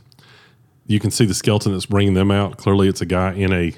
You 0.86 1.00
can 1.00 1.10
see 1.10 1.26
the 1.26 1.34
skeleton 1.34 1.72
that's 1.72 1.86
bringing 1.86 2.14
them 2.14 2.30
out. 2.30 2.56
Clearly, 2.56 2.88
it's 2.88 3.00
a 3.02 3.06
guy 3.06 3.34
in 3.34 3.52
a 3.52 3.74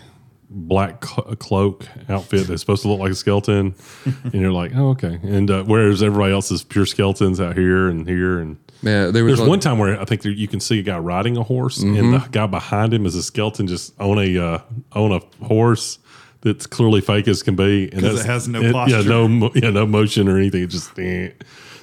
black 0.48 1.04
cl- 1.04 1.34
cloak 1.36 1.86
outfit 2.08 2.46
that's 2.46 2.60
supposed 2.60 2.82
to 2.82 2.88
look 2.88 3.00
like 3.00 3.12
a 3.12 3.14
skeleton, 3.14 3.74
and 4.24 4.34
you're 4.34 4.52
like, 4.52 4.72
oh 4.76 4.90
okay. 4.90 5.18
And 5.22 5.50
uh, 5.50 5.64
whereas 5.64 6.02
everybody 6.02 6.32
else 6.32 6.50
is 6.52 6.62
pure 6.62 6.86
skeletons 6.86 7.40
out 7.40 7.56
here 7.56 7.88
and 7.88 8.06
here 8.06 8.38
and 8.38 8.58
Yeah, 8.82 9.06
there 9.10 9.24
was 9.24 9.32
There's 9.32 9.40
like- 9.40 9.48
one 9.48 9.60
time 9.60 9.78
where 9.78 10.00
I 10.00 10.04
think 10.04 10.22
there, 10.22 10.30
you 10.32 10.46
can 10.48 10.60
see 10.60 10.78
a 10.78 10.82
guy 10.82 10.98
riding 10.98 11.36
a 11.36 11.42
horse, 11.42 11.78
and 11.82 11.96
Mm-hmm. 11.96 12.12
the 12.12 12.28
guy 12.30 12.46
behind 12.46 12.92
him 12.94 13.06
is 13.06 13.14
a 13.16 13.22
skeleton 13.22 13.66
just 13.66 13.98
on 14.00 14.18
a 14.18 14.38
uh, 14.38 14.58
on 14.92 15.10
a 15.12 15.44
horse 15.46 15.98
that's 16.42 16.66
clearly 16.66 17.00
fake 17.00 17.28
as 17.28 17.42
can 17.42 17.56
be, 17.56 17.84
and 17.92 18.00
it 18.00 18.02
that's- 18.02 18.24
has 18.24 18.48
no 18.48 18.60
Yeah, 18.60 18.72
posture. 18.72 19.02
no, 19.04 19.50
yeah, 19.54 19.70
no 19.70 19.86
motion 19.86 20.28
or 20.28 20.38
anything. 20.38 20.62
It's 20.64 20.74
just 20.74 20.98
eh. 20.98 21.30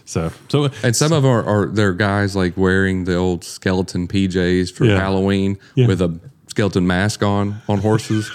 so 0.06 0.32
so. 0.50 0.70
And 0.84 0.96
some 0.96 1.12
of 1.14 1.24
them 1.24 1.32
are, 1.32 1.44
are 1.46 1.66
they're 1.68 1.94
guys 1.94 2.36
like 2.36 2.58
wearing 2.58 3.04
the 3.06 3.16
old 3.16 3.44
skeleton 3.44 4.08
PJs 4.08 4.72
for 4.74 4.86
Yeah. 4.86 5.00
Halloween 5.00 5.58
Yeah. 5.76 5.88
with 5.88 6.02
a 6.02 6.20
skeleton 6.48 6.88
mask 6.88 7.22
on 7.24 7.62
on 7.70 7.80
horses. 7.80 8.32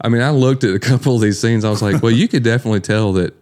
I 0.00 0.08
mean, 0.08 0.20
I 0.22 0.30
looked 0.30 0.64
at 0.64 0.74
a 0.74 0.80
couple 0.80 1.14
of 1.14 1.20
these 1.20 1.38
scenes. 1.38 1.64
I 1.64 1.70
was 1.70 1.80
like, 1.80 2.02
well, 2.02 2.10
you 2.10 2.26
could 2.26 2.42
definitely 2.42 2.80
tell 2.80 3.12
that. 3.12 3.34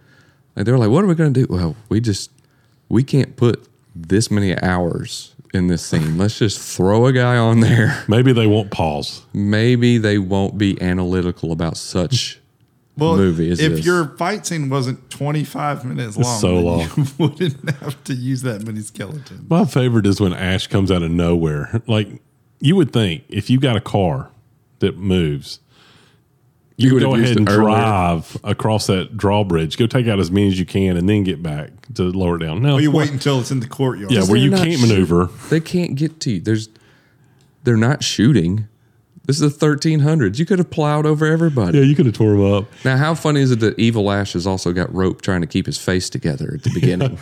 Like, 0.57 0.67
they 0.67 0.73
were 0.73 0.79
like, 0.79 0.91
what 0.91 1.03
are 1.05 1.07
we 1.07 1.15
going 1.15 1.33
to 1.33 1.41
do? 1.41 1.47
Well, 1.49 1.75
we 1.89 2.01
just 2.01 2.31
we 2.91 3.03
can't 3.03 3.35
put 3.37 3.67
this 3.97 4.31
many 4.31 4.61
hours 4.61 5.30
in 5.53 5.67
this 5.67 5.85
scene. 5.85 6.19
Let's 6.19 6.39
just 6.39 6.61
throw 6.77 7.07
a 7.07 7.13
guy 7.13 7.37
on 7.37 7.61
there. 7.61 8.05
Maybe 8.09 8.33
they 8.33 8.47
won't 8.47 8.71
pause. 8.71 9.25
Maybe 9.33 9.99
they 9.99 10.19
won't 10.19 10.59
be 10.59 10.81
analytical 10.81 11.53
about 11.53 11.77
such 11.77 12.41
well, 12.97 13.17
movie 13.17 13.51
is 13.51 13.61
if 13.61 13.73
this. 13.73 13.87
your 13.87 14.09
fight 14.17 14.47
scene 14.47 14.69
wasn't 14.69 15.11
25 15.11 15.85
minutes 15.85 16.17
long, 16.17 16.41
so 16.41 16.55
long. 16.59 16.89
you 16.97 17.07
wouldn't 17.19 17.71
have 17.81 18.03
to 18.05 18.15
use 18.15 18.43
that 18.43 18.67
many 18.67 18.81
skeletons. 18.81 19.49
My 19.49 19.65
favorite 19.65 20.07
is 20.07 20.21
when 20.21 20.33
Ash 20.33 20.67
comes 20.67 20.91
out 20.91 21.03
of 21.03 21.11
nowhere. 21.11 21.83
Like 21.87 22.09
you 22.61 22.77
would 22.77 22.93
think, 22.93 23.25
if 23.29 23.49
you 23.49 23.59
got 23.59 23.77
a 23.77 23.81
car 23.81 24.31
that 24.81 24.99
moves, 24.99 25.61
you 26.81 26.95
would 26.95 27.03
go 27.03 27.15
ahead 27.15 27.37
and 27.37 27.47
drive 27.47 28.37
across 28.45 28.87
that 28.87 29.17
drawbridge. 29.17 29.77
Go 29.77 29.87
take 29.87 30.07
out 30.09 30.19
as 30.19 30.31
many 30.31 30.49
as 30.49 30.59
you 30.59 30.67
can, 30.67 30.97
and 30.97 31.09
then 31.09 31.25
get 31.25 31.43
back 31.43 31.71
to 31.95 32.05
lower 32.05 32.37
it 32.37 32.41
down. 32.41 32.63
No, 32.63 32.75
Well, 32.75 32.81
you 32.81 32.91
wait 32.91 33.11
until 33.11 33.41
it's 33.41 33.51
in 33.51 33.61
the 33.61 33.69
courtyard. 33.69 34.11
Yeah, 34.11 34.25
where 34.25 34.37
you 34.37 34.51
can't 34.51 34.73
shoot- 34.79 34.89
maneuver. 34.89 35.29
They 35.49 35.61
can't 35.61 35.95
get 35.95 36.21
to 36.21 36.33
you. 36.33 36.41
There's, 36.41 36.69
they're 37.65 37.77
not 37.77 38.03
shooting. 38.03 38.67
This 39.27 39.41
is 39.41 39.57
the 39.57 39.67
1300s. 39.67 40.39
You 40.39 40.47
could 40.47 40.59
have 40.59 40.71
plowed 40.71 41.07
over 41.07 41.25
everybody. 41.27 41.79
Yeah, 41.79 41.85
you 41.85 41.95
could 41.95 42.07
have 42.07 42.15
tore 42.17 42.33
them 42.33 42.53
up. 42.53 42.65
Now, 42.85 42.97
how 42.97 43.15
funny 43.15 43.41
is 43.41 43.51
it 43.53 43.61
that 43.61 43.79
Evil 43.79 44.11
Ash 44.11 44.33
has 44.33 44.47
also 44.47 44.73
got 44.73 44.93
rope 44.93 45.23
trying 45.23 45.41
to 45.43 45.47
keep 45.47 45.67
his 45.67 45.79
face 45.79 46.11
together 46.11 46.53
at 46.55 46.63
the 46.65 46.71
beginning, 46.75 47.19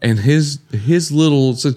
and 0.00 0.18
his 0.20 0.60
his 0.72 1.10
little 1.12 1.54
so 1.54 1.72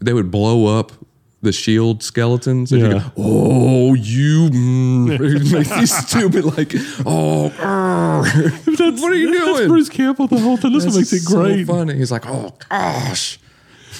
they 0.00 0.12
would 0.12 0.30
blow 0.30 0.78
up 0.78 0.92
the 1.40 1.52
shield 1.52 2.02
skeletons. 2.02 2.72
And 2.72 2.80
you 2.80 2.86
Yeah. 2.88 2.92
go, 2.94 3.12
oh, 3.16 3.94
you 3.94 4.48
mm. 4.50 5.52
make 5.52 5.68
these 5.68 5.96
stupid 5.96 6.44
like, 6.44 6.72
oh, 7.06 7.48
what 8.64 9.12
are 9.12 9.14
you 9.14 9.30
That's 9.32 9.58
doing? 9.58 9.68
Bruce 9.68 9.88
Campbell 9.88 10.26
the 10.26 10.38
whole 10.38 10.58
time. 10.58 10.72
This 10.72 10.84
That's 10.84 10.96
makes 10.96 11.12
it 11.12 11.20
so 11.20 11.36
great. 11.42 11.66
funny. 11.66 11.94
He's 11.94 12.10
like, 12.10 12.26
oh 12.26 12.54
gosh, 12.68 13.38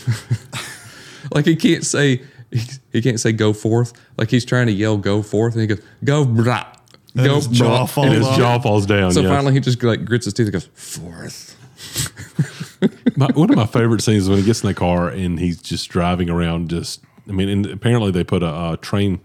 like 1.35 1.45
he 1.47 1.57
can't 1.57 1.85
say 1.85 2.23
he, 2.51 2.61
he 2.93 3.03
can't 3.03 3.21
say 3.21 3.33
go 3.33 3.53
forth. 3.53 3.93
Like 4.17 4.31
he's 4.31 4.45
trying 4.45 4.67
to 4.67 4.73
yell 4.73 4.97
go 4.97 5.23
forth, 5.23 5.55
and 5.55 5.61
he 5.63 5.67
goes 5.67 5.81
go 6.05 6.25
brah, 6.25 6.67
And 7.15 7.27
go 7.27 7.37
his 7.37 7.47
jaw 7.49 7.87
falls 7.87 8.07
and 8.07 8.17
his 8.17 8.27
off. 8.27 8.37
jaw 8.37 8.59
falls 8.59 8.87
down. 8.87 9.13
So 9.13 9.21
yes. 9.21 9.31
finally, 9.31 9.55
he 9.55 9.61
just 9.61 9.83
like 9.83 10.05
grits 10.05 10.25
his 10.25 10.35
teeth 10.35 10.47
and 10.47 10.53
goes 10.55 10.67
forth. 10.75 11.55
my, 13.17 13.27
one 13.35 13.51
of 13.51 13.57
my 13.57 13.67
favorite 13.67 14.01
scenes 14.03 14.25
is 14.25 14.29
when 14.29 14.39
he 14.39 14.45
gets 14.45 14.63
in 14.63 14.69
the 14.69 14.75
car 14.75 15.09
and 15.09 15.39
he's 15.39 15.61
just 15.61 15.89
driving 15.91 16.29
around. 16.31 16.71
Just, 16.71 17.03
I 17.29 17.33
mean, 17.33 17.49
and 17.49 17.67
apparently 17.67 18.11
they 18.11 18.25
put 18.25 18.43
a, 18.43 18.73
a 18.73 18.77
train 18.81 19.21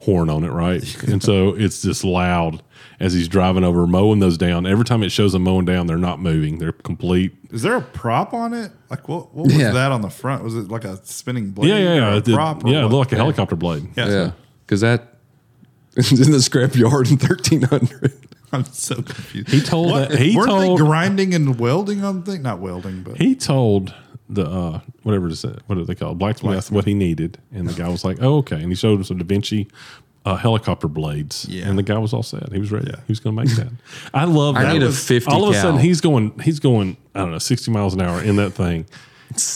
horn 0.00 0.28
on 0.30 0.44
it, 0.44 0.50
right? 0.50 1.02
and 1.08 1.22
so 1.22 1.54
it's 1.54 1.82
just 1.82 2.04
loud 2.04 2.62
as 2.98 3.12
he's 3.12 3.28
driving 3.28 3.62
over, 3.64 3.86
mowing 3.86 4.20
those 4.20 4.38
down. 4.38 4.66
Every 4.66 4.84
time 4.84 5.02
it 5.02 5.10
shows 5.10 5.32
them 5.32 5.42
mowing 5.42 5.64
down, 5.66 5.86
they're 5.86 5.98
not 5.98 6.18
moving; 6.20 6.58
they're 6.58 6.72
complete. 6.72 7.34
Is 7.50 7.62
there 7.62 7.76
a 7.76 7.82
prop 7.82 8.32
on 8.32 8.54
it? 8.54 8.72
Like 8.90 9.08
what? 9.08 9.34
What 9.34 9.46
was 9.46 9.56
Yeah. 9.56 9.72
that 9.72 9.92
on 9.92 10.00
the 10.02 10.10
front? 10.10 10.42
Was 10.44 10.54
it 10.54 10.68
like 10.68 10.84
a 10.84 11.04
spinning 11.04 11.50
blade? 11.50 11.68
Yeah, 11.70 11.78
yeah, 11.78 11.90
or 11.90 11.94
yeah. 11.94 12.12
A 12.14 12.16
It 12.16 12.24
prop 12.26 12.62
yeah, 12.64 12.80
it 12.80 12.82
what? 12.84 12.92
looked 12.92 13.10
like 13.10 13.18
a 13.18 13.22
helicopter 13.22 13.56
blade. 13.56 13.88
Yeah, 13.96 14.08
Yeah, 14.08 14.30
because 14.64 14.80
that 14.80 15.14
is 15.96 16.12
in 16.26 16.32
the 16.32 16.38
scrapyard 16.38 17.10
in 17.10 17.16
thirteen 17.18 17.62
hundred. 17.62 18.12
I'm 18.52 18.64
so 18.64 18.94
confused. 18.96 19.48
He 19.50 19.60
told 19.60 19.90
What? 19.90 20.10
that- 20.10 20.18
he 20.20 20.36
weren't 20.36 20.48
told- 20.48 20.78
they 20.78 20.84
grinding 20.84 21.34
and 21.34 21.58
welding 21.58 22.04
on 22.04 22.22
thing? 22.22 22.42
Not 22.42 22.60
welding, 22.60 23.02
but 23.02 23.16
He 23.18 23.34
told 23.34 23.92
the 24.28 24.44
uh, 24.44 24.80
whatever 25.02 25.26
it 25.28 25.32
is, 25.32 25.44
what 25.66 25.76
do 25.76 25.84
they 25.84 25.94
call 25.94 26.12
it? 26.12 26.18
blacksmith 26.18 26.70
what 26.70 26.84
he 26.84 26.94
needed, 26.94 27.38
and 27.52 27.68
the 27.68 27.74
guy 27.74 27.88
was 27.88 28.04
like, 28.04 28.18
"Oh, 28.20 28.38
okay." 28.38 28.56
And 28.60 28.68
he 28.70 28.74
showed 28.74 28.96
him 28.98 29.04
some 29.04 29.18
Da 29.18 29.24
Vinci 29.24 29.68
uh, 30.24 30.34
helicopter 30.36 30.88
blades, 30.88 31.46
Yeah. 31.48 31.68
and 31.68 31.78
the 31.78 31.82
guy 31.84 31.98
was 31.98 32.12
all 32.12 32.24
set. 32.24 32.52
He 32.52 32.58
was 32.58 32.72
ready. 32.72 32.88
Yeah. 32.90 32.96
He 33.06 33.12
was 33.12 33.20
going 33.20 33.36
to 33.36 33.42
make 33.44 33.54
that. 33.56 33.68
I 34.14 34.24
love 34.24 34.56
I 34.56 34.64
that. 34.64 34.72
need 34.72 34.82
a 34.82 34.90
50 34.90 35.30
All 35.30 35.44
of 35.48 35.54
a 35.54 35.60
sudden, 35.60 35.78
he's 35.80 36.00
going. 36.00 36.36
He's 36.40 36.58
going. 36.58 36.96
I 37.14 37.20
don't 37.20 37.30
know, 37.30 37.38
sixty 37.38 37.70
miles 37.70 37.94
an 37.94 38.00
hour 38.00 38.20
in 38.20 38.36
that 38.36 38.50
thing, 38.50 38.86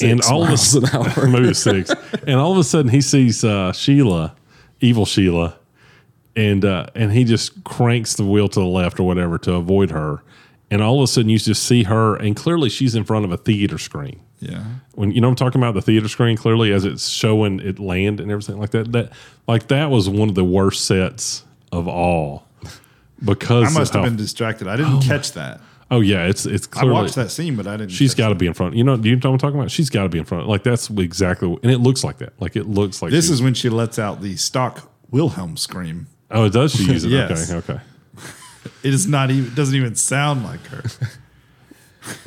and 0.02 0.20
all 0.22 0.44
miles 0.44 0.74
of 0.76 0.84
a 0.84 0.86
an 0.86 1.04
sudden, 1.10 1.32
maybe 1.32 1.54
six, 1.54 1.90
and 2.26 2.36
all 2.36 2.52
of 2.52 2.58
a 2.58 2.64
sudden 2.64 2.90
he 2.90 3.00
sees 3.00 3.42
uh, 3.44 3.72
Sheila, 3.72 4.34
evil 4.80 5.04
Sheila, 5.04 5.56
and 6.36 6.64
uh, 6.64 6.86
and 6.94 7.10
he 7.12 7.24
just 7.24 7.64
cranks 7.64 8.14
the 8.14 8.24
wheel 8.24 8.48
to 8.48 8.60
the 8.60 8.66
left 8.66 9.00
or 9.00 9.02
whatever 9.06 9.36
to 9.38 9.54
avoid 9.54 9.90
her. 9.90 10.22
And 10.72 10.80
all 10.80 10.98
of 10.98 11.02
a 11.02 11.06
sudden, 11.08 11.28
you 11.30 11.38
just 11.40 11.64
see 11.64 11.82
her, 11.82 12.14
and 12.14 12.36
clearly 12.36 12.68
she's 12.70 12.94
in 12.94 13.02
front 13.02 13.24
of 13.24 13.32
a 13.32 13.36
theater 13.36 13.76
screen 13.76 14.20
yeah. 14.40 14.64
when 14.94 15.12
you 15.12 15.20
know 15.20 15.28
I'm 15.28 15.36
talking 15.36 15.60
about 15.60 15.74
the 15.74 15.82
theater 15.82 16.08
screen 16.08 16.36
clearly 16.36 16.72
as 16.72 16.84
it's 16.84 17.08
showing 17.08 17.60
it 17.60 17.78
land 17.78 18.20
and 18.20 18.30
everything 18.30 18.58
like 18.58 18.70
that. 18.70 18.90
That 18.92 19.12
like 19.46 19.68
that 19.68 19.90
was 19.90 20.08
one 20.08 20.28
of 20.28 20.34
the 20.34 20.44
worst 20.44 20.84
sets 20.86 21.44
of 21.72 21.86
all 21.86 22.46
because 23.24 23.74
I 23.74 23.78
must 23.78 23.92
have 23.92 24.02
how- 24.02 24.08
been 24.08 24.16
distracted. 24.16 24.66
I 24.68 24.76
didn't 24.76 24.94
oh 24.96 25.00
catch 25.02 25.32
that. 25.32 25.60
Oh 25.92 26.00
yeah, 26.00 26.26
it's 26.26 26.46
it's 26.46 26.68
I 26.76 26.84
watched 26.84 27.16
that 27.16 27.30
scene, 27.30 27.56
but 27.56 27.66
I 27.66 27.76
didn't. 27.76 27.90
She's 27.90 28.14
got 28.14 28.28
to 28.28 28.34
that. 28.34 28.38
be 28.38 28.46
in 28.46 28.54
front. 28.54 28.76
You 28.76 28.84
know, 28.84 28.96
do 28.96 29.08
you 29.08 29.16
know 29.16 29.20
what 29.30 29.32
I'm 29.34 29.38
talking 29.38 29.58
about? 29.58 29.70
She's 29.72 29.90
got 29.90 30.04
to 30.04 30.08
be 30.08 30.18
in 30.18 30.24
front. 30.24 30.46
Like 30.48 30.62
that's 30.62 30.88
exactly, 30.88 31.48
what- 31.48 31.62
and 31.64 31.72
it 31.72 31.78
looks 31.78 32.04
like 32.04 32.18
that. 32.18 32.32
Like 32.40 32.54
it 32.56 32.68
looks 32.68 33.02
like 33.02 33.10
This 33.10 33.26
she- 33.26 33.32
is 33.32 33.42
when 33.42 33.54
she 33.54 33.68
lets 33.68 33.98
out 33.98 34.20
the 34.22 34.36
stock 34.36 34.88
Wilhelm 35.10 35.56
scream. 35.56 36.06
Oh, 36.30 36.44
it 36.44 36.52
does 36.52 36.72
she 36.74 36.84
use 36.84 37.04
it? 37.04 37.10
Yes. 37.10 37.50
Okay, 37.50 37.72
okay. 37.74 37.82
It 38.84 38.94
is 38.94 39.06
not 39.06 39.30
even. 39.30 39.50
It 39.50 39.54
doesn't 39.56 39.74
even 39.74 39.94
sound 39.96 40.44
like 40.44 40.64
her. 40.68 40.84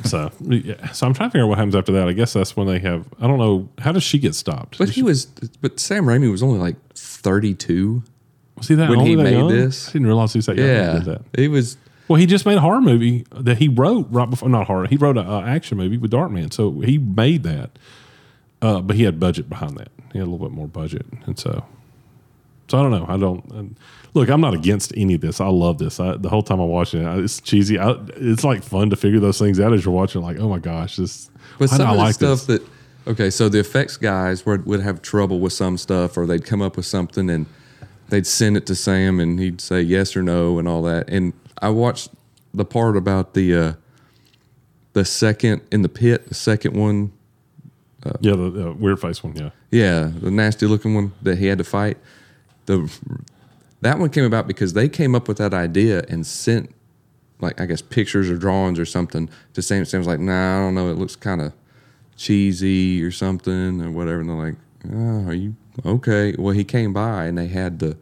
So 0.04 0.30
yeah, 0.40 0.90
so 0.92 1.06
I'm 1.06 1.14
trying 1.14 1.30
to 1.30 1.32
figure 1.32 1.44
out 1.44 1.48
what 1.48 1.58
happens 1.58 1.74
after 1.74 1.92
that. 1.92 2.08
I 2.08 2.12
guess 2.12 2.32
that's 2.32 2.56
when 2.56 2.66
they 2.66 2.78
have. 2.80 3.06
I 3.20 3.26
don't 3.26 3.38
know. 3.38 3.68
How 3.78 3.92
does 3.92 4.02
she 4.02 4.18
get 4.18 4.34
stopped? 4.34 4.78
But 4.78 4.90
he 4.90 5.02
was, 5.02 5.26
but 5.60 5.78
Sam 5.80 6.04
Raimi 6.04 6.30
was 6.30 6.42
only 6.42 6.58
like 6.58 6.76
thirty-two. 6.94 8.02
was 8.56 8.68
he 8.68 8.74
that 8.76 8.90
when 8.90 9.00
he 9.00 9.14
that 9.14 9.22
made 9.22 9.32
young? 9.38 9.48
this. 9.48 9.88
I 9.88 9.92
didn't 9.92 10.06
realize 10.06 10.32
he 10.32 10.38
was 10.38 10.46
that 10.46 10.56
young. 10.56 10.66
when 10.66 10.76
he 10.76 10.82
Yeah, 10.82 10.92
did 10.92 11.04
that. 11.04 11.22
he 11.40 11.48
was. 11.48 11.76
Well, 12.06 12.20
he 12.20 12.26
just 12.26 12.44
made 12.44 12.58
a 12.58 12.60
horror 12.60 12.82
movie 12.82 13.24
that 13.34 13.56
he 13.58 13.68
wrote 13.68 14.06
right 14.10 14.28
before. 14.28 14.48
Not 14.50 14.66
horror. 14.66 14.86
He 14.86 14.96
wrote 14.96 15.16
an 15.16 15.26
uh, 15.26 15.40
action 15.40 15.78
movie 15.78 15.96
with 15.96 16.10
Darkman, 16.10 16.52
so 16.52 16.80
he 16.80 16.98
made 16.98 17.44
that. 17.44 17.70
Uh, 18.60 18.80
but 18.82 18.96
he 18.96 19.04
had 19.04 19.18
budget 19.18 19.48
behind 19.48 19.76
that. 19.78 19.88
He 20.12 20.18
had 20.18 20.26
a 20.28 20.30
little 20.30 20.46
bit 20.46 20.54
more 20.54 20.68
budget, 20.68 21.06
and 21.26 21.38
so, 21.38 21.64
so 22.68 22.78
I 22.78 22.82
don't 22.82 22.90
know. 22.90 23.06
I 23.08 23.16
don't 23.16 23.44
and 23.52 23.76
look. 24.14 24.28
I'm 24.28 24.40
not 24.40 24.54
against 24.54 24.92
any 24.96 25.14
of 25.14 25.20
this. 25.20 25.40
I 25.40 25.48
love 25.48 25.78
this. 25.78 26.00
I, 26.00 26.16
the 26.16 26.28
whole 26.28 26.42
time 26.42 26.60
I'm 26.60 26.68
watching 26.68 27.02
it, 27.02 27.06
I- 27.06 27.18
it's 27.18 27.40
cheesy. 27.40 27.78
I, 27.78 27.94
it's 28.16 28.44
like 28.44 28.62
fun 28.62 28.90
to 28.90 28.96
figure 28.96 29.20
those 29.20 29.38
things 29.38 29.60
out 29.60 29.72
as 29.72 29.84
you're 29.84 29.94
watching. 29.94 30.22
Like, 30.22 30.38
oh 30.38 30.48
my 30.48 30.58
gosh, 30.58 30.96
this. 30.96 31.30
But 31.58 31.70
some 31.70 31.82
of 31.82 31.88
the 31.96 32.02
like 32.02 32.14
stuff 32.14 32.46
this? 32.46 32.60
that 32.60 32.68
okay, 33.06 33.30
so 33.30 33.48
the 33.48 33.60
effects 33.60 33.96
guys 33.96 34.44
would 34.46 34.66
would 34.66 34.80
have 34.80 35.02
trouble 35.02 35.40
with 35.40 35.52
some 35.52 35.76
stuff, 35.78 36.16
or 36.16 36.26
they'd 36.26 36.44
come 36.44 36.62
up 36.62 36.76
with 36.76 36.86
something 36.86 37.28
and 37.30 37.46
they'd 38.08 38.26
send 38.26 38.56
it 38.56 38.66
to 38.66 38.74
Sam, 38.74 39.20
and 39.20 39.38
he'd 39.38 39.60
say 39.60 39.80
yes 39.80 40.16
or 40.16 40.22
no 40.22 40.58
and 40.58 40.66
all 40.66 40.82
that. 40.82 41.08
And 41.08 41.32
I 41.60 41.68
watched 41.70 42.10
the 42.52 42.64
part 42.64 42.96
about 42.96 43.34
the 43.34 43.54
uh, 43.54 43.72
the 44.94 45.04
second 45.04 45.62
in 45.70 45.82
the 45.82 45.88
pit, 45.88 46.28
the 46.28 46.34
second 46.34 46.74
one, 46.76 47.12
yeah, 48.20 48.36
the, 48.36 48.50
the 48.50 48.72
weird 48.72 49.00
face 49.00 49.22
one. 49.22 49.34
Yeah, 49.36 49.50
yeah, 49.70 50.10
the 50.20 50.30
nasty 50.30 50.66
looking 50.66 50.94
one 50.94 51.12
that 51.22 51.38
he 51.38 51.46
had 51.46 51.58
to 51.58 51.64
fight. 51.64 51.98
The 52.66 52.90
that 53.80 53.98
one 53.98 54.10
came 54.10 54.24
about 54.24 54.46
because 54.46 54.72
they 54.72 54.88
came 54.88 55.14
up 55.14 55.28
with 55.28 55.36
that 55.38 55.52
idea 55.52 56.04
and 56.08 56.26
sent 56.26 56.74
like 57.40 57.60
I 57.60 57.66
guess 57.66 57.82
pictures 57.82 58.30
or 58.30 58.36
drawings 58.36 58.78
or 58.78 58.86
something 58.86 59.28
to 59.52 59.62
Sam. 59.62 59.84
Sam's 59.84 60.06
like, 60.06 60.20
nah, 60.20 60.58
I 60.58 60.62
don't 60.62 60.74
know. 60.74 60.90
It 60.90 60.98
looks 60.98 61.16
kind 61.16 61.40
of 61.40 61.52
cheesy 62.16 63.02
or 63.02 63.10
something 63.10 63.82
or 63.82 63.90
whatever. 63.90 64.20
And 64.20 64.28
they're 64.28 64.36
like, 64.36 64.54
oh, 64.90 65.28
are 65.28 65.34
you 65.34 65.56
okay? 65.84 66.34
Well, 66.38 66.54
he 66.54 66.64
came 66.64 66.92
by 66.92 67.26
and 67.26 67.36
they 67.36 67.48
had 67.48 67.78
the 67.78 67.96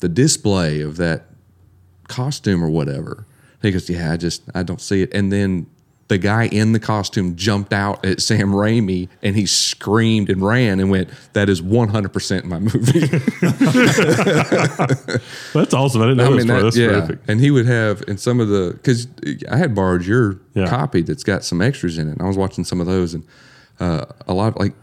the 0.00 0.08
display 0.08 0.80
of 0.80 0.96
that 0.98 1.26
costume 2.08 2.62
or 2.62 2.70
whatever. 2.70 3.26
He 3.62 3.70
goes, 3.70 3.88
yeah, 3.88 4.12
I 4.12 4.16
just 4.16 4.42
I 4.54 4.62
don't 4.62 4.80
see 4.80 5.02
it. 5.02 5.12
And 5.14 5.32
then 5.32 5.66
the 6.08 6.18
guy 6.18 6.46
in 6.46 6.70
the 6.72 6.78
costume 6.78 7.34
jumped 7.36 7.72
out 7.72 8.04
at 8.06 8.22
Sam 8.22 8.50
Raimi 8.52 9.08
and 9.22 9.34
he 9.34 9.44
screamed 9.46 10.30
and 10.30 10.40
ran 10.40 10.78
and 10.80 10.88
went, 10.90 11.08
"That 11.32 11.48
is 11.48 11.60
100% 11.60 12.44
my 12.44 12.58
movie." 12.60 13.00
that's 15.52 15.74
awesome. 15.74 16.02
I 16.02 16.06
didn't 16.06 16.16
know 16.18 16.36
that, 16.36 16.46
that- 16.46 16.62
That's 16.62 16.76
yeah. 16.76 16.86
terrific. 16.88 17.18
And 17.28 17.40
he 17.40 17.50
would 17.50 17.66
have 17.66 18.02
and 18.08 18.18
some 18.20 18.40
of 18.40 18.48
the 18.48 18.72
because 18.74 19.08
I 19.50 19.56
had 19.56 19.74
borrowed 19.74 20.04
your 20.04 20.40
Yeah. 20.54 20.68
copy 20.68 21.02
that's 21.02 21.24
got 21.24 21.44
some 21.44 21.60
extras 21.60 21.98
in 21.98 22.08
it. 22.08 22.12
And 22.12 22.22
I 22.22 22.26
was 22.26 22.36
watching 22.36 22.64
some 22.64 22.80
of 22.80 22.86
those, 22.86 23.14
and 23.14 23.24
uh, 23.80 24.06
a 24.28 24.34
lot 24.34 24.48
of 24.48 24.56
like 24.56 24.74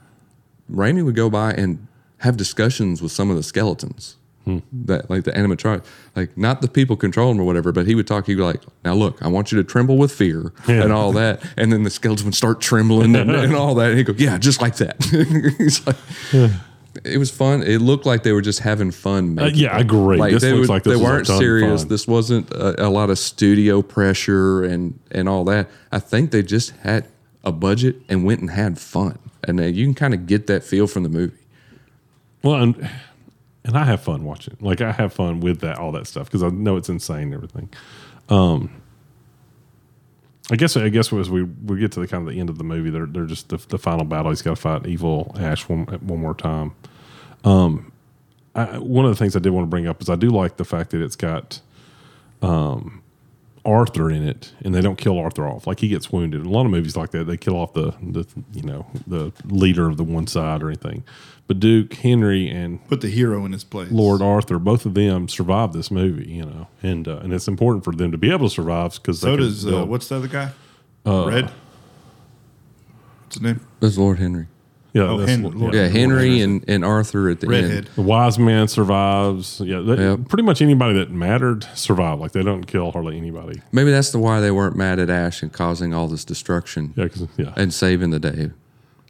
Raimi 0.71 1.03
would 1.03 1.15
go 1.15 1.29
by 1.29 1.51
and 1.53 1.85
have 2.19 2.37
discussions 2.37 3.01
with 3.01 3.11
some 3.11 3.29
of 3.29 3.35
the 3.35 3.43
skeletons. 3.43 4.15
Hmm. 4.45 4.59
That 4.73 5.09
like 5.09 5.23
the 5.23 5.31
animatronic, 5.31 5.85
like 6.17 6.37
not 6.37 6.61
the 6.61 6.67
people 6.67 6.97
controlling 6.97 7.39
or 7.39 7.45
whatever, 7.45 7.71
but 7.71 7.87
he 7.87 7.95
would 7.95 8.05
talk. 8.07 8.25
He'd 8.25 8.35
be 8.35 8.41
like, 8.41 8.61
"Now 8.83 8.93
look, 8.93 9.21
I 9.21 9.29
want 9.29 9.51
you 9.53 9.57
to 9.57 9.63
tremble 9.63 9.97
with 9.97 10.11
fear 10.11 10.51
Yeah. 10.67 10.83
and 10.83 10.91
all 10.91 11.13
that," 11.13 11.41
and 11.57 11.71
then 11.71 11.83
the 11.83 11.89
skeleton 11.89 12.25
would 12.25 12.35
start 12.35 12.59
trembling 12.59 13.15
and, 13.15 13.31
and 13.31 13.55
all 13.55 13.73
that. 13.75 13.89
And 13.91 13.97
he'd 13.97 14.05
go, 14.05 14.13
"Yeah, 14.17 14.37
just 14.37 14.61
like 14.61 14.75
that." 14.77 15.01
He's 15.57 15.85
like, 15.87 15.95
it 17.05 17.17
was 17.17 17.31
fun. 17.31 17.63
It 17.63 17.79
looked 17.79 18.05
like 18.05 18.23
they 18.23 18.33
were 18.33 18.41
just 18.41 18.59
having 18.59 18.91
fun. 18.91 19.39
Uh, 19.39 19.45
yeah, 19.53 19.75
I 19.75 19.79
agree. 19.79 20.17
This 20.31 20.41
they, 20.41 20.51
looks 20.51 20.67
were- 20.67 20.75
like 20.75 20.83
this 20.83 20.97
they 20.99 21.03
weren't 21.03 21.25
serious. 21.27 21.81
fun. 21.83 21.87
This 21.89 22.05
wasn't 22.07 22.51
a, 22.51 22.87
a 22.87 22.89
lot 22.89 23.09
of 23.09 23.17
studio 23.17 23.81
pressure 23.81 24.63
and 24.65 24.99
and 25.11 25.29
all 25.29 25.45
that. 25.45 25.69
I 25.91 25.99
think 25.99 26.31
they 26.31 26.43
just 26.43 26.71
had 26.81 27.07
a 27.45 27.51
budget 27.53 27.95
and 28.09 28.25
went 28.25 28.41
and 28.41 28.49
had 28.49 28.77
fun, 28.77 29.19
and 29.47 29.59
uh, 29.61 29.63
you 29.63 29.85
can 29.85 29.93
kind 29.93 30.13
of 30.13 30.27
get 30.27 30.47
that 30.47 30.65
feel 30.65 30.85
from 30.85 31.03
the 31.03 31.09
movie. 31.09 31.37
Well, 32.43 32.55
and 32.55 32.89
and 33.65 33.77
I 33.77 33.85
have 33.85 34.01
fun 34.01 34.23
watching. 34.23 34.57
Like 34.59 34.81
I 34.81 34.91
have 34.91 35.13
fun 35.13 35.39
with 35.39 35.61
that 35.61 35.77
all 35.77 35.91
that 35.93 36.07
stuff 36.07 36.27
because 36.27 36.43
I 36.43 36.49
know 36.49 36.77
it's 36.77 36.89
insane 36.89 37.23
and 37.23 37.33
everything. 37.33 37.69
Um, 38.29 38.81
I 40.51 40.55
guess 40.55 40.75
I 40.75 40.89
guess 40.89 41.13
as 41.13 41.29
we 41.29 41.43
we 41.43 41.79
get 41.79 41.91
to 41.93 41.99
the 41.99 42.07
kind 42.07 42.27
of 42.27 42.33
the 42.33 42.39
end 42.39 42.49
of 42.49 42.57
the 42.57 42.63
movie, 42.63 42.89
they're 42.89 43.05
they're 43.05 43.25
just 43.25 43.49
the, 43.49 43.57
the 43.57 43.77
final 43.77 44.05
battle. 44.05 44.31
He's 44.31 44.41
got 44.41 44.55
to 44.55 44.61
fight 44.61 44.85
evil 44.87 45.35
Ash 45.39 45.67
one 45.69 45.85
one 45.85 46.19
more 46.19 46.33
time. 46.33 46.73
Um, 47.43 47.91
I, 48.55 48.77
one 48.77 49.05
of 49.05 49.11
the 49.11 49.17
things 49.17 49.35
I 49.35 49.39
did 49.39 49.51
want 49.51 49.63
to 49.65 49.69
bring 49.69 49.87
up 49.87 50.01
is 50.01 50.09
I 50.09 50.15
do 50.15 50.29
like 50.29 50.57
the 50.57 50.65
fact 50.65 50.91
that 50.91 51.01
it's 51.01 51.15
got 51.15 51.61
um 52.41 53.02
Arthur 53.65 54.11
in 54.11 54.27
it, 54.27 54.51
and 54.61 54.75
they 54.75 54.81
don't 54.81 54.97
kill 54.97 55.17
Arthur 55.17 55.47
off. 55.47 55.65
Like 55.65 55.79
he 55.79 55.87
gets 55.87 56.11
wounded. 56.11 56.41
In 56.41 56.47
a 56.47 56.49
lot 56.49 56.65
of 56.65 56.71
movies 56.71 56.97
like 56.97 57.11
that, 57.11 57.25
they 57.25 57.37
kill 57.37 57.55
off 57.55 57.73
the 57.73 57.93
the 58.01 58.27
you 58.53 58.63
know 58.63 58.85
the 59.07 59.31
leader 59.45 59.87
of 59.87 59.97
the 59.97 60.03
one 60.03 60.27
side 60.27 60.61
or 60.61 60.67
anything. 60.67 61.03
But 61.47 61.59
Duke 61.59 61.93
Henry 61.93 62.49
and 62.49 62.85
Put 62.87 63.01
the 63.01 63.09
hero 63.09 63.45
in 63.45 63.51
his 63.51 63.63
place. 63.63 63.91
Lord 63.91 64.21
Arthur, 64.21 64.59
both 64.59 64.85
of 64.85 64.93
them 64.93 65.27
survived 65.27 65.73
this 65.73 65.91
movie. 65.91 66.29
You 66.29 66.45
know, 66.45 66.67
and 66.81 67.07
uh, 67.07 67.17
and 67.17 67.33
it's 67.33 67.47
important 67.47 67.83
for 67.83 67.93
them 67.93 68.11
to 68.11 68.17
be 68.17 68.31
able 68.31 68.47
to 68.49 68.53
survive 68.53 68.93
because 68.93 69.19
So 69.19 69.35
does 69.35 69.65
uh, 69.65 69.85
what's 69.85 70.07
the 70.09 70.15
other 70.15 70.27
guy? 70.27 70.51
Red. 71.05 71.51
What's 73.23 73.35
his 73.35 73.41
name? 73.41 73.61
That's 73.79 73.97
Lord 73.97 74.19
Henry. 74.19 74.47
Yeah, 74.93 75.01
Oh, 75.03 75.17
that's, 75.17 75.29
Hen- 75.31 75.43
yeah. 75.43 75.49
Lord- 75.53 75.73
Yeah, 75.73 75.87
Henry 75.87 76.39
and, 76.41 76.63
and 76.67 76.85
Arthur 76.85 77.29
at 77.29 77.39
the 77.39 77.47
Redhead. 77.47 77.71
end. 77.71 77.89
The 77.95 78.01
wise 78.03 78.37
man 78.39 78.67
survives. 78.67 79.59
Yeah, 79.59 79.79
they, 79.81 79.95
Yep. 79.95 80.27
pretty 80.29 80.43
much 80.43 80.61
anybody 80.61 80.93
that 80.99 81.11
mattered 81.11 81.65
survived. 81.73 82.21
Like 82.21 82.31
they 82.33 82.43
don't 82.43 82.65
kill 82.65 82.91
hardly 82.91 83.17
anybody. 83.17 83.61
Maybe 83.71 83.91
that's 83.91 84.11
the 84.11 84.19
why 84.19 84.39
they 84.39 84.51
weren't 84.51 84.75
mad 84.75 84.99
at 84.99 85.09
Ash 85.09 85.41
and 85.41 85.51
causing 85.51 85.93
all 85.93 86.07
this 86.07 86.23
destruction 86.23 86.93
Yeah, 86.95 87.07
'cause- 87.07 87.27
yeah. 87.37 87.53
and 87.55 87.73
saving 87.73 88.11
the 88.11 88.19
day, 88.19 88.51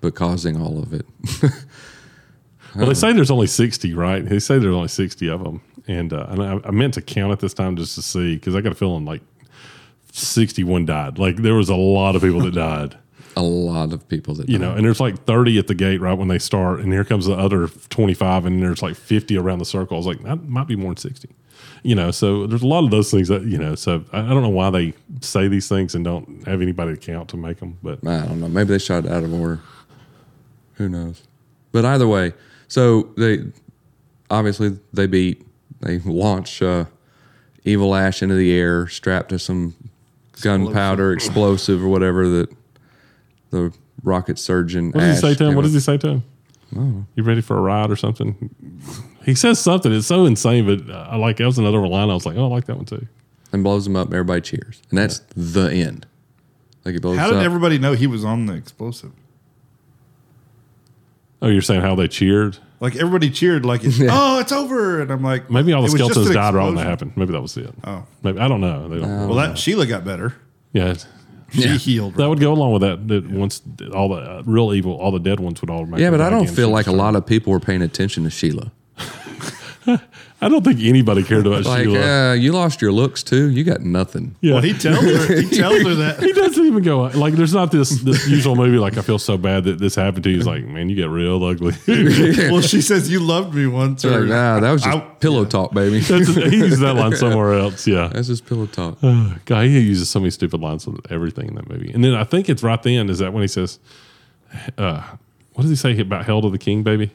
but 0.02 0.16
causing 0.16 0.60
all 0.60 0.80
of 0.82 0.94
it. 0.94 1.06
Well, 2.76 2.88
they 2.88 2.96
say 2.96 3.14
there's 3.14 3.30
only 3.30 3.46
60, 3.46 3.94
right? 3.94 4.28
They 4.28 4.40
say 4.40 4.58
there's 4.58 4.74
only 4.74 4.88
60 4.88 5.30
of 5.30 5.44
them. 5.44 5.62
And, 5.88 6.12
uh, 6.12 6.26
and 6.30 6.42
I, 6.42 6.60
I 6.66 6.72
meant 6.72 6.96
to 6.96 7.04
count 7.04 7.32
it 7.32 7.38
this 7.40 7.54
time 7.54 7.76
just 7.76 7.94
to 7.94 8.02
see 8.02 8.34
because 8.34 8.56
I 8.56 8.62
got 8.62 8.72
a 8.72 8.76
feeling 8.76 9.06
like 9.06 9.22
61 10.12 10.86
died. 10.88 11.20
Like 11.20 11.38
there 11.38 11.54
was 11.54 11.70
a 11.70 11.76
lot 11.76 12.16
of 12.16 12.24
people 12.24 12.42
that 12.42 12.54
died, 12.56 12.98
a 13.36 13.42
lot 13.42 13.94
of 13.94 14.08
people 14.08 14.36
that 14.36 14.50
you 14.50 14.58
know, 14.58 14.74
and 14.74 14.86
there's 14.86 15.00
like 15.00 15.24
30 15.26 15.58
at 15.60 15.68
the 15.68 15.76
gate 15.76 16.02
right 16.02 16.14
when 16.14 16.28
they 16.28 16.40
start. 16.40 16.80
And 16.80 16.92
here 16.92 17.04
comes 17.04 17.26
the 17.26 17.34
other 17.34 17.68
25, 17.68 18.46
and 18.46 18.62
there's 18.62 18.82
like 18.82 18.96
50 18.96 19.38
around 19.38 19.60
the 19.60 19.66
circle. 19.66 19.96
I 19.96 19.98
was 19.98 20.08
like, 20.08 20.22
that 20.24 20.44
might 20.44 20.68
be 20.68 20.76
more 20.76 20.92
than 20.92 20.98
60. 20.98 21.30
You 21.84 21.96
know, 21.96 22.12
so 22.12 22.48
there's 22.48 22.62
a 22.62 22.68
lot 22.68 22.84
of 22.84 22.92
those 22.92 23.12
things 23.12 23.28
that, 23.28 23.44
you 23.44 23.58
know, 23.58 23.76
so 23.76 24.04
I, 24.12 24.20
I 24.20 24.30
don't 24.30 24.42
know 24.42 24.50
why 24.50 24.70
they 24.70 24.94
say 25.22 25.48
these 25.48 25.68
things 25.68 25.96
and 25.96 26.04
don't 26.04 26.46
have 26.48 26.62
anybody 26.62 26.96
to 26.96 26.98
count 26.98 27.30
to 27.30 27.38
make 27.38 27.60
them. 27.60 27.78
But 27.84 28.06
I 28.08 28.26
don't 28.26 28.40
know. 28.40 28.48
Maybe 28.48 28.70
they 28.70 28.80
shot 28.80 29.06
it 29.06 29.12
out 29.12 29.24
of 29.24 29.34
order. 29.34 29.60
Who 30.76 30.90
knows? 30.90 31.24
But 31.72 31.86
either 31.86 32.08
way, 32.08 32.34
so 32.68 33.14
they 33.18 33.44
obviously 34.30 34.80
they 34.94 35.08
beat. 35.08 35.46
They 35.82 36.00
launch 36.00 36.62
uh, 36.62 36.86
Evil 37.66 37.96
Ash 37.96 38.22
into 38.24 38.36
the 38.36 38.54
air, 38.54 38.88
strapped 38.88 39.30
to 39.30 39.40
some 39.40 39.76
gunpowder 40.42 41.14
explosive 41.14 41.84
or 41.84 41.88
whatever 41.88 42.28
that 42.28 42.50
the 43.54 43.74
rocket 44.04 44.38
surgeon. 44.40 44.92
What 44.92 45.00
does 45.02 45.16
he 45.22 45.22
say 45.22 45.36
to 45.36 45.46
him? 45.46 45.56
What 45.56 45.62
does 45.62 45.74
he 45.74 45.80
say 45.80 45.98
to 46.00 46.08
him? 46.10 46.24
Oh. 46.76 47.06
You 47.16 47.24
ready 47.24 47.42
for 47.42 47.56
a 47.58 47.62
ride 47.62 47.92
or 47.92 47.96
something? 47.96 48.50
He 49.24 49.36
says 49.36 49.60
something. 49.60 49.94
It's 49.94 50.08
so 50.08 50.26
insane, 50.26 50.66
but 50.66 50.94
uh, 50.94 51.08
I 51.12 51.16
like 51.18 51.38
that 51.38 51.46
was 51.46 51.58
another 51.60 51.88
line. 51.88 52.10
I 52.10 52.14
was 52.14 52.26
like, 52.26 52.36
oh, 52.36 52.46
I 52.46 52.48
like 52.48 52.66
that 52.66 52.76
one 52.76 52.86
too. 52.86 53.08
and 53.54 53.64
blows 53.64 53.86
him 53.88 53.96
up. 53.96 54.08
Everybody 54.08 54.42
cheers, 54.42 54.82
and 54.90 54.98
that's 54.98 55.20
the 55.36 55.70
end. 55.72 56.06
Like 56.84 56.94
he 56.94 57.00
blows 57.00 57.18
How 57.18 57.28
did 57.30 57.38
up. 57.38 57.44
everybody 57.46 57.78
know 57.78 57.94
he 57.94 58.08
was 58.08 58.26
on 58.26 58.48
the 58.48 58.54
explosive? 58.56 59.12
Oh, 61.42 61.48
you're 61.48 61.62
saying 61.62 61.82
how 61.82 61.96
they 61.96 62.08
cheered? 62.08 62.58
Like 62.80 62.96
everybody 62.96 63.30
cheered, 63.30 63.66
like, 63.66 63.82
it, 63.84 63.94
"Oh, 64.12 64.40
it's 64.40 64.52
over!" 64.52 65.02
And 65.02 65.12
I'm 65.12 65.24
like, 65.24 65.50
Maybe 65.50 65.72
all 65.74 65.82
the 65.82 65.88
"It 65.88 65.94
was 65.94 66.12
skeletons 66.12 66.34
died 66.36 66.54
right 66.54 66.66
when 66.66 66.76
that 66.76 66.86
happened. 66.86 67.14
Maybe 67.16 67.32
that 67.34 67.42
was 67.42 67.56
it. 67.56 67.74
Oh, 67.86 68.06
Maybe 68.24 68.40
I 68.40 68.48
don't 68.48 68.62
know. 68.62 68.90
They 68.90 69.00
don't. 69.00 69.30
well, 69.30 69.36
that 69.38 69.58
Sheila 69.58 69.86
got 69.86 70.04
better. 70.04 70.34
yeah, 70.74 70.96
She 71.54 71.78
healed. 71.78 72.16
that 72.16 72.28
would 72.28 72.40
go 72.40 72.52
along 72.52 72.74
with 72.74 72.82
that. 72.82 73.08
That 73.08 73.30
once 73.30 73.62
all 73.94 74.10
the 74.10 74.16
uh, 74.16 74.44
real 74.46 74.74
evil, 74.74 74.94
all 74.94 75.12
the 75.12 75.20
dead 75.20 75.40
ones 75.40 75.62
would 75.62 75.70
all. 75.70 75.88
yeah, 76.00 76.10
but 76.10 76.22
I 76.22 76.30
don't 76.30 76.50
feel 76.50 76.70
like 76.70 76.88
a 76.88 76.92
lot 76.92 77.16
of 77.16 77.26
people 77.26 77.52
were 77.52 77.60
paying 77.60 77.82
attention 77.82 78.24
to 78.24 78.30
Sheila. 78.30 78.72
I 80.42 80.50
don't 80.50 80.64
think 80.64 80.80
anybody 80.82 81.24
cared 81.24 81.48
about 81.48 81.64
Like, 81.66 81.84
Sheila. 81.86 82.32
uh, 82.32 82.34
you 82.34 82.52
lost 82.52 82.82
your 82.82 82.92
looks 82.92 83.24
too. 83.24 83.50
You 83.50 83.64
got 83.64 83.82
nothing. 83.82 84.36
yeah, 84.42 84.54
Well, 84.56 84.62
he 84.62 84.74
tells 84.74 85.00
her. 85.04 85.42
He 85.42 85.50
tells 85.58 85.82
her 85.84 85.96
that. 85.96 86.20
he 86.22 86.34
doesn't 86.34 86.66
even 86.66 86.84
go 86.84 87.02
like. 87.04 87.34
There's 87.36 87.54
not 87.54 87.72
this 87.72 88.02
this 88.02 88.28
usual 88.28 88.56
movie 88.56 88.78
like 88.78 88.98
I 88.98 89.02
feel 89.02 89.20
so 89.20 89.38
bad 89.38 89.64
that 89.66 89.80
this 89.80 89.96
happened 89.96 90.24
to 90.26 90.30
you. 90.30 90.38
He's 90.38 90.48
like, 90.48 90.66
man, 90.66 90.90
you 90.90 90.96
get 90.96 91.10
real 91.10 91.44
ugly. 91.44 91.74
Well, 92.52 92.62
she 92.62 92.82
says 92.82 93.10
you 93.10 93.20
loved 93.20 93.54
me 93.56 93.68
once. 93.68 94.04
Like, 94.04 94.14
Or, 94.14 94.26
nah, 94.26 94.60
that 94.60 94.72
was 94.72 94.84
just 94.84 94.98
I- 94.98 95.02
pillow 95.20 95.46
talk, 95.46 95.74
baby. 95.74 96.00
That's, 96.00 96.28
he 96.28 96.58
uses 96.58 96.80
that 96.80 96.96
line 96.96 97.16
somewhere 97.16 97.54
else. 97.54 97.88
Yeah. 97.88 98.10
That's 98.14 98.28
just 98.28 98.46
pillow 98.46 98.66
talk. 98.66 99.00
God, 99.02 99.66
he 99.66 99.80
uses 99.80 100.10
so 100.10 100.20
many 100.20 100.32
stupid 100.32 100.60
lines 100.60 100.86
with 100.86 101.00
everything 101.12 101.48
in 101.48 101.56
that 101.56 101.70
movie. 101.70 101.92
And 101.94 102.04
then 102.04 102.14
I 102.14 102.24
think 102.26 102.50
it's 102.50 102.64
right 102.64 102.82
then 102.84 103.10
is 103.10 103.20
that 103.20 103.32
when 103.34 103.42
he 103.42 103.48
says, 103.48 103.80
uh, 104.78 105.02
what 105.54 105.62
does 105.62 105.70
he 105.70 105.76
say 105.76 105.98
about 106.00 106.26
hell 106.26 106.42
to 106.42 106.50
the 106.50 106.58
king, 106.58 106.84
baby? 106.84 107.12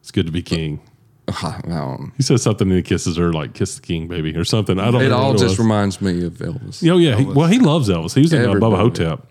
It's 0.00 0.10
good 0.10 0.26
to 0.26 0.32
be 0.32 0.42
king. 0.42 0.80
Um, 1.68 2.12
He 2.16 2.22
says 2.22 2.42
something 2.42 2.68
and 2.68 2.76
he 2.76 2.82
kisses 2.82 3.16
her 3.16 3.32
like 3.32 3.52
kiss 3.54 3.74
the 3.76 3.82
king, 3.82 4.06
baby, 4.08 4.36
or 4.36 4.44
something. 4.44 4.78
I 4.78 4.84
don't. 4.86 4.94
Know. 4.94 5.00
It 5.00 5.08
know 5.08 5.16
all 5.16 5.30
what 5.30 5.38
just 5.38 5.50
was. 5.52 5.58
reminds 5.58 6.00
me 6.00 6.24
of 6.24 6.34
Elvis. 6.34 6.88
Oh 6.88 6.98
yeah, 6.98 7.16
he, 7.16 7.24
well 7.24 7.48
he 7.48 7.58
loves 7.58 7.88
Elvis. 7.88 8.14
He 8.14 8.20
was 8.22 8.32
in 8.32 8.42
uh, 8.42 8.48
Everybody. 8.48 8.74
Bubba 8.74 8.78
Ho-Tep. 8.78 9.26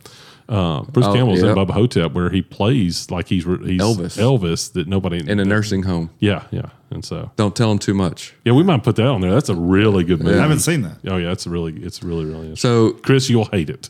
Uh, 0.48 0.84
Bruce 0.84 1.08
Oh, 1.08 1.14
Campbell's 1.14 1.42
yep. 1.42 1.56
in 1.58 1.64
Bubba 1.66 1.72
Ho-Tep 1.72 2.12
where 2.14 2.30
he 2.30 2.42
plays 2.44 3.10
like 3.10 3.28
he's 3.30 3.46
he's 3.46 3.82
Elvis. 3.82 4.18
Elvis 4.20 4.74
that 4.74 4.88
nobody 4.88 5.18
In 5.28 5.40
a 5.40 5.46
nursing 5.46 5.84
home. 5.84 6.10
Yeah, 6.20 6.44
yeah, 6.52 6.70
and 6.92 7.04
so 7.04 7.32
Don't 7.38 7.56
tell 7.56 7.72
him 7.72 7.80
too 7.80 7.94
much. 7.96 8.36
yeah, 8.44 8.52
we 8.54 8.62
might 8.62 8.84
put 8.84 8.96
that 8.98 9.08
on 9.08 9.22
there. 9.22 9.32
That's 9.32 9.50
a 9.50 9.56
really 9.56 10.04
good 10.04 10.22
movie. 10.22 10.38
I 10.38 10.42
haven't 10.42 10.60
seen 10.60 10.82
that. 10.84 10.98
Oh 11.08 11.18
yeah, 11.18 11.32
it's 11.32 11.48
really, 11.48 11.74
it's 11.78 12.04
really, 12.04 12.26
really. 12.26 12.50
Interesting. 12.50 12.70
So, 12.70 12.92
Chris, 12.92 13.28
you'll 13.30 13.46
hate 13.46 13.70
it. 13.72 13.88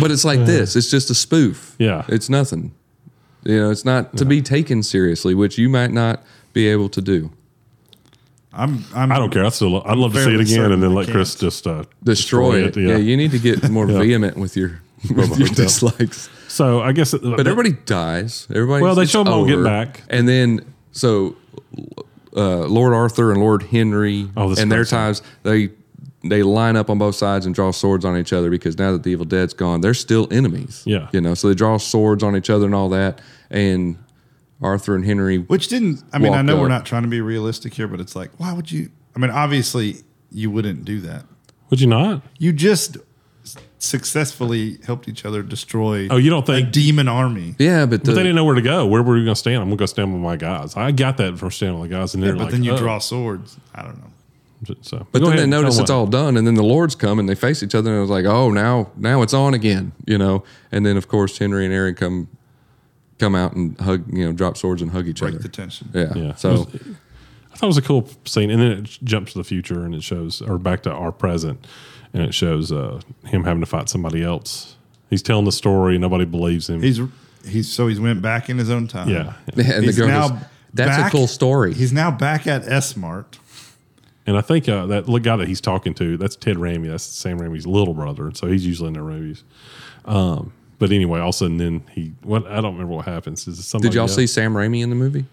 but 0.00 0.10
it's 0.10 0.24
like 0.24 0.44
this. 0.46 0.76
It's 0.76 0.90
just 0.90 1.10
a 1.10 1.14
spoof. 1.14 1.76
Yeah. 1.78 2.04
It's 2.08 2.28
nothing. 2.28 2.74
You 3.44 3.60
know, 3.60 3.70
it's 3.70 3.84
not 3.84 4.16
to 4.16 4.24
be 4.24 4.42
taken 4.42 4.82
seriously, 4.82 5.34
which 5.34 5.58
you 5.58 5.68
might 5.68 5.92
not 5.92 6.22
be 6.52 6.68
able 6.68 6.88
to 6.90 7.00
do. 7.00 7.30
I'm. 8.52 8.84
I'm 8.94 9.12
I 9.12 9.18
don't 9.18 9.30
care. 9.30 9.44
I 9.44 9.50
still, 9.50 9.82
I'd 9.86 9.98
love 9.98 10.14
to 10.14 10.24
see 10.24 10.34
it 10.34 10.40
again, 10.40 10.72
and 10.72 10.82
then 10.82 10.94
let 10.94 11.08
Chris 11.08 11.34
just 11.34 11.66
uh, 11.66 11.84
Destroy, 12.02 12.64
it. 12.64 12.76
Yeah. 12.76 12.96
you 12.96 13.16
need 13.16 13.30
to 13.32 13.38
get 13.38 13.68
more 13.70 13.86
vehement 14.02 14.36
with 14.36 14.56
your, 14.56 14.80
with 15.14 15.38
your 15.38 15.48
dislikes. 15.48 16.28
So 16.48 16.80
I 16.80 16.92
guess, 16.92 17.12
But 17.12 17.40
everybody 17.46 17.72
dies. 17.72 18.46
Everybody. 18.50 18.82
Well, 18.82 18.94
they 18.94 19.02
it's 19.02 19.10
show 19.12 19.20
'em 19.20 19.28
all 19.28 19.46
get 19.46 19.62
back. 19.62 20.02
and 20.08 20.26
then 20.26 20.74
so 20.92 21.36
uh, 22.36 22.60
Lord 22.66 22.94
Arthur 22.94 23.30
and 23.32 23.40
Lord 23.40 23.62
Henry 23.64 24.28
Oh, 24.36 24.48
this 24.48 24.58
and 24.58 24.72
their 24.72 24.84
times 24.84 25.22
they 25.42 25.70
they 26.24 26.42
line 26.42 26.74
up 26.74 26.90
on 26.90 26.98
both 26.98 27.14
sides 27.14 27.46
and 27.46 27.54
draw 27.54 27.70
swords 27.70 28.04
on 28.04 28.16
each 28.16 28.32
other 28.32 28.50
because 28.50 28.76
now 28.78 28.90
that 28.92 29.02
the 29.04 29.10
Evil 29.10 29.24
Dead's 29.26 29.52
gone, 29.54 29.82
they're 29.82 29.94
still 29.94 30.26
enemies. 30.32 30.82
Yeah. 30.84 31.08
you 31.12 31.20
know, 31.20 31.34
so 31.34 31.48
they 31.48 31.54
draw 31.54 31.76
swords 31.76 32.22
on 32.24 32.34
each 32.34 32.50
other 32.50 32.64
and 32.66 32.74
all 32.74 32.88
that. 32.88 33.20
And 33.50 33.96
Arthur 34.60 34.94
and 34.94 35.04
Henry, 35.04 35.38
Which 35.38 35.68
didn't. 35.68 36.02
I 36.12 36.18
mean, 36.18 36.32
I 36.32 36.36
Walked 36.36 36.46
know 36.46 36.60
we're 36.60 36.68
not 36.68 36.84
trying 36.84 37.02
to 37.02 37.08
be 37.08 37.20
realistic 37.20 37.74
here, 37.74 37.86
but 37.86 38.00
it's 38.00 38.16
like, 38.16 38.30
why 38.38 38.52
would 38.52 38.70
you? 38.70 38.90
I 39.14 39.20
mean, 39.20 39.30
obviously, 39.30 39.98
you 40.30 40.50
wouldn't 40.50 40.84
do 40.84 41.00
that. 41.02 41.24
would 41.70 41.80
you 41.80 41.86
not? 41.86 42.22
You 42.38 42.52
just 42.52 42.96
successfully 43.78 44.78
helped 44.84 45.08
each 45.08 45.24
other 45.24 45.42
destroy. 45.42 46.08
Oh, 46.10 46.16
you 46.16 46.30
don't 46.30 46.48
a 46.48 46.52
think? 46.52 46.72
demon 46.72 47.08
army? 47.08 47.54
yeah, 47.58 47.86
but, 47.86 48.02
the, 48.02 48.10
But 48.10 48.14
they 48.16 48.22
didn't 48.22 48.36
know 48.36 48.44
where 48.44 48.56
to 48.56 48.62
go. 48.62 48.86
Where 48.86 49.02
were 49.02 49.14
we 49.14 49.20
going 49.20 49.34
to 49.34 49.36
stand? 49.36 49.56
I'm 49.56 49.68
going 49.68 49.78
to 49.78 49.82
go 49.82 49.86
stand 49.86 50.12
with 50.12 50.20
my 50.22 50.36
guys. 50.36 50.76
I 50.76 50.90
got 50.92 51.16
that 51.18 51.38
from 51.38 51.50
standing 51.50 51.80
with 51.80 51.90
the 51.90 51.96
guys, 51.96 52.14
and 52.14 52.24
Yeah, 52.24 52.32
but 52.32 52.38
like, 52.38 52.50
then 52.50 52.64
you 52.64 52.72
oh. 52.72 52.78
draw 52.78 52.98
swords. 52.98 53.56
I 53.74 53.82
don't 53.82 53.98
know. 53.98 54.10
So, 54.82 55.06
But 55.12 55.20
then 55.20 55.28
ahead, 55.28 55.38
they 55.38 55.46
notice 55.46 55.78
it's 55.78 55.88
all 55.90 56.08
done, 56.08 56.36
and 56.36 56.44
then 56.44 56.54
the 56.54 56.64
Lords 56.64 56.96
come 56.96 57.20
and 57.20 57.28
they 57.28 57.36
face 57.36 57.62
each 57.62 57.76
other, 57.76 57.90
and 57.90 57.98
it 57.98 58.00
was 58.00 58.10
like, 58.10 58.24
oh, 58.24 58.50
now 58.50 58.90
now 58.96 59.22
it's 59.22 59.32
on 59.32 59.54
again, 59.54 59.92
you 60.04 60.18
know. 60.18 60.42
And 60.72 60.84
then 60.84 60.96
of 60.96 61.06
course 61.06 61.38
Henry 61.38 61.64
and 61.64 61.72
Aaron 61.72 61.94
come 61.94 62.26
come 63.18 63.34
out 63.34 63.54
and 63.54 63.78
hug, 63.80 64.04
you 64.12 64.24
know, 64.24 64.32
drop 64.32 64.56
swords 64.56 64.82
and 64.82 64.90
hug 64.90 65.06
each 65.08 65.20
Break 65.20 65.34
other. 65.34 65.42
the 65.42 65.48
tension. 65.48 65.88
Yeah. 65.94 66.12
Yeah. 66.14 66.34
So 66.34 66.50
was- 66.50 66.66
I 67.52 67.56
thought 67.56 67.66
it 67.66 67.66
was 67.66 67.78
a 67.78 67.82
cool 67.82 68.08
scene, 68.24 68.50
and 68.50 68.60
then 68.62 68.70
it 68.70 68.84
jumps 69.02 69.32
to 69.32 69.38
the 69.38 69.44
future, 69.44 69.84
and 69.84 69.94
it 69.94 70.02
shows, 70.04 70.40
or 70.42 70.58
back 70.58 70.82
to 70.84 70.92
our 70.92 71.10
present, 71.10 71.66
and 72.14 72.22
it 72.22 72.32
shows 72.32 72.70
uh, 72.70 73.00
him 73.24 73.42
having 73.44 73.60
to 73.60 73.66
fight 73.66 73.88
somebody 73.88 74.22
else. 74.22 74.76
He's 75.10 75.22
telling 75.22 75.44
the 75.44 75.50
story, 75.52 75.94
and 75.96 76.02
nobody 76.02 76.24
believes 76.24 76.68
him. 76.70 76.82
He's 76.82 77.00
he's 77.44 77.68
so 77.72 77.88
he's 77.88 77.98
went 77.98 78.22
back 78.22 78.48
in 78.48 78.58
his 78.58 78.70
own 78.70 78.86
time. 78.86 79.08
yeah, 79.08 79.32
and 79.48 79.56
the 79.56 79.80
He's 79.82 79.96
girl 79.98 80.06
now 80.08 80.28
goes, 80.28 80.38
"That's 80.74 80.96
back- 80.96 81.12
a 81.12 81.16
cool 81.16 81.26
story." 81.26 81.74
He's 81.74 81.92
now 81.92 82.10
back 82.12 82.46
at 82.46 82.68
S 82.68 82.96
Mart. 82.96 83.38
and 84.26 84.36
I 84.36 84.40
think 84.42 84.68
uh, 84.68 84.86
that 84.86 85.06
little 85.08 85.18
guy 85.18 85.36
that 85.36 85.48
he's 85.48 85.60
talking 85.60 85.94
to, 85.94 86.16
that's 86.16 86.36
Ted 86.36 86.56
Raimi. 86.58 86.88
That's 86.88 87.02
Sam 87.04 87.40
Raimi's 87.40 87.66
little 87.66 87.94
brother, 87.94 88.30
so 88.34 88.46
he's 88.46 88.64
usually 88.66 88.88
in 88.88 88.94
their 88.94 89.02
movies. 89.02 89.42
Um, 90.04 90.52
but 90.78 90.92
anyway, 90.92 91.20
all 91.20 91.30
of 91.30 91.34
a 91.34 91.38
sudden, 91.38 91.56
then 91.58 91.82
he 91.92 92.12
what 92.22 92.46
I 92.46 92.60
don't 92.60 92.74
remember 92.74 92.94
what 92.94 93.04
happens. 93.06 93.46
Is 93.48 93.64
somebody 93.66 93.90
Did 93.90 93.94
y'all 93.96 94.02
else? 94.02 94.14
see 94.14 94.26
Sam 94.26 94.54
Raimi 94.54 94.82
in 94.82 94.90
the 94.90 94.96
movie? 94.96 95.24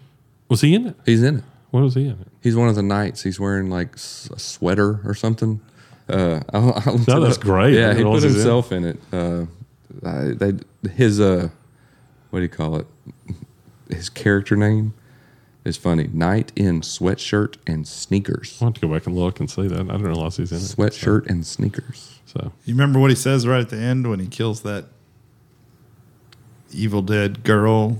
Was 0.48 0.60
he 0.60 0.74
in 0.74 0.86
it? 0.88 0.96
He's 1.04 1.22
in 1.22 1.38
it. 1.38 1.44
What 1.70 1.82
was 1.82 1.94
he 1.94 2.04
in 2.06 2.12
it? 2.20 2.28
He's 2.42 2.54
one 2.56 2.68
of 2.68 2.74
the 2.76 2.82
knights. 2.82 3.22
He's 3.22 3.38
wearing 3.40 3.68
like 3.70 3.94
s- 3.94 4.28
a 4.32 4.38
sweater 4.38 5.00
or 5.04 5.14
something. 5.14 5.60
Uh, 6.08 6.40
I'll, 6.52 6.72
I'll 6.86 6.98
No, 7.08 7.16
it 7.18 7.20
that's 7.20 7.36
up. 7.38 7.42
great. 7.42 7.74
Yeah, 7.74 7.92
he 7.94 8.04
know 8.04 8.12
put 8.12 8.20
this 8.20 8.24
was 8.24 8.34
in. 8.34 8.40
himself 8.40 8.72
in 8.72 8.84
it. 8.84 8.98
Uh, 9.12 9.46
I- 10.04 10.34
they 10.36 10.52
his 10.90 11.20
uh, 11.20 11.48
what 12.30 12.38
do 12.40 12.42
you 12.44 12.48
call 12.48 12.76
it? 12.76 12.86
His 13.90 14.08
character 14.08 14.56
name 14.56 14.94
is 15.64 15.76
funny. 15.76 16.08
Knight 16.12 16.52
in 16.56 16.80
sweatshirt 16.80 17.56
and 17.66 17.86
sneakers. 17.86 18.58
I'll 18.60 18.68
have 18.68 18.74
to 18.74 18.80
go 18.80 18.88
back 18.92 19.06
and 19.06 19.16
look 19.16 19.40
and 19.40 19.50
see 19.50 19.66
that. 19.66 19.74
I 19.78 19.82
didn't 19.82 20.02
realize 20.02 20.36
he's 20.36 20.52
in 20.52 20.58
it. 20.58 20.60
Sweatshirt 20.60 21.26
and 21.28 21.44
sneakers. 21.46 22.18
So, 22.26 22.52
You 22.64 22.74
remember 22.74 22.98
what 23.00 23.10
he 23.10 23.16
says 23.16 23.46
right 23.46 23.60
at 23.60 23.68
the 23.70 23.76
end 23.78 24.08
when 24.08 24.20
he 24.20 24.26
kills 24.26 24.62
that 24.62 24.84
Evil 26.72 27.02
Dead 27.02 27.44
girl 27.44 27.98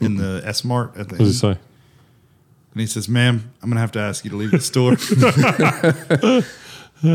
in 0.00 0.16
the 0.16 0.42
S 0.44 0.64
Mart 0.64 0.96
at 0.96 1.08
the 1.08 1.14
what 1.14 1.24
does 1.24 1.40
he 1.40 1.48
end? 1.48 1.56
say? 1.56 1.60
And 2.72 2.80
he 2.80 2.86
says, 2.86 3.08
"Ma'am, 3.08 3.50
I'm 3.62 3.70
gonna 3.70 3.80
have 3.80 3.92
to 3.92 4.00
ask 4.00 4.24
you 4.24 4.30
to 4.30 4.36
leave 4.36 4.50
the 4.50 4.60
store." 4.60 4.92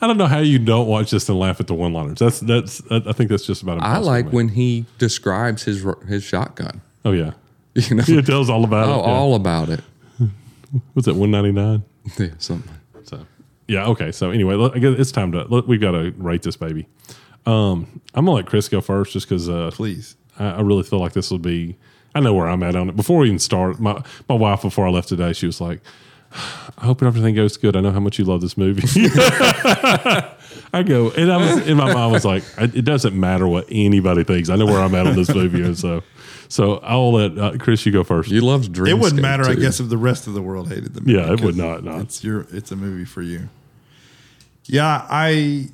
I 0.00 0.06
don't 0.06 0.18
know 0.18 0.26
how 0.26 0.38
you 0.38 0.58
don't 0.58 0.86
watch 0.86 1.10
this 1.10 1.28
and 1.28 1.38
laugh 1.38 1.60
at 1.60 1.66
the 1.66 1.74
one-liners. 1.74 2.18
That's 2.18 2.40
that's. 2.40 2.82
I 2.90 3.02
I 3.06 3.12
think 3.12 3.30
that's 3.30 3.46
just 3.46 3.62
about. 3.62 3.82
I 3.82 3.98
impossible 3.98 4.06
like 4.06 4.30
to 4.30 4.36
when 4.36 4.48
he 4.48 4.86
describes 4.98 5.64
his 5.64 5.82
ro- 5.82 6.00
his 6.06 6.22
shotgun. 6.22 6.80
Oh 7.04 7.12
yeah, 7.12 7.32
You 7.74 7.96
know, 7.96 8.02
he 8.02 8.22
tells 8.22 8.48
all 8.48 8.64
about 8.64 8.88
oh, 8.88 8.92
it. 8.92 9.06
yeah. 9.06 9.14
all 9.14 9.34
about 9.34 9.68
it. 9.68 9.80
What's 10.94 11.06
that? 11.06 11.14
One 11.14 11.30
ninety 11.30 11.52
nine. 11.52 11.82
Yeah, 12.18 12.28
something. 12.38 12.72
So 13.04 13.26
yeah, 13.68 13.86
okay. 13.88 14.12
So 14.12 14.30
anyway, 14.30 14.54
look, 14.54 14.74
I 14.74 14.78
guess 14.78 14.98
it's 14.98 15.12
time 15.12 15.32
to 15.32 15.44
look, 15.44 15.66
we've 15.66 15.80
got 15.80 15.92
to 15.92 16.12
rate 16.16 16.42
this 16.42 16.56
baby. 16.56 16.86
Um, 17.10 17.14
I'm 17.46 18.00
gonna 18.14 18.32
let 18.32 18.46
Chris 18.46 18.68
go 18.68 18.80
first, 18.80 19.12
just 19.12 19.28
because 19.28 19.48
uh, 19.48 19.70
Please. 19.72 20.16
I, 20.38 20.52
I 20.52 20.60
really 20.60 20.82
feel 20.82 20.98
like 20.98 21.12
this 21.12 21.30
will 21.30 21.38
be. 21.38 21.76
I 22.14 22.20
know 22.20 22.32
where 22.32 22.48
I'm 22.48 22.62
at 22.62 22.74
on 22.76 22.88
it. 22.88 22.96
Before 22.96 23.18
we 23.18 23.26
even 23.26 23.38
start, 23.38 23.78
my 23.78 24.02
my 24.28 24.34
wife 24.34 24.62
before 24.62 24.86
I 24.86 24.90
left 24.90 25.08
today, 25.08 25.32
she 25.32 25.46
was 25.46 25.60
like, 25.60 25.80
"I 26.32 26.86
hope 26.86 27.02
everything 27.02 27.34
goes 27.34 27.56
good. 27.56 27.76
I 27.76 27.80
know 27.80 27.90
how 27.90 28.00
much 28.00 28.18
you 28.18 28.24
love 28.24 28.40
this 28.40 28.56
movie." 28.56 28.82
I 30.72 30.82
go, 30.82 31.10
and 31.10 31.30
I 31.30 31.36
was 31.36 31.68
in 31.68 31.76
my 31.76 31.92
mind 31.92 32.12
was 32.12 32.24
like, 32.24 32.42
"It 32.58 32.84
doesn't 32.84 33.18
matter 33.18 33.46
what 33.46 33.66
anybody 33.70 34.24
thinks. 34.24 34.48
I 34.48 34.56
know 34.56 34.66
where 34.66 34.80
I'm 34.80 34.94
at 34.94 35.06
on 35.06 35.14
this 35.14 35.32
movie." 35.34 35.62
And 35.62 35.78
so, 35.78 36.02
so 36.48 36.78
I'll 36.78 37.12
let 37.12 37.38
uh, 37.38 37.56
Chris 37.58 37.84
you 37.86 37.92
go 37.92 38.02
first. 38.02 38.30
You 38.30 38.40
loved 38.40 38.72
Dreamscape. 38.72 38.88
It 38.88 38.98
wouldn't 38.98 39.22
matter, 39.22 39.44
I 39.44 39.54
guess, 39.54 39.78
if 39.78 39.88
the 39.88 39.98
rest 39.98 40.26
of 40.26 40.34
the 40.34 40.42
world 40.42 40.68
hated 40.68 40.94
the 40.94 41.00
movie. 41.02 41.12
Yeah, 41.12 41.26
it 41.26 41.40
would 41.42 41.54
because 41.54 41.56
not, 41.56 41.84
no. 41.84 42.00
It's 42.00 42.24
your. 42.24 42.46
It's 42.50 42.72
a 42.72 42.76
movie 42.76 43.04
for 43.04 43.22
you. 43.22 43.48
Yeah, 44.64 45.06
I. 45.08 45.68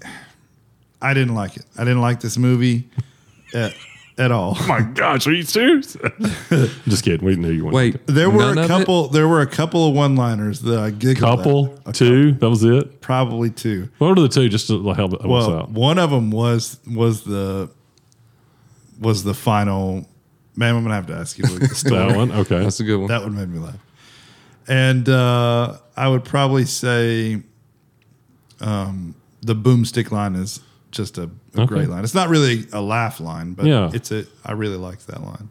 I 1.02 1.12
didn't 1.14 1.34
like 1.34 1.56
it. 1.56 1.64
I 1.76 1.84
didn't 1.84 2.00
like 2.00 2.20
this 2.20 2.38
movie 2.38 2.88
at, 3.52 3.74
at 4.18 4.30
all. 4.30 4.56
oh 4.58 4.66
my 4.68 4.80
gosh, 4.82 5.26
are 5.26 5.32
you 5.32 5.42
serious? 5.42 5.96
just 6.88 7.04
kidding. 7.04 7.26
We 7.26 7.34
knew 7.36 7.50
you 7.50 7.64
wanted. 7.64 7.76
Wait, 7.76 8.06
There 8.06 8.30
were 8.30 8.54
none 8.54 8.58
a 8.58 8.60
of 8.60 8.64
it? 8.64 8.68
couple. 8.68 9.08
There 9.08 9.26
were 9.26 9.40
a 9.40 9.46
couple 9.46 9.88
of 9.88 9.94
one-liners 9.94 10.60
that 10.62 10.78
I 10.78 10.90
giggled. 10.90 11.18
A 11.18 11.36
couple, 11.36 11.74
at. 11.86 11.88
A 11.88 11.92
two. 11.92 12.32
That 12.32 12.48
was 12.48 12.62
it. 12.64 13.00
probably 13.00 13.50
two. 13.50 13.88
What 13.98 14.16
are 14.16 14.22
the 14.22 14.28
two? 14.28 14.48
Just 14.48 14.68
to 14.68 14.80
help 14.92 14.96
help 14.96 15.14
us 15.14 15.26
Well, 15.26 15.58
out. 15.58 15.70
one 15.70 15.98
of 15.98 16.10
them 16.10 16.30
was 16.30 16.78
was 16.86 17.24
the 17.24 17.68
was 19.00 19.24
the 19.24 19.34
final. 19.34 20.06
Man, 20.54 20.76
I'm 20.76 20.82
gonna 20.82 20.94
have 20.94 21.06
to 21.06 21.14
ask 21.14 21.38
you 21.38 21.44
to 21.44 21.52
look 21.52 21.62
at 21.64 21.68
the 21.70 21.74
story. 21.86 21.96
That 22.08 22.16
one. 22.16 22.30
Okay. 22.30 22.62
That's 22.62 22.78
a 22.80 22.84
good 22.84 22.98
one. 22.98 23.08
That 23.08 23.22
one 23.22 23.34
made 23.34 23.48
me 23.48 23.58
laugh. 23.58 23.78
And 24.68 25.08
uh, 25.08 25.78
I 25.96 26.06
would 26.08 26.24
probably 26.24 26.64
say 26.66 27.42
um, 28.60 29.14
the 29.40 29.54
boomstick 29.56 30.10
line 30.12 30.36
is 30.36 30.60
just 30.92 31.18
a, 31.18 31.22
a 31.22 31.60
Okay. 31.62 31.66
great 31.66 31.88
line. 31.88 32.04
It's 32.04 32.14
not 32.14 32.28
really 32.28 32.66
a 32.72 32.80
laugh 32.80 33.18
line, 33.20 33.54
but 33.54 33.66
Yeah. 33.66 33.90
it's 33.92 34.10
a. 34.12 34.24
I 34.44 34.52
really 34.52 34.76
like 34.76 35.00
that 35.06 35.22
line. 35.22 35.48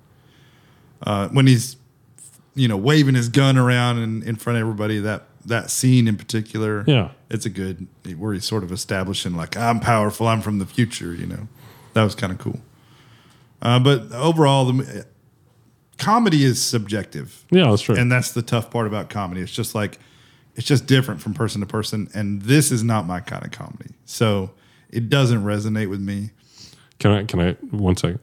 Uh, 1.05 1.27
when 1.29 1.47
he's, 1.47 1.75
you 2.55 2.67
know, 2.67 2.77
waving 2.77 3.15
his 3.15 3.27
gun 3.29 3.57
around 3.57 3.97
in, 3.99 4.23
in 4.23 4.35
front 4.35 4.57
of 4.57 4.61
everybody, 4.61 4.99
that 4.99 5.23
that 5.45 5.71
scene 5.71 6.07
in 6.07 6.15
particular, 6.17 6.83
Yeah. 6.87 7.09
it's 7.29 7.45
a 7.45 7.49
good 7.49 7.87
where 8.17 8.33
he's 8.33 8.45
sort 8.45 8.63
of 8.63 8.71
establishing 8.71 9.35
like 9.35 9.57
I'm 9.57 9.79
powerful, 9.79 10.27
I'm 10.27 10.41
from 10.41 10.59
the 10.59 10.65
future. 10.67 11.13
You 11.13 11.25
know, 11.27 11.47
that 11.93 12.03
was 12.03 12.13
kind 12.15 12.31
of 12.31 12.37
cool. 12.39 12.59
Uh, 13.61 13.79
but 13.79 14.11
overall, 14.11 14.65
the 14.71 15.05
comedy 15.97 16.43
is 16.43 16.61
subjective. 16.61 17.43
Yeah, 17.51 17.69
that's 17.69 17.81
true. 17.81 17.95
And 17.95 18.11
that's 18.11 18.31
the 18.31 18.41
tough 18.41 18.69
part 18.71 18.87
about 18.87 19.09
comedy. 19.09 19.41
It's 19.41 19.51
just 19.51 19.73
like 19.75 19.99
it's 20.55 20.67
just 20.67 20.85
different 20.85 21.21
from 21.21 21.33
person 21.33 21.61
to 21.61 21.67
person. 21.67 22.09
And 22.13 22.41
this 22.43 22.71
is 22.71 22.83
not 22.83 23.07
my 23.07 23.19
kind 23.21 23.43
of 23.45 23.51
comedy. 23.51 23.91
So 24.05 24.51
it 24.91 25.09
doesn't 25.09 25.43
resonate 25.43 25.89
with 25.89 26.01
me. 26.01 26.31
Can 26.99 27.11
I? 27.11 27.23
Can 27.25 27.39
I? 27.39 27.53
One 27.71 27.95
second. 27.95 28.19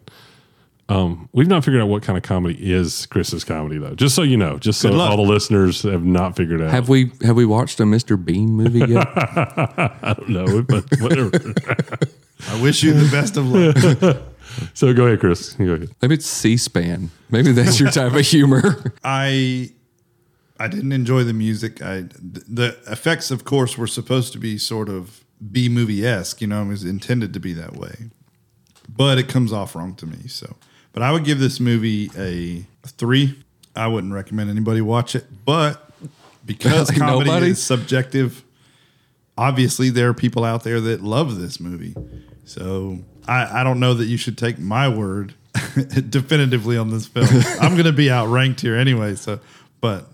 Um, 0.91 1.29
we've 1.33 1.49
not 1.49 1.65
figured 1.65 1.83
out 1.83 1.89
what 1.89 2.03
kind 2.03 2.17
of 2.17 2.23
comedy 2.23 2.73
is 2.73 3.05
Chris's 3.07 3.45
comedy 3.45 3.77
though. 3.77 3.95
Just 3.95 4.15
so 4.15 4.23
you 4.23 4.39
know, 4.39 4.59
just 4.59 4.81
so 4.81 4.91
luck. 4.91 5.11
all 5.11 5.19
the 5.19 5.23
listeners 5.23 5.83
have 5.83 6.05
not 6.05 6.35
figured 6.35 6.63
out. 6.63 6.71
Have 6.71 6.89
we 6.89 7.13
have 7.23 7.37
we 7.37 7.45
watched 7.45 7.79
a 7.81 7.83
Mr. 7.83 8.23
Bean 8.23 8.51
movie 8.51 8.79
yet? 8.79 9.07
I 9.17 10.15
don't 10.17 10.31
know, 10.31 10.63
but 10.63 10.85
whatever. 11.01 11.31
I 12.49 12.63
wish 12.63 12.83
you 12.83 12.95
the 12.95 13.11
best 13.11 13.37
of 13.37 13.47
luck. 13.49 14.23
so 14.75 14.95
go 14.95 15.07
ahead, 15.07 15.21
Chris. 15.21 15.53
Go 15.55 15.65
ahead. 15.65 15.91
Maybe 16.01 16.15
it's 16.15 16.27
C-SPAN. 16.27 17.11
Maybe 17.31 17.53
that's 17.53 17.79
your 17.79 17.91
type 17.91 18.15
of 18.15 18.25
humor. 18.25 18.95
I 19.05 19.71
I 20.59 20.69
didn't 20.69 20.93
enjoy 20.93 21.23
the 21.25 21.35
music. 21.35 21.83
I 21.83 22.03
the 22.03 22.79
effects, 22.87 23.31
of 23.31 23.45
course, 23.45 23.77
were 23.77 23.87
supposed 23.87 24.33
to 24.33 24.39
be 24.39 24.57
sort 24.57 24.89
of 24.89 25.23
B 25.51 25.69
movie 25.69 26.07
esque. 26.07 26.41
You 26.41 26.47
know, 26.47 26.63
it 26.63 26.69
was 26.69 26.85
intended 26.85 27.33
to 27.35 27.41
be 27.41 27.53
that 27.55 27.77
way, 27.77 28.11
but 28.89 29.19
it 29.19 29.29
comes 29.29 29.53
off 29.53 29.75
wrong 29.75 29.95
to 29.97 30.07
me. 30.07 30.29
So, 30.29 30.57
but 30.93 31.03
I 31.03 31.13
would 31.13 31.25
give 31.25 31.39
this 31.39 31.61
movie 31.61 32.11
a 32.17 32.67
three. 32.87 33.39
I 33.77 33.87
wouldn't 33.87 34.13
recommend 34.13 34.51
anybody 34.51 34.81
watch 34.81 35.15
it, 35.15 35.27
but 35.45 35.89
because 36.45 36.89
Like 36.89 36.99
comedy 36.99 37.31
nobody? 37.31 37.51
is 37.51 37.63
subjective, 37.63 38.43
obviously 39.37 39.91
there 39.91 40.09
are 40.09 40.15
people 40.15 40.45
out 40.45 40.65
there 40.65 40.81
that 40.81 41.03
love 41.03 41.39
this 41.39 41.61
movie. 41.61 41.95
So 42.45 42.99
I, 43.29 43.61
I 43.61 43.65
don't 43.65 43.79
know 43.79 43.95
that 43.95 44.07
you 44.07 44.17
should 44.17 44.37
take 44.37 44.59
my 44.59 44.89
word 44.89 45.35
definitively 46.09 46.77
on 46.77 46.91
this 46.91 47.07
film. 47.07 47.27
I'm 47.61 47.73
going 47.73 47.85
to 47.85 47.93
be 47.93 48.11
outranked 48.11 48.61
here 48.61 48.75
anyway. 48.75 49.15
So, 49.15 49.39
but 49.81 50.07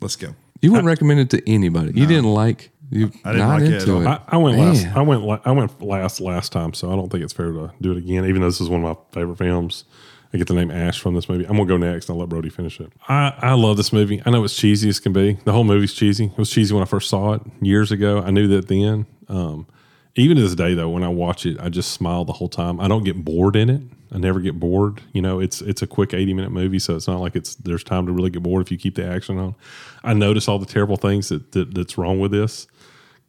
let's 0.00 0.16
go. 0.16 0.34
You 0.60 0.72
wouldn't 0.72 0.86
recommend 0.86 1.20
it 1.20 1.30
to 1.30 1.50
anybody. 1.50 1.92
You 1.98 2.06
didn't 2.06 2.32
like 2.32 2.70
you 2.90 3.10
I 3.24 3.32
didn't 3.32 3.48
not 3.48 3.60
like 3.60 3.70
it 3.70 3.74
into 3.82 3.94
all. 3.94 4.02
it. 4.02 4.06
I, 4.06 4.20
I 4.28 4.36
went 4.38 4.56
Man. 4.56 4.68
last. 4.74 4.86
I 4.96 5.02
went. 5.02 5.22
la- 5.22 5.40
I 5.44 5.50
went 5.52 5.82
last 5.82 6.20
last 6.20 6.52
time, 6.52 6.72
so 6.74 6.90
I 6.92 6.96
don't 6.96 7.10
think 7.10 7.22
it's 7.24 7.32
fair 7.32 7.52
to 7.52 7.72
do 7.80 7.92
it 7.92 7.98
again. 7.98 8.24
Even 8.24 8.40
though 8.40 8.48
this 8.48 8.60
is 8.60 8.68
one 8.68 8.84
of 8.84 8.96
my 8.96 9.02
favorite 9.12 9.36
films, 9.36 9.84
I 10.32 10.38
get 10.38 10.46
the 10.46 10.54
name 10.54 10.70
Ash 10.70 10.98
from 11.00 11.14
this 11.14 11.28
movie. 11.28 11.44
I'm 11.44 11.56
gonna 11.56 11.66
go 11.66 11.76
next. 11.76 12.08
and 12.08 12.14
I'll 12.16 12.20
let 12.20 12.28
Brodie 12.28 12.48
finish 12.50 12.80
it. 12.80 12.92
I, 13.08 13.34
I 13.38 13.52
love 13.54 13.76
this 13.76 13.92
movie. 13.92 14.22
I 14.24 14.30
know 14.30 14.44
it's 14.44 14.56
cheesy 14.56 14.88
as 14.88 15.00
can 15.00 15.12
be. 15.12 15.34
The 15.44 15.52
whole 15.52 15.64
movie's 15.64 15.92
cheesy. 15.94 16.26
It 16.26 16.38
was 16.38 16.50
cheesy 16.50 16.72
when 16.74 16.82
I 16.82 16.86
first 16.86 17.08
saw 17.10 17.34
it 17.34 17.42
years 17.60 17.92
ago. 17.92 18.22
I 18.22 18.30
knew 18.30 18.46
that 18.48 18.68
then. 18.68 19.06
Um, 19.28 19.66
even 20.14 20.36
to 20.36 20.42
this 20.42 20.54
day, 20.54 20.74
though, 20.74 20.88
when 20.88 21.04
I 21.04 21.08
watch 21.08 21.46
it, 21.46 21.58
I 21.60 21.68
just 21.68 21.92
smile 21.92 22.24
the 22.24 22.32
whole 22.32 22.48
time. 22.48 22.80
I 22.80 22.88
don't 22.88 23.04
get 23.04 23.24
bored 23.24 23.54
in 23.54 23.70
it. 23.70 23.82
I 24.10 24.18
never 24.18 24.40
get 24.40 24.58
bored. 24.58 25.02
You 25.12 25.20
know, 25.22 25.38
it's 25.38 25.60
it's 25.60 25.82
a 25.82 25.86
quick 25.86 26.14
80 26.14 26.32
minute 26.34 26.50
movie, 26.50 26.78
so 26.78 26.96
it's 26.96 27.06
not 27.06 27.20
like 27.20 27.36
it's 27.36 27.54
there's 27.56 27.84
time 27.84 28.06
to 28.06 28.12
really 28.12 28.30
get 28.30 28.42
bored 28.42 28.62
if 28.64 28.72
you 28.72 28.78
keep 28.78 28.94
the 28.94 29.06
action 29.06 29.38
on. 29.38 29.54
I 30.02 30.14
notice 30.14 30.48
all 30.48 30.58
the 30.58 30.64
terrible 30.66 30.96
things 30.96 31.28
that, 31.28 31.52
that 31.52 31.74
that's 31.74 31.98
wrong 31.98 32.18
with 32.18 32.30
this 32.32 32.66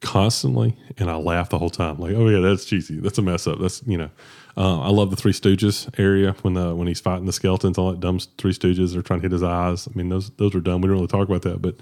constantly, 0.01 0.75
and 0.97 1.09
I 1.09 1.15
laugh 1.15 1.49
the 1.49 1.57
whole 1.57 1.69
time. 1.69 1.97
Like, 1.97 2.15
oh 2.15 2.27
yeah, 2.27 2.39
that's 2.39 2.65
cheesy. 2.65 2.99
That's 2.99 3.17
a 3.17 3.21
mess 3.21 3.47
up. 3.47 3.59
That's 3.59 3.81
you 3.85 3.97
know, 3.97 4.09
uh, 4.57 4.81
I 4.81 4.89
love 4.89 5.09
the 5.09 5.15
Three 5.15 5.33
Stooges 5.33 5.89
area 5.99 6.35
when 6.41 6.53
the 6.53 6.75
when 6.75 6.87
he's 6.87 6.99
fighting 6.99 7.25
the 7.25 7.33
skeletons. 7.33 7.77
All 7.77 7.91
that 7.91 7.99
dumb 7.99 8.19
Three 8.37 8.53
Stooges 8.53 8.95
are 8.95 9.01
trying 9.01 9.19
to 9.19 9.23
hit 9.23 9.31
his 9.31 9.43
eyes. 9.43 9.87
I 9.87 9.91
mean, 9.97 10.09
those 10.09 10.29
those 10.31 10.55
are 10.55 10.61
dumb. 10.61 10.81
We 10.81 10.87
don't 10.87 10.95
really 10.95 11.07
talk 11.07 11.27
about 11.27 11.43
that, 11.43 11.61
but 11.61 11.75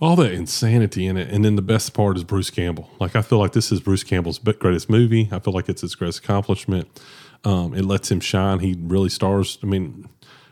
all 0.00 0.16
that 0.16 0.32
insanity 0.32 1.06
in 1.06 1.16
it. 1.16 1.28
And 1.30 1.44
then 1.44 1.56
the 1.56 1.62
best 1.62 1.92
part 1.92 2.16
is 2.16 2.24
Bruce 2.24 2.50
Campbell. 2.50 2.88
Like 3.00 3.16
I 3.16 3.22
feel 3.22 3.38
like 3.38 3.52
this 3.52 3.72
is 3.72 3.80
Bruce 3.80 4.04
Campbell's 4.04 4.38
greatest 4.38 4.88
movie. 4.88 5.28
I 5.32 5.38
feel 5.40 5.52
like 5.52 5.68
it's 5.68 5.82
his 5.82 5.94
greatest 5.94 6.20
accomplishment. 6.20 6.88
Um, 7.44 7.74
it 7.74 7.84
lets 7.84 8.10
him 8.10 8.20
shine. 8.20 8.60
He 8.60 8.76
really 8.80 9.08
stars. 9.08 9.58
I 9.62 9.66
mean, 9.66 10.08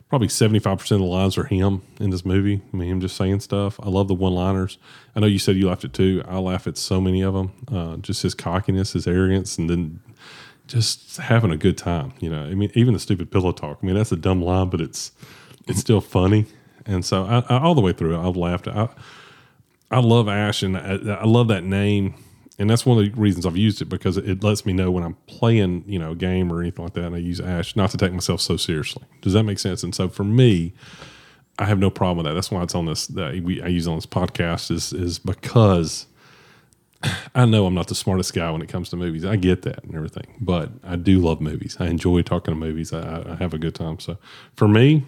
probably 0.08 0.28
seventy 0.28 0.58
five 0.58 0.78
percent 0.78 1.00
of 1.00 1.06
the 1.06 1.12
lines 1.12 1.36
are 1.36 1.44
him 1.44 1.82
in 2.00 2.10
this 2.10 2.24
movie. 2.24 2.62
I 2.72 2.76
mean, 2.76 2.90
him 2.90 3.00
just 3.00 3.16
saying 3.16 3.40
stuff. 3.40 3.78
I 3.82 3.88
love 3.88 4.08
the 4.08 4.14
one 4.14 4.34
liners. 4.34 4.78
I 5.14 5.20
know 5.20 5.26
you 5.26 5.38
said 5.38 5.56
you 5.56 5.68
laughed 5.68 5.84
at 5.84 5.92
too. 5.92 6.22
I 6.26 6.38
laugh 6.38 6.66
at 6.66 6.76
so 6.76 7.00
many 7.00 7.22
of 7.22 7.34
them. 7.34 7.52
Uh, 7.70 7.96
just 7.96 8.22
his 8.22 8.34
cockiness, 8.34 8.92
his 8.92 9.06
arrogance, 9.06 9.58
and 9.58 9.68
then 9.68 10.00
just 10.66 11.16
having 11.18 11.50
a 11.50 11.56
good 11.56 11.78
time. 11.78 12.12
You 12.20 12.30
know, 12.30 12.42
I 12.42 12.54
mean, 12.54 12.70
even 12.74 12.94
the 12.94 13.00
stupid 13.00 13.30
pillow 13.30 13.52
talk. 13.52 13.78
I 13.82 13.86
mean, 13.86 13.96
that's 13.96 14.12
a 14.12 14.16
dumb 14.16 14.42
line, 14.42 14.68
but 14.68 14.80
it's 14.80 15.12
it's 15.66 15.80
still 15.80 16.00
funny. 16.00 16.46
And 16.84 17.04
so 17.04 17.24
I, 17.24 17.44
I, 17.48 17.58
all 17.60 17.74
the 17.74 17.80
way 17.80 17.92
through, 17.92 18.16
I've 18.16 18.36
laughed. 18.36 18.68
I, 18.68 18.88
I 19.90 20.00
love 20.00 20.28
Ash, 20.28 20.62
and 20.62 20.76
I, 20.76 20.98
I 21.20 21.24
love 21.24 21.48
that 21.48 21.64
name, 21.64 22.14
and 22.58 22.70
that's 22.70 22.86
one 22.86 22.98
of 22.98 23.04
the 23.04 23.20
reasons 23.20 23.44
I've 23.46 23.56
used 23.56 23.82
it 23.82 23.86
because 23.86 24.16
it 24.16 24.42
lets 24.42 24.64
me 24.64 24.72
know 24.72 24.90
when 24.90 25.04
I'm 25.04 25.14
playing, 25.26 25.84
you 25.86 25.98
know, 25.98 26.12
a 26.12 26.16
game 26.16 26.50
or 26.52 26.60
anything 26.62 26.84
like 26.84 26.94
that. 26.94 27.04
And 27.04 27.14
I 27.14 27.18
use 27.18 27.40
Ash 27.40 27.76
not 27.76 27.90
to 27.90 27.96
take 27.98 28.12
myself 28.12 28.40
so 28.40 28.56
seriously. 28.56 29.02
Does 29.20 29.34
that 29.34 29.42
make 29.42 29.58
sense? 29.58 29.82
And 29.82 29.94
so 29.94 30.08
for 30.08 30.24
me, 30.24 30.72
I 31.58 31.64
have 31.66 31.78
no 31.78 31.90
problem 31.90 32.18
with 32.18 32.26
that. 32.26 32.34
That's 32.34 32.50
why 32.50 32.62
it's 32.62 32.74
on 32.74 32.86
this 32.86 33.06
that 33.08 33.42
we 33.42 33.62
I 33.62 33.66
use 33.68 33.86
on 33.86 33.96
this 33.96 34.06
podcast 34.06 34.70
is 34.70 34.92
is 34.92 35.18
because 35.18 36.06
I 37.34 37.44
know 37.44 37.66
I'm 37.66 37.74
not 37.74 37.88
the 37.88 37.94
smartest 37.94 38.34
guy 38.34 38.50
when 38.50 38.62
it 38.62 38.68
comes 38.68 38.88
to 38.90 38.96
movies. 38.96 39.24
I 39.24 39.36
get 39.36 39.62
that 39.62 39.84
and 39.84 39.94
everything, 39.94 40.26
but 40.40 40.70
I 40.82 40.96
do 40.96 41.18
love 41.20 41.40
movies. 41.40 41.76
I 41.78 41.86
enjoy 41.86 42.22
talking 42.22 42.52
to 42.54 42.58
movies. 42.58 42.92
I, 42.92 43.22
I- 43.32 43.36
have 43.36 43.52
a 43.54 43.58
good 43.58 43.74
time. 43.74 43.98
So 44.00 44.16
for 44.56 44.66
me, 44.66 45.04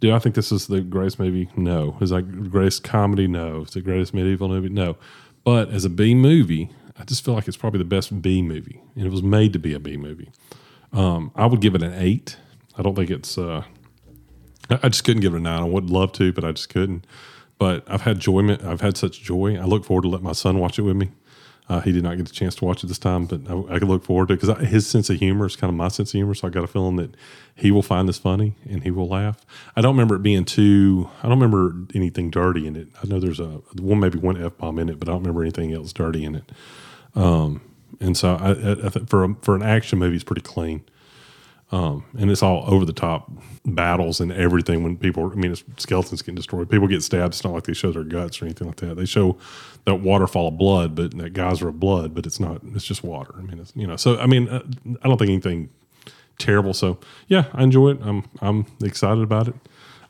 do 0.00 0.12
I 0.14 0.18
think 0.18 0.34
this 0.34 0.50
is 0.50 0.66
the 0.66 0.80
greatest 0.80 1.18
movie? 1.18 1.48
No. 1.56 1.96
Is 2.00 2.08
that 2.10 2.50
greatest 2.50 2.84
comedy? 2.84 3.26
No. 3.26 3.62
Is 3.62 3.72
the 3.72 3.82
greatest 3.82 4.14
medieval 4.14 4.48
movie? 4.48 4.70
No. 4.70 4.96
But 5.44 5.70
as 5.70 5.84
a 5.84 5.90
B 5.90 6.14
movie, 6.14 6.70
I 6.98 7.04
just 7.04 7.24
feel 7.24 7.34
like 7.34 7.48
it's 7.48 7.56
probably 7.56 7.78
the 7.78 7.84
best 7.84 8.20
B 8.20 8.42
movie, 8.42 8.80
and 8.94 9.06
it 9.06 9.10
was 9.10 9.22
made 9.22 9.52
to 9.54 9.58
be 9.58 9.72
a 9.72 9.80
B 9.80 9.96
movie. 9.96 10.30
Um, 10.92 11.30
I 11.34 11.46
would 11.46 11.60
give 11.60 11.74
it 11.74 11.82
an 11.82 11.94
eight. 11.94 12.36
I 12.76 12.82
don't 12.82 12.94
think 12.94 13.10
it's. 13.10 13.38
Uh, 13.38 13.64
I 14.70 14.88
just 14.88 15.04
couldn't 15.04 15.22
give 15.22 15.34
it 15.34 15.38
a 15.38 15.40
nine. 15.40 15.62
I 15.62 15.64
would 15.64 15.90
love 15.90 16.12
to, 16.12 16.32
but 16.32 16.44
I 16.44 16.52
just 16.52 16.68
couldn't. 16.68 17.06
But 17.58 17.84
I've 17.88 18.02
had 18.02 18.18
joy. 18.20 18.56
I've 18.64 18.80
had 18.80 18.96
such 18.96 19.20
joy. 19.20 19.56
I 19.56 19.64
look 19.64 19.84
forward 19.84 20.02
to 20.02 20.08
let 20.08 20.22
my 20.22 20.32
son 20.32 20.58
watch 20.58 20.78
it 20.78 20.82
with 20.82 20.96
me. 20.96 21.10
Uh, 21.70 21.78
he 21.80 21.92
did 21.92 22.02
not 22.02 22.16
get 22.16 22.28
a 22.28 22.32
chance 22.32 22.56
to 22.56 22.64
watch 22.64 22.82
it 22.82 22.88
this 22.88 22.98
time, 22.98 23.26
but 23.26 23.42
I, 23.48 23.76
I 23.76 23.78
could 23.78 23.86
look 23.86 24.02
forward 24.02 24.26
to 24.26 24.34
it 24.34 24.40
because 24.40 24.68
his 24.68 24.88
sense 24.88 25.08
of 25.08 25.18
humor 25.18 25.46
is 25.46 25.54
kind 25.54 25.68
of 25.68 25.76
my 25.76 25.86
sense 25.86 26.10
of 26.10 26.14
humor. 26.14 26.34
So 26.34 26.48
I 26.48 26.50
got 26.50 26.64
a 26.64 26.66
feeling 26.66 26.96
that 26.96 27.14
he 27.54 27.70
will 27.70 27.84
find 27.84 28.08
this 28.08 28.18
funny 28.18 28.56
and 28.68 28.82
he 28.82 28.90
will 28.90 29.06
laugh. 29.06 29.46
I 29.76 29.80
don't 29.80 29.94
remember 29.94 30.16
it 30.16 30.22
being 30.24 30.44
too. 30.44 31.08
I 31.22 31.28
don't 31.28 31.38
remember 31.38 31.86
anything 31.94 32.28
dirty 32.28 32.66
in 32.66 32.74
it. 32.74 32.88
I 33.00 33.06
know 33.06 33.20
there's 33.20 33.38
a 33.38 33.62
one 33.80 34.00
maybe 34.00 34.18
one 34.18 34.42
f 34.42 34.58
bomb 34.58 34.80
in 34.80 34.88
it, 34.88 34.98
but 34.98 35.08
I 35.08 35.12
don't 35.12 35.20
remember 35.20 35.42
anything 35.42 35.72
else 35.72 35.92
dirty 35.92 36.24
in 36.24 36.34
it. 36.34 36.50
Um, 37.14 37.60
and 38.00 38.16
so 38.16 38.34
I, 38.34 38.48
I, 38.50 38.86
I 38.86 38.88
think 38.88 39.08
for 39.08 39.36
for 39.40 39.54
an 39.54 39.62
action 39.62 40.00
movie, 40.00 40.16
it's 40.16 40.24
pretty 40.24 40.42
clean. 40.42 40.82
Um, 41.72 42.04
and 42.18 42.30
it's 42.30 42.42
all 42.42 42.64
over 42.66 42.84
the 42.84 42.92
top 42.92 43.30
battles 43.64 44.20
and 44.20 44.32
everything. 44.32 44.82
When 44.82 44.96
people, 44.96 45.30
I 45.30 45.36
mean, 45.36 45.54
skeletons 45.76 46.22
get 46.22 46.34
destroyed, 46.34 46.68
people 46.68 46.88
get 46.88 47.02
stabbed. 47.02 47.34
It's 47.34 47.44
not 47.44 47.52
like 47.52 47.64
they 47.64 47.74
show 47.74 47.92
their 47.92 48.02
guts 48.02 48.42
or 48.42 48.46
anything 48.46 48.66
like 48.66 48.78
that. 48.78 48.96
They 48.96 49.04
show 49.04 49.38
that 49.84 49.96
waterfall 49.96 50.48
of 50.48 50.58
blood, 50.58 50.96
but 50.96 51.16
that 51.16 51.32
geyser 51.32 51.68
of 51.68 51.78
blood, 51.78 52.14
but 52.14 52.26
it's 52.26 52.40
not. 52.40 52.62
It's 52.74 52.84
just 52.84 53.04
water. 53.04 53.34
I 53.38 53.42
mean, 53.42 53.60
it's 53.60 53.72
you 53.76 53.86
know. 53.86 53.96
So 53.96 54.18
I 54.18 54.26
mean, 54.26 54.48
uh, 54.48 54.62
I 55.02 55.08
don't 55.08 55.16
think 55.16 55.30
anything 55.30 55.70
terrible. 56.38 56.74
So 56.74 56.98
yeah, 57.28 57.44
I 57.52 57.62
enjoy 57.62 57.90
it. 57.90 57.98
I'm 58.02 58.24
I'm 58.40 58.66
excited 58.82 59.22
about 59.22 59.46
it. 59.46 59.54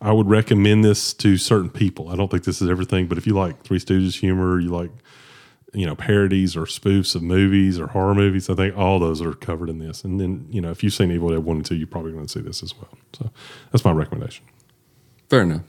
I 0.01 0.13
would 0.13 0.29
recommend 0.29 0.83
this 0.83 1.13
to 1.15 1.37
certain 1.37 1.69
people. 1.69 2.09
I 2.09 2.17
don't 2.17 2.31
think 2.31 2.45
this 2.45 2.63
is 2.63 2.71
everything, 2.71 3.07
but 3.07 3.19
if 3.19 3.27
you 3.27 3.35
like 3.35 3.63
Three 3.65 3.79
Stooges 3.79 4.19
humor, 4.19 4.59
you 4.59 4.71
like 4.71 4.91
you 5.73 5.87
know 5.87 5.95
parodies 5.95 6.57
or 6.57 6.63
spoofs 6.63 7.15
of 7.15 7.23
movies 7.23 7.79
or 7.79 7.89
horror 7.89 8.15
movies. 8.15 8.51
I 8.51 8.55
think 8.55 8.77
all 8.77 8.99
those 8.99 9.23
are 9.23 9.33
covered 9.33 9.69
in 9.69 9.79
this. 9.79 10.05
And 10.05 10.21
then 10.21 10.47
you 10.51 10.61
know 10.61 10.71
if 10.71 10.83
you've 10.83 10.95
seen 10.95 11.11
Evil 11.11 11.31
Dead 11.31 11.45
one 11.45 11.59
and 11.59 11.67
two, 11.67 11.77
you're 11.77 11.87
probably 11.87 12.13
going 12.13 12.27
to 12.27 12.33
see 12.33 12.41
this 12.41 12.63
as 12.63 12.75
well. 12.77 12.91
So 13.13 13.31
that's 13.71 13.85
my 13.85 13.93
recommendation. 13.93 14.45
Fair 15.29 15.43
enough. 15.43 15.63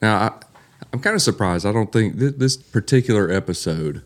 Now, 0.00 0.16
I, 0.16 0.32
I'm 0.92 1.00
kind 1.00 1.16
of 1.16 1.22
surprised. 1.22 1.66
I 1.66 1.72
don't 1.72 1.92
think 1.92 2.18
th- 2.18 2.34
this 2.36 2.56
particular 2.56 3.30
episode 3.30 4.02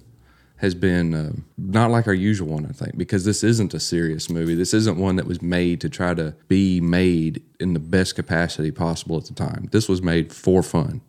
has 0.57 0.75
been 0.77 1.13
um, 1.13 1.45
not 1.59 1.91
like 1.91 2.07
our 2.07 2.15
usual 2.15 2.49
one, 2.49 2.65
I 2.65 2.73
think, 2.73 2.97
because 2.97 3.25
this 3.25 3.43
isn't 3.43 3.75
a 3.75 3.81
serious 3.81 4.31
movie. 4.31 4.55
This 4.55 4.73
isn't 4.73 4.97
one 4.97 5.17
that 5.17 5.27
was 5.27 5.43
made 5.43 5.81
to 5.81 5.89
try 5.89 6.15
to 6.15 6.35
be 6.47 6.81
made 6.81 7.43
in 7.59 7.75
the 7.75 7.81
best 7.81 8.15
capacity 8.15 8.71
possible 8.71 9.19
at 9.19 9.25
the 9.25 9.35
time. 9.35 9.69
This 9.73 9.89
was 9.89 10.01
made 10.03 10.33
for 10.33 10.63
fun, 10.63 11.01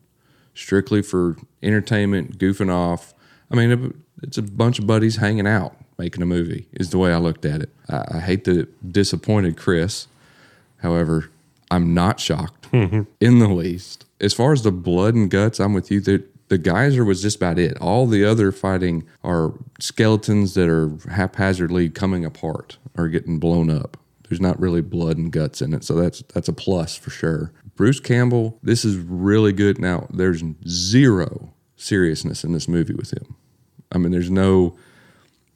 strictly 0.54 1.02
for 1.02 1.36
entertainment, 1.62 2.36
goofing 2.36 2.70
off. 2.70 3.13
I 3.50 3.56
mean, 3.56 4.02
it's 4.22 4.38
a 4.38 4.42
bunch 4.42 4.78
of 4.78 4.86
buddies 4.86 5.16
hanging 5.16 5.46
out 5.46 5.76
making 5.98 6.22
a 6.22 6.26
movie, 6.26 6.66
is 6.72 6.90
the 6.90 6.98
way 6.98 7.12
I 7.12 7.18
looked 7.18 7.44
at 7.44 7.62
it. 7.62 7.70
I, 7.88 8.04
I 8.16 8.20
hate 8.20 8.44
that 8.44 8.56
it 8.56 8.92
disappointed 8.92 9.56
Chris. 9.56 10.08
However, 10.78 11.30
I'm 11.70 11.94
not 11.94 12.20
shocked 12.20 12.70
mm-hmm. 12.72 13.02
in 13.20 13.38
the 13.38 13.48
least. 13.48 14.04
As 14.20 14.34
far 14.34 14.52
as 14.52 14.62
the 14.62 14.72
blood 14.72 15.14
and 15.14 15.30
guts, 15.30 15.60
I'm 15.60 15.72
with 15.72 15.90
you. 15.90 16.00
The, 16.00 16.24
the 16.48 16.58
geyser 16.58 17.04
was 17.04 17.22
just 17.22 17.36
about 17.36 17.58
it. 17.58 17.78
All 17.80 18.06
the 18.06 18.24
other 18.24 18.52
fighting 18.52 19.04
are 19.22 19.52
skeletons 19.80 20.54
that 20.54 20.68
are 20.68 20.90
haphazardly 21.10 21.88
coming 21.90 22.24
apart 22.24 22.78
or 22.96 23.08
getting 23.08 23.38
blown 23.38 23.70
up. 23.70 23.96
There's 24.28 24.40
not 24.40 24.58
really 24.58 24.80
blood 24.80 25.16
and 25.16 25.30
guts 25.30 25.62
in 25.62 25.74
it, 25.74 25.84
so 25.84 25.94
that's 25.94 26.22
that's 26.32 26.48
a 26.48 26.52
plus 26.52 26.96
for 26.96 27.10
sure. 27.10 27.52
Bruce 27.76 28.00
Campbell, 28.00 28.58
this 28.62 28.84
is 28.84 28.96
really 28.96 29.52
good. 29.52 29.78
Now, 29.78 30.06
there's 30.10 30.42
zero 30.66 31.53
seriousness 31.84 32.44
in 32.44 32.52
this 32.52 32.68
movie 32.68 32.94
with 32.94 33.12
him. 33.12 33.34
I 33.92 33.98
mean, 33.98 34.12
there's 34.12 34.30
no 34.30 34.76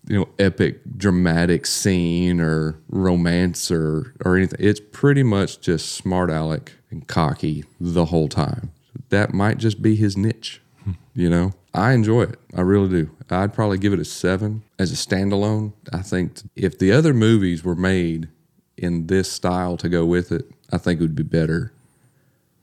you 0.06 0.18
know 0.18 0.28
epic 0.38 0.80
dramatic 0.96 1.66
scene 1.66 2.40
or 2.40 2.78
romance 2.88 3.70
or 3.70 4.14
or 4.24 4.36
anything. 4.36 4.58
It's 4.60 4.80
pretty 4.80 5.22
much 5.22 5.60
just 5.60 5.92
smart 5.92 6.30
aleck 6.30 6.72
and 6.90 7.06
cocky 7.06 7.64
the 7.80 8.06
whole 8.06 8.28
time. 8.28 8.72
That 9.10 9.32
might 9.32 9.58
just 9.58 9.82
be 9.82 9.96
his 9.96 10.16
niche 10.16 10.60
you 11.14 11.28
know? 11.28 11.52
I 11.74 11.92
enjoy 11.92 12.22
it. 12.22 12.38
I 12.56 12.62
really 12.62 12.88
do. 12.88 13.10
I'd 13.28 13.52
probably 13.52 13.76
give 13.76 13.92
it 13.92 13.98
a 13.98 14.04
seven 14.04 14.62
as 14.78 14.90
a 14.90 14.94
standalone. 14.94 15.72
I 15.92 16.00
think 16.00 16.40
if 16.56 16.78
the 16.78 16.92
other 16.92 17.12
movies 17.12 17.62
were 17.62 17.74
made 17.74 18.28
in 18.76 19.08
this 19.08 19.30
style 19.30 19.76
to 19.76 19.88
go 19.88 20.06
with 20.06 20.30
it 20.30 20.48
i 20.72 20.78
think 20.78 21.00
it 21.00 21.02
would 21.02 21.16
be 21.16 21.24
better 21.24 21.72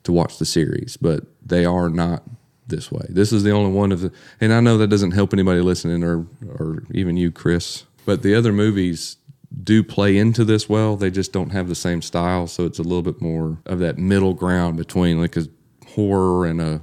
to 0.06 0.12
watch 0.12 0.38
the 0.38 0.46
series, 0.46 0.98
but 0.98 1.24
they 1.46 1.66
are 1.66 1.90
not 1.90 2.24
this 2.68 2.92
way. 2.92 3.06
This 3.10 3.32
is 3.32 3.44
the 3.44 3.52
only 3.52 3.72
one 3.72 3.92
of 3.92 4.02
the, 4.02 4.12
and 4.42 4.54
I 4.54 4.60
know 4.60 4.78
that 4.78 4.88
doesn't 4.88 5.12
help 5.12 5.34
anybody 5.34 5.62
listening 5.62 6.04
or 6.04 6.26
or 6.48 6.84
even 6.92 7.18
you, 7.18 7.32
Chris. 7.32 7.86
But 8.06 8.22
the 8.22 8.36
other 8.36 8.54
movies 8.54 9.18
do 9.64 9.84
play 9.84 10.18
into 10.18 10.44
this 10.44 10.68
well. 10.70 10.96
They 10.96 11.10
just 11.10 11.32
don't 11.32 11.52
have 11.52 11.68
the 11.68 11.76
same 11.76 12.02
style, 12.02 12.48
so 12.48 12.66
it's 12.66 12.80
a 12.80 12.84
little 12.84 13.02
bit 13.02 13.22
more 13.22 13.60
of 13.66 13.80
that 13.80 13.98
middle 13.98 14.34
ground 14.34 14.78
between 14.78 15.20
like 15.20 15.38
a 15.38 15.48
horror 15.88 16.46
and 16.46 16.62
a 16.62 16.82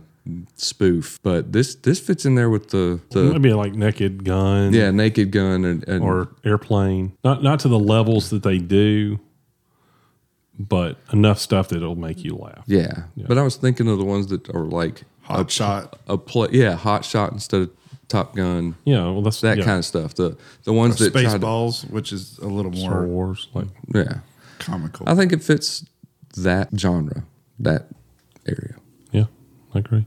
spoof. 0.56 1.18
But 1.22 1.52
this 1.52 1.74
this 1.74 2.00
fits 2.00 2.24
in 2.24 2.34
there 2.34 2.50
with 2.50 2.70
the 2.70 3.00
the 3.10 3.24
Maybe 3.32 3.52
like 3.52 3.74
Naked 3.74 4.24
Gun, 4.24 4.72
yeah 4.72 4.90
Naked 4.90 5.32
Gun 5.32 5.64
and, 5.64 5.86
and 5.88 6.02
or 6.02 6.28
Airplane. 6.44 7.16
Not 7.24 7.42
not 7.42 7.60
to 7.60 7.68
the 7.68 7.78
levels 7.78 8.30
that 8.30 8.42
they 8.42 8.59
do, 8.59 9.18
but 10.59 10.98
enough 11.12 11.38
stuff 11.38 11.68
that 11.68 11.76
it'll 11.76 11.96
make 11.96 12.24
you 12.24 12.36
laugh. 12.36 12.64
yeah. 12.66 13.04
But 13.16 13.38
I 13.38 13.42
was 13.42 13.56
thinking 13.56 13.88
of 13.88 13.98
the 13.98 14.04
ones 14.04 14.28
that 14.28 14.48
are 14.50 14.64
like 14.64 15.04
Hot 15.36 15.50
shot. 15.50 15.98
a 16.09 16.18
play, 16.18 16.48
yeah, 16.52 16.74
Hot 16.76 17.04
Shot 17.04 17.32
instead 17.32 17.62
of 17.62 17.70
Top 18.09 18.36
Gun. 18.36 18.76
Yeah, 18.84 19.04
well 19.04 19.22
that's 19.22 19.40
that 19.40 19.59
yeah. 19.59 19.64
kind 19.64 19.78
of 19.78 19.84
stuff. 19.84 20.14
The 20.14 20.36
the 20.64 20.72
ones 20.72 20.98
that 20.98 21.12
tried 21.12 21.22
to- 21.22 21.28
Spaceballs, 21.38 21.90
which 21.90 22.12
is 22.12 22.38
a 22.38 22.46
little 22.46 22.72
Star 22.72 23.02
more 23.02 23.06
Wars. 23.06 23.48
Like 23.54 23.68
yeah. 23.94 24.18
comical. 24.59 25.09
I 25.09 25.14
think 25.14 25.32
it 25.32 25.42
fits 25.42 25.84
that 26.36 26.68
genre, 26.76 27.24
that 27.59 27.88
area. 28.46 28.76
yeah, 29.12 29.24
I 29.74 29.78
agree. 29.78 30.06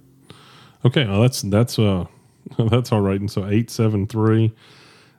Okay, 0.83 1.05
well 1.05 1.21
that's 1.21 1.41
that's 1.41 1.79
uh 1.79 2.05
that's 2.69 2.91
all 2.91 3.01
right. 3.01 3.19
And 3.19 3.31
so 3.31 3.47
eight 3.47 3.69
seven 3.71 4.05
three 4.07 4.53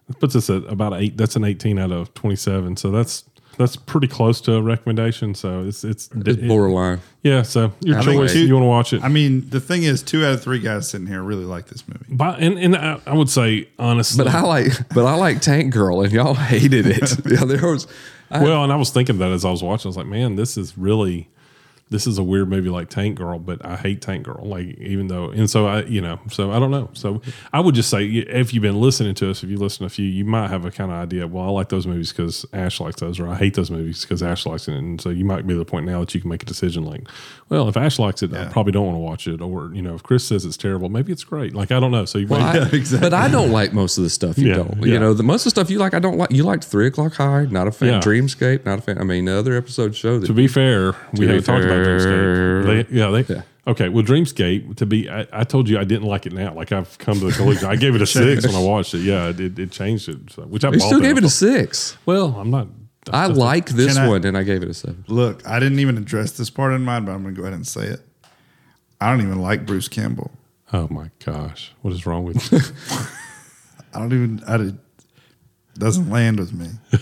that 0.07 0.21
puts 0.21 0.37
us 0.37 0.49
at 0.49 0.63
about 0.65 0.95
eight. 0.95 1.17
That's 1.17 1.35
an 1.37 1.45
eighteen 1.45 1.79
out 1.79 1.91
of 1.93 2.15
twenty 2.15 2.37
seven. 2.37 2.77
So 2.77 2.91
that's 2.91 3.25
that's 3.59 3.77
pretty 3.77 4.07
close 4.09 4.41
to 4.43 4.55
a 4.55 4.63
recommendation. 4.63 5.35
So 5.35 5.65
it's 5.67 5.85
it's, 5.85 6.09
It's 6.15 6.29
it- 6.39 6.49
borderline. 6.49 7.01
yeah. 7.23 7.43
So 7.43 7.73
your 7.81 7.99
I 7.99 8.03
think 8.03 8.17
choice. 8.21 8.33
two- 8.33 8.47
You 8.47 8.55
want 8.55 8.65
to 8.65 8.69
watch 8.69 8.93
it? 8.93 9.03
I 9.05 9.09
mean, 9.09 9.49
the 9.51 9.61
thing 9.61 9.83
is, 9.83 10.03
two 10.03 10.25
out 10.25 10.33
of 10.35 10.43
three 10.43 10.59
guys 10.59 10.89
sitting 10.91 11.07
here 11.07 11.23
really 11.23 11.45
like 11.45 11.67
this 11.67 11.87
movie. 11.89 12.05
But 12.09 12.39
and, 12.41 12.59
and 12.59 12.77
I, 12.77 13.01
I 13.07 13.15
would 13.15 13.31
say 13.31 13.69
honestly, 13.79 14.25
But 14.25 14.35
I 14.35 14.43
like, 14.43 14.89
but 14.95 15.05
I 15.07 15.15
like 15.15 15.41
Tank 15.41 15.73
Girl, 15.73 16.03
and 16.03 16.13
y'all 16.13 16.35
hated 16.35 16.87
it. 16.87 17.19
yeah, 17.31 17.45
there 17.45 17.67
was. 17.71 17.87
I, 18.31 18.43
well, 18.43 18.65
and 18.65 18.73
I 18.73 18.77
was 18.77 18.91
thinking 18.91 19.19
that 19.19 19.31
as 19.31 19.45
I 19.45 19.51
was 19.51 19.63
watching, 19.63 19.89
I 19.89 19.91
was 19.91 19.97
like, 19.97 20.07
man, 20.09 20.35
this 20.37 20.57
is 20.59 20.77
really, 20.77 21.29
this 21.89 22.07
is 22.09 22.19
a 22.19 22.23
weird 22.23 22.49
movie 22.49 22.69
like 22.69 22.89
Tank 22.89 23.17
Girl, 23.17 23.39
but 23.39 23.65
I 23.65 23.77
hate 23.77 24.03
Tank 24.03 24.25
Girl. 24.25 24.45
Like 24.45 24.77
even 24.79 25.07
though, 25.07 25.31
and 25.31 25.49
so 25.49 25.67
I, 25.67 25.83
you 25.85 26.01
know, 26.01 26.19
so 26.31 26.51
I 26.51 26.59
don't 26.59 26.73
know. 26.73 26.91
So 26.95 27.23
I 27.53 27.61
would 27.61 27.77
just 27.77 27.89
say 27.91 28.05
if 28.07 28.53
you've 28.53 28.63
been 28.63 28.81
listening 28.81 29.15
to 29.17 29.31
us, 29.31 29.45
if 29.45 29.51
you 29.51 29.57
listen 29.57 29.81
to 29.81 29.85
a 29.87 29.89
few, 29.89 30.05
you 30.05 30.25
might 30.25 30.49
have 30.49 30.65
a 30.65 30.71
kind 30.73 30.91
of 30.91 30.97
idea. 30.99 31.27
Well, 31.29 31.45
I 31.45 31.49
like 31.51 31.69
those 31.69 31.87
movies 31.87 32.11
because 32.13 32.45
Ash 32.53 32.81
likes 32.81 33.01
those, 33.01 33.21
or 33.21 33.29
I 33.29 33.37
hate 33.37 33.55
those 33.55 33.71
movies 33.71 34.03
because 34.03 34.21
Ash 34.23 34.47
likes 34.47 34.67
it. 34.67 34.75
And 34.75 35.01
so 35.01 35.11
you 35.11 35.25
might 35.25 35.47
be 35.47 35.55
to 35.55 35.59
the 35.59 35.65
point 35.65 35.87
now 35.87 36.01
that 36.01 36.13
you 36.15 36.21
can 36.21 36.29
make 36.29 36.43
a 36.43 36.47
decision 36.47 36.85
like, 36.85 37.07
well, 37.49 37.69
if 37.69 37.77
Ash 37.77 37.99
likes 38.01 38.21
it, 38.23 38.35
I 38.35 38.47
probably 38.47 38.73
don't 38.73 38.87
want 38.87 38.97
to 38.97 39.01
watch 39.01 39.29
it, 39.29 39.41
or 39.41 39.71
you 39.73 39.83
know, 39.83 39.95
if 39.95 40.03
Chris 40.03 40.27
says 40.27 40.45
it's 40.45 40.57
terrible, 40.57 40.89
maybe 40.89 41.13
it's 41.13 41.23
great. 41.25 41.55
Like 41.55 41.71
I 41.71 41.79
don't 41.79 41.93
know. 41.93 42.05
So 42.05 42.19
you 42.19 42.27
might, 42.27 42.57
I- 42.57 42.67
But 43.01 43.15
I 43.15 43.29
don't 43.29 43.53
like 43.53 43.73
most 43.73 43.97
of 43.97 44.03
the 44.05 44.11
stuff 44.11 44.39
you 44.39 44.49
Yeah, 44.49 44.55
don't. 44.57 44.79
yeah. 44.81 44.95
You 44.95 44.99
know, 44.99 45.15
the 45.15 45.23
most 45.23 45.43
of 45.43 45.45
the 45.45 45.51
stuff 45.51 45.71
you 45.71 45.79
like, 45.79 45.95
I 45.95 45.99
don't 46.01 46.19
like. 46.19 46.33
You 46.33 46.43
liked 46.43 46.65
Three 46.65 46.89
O'clock 46.89 47.15
High, 47.15 47.45
not 47.45 47.69
a 47.69 47.73
fan. 47.73 47.89
Yeah. 47.95 48.01
Dreamscape, 48.01 48.65
not 48.65 48.81
a 48.81 48.83
fan. 48.83 48.99
I 48.99 49.05
mean, 49.05 49.27
the 49.27 49.39
other 49.39 49.57
episodes 49.57 49.97
show 49.97 50.19
that. 50.19 50.27
To 50.27 50.33
be 50.33 50.49
fair, 50.49 50.95
we 51.13 51.21
be 51.21 51.27
haven't 51.29 51.45
talked 51.45 51.65
about 51.65 51.69
fair. 51.71 51.76
Dreamscape. 51.85 52.89
They, 52.89 52.97
yeah, 52.99 53.11
they. 53.11 53.35
Yeah. 53.35 53.43
Okay, 53.69 53.89
well, 53.89 54.05
Dreamscape. 54.05 54.77
To 54.77 54.87
be, 54.87 55.11
I, 55.11 55.27
I 55.33 55.45
told 55.45 55.69
you 55.69 55.79
I 55.79 55.85
didn't 55.85 56.07
like 56.07 56.25
it 56.27 56.33
now. 56.33 56.55
Like 56.55 56.71
I've 56.73 56.97
come 56.99 57.19
to 57.19 57.27
the 57.27 57.33
conclusion. 57.33 57.67
I 57.69 57.77
gave 57.77 57.95
it 57.95 58.03
a 58.03 58.07
six 58.07 58.47
when 58.47 58.55
I 58.55 58.61
watched 58.61 58.95
it. 58.95 58.99
Yeah, 59.01 59.29
it, 59.29 59.41
it, 59.41 59.59
it 59.59 59.71
changed 59.73 60.09
it. 60.09 60.31
So, 60.33 60.43
which 60.43 60.65
I 60.65 60.71
you 60.71 60.79
still 60.81 61.01
gave 61.01 61.17
it 61.19 61.25
a 61.25 61.31
six. 61.31 61.97
Well, 62.07 62.37
I'm 62.39 62.51
not. 62.51 62.69
I 63.13 63.27
like 63.27 63.69
this 63.71 63.97
I- 63.97 64.09
one, 64.09 64.25
and 64.25 64.37
I 64.37 64.43
gave 64.43 64.63
it 64.63 64.69
a 64.69 64.75
seven. 64.75 65.05
Look, 65.09 65.47
I 65.47 65.59
didn't 65.61 65.79
even 65.81 65.97
address 65.99 66.33
this 66.33 66.51
part 66.51 66.73
in 66.75 66.83
mind, 66.83 67.07
but 67.07 67.13
I'm 67.13 67.23
going 67.23 67.35
to 67.35 67.41
go 67.41 67.45
ahead 67.47 67.55
and 67.55 67.67
say 67.67 67.87
it. 67.87 68.01
I 69.01 69.11
don't 69.11 69.21
even 69.21 69.41
like 69.41 69.67
Bruce 69.67 69.89
Campbell. 69.89 70.31
Oh 70.73 70.89
my 70.91 71.11
gosh, 71.25 71.73
what 71.83 71.93
is 71.93 72.07
wrong 72.07 72.25
with 72.25 72.51
you? 72.53 72.59
I 73.95 73.99
don't 74.01 74.13
even. 74.13 74.43
I 74.47 74.57
did, 74.57 74.79
doesn't 75.75 76.09
land 76.11 76.39
with 76.39 76.53
me. 76.53 76.69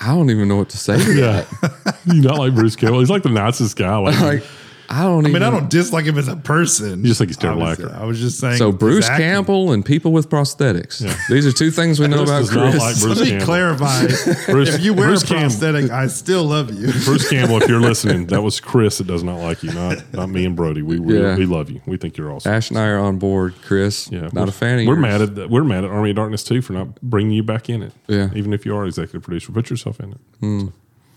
I 0.00 0.08
don't 0.14 0.30
even 0.30 0.48
know 0.48 0.56
what 0.56 0.70
to 0.70 0.78
say 0.78 0.96
to 0.96 1.14
yeah, 1.14 1.44
that. 1.60 1.98
You're 2.06 2.24
not 2.24 2.38
like 2.38 2.54
Bruce 2.54 2.74
Campbell? 2.74 3.00
He's 3.00 3.10
like 3.10 3.22
the 3.22 3.28
nicest 3.28 3.76
guy. 3.76 3.96
Like, 3.96 4.18
Like, 4.20 4.42
I 4.92 5.02
don't 5.04 5.24
I 5.24 5.28
even. 5.28 5.32
mean, 5.34 5.42
I 5.44 5.50
don't 5.50 5.70
dislike 5.70 6.04
him 6.04 6.18
as 6.18 6.26
a 6.26 6.34
person. 6.34 7.00
You 7.02 7.06
just 7.06 7.18
think 7.18 7.28
he's 7.28 7.36
a 7.36 7.40
terrible 7.40 7.62
Obviously. 7.62 7.92
actor. 7.92 8.02
I 8.02 8.06
was 8.06 8.18
just 8.18 8.40
saying. 8.40 8.56
So 8.56 8.72
Bruce 8.72 9.08
acting. 9.08 9.24
Campbell 9.24 9.70
and 9.70 9.84
people 9.86 10.10
with 10.10 10.28
prosthetics. 10.28 10.98
These 11.28 11.46
are 11.46 11.52
two 11.52 11.70
things 11.70 12.00
we 12.00 12.08
know 12.08 12.24
about 12.24 12.48
Chris. 12.48 12.76
like 12.76 12.98
Bruce 13.00 13.04
Let 13.04 13.18
me 13.20 13.30
Campbell. 13.30 13.46
clarify. 13.46 14.06
Bruce- 14.50 14.74
if 14.74 14.80
you 14.82 14.92
wear 14.92 15.06
Bruce 15.06 15.22
a 15.22 15.26
Campbell- 15.26 15.42
prosthetic, 15.50 15.90
I 15.92 16.08
still 16.08 16.42
love 16.44 16.72
you. 16.74 16.88
Bruce 17.04 17.28
Campbell, 17.30 17.62
if 17.62 17.68
you're 17.68 17.78
listening, 17.80 18.26
that 18.26 18.42
was 18.42 18.58
Chris 18.58 18.98
that 18.98 19.06
does 19.06 19.22
not 19.22 19.36
like 19.38 19.62
you, 19.62 19.72
not 19.72 20.12
not 20.12 20.28
me 20.28 20.44
and 20.44 20.56
Brodie. 20.56 20.82
We 20.82 20.98
we, 20.98 21.20
Yeah. 21.20 21.36
we 21.36 21.46
love 21.46 21.70
you. 21.70 21.80
We 21.86 21.96
think 21.96 22.16
you're 22.16 22.32
awesome. 22.32 22.52
Ash 22.52 22.70
and 22.70 22.78
I 22.78 22.88
are 22.88 22.98
on 22.98 23.18
board. 23.18 23.54
Chris, 23.62 24.10
Yeah, 24.10 24.22
not 24.22 24.34
we're- 24.34 24.48
a 24.48 24.52
fan 24.52 24.80
of 24.80 24.86
We're 24.88 24.94
yours. 24.94 25.02
mad 25.02 25.20
at 25.22 25.34
that. 25.36 25.50
We're 25.50 25.62
mad 25.62 25.84
at 25.84 25.90
Army 25.90 26.10
of 26.10 26.16
Darkness 26.16 26.42
too 26.42 26.62
for 26.62 26.72
not 26.72 27.00
bringing 27.00 27.30
you 27.32 27.44
back 27.44 27.68
in 27.70 27.82
it. 27.84 27.92
Yeah. 28.08 28.30
even 28.34 28.52
if 28.52 28.66
you 28.66 28.74
are 28.74 28.86
executive 28.86 29.22
producer, 29.22 29.52
put 29.52 29.70
yourself 29.70 30.00
in 30.00 30.10
it. 30.12 30.18
Hmm. 30.40 30.66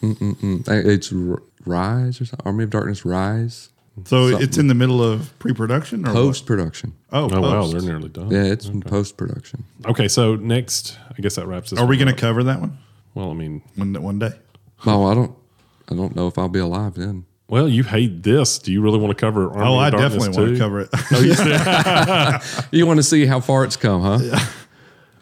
Uh, 0.04 0.82
It's 0.86 1.12
Rise 1.66 2.20
or 2.22 2.26
something. 2.26 2.46
Army 2.46 2.64
of 2.66 2.70
Darkness 2.70 3.06
Rise. 3.06 3.70
So 4.06 4.26
it's 4.28 4.58
in 4.58 4.68
the 4.68 4.74
middle 4.74 5.04
of 5.04 5.38
pre-production 5.38 6.08
or? 6.08 6.12
Post 6.14 6.46
production. 6.48 6.94
Oh, 7.12 7.30
Oh 7.32 7.42
wow, 7.42 7.68
they're 7.68 7.80
nearly 7.82 8.10
done. 8.10 8.32
Yeah, 8.32 8.44
it's 8.44 8.66
in 8.66 8.82
post 8.82 9.18
production. 9.18 9.64
Okay, 9.86 10.08
so 10.08 10.36
next, 10.36 10.98
I 11.16 11.22
guess 11.22 11.36
that 11.36 11.46
wraps 11.46 11.70
this. 11.70 11.80
Are 11.80 11.86
we 11.86 11.98
going 11.98 12.08
to 12.14 12.20
cover 12.20 12.44
that 12.44 12.60
one 12.60 12.80
Well, 13.14 13.30
I 13.30 13.34
mean, 13.34 13.62
one 13.76 13.94
one 14.02 14.18
day? 14.20 14.32
Oh, 14.86 15.06
I 15.06 15.14
don't. 15.14 15.36
I 15.92 15.96
don't 15.96 16.16
know 16.16 16.28
if 16.28 16.38
I'll 16.40 16.50
be 16.50 16.60
alive 16.60 16.96
then. 16.96 17.26
well, 17.48 17.70
you 17.70 17.84
hate 17.84 18.24
this. 18.24 18.58
Do 18.58 18.72
you 18.72 18.82
really 18.82 18.98
want 18.98 19.16
to 19.16 19.22
cover? 19.22 19.50
Army 19.52 19.62
Oh, 19.68 19.74
of 19.76 19.80
I 19.80 19.90
Darkness 19.92 20.26
definitely 20.26 20.44
want 20.44 20.56
to 20.56 20.60
cover 20.60 20.80
it. 22.64 22.72
You 22.72 22.86
want 22.88 22.98
to 22.98 23.04
see 23.04 23.26
how 23.28 23.40
far 23.42 23.64
it's 23.64 23.76
come, 23.78 24.02
huh? 24.02 24.40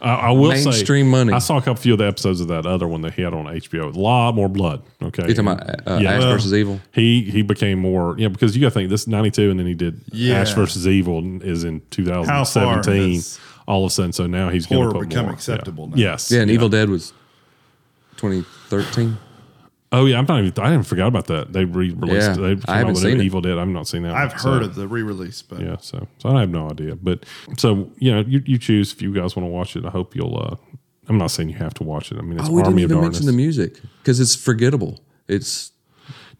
I, 0.02 0.14
I 0.16 0.32
will 0.32 0.52
say, 0.56 0.64
Mainstream 0.66 1.10
money. 1.10 1.32
I 1.32 1.40
saw 1.40 1.58
a 1.58 1.62
couple 1.62 1.76
few 1.76 1.94
of 1.94 2.00
the 2.00 2.06
episodes 2.08 2.42
of 2.42 2.48
that 2.48 2.66
other 2.66 2.88
one 2.88 3.02
that 3.02 3.14
he 3.14 3.22
had 3.22 3.34
on 3.34 3.46
HBO. 3.46 3.94
A 3.96 4.00
lot 4.00 4.34
more 4.34 4.50
blood. 4.50 4.82
Okay, 5.02 5.28
You 5.28 5.34
talking 5.36 5.52
about 5.52 5.88
uh, 5.88 5.98
Yeah. 6.02 6.14
Ash 6.14 6.24
versus 6.24 6.54
Evil? 6.54 6.80
He 6.94 7.24
he 7.24 7.42
became 7.44 7.80
more 7.80 8.16
yeah 8.18 8.28
because 8.30 8.56
you 8.56 8.62
got 8.62 8.70
to 8.70 8.74
think 8.74 8.90
this 8.90 9.02
is 9.02 9.08
ninety 9.08 9.30
two 9.32 9.52
and 9.52 9.60
then 9.60 9.68
he 9.68 9.76
did 9.76 10.02
Yeah. 10.12 10.40
Ash 10.40 10.54
versus 10.54 10.88
Evil 10.88 11.42
is 11.44 11.64
in 11.64 11.82
two 11.92 12.06
thousand 12.06 12.46
seventeen. 12.46 13.22
All 13.68 13.86
of 13.86 13.92
a 13.92 13.94
sudden, 13.94 14.12
so 14.12 14.26
now 14.28 14.50
he's 14.50 14.66
going 14.66 14.92
to 14.92 15.00
become 15.08 15.26
more. 15.26 15.34
acceptable 15.34 15.86
Yeah. 15.90 15.96
now? 16.08 16.12
Yes, 16.14 16.32
Yeah, 16.32 16.42
and 16.42 16.50
yeah. 16.50 16.56
Evil 16.56 16.68
Dead 16.70 16.90
was 16.90 17.14
2013. 18.18 19.18
Oh 19.94 20.06
yeah, 20.06 20.18
I'm 20.18 20.26
not 20.26 20.40
even. 20.44 20.64
I 20.64 20.70
didn't 20.72 20.88
forgot 20.88 21.08
about 21.08 21.28
that. 21.28 21.52
They 21.52 21.66
re-released. 21.66 22.14
Yeah, 22.30 22.34
they 22.36 22.56
came 22.56 22.64
I 22.68 22.78
haven't 22.78 22.94
with 22.94 23.04
seen 23.04 23.20
it. 23.20 23.24
Evil 23.24 23.42
Dead. 23.42 23.58
I've 23.58 23.68
not 23.68 23.88
seen 23.88 24.04
that. 24.04 24.14
I've 24.14 24.30
one, 24.32 24.40
so- 24.40 24.52
heard 24.54 24.64
of 24.64 24.76
the 24.76 24.88
re-release, 24.88 25.42
but 25.42 25.60
Yeah, 25.60 25.78
so 25.82 26.08
so 26.20 26.30
I 26.30 26.40
have 26.42 26.50
no 26.50 26.70
idea, 26.70 26.96
but 26.96 27.26
so 27.58 27.92
you 27.98 28.12
know, 28.14 28.22
you, 28.22 28.42
you 28.46 28.58
choose 28.58 28.94
if 28.94 29.02
you 29.02 29.14
guys 29.14 29.36
want 29.36 29.46
to 29.48 29.52
watch 29.52 29.76
it. 29.76 29.86
I 29.86 29.90
hope 29.90 30.16
you'll. 30.16 30.38
uh 30.38 30.56
I'm 31.10 31.18
not 31.18 31.32
saying 31.32 31.50
you 31.50 31.56
have 31.56 31.74
to 31.74 31.84
watch 31.84 32.12
it. 32.12 32.20
I 32.20 32.22
mean, 32.22 32.40
it's 32.40 32.48
Oh, 32.48 32.54
we 32.54 32.62
Army 32.62 32.76
didn't 32.76 32.80
even 32.92 32.98
Darkness. 33.02 33.16
mention 33.20 33.26
the 33.26 33.34
music 33.34 33.82
because 34.02 34.20
it's 34.22 34.36
forgettable. 34.36 35.02
It's 35.28 35.72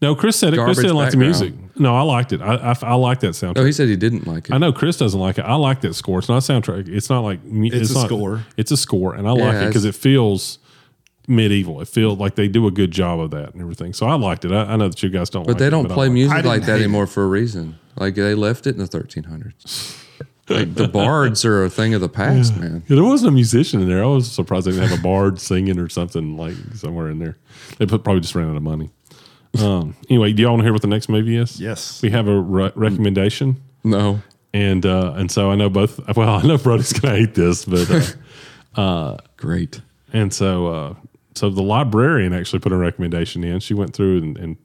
no, 0.00 0.14
Chris 0.16 0.36
said 0.36 0.54
it. 0.54 0.58
Chris 0.60 0.78
didn't 0.78 0.96
like 0.96 1.10
the 1.10 1.16
music. 1.18 1.52
No, 1.78 1.94
I 1.94 2.02
liked 2.02 2.32
it. 2.32 2.40
I 2.40 2.54
I, 2.54 2.76
I 2.82 2.94
like 2.94 3.20
that 3.20 3.30
soundtrack. 3.32 3.58
oh, 3.58 3.64
he 3.64 3.72
said 3.72 3.88
he 3.88 3.96
didn't 3.96 4.26
like 4.26 4.48
it. 4.48 4.52
I 4.54 4.58
know 4.58 4.72
Chris 4.72 4.96
doesn't 4.96 5.18
like 5.20 5.36
it. 5.38 5.42
I 5.42 5.54
like 5.56 5.80
that 5.82 5.94
score. 5.94 6.18
It's 6.20 6.28
not 6.28 6.48
a 6.48 6.52
soundtrack. 6.52 6.88
It's 6.88 7.10
not 7.10 7.20
like 7.20 7.44
mu- 7.44 7.68
It's 7.70 7.90
a 7.90 7.94
not- 7.94 8.06
score. 8.06 8.44
It's 8.56 8.70
a 8.72 8.76
score, 8.78 9.14
and 9.14 9.28
I 9.28 9.32
like 9.32 9.40
Yeah, 9.40 9.62
it 9.64 9.66
because 9.66 9.84
it 9.84 9.94
feels 9.94 10.58
medieval. 11.28 11.80
It 11.80 11.88
feels 11.88 12.18
like 12.18 12.34
they 12.34 12.48
do 12.48 12.66
a 12.66 12.70
good 12.70 12.90
job 12.90 13.20
of 13.20 13.30
that 13.30 13.52
and 13.52 13.62
everything. 13.62 13.92
So 13.92 14.06
I 14.06 14.14
liked 14.14 14.44
it. 14.44 14.52
I, 14.52 14.64
I 14.64 14.76
know 14.76 14.88
that 14.88 15.02
you 15.02 15.08
guys 15.08 15.30
don't, 15.30 15.44
But 15.44 15.52
like 15.52 15.58
they 15.58 15.70
don't 15.70 15.90
I 15.90 15.94
play 15.94 16.06
like 16.06 16.12
music 16.12 16.44
like 16.44 16.62
that 16.62 16.72
hate 16.78 16.82
anymore 16.84 17.06
for 17.06 17.22
a 17.24 17.28
reason. 17.28 17.78
Like 17.96 18.14
they 18.14 18.34
left 18.34 18.66
it 18.66 18.74
in 18.76 18.78
the 18.78 18.88
1300s. 18.88 19.98
like 20.48 20.74
the 20.74 20.88
bards 20.92 21.44
are 21.44 21.64
a 21.64 21.70
thing 21.70 21.94
of 21.94 22.00
the 22.00 22.08
past, 22.08 22.56
man. 22.56 22.82
Yeah, 22.88 22.96
there 22.96 23.04
wasn't 23.04 23.28
a 23.28 23.32
musician 23.34 23.80
in 23.82 23.88
there. 23.88 24.02
I 24.02 24.06
was 24.06 24.30
surprised 24.30 24.66
they 24.66 24.72
didn't 24.72 24.88
have 24.88 24.98
a 24.98 25.02
bard 25.02 25.40
singing 25.40 25.78
or 25.78 25.88
something 25.88 26.36
like 26.36 26.54
somewhere 26.74 27.08
in 27.10 27.18
there. 27.18 27.36
They 27.78 27.86
put, 27.86 28.02
probably 28.04 28.20
just 28.20 28.34
ran 28.34 28.50
out 28.50 28.56
of 28.56 28.62
money. 28.62 28.90
Um, 29.60 29.94
anyway, 30.08 30.32
do 30.32 30.42
y'all 30.42 30.52
want 30.52 30.60
to 30.60 30.64
hear 30.64 30.72
what 30.72 30.80
the 30.82 30.88
next 30.88 31.08
movie 31.10 31.36
is? 31.36 31.60
Yes. 31.60 32.00
we 32.02 32.10
have 32.10 32.26
a 32.26 32.40
re- 32.40 32.72
recommendation, 32.74 33.62
No, 33.84 34.22
and 34.54 34.84
uh, 34.86 35.12
and 35.16 35.30
so 35.30 35.50
I 35.50 35.56
know 35.56 35.68
both. 35.68 36.00
Well, 36.16 36.36
I 36.38 36.42
know 36.42 36.56
Brodie's 36.56 36.92
gonna 36.94 37.16
hate 37.16 37.34
this, 37.34 37.66
but 37.66 38.16
uh, 38.74 39.18
great. 39.36 39.82
and 40.12 40.32
so 40.32 40.66
uh, 40.68 40.94
so 41.34 41.50
the 41.50 41.62
librarian 41.62 42.32
actually 42.32 42.60
put 42.60 42.72
a 42.72 42.76
recommendation 42.76 43.44
in. 43.44 43.60
She 43.60 43.74
went 43.74 43.94
through 43.94 44.18
and, 44.18 44.38
and 44.38 44.56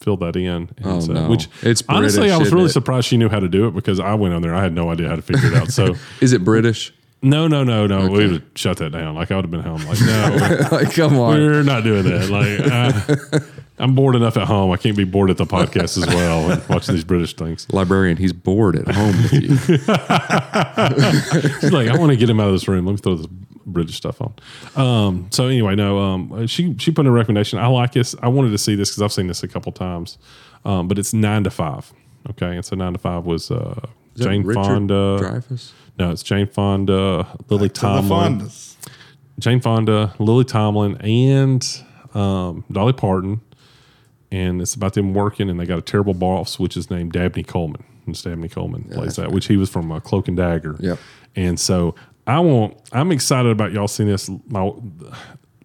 filled 0.00 0.20
that 0.20 0.34
in. 0.36 0.46
And 0.48 0.70
Oh, 0.84 1.00
so, 1.00 1.12
no. 1.12 1.28
Which 1.28 1.48
It's 1.62 1.82
honestly, 1.88 2.20
British, 2.22 2.34
I 2.34 2.38
was 2.38 2.52
really 2.52 2.66
it? 2.66 2.70
surprised 2.70 3.06
she 3.06 3.16
knew 3.16 3.28
how 3.28 3.40
to 3.40 3.48
do 3.48 3.66
it 3.68 3.74
because 3.74 4.00
I 4.00 4.14
went 4.14 4.34
on 4.34 4.42
there. 4.42 4.54
I 4.54 4.62
had 4.62 4.72
no 4.72 4.90
idea 4.90 5.08
how 5.08 5.16
to 5.16 5.22
figure 5.22 5.48
it 5.48 5.54
out. 5.54 5.68
So 5.68 5.94
Is 6.20 6.32
it 6.32 6.44
British? 6.44 6.92
no, 7.24 7.46
no, 7.46 7.62
no, 7.62 7.86
no. 7.86 8.08
We 8.08 8.26
would 8.26 8.30
have 8.32 8.42
shut 8.56 8.78
that 8.78 8.90
down. 8.90 9.14
Like 9.14 9.30
I 9.30 9.36
would 9.36 9.44
have 9.44 9.50
been 9.52 9.60
home. 9.60 9.84
Like 9.86 10.00
no. 10.00 10.68
like, 10.72 10.92
come 10.92 11.16
on. 11.18 11.36
We're 11.38 11.62
not 11.62 11.84
doing 11.84 12.02
that. 12.04 12.28
Like, 12.30 13.38
uh, 13.38 13.40
I'm 13.78 13.94
bored 13.94 14.16
enough 14.16 14.36
at 14.36 14.48
home. 14.48 14.72
I 14.72 14.76
can't 14.76 14.96
be 14.96 15.04
bored 15.04 15.30
at 15.30 15.36
the 15.36 15.44
podcast 15.46 15.98
as 15.98 16.06
well 16.06 16.50
and 16.50 16.68
watching 16.68 16.94
these 16.96 17.04
British 17.04 17.34
things. 17.34 17.68
Librarian, 17.72 18.16
he's 18.16 18.32
bored 18.32 18.74
at 18.76 18.88
home 18.92 19.16
with 19.22 19.32
you. 19.34 19.56
She's 21.60 21.72
like, 21.72 21.88
I 21.88 21.96
want 21.96 22.10
to 22.10 22.16
get 22.16 22.28
him 22.28 22.40
out 22.40 22.48
of 22.48 22.52
this 22.54 22.66
room. 22.68 22.86
Let 22.86 22.92
me 22.92 22.98
throw 22.98 23.16
this 23.16 23.26
British 23.66 23.96
stuff 23.96 24.20
on. 24.20 24.34
Um, 24.76 25.28
so 25.30 25.46
anyway, 25.46 25.74
no, 25.74 25.98
um, 25.98 26.46
she 26.46 26.74
she 26.78 26.90
put 26.90 27.02
in 27.02 27.06
a 27.06 27.12
recommendation. 27.12 27.58
I 27.58 27.66
like 27.66 27.92
this. 27.92 28.14
I 28.22 28.28
wanted 28.28 28.50
to 28.50 28.58
see 28.58 28.74
this 28.74 28.90
because 28.90 29.02
I've 29.02 29.12
seen 29.12 29.26
this 29.26 29.42
a 29.42 29.48
couple 29.48 29.72
times, 29.72 30.18
um, 30.64 30.88
but 30.88 30.98
it's 30.98 31.12
nine 31.12 31.44
to 31.44 31.50
five. 31.50 31.92
Okay, 32.30 32.54
and 32.54 32.64
so 32.64 32.76
nine 32.76 32.92
to 32.92 32.98
five 32.98 33.24
was 33.24 33.50
uh, 33.50 33.86
Jane 34.16 34.42
Richard 34.42 34.64
Fonda. 34.64 35.18
Dreyfuss? 35.20 35.72
No, 35.98 36.10
it's 36.10 36.22
Jane 36.22 36.46
Fonda, 36.46 37.26
Lily 37.48 37.68
To 37.68 37.74
the 37.74 37.80
Tomlin. 37.80 38.40
Fondas. 38.40 38.76
Jane 39.38 39.60
Fonda, 39.60 40.14
Lily 40.18 40.44
Tomlin, 40.44 40.96
and 41.00 41.66
um, 42.14 42.64
Dolly 42.70 42.92
Parton. 42.92 43.40
And 44.30 44.62
it's 44.62 44.74
about 44.74 44.94
them 44.94 45.12
working, 45.12 45.50
and 45.50 45.60
they 45.60 45.66
got 45.66 45.78
a 45.78 45.82
terrible 45.82 46.14
boss, 46.14 46.58
which 46.58 46.74
is 46.74 46.90
named 46.90 47.12
Dabney 47.12 47.42
Coleman. 47.42 47.84
And 48.06 48.14
it's 48.14 48.22
Dabney 48.22 48.48
Coleman 48.48 48.84
plays 48.84 49.16
that, 49.16 49.30
which 49.30 49.46
he 49.46 49.58
was 49.58 49.68
from 49.68 49.92
uh, 49.92 50.00
Cloak 50.00 50.26
and 50.26 50.36
Dagger. 50.36 50.76
Yep. 50.80 50.98
And 51.36 51.60
so 51.60 51.94
I 52.26 52.38
want, 52.40 52.76
I'm 52.92 53.10
excited 53.12 53.50
about 53.50 53.72
y'all 53.72 53.88
seeing 53.88 54.08
this. 54.08 54.30
My, 54.48 54.72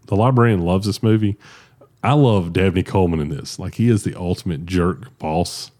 the 0.07 0.15
librarian 0.15 0.61
loves 0.61 0.85
this 0.87 1.03
movie. 1.03 1.37
I 2.03 2.13
love 2.13 2.53
Dabney 2.53 2.83
Coleman 2.83 3.19
in 3.19 3.29
this. 3.29 3.59
Like 3.59 3.75
he 3.75 3.89
is 3.89 4.03
the 4.03 4.15
ultimate 4.15 4.65
jerk 4.65 5.17
boss, 5.19 5.71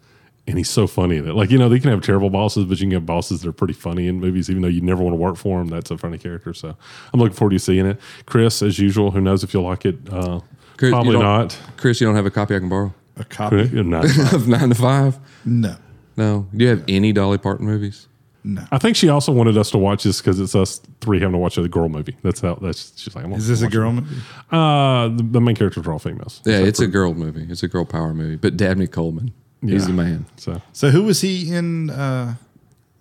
and 0.47 0.57
he's 0.57 0.69
so 0.69 0.85
funny 0.87 1.17
in 1.17 1.27
it. 1.27 1.33
Like 1.33 1.49
you 1.51 1.57
know, 1.57 1.69
they 1.69 1.79
can 1.79 1.89
have 1.91 2.01
terrible 2.01 2.29
bosses, 2.29 2.65
but 2.65 2.79
you 2.79 2.85
can 2.87 2.91
have 2.91 3.05
bosses 3.05 3.41
that 3.41 3.49
are 3.49 3.53
pretty 3.53 3.73
funny 3.73 4.07
in 4.07 4.19
movies, 4.19 4.49
even 4.49 4.61
though 4.61 4.67
you 4.67 4.81
never 4.81 5.01
want 5.03 5.13
to 5.13 5.17
work 5.17 5.37
for 5.37 5.59
them. 5.59 5.67
That's 5.67 5.89
a 5.91 5.97
funny 5.97 6.17
character. 6.17 6.53
So 6.53 6.75
I'm 7.13 7.19
looking 7.19 7.35
forward 7.35 7.51
to 7.51 7.59
seeing 7.59 7.85
it. 7.85 7.99
Chris, 8.25 8.61
as 8.61 8.77
usual, 8.79 9.11
who 9.11 9.21
knows 9.21 9.43
if 9.43 9.53
you'll 9.53 9.63
like 9.63 9.85
it? 9.85 9.97
Uh, 10.11 10.41
Chris, 10.77 10.89
you 10.89 10.91
probably 10.95 11.13
don't- 11.13 11.59
Chris, 11.77 12.01
you 12.01 12.07
don't 12.07 12.15
have 12.15 12.25
a 12.25 12.31
copy 12.31 12.55
I 12.55 12.59
can 12.59 12.69
borrow 12.69 12.93
A 13.15 13.23
copy? 13.23 13.63
Not. 13.83 14.05
of 14.33 14.47
Nine 14.47 14.69
to 14.69 14.75
Five? 14.75 15.17
No. 15.45 15.75
No. 16.17 16.47
Do 16.55 16.63
you 16.63 16.69
have 16.71 16.83
any 16.87 17.13
Dolly 17.13 17.37
Parton 17.37 17.65
movies? 17.65 18.07
No. 18.47 18.65
I 18.71 18.77
think 18.77 18.95
she 18.95 19.09
also 19.09 19.31
wanted 19.31 19.57
us 19.57 19.69
to 19.71 19.77
watch 19.77 20.03
this 20.03 20.21
because 20.21 20.39
it's 20.39 20.55
us 20.55 20.79
three 21.01 21.19
having 21.19 21.33
to 21.33 21.37
watch 21.37 21.57
a 21.57 21.67
girl 21.67 21.89
movie. 21.89 22.15
That's 22.23 22.39
how. 22.39 22.55
That's 22.55 22.93
she's 22.99 23.13
like. 23.15 23.25
I'm 23.25 23.33
Is 23.33 23.47
this 23.47 23.61
a 23.61 23.67
girl 23.67 23.89
it. 23.89 23.93
movie? 24.01 24.15
Uh, 24.51 25.09
the, 25.09 25.23
the 25.31 25.41
main 25.41 25.55
characters 25.55 25.85
are 25.85 25.91
all 25.91 25.99
females. 25.99 26.41
Yeah, 26.45 26.53
Except 26.59 26.67
it's 26.69 26.79
a 26.79 26.87
girl 26.87 27.13
movie. 27.13 27.45
It's 27.49 27.61
a 27.63 27.67
girl 27.67 27.83
power 27.85 28.13
movie. 28.13 28.37
But 28.37 28.55
Dabney 28.55 28.87
Coleman, 28.87 29.33
he's 29.61 29.81
Yeah. 29.81 29.87
the 29.87 29.93
man. 29.93 30.25
So 30.37 30.61
So 30.71 30.89
who 30.91 31.03
was 31.03 31.21
he 31.21 31.53
in? 31.53 31.89
Uh, 31.89 32.35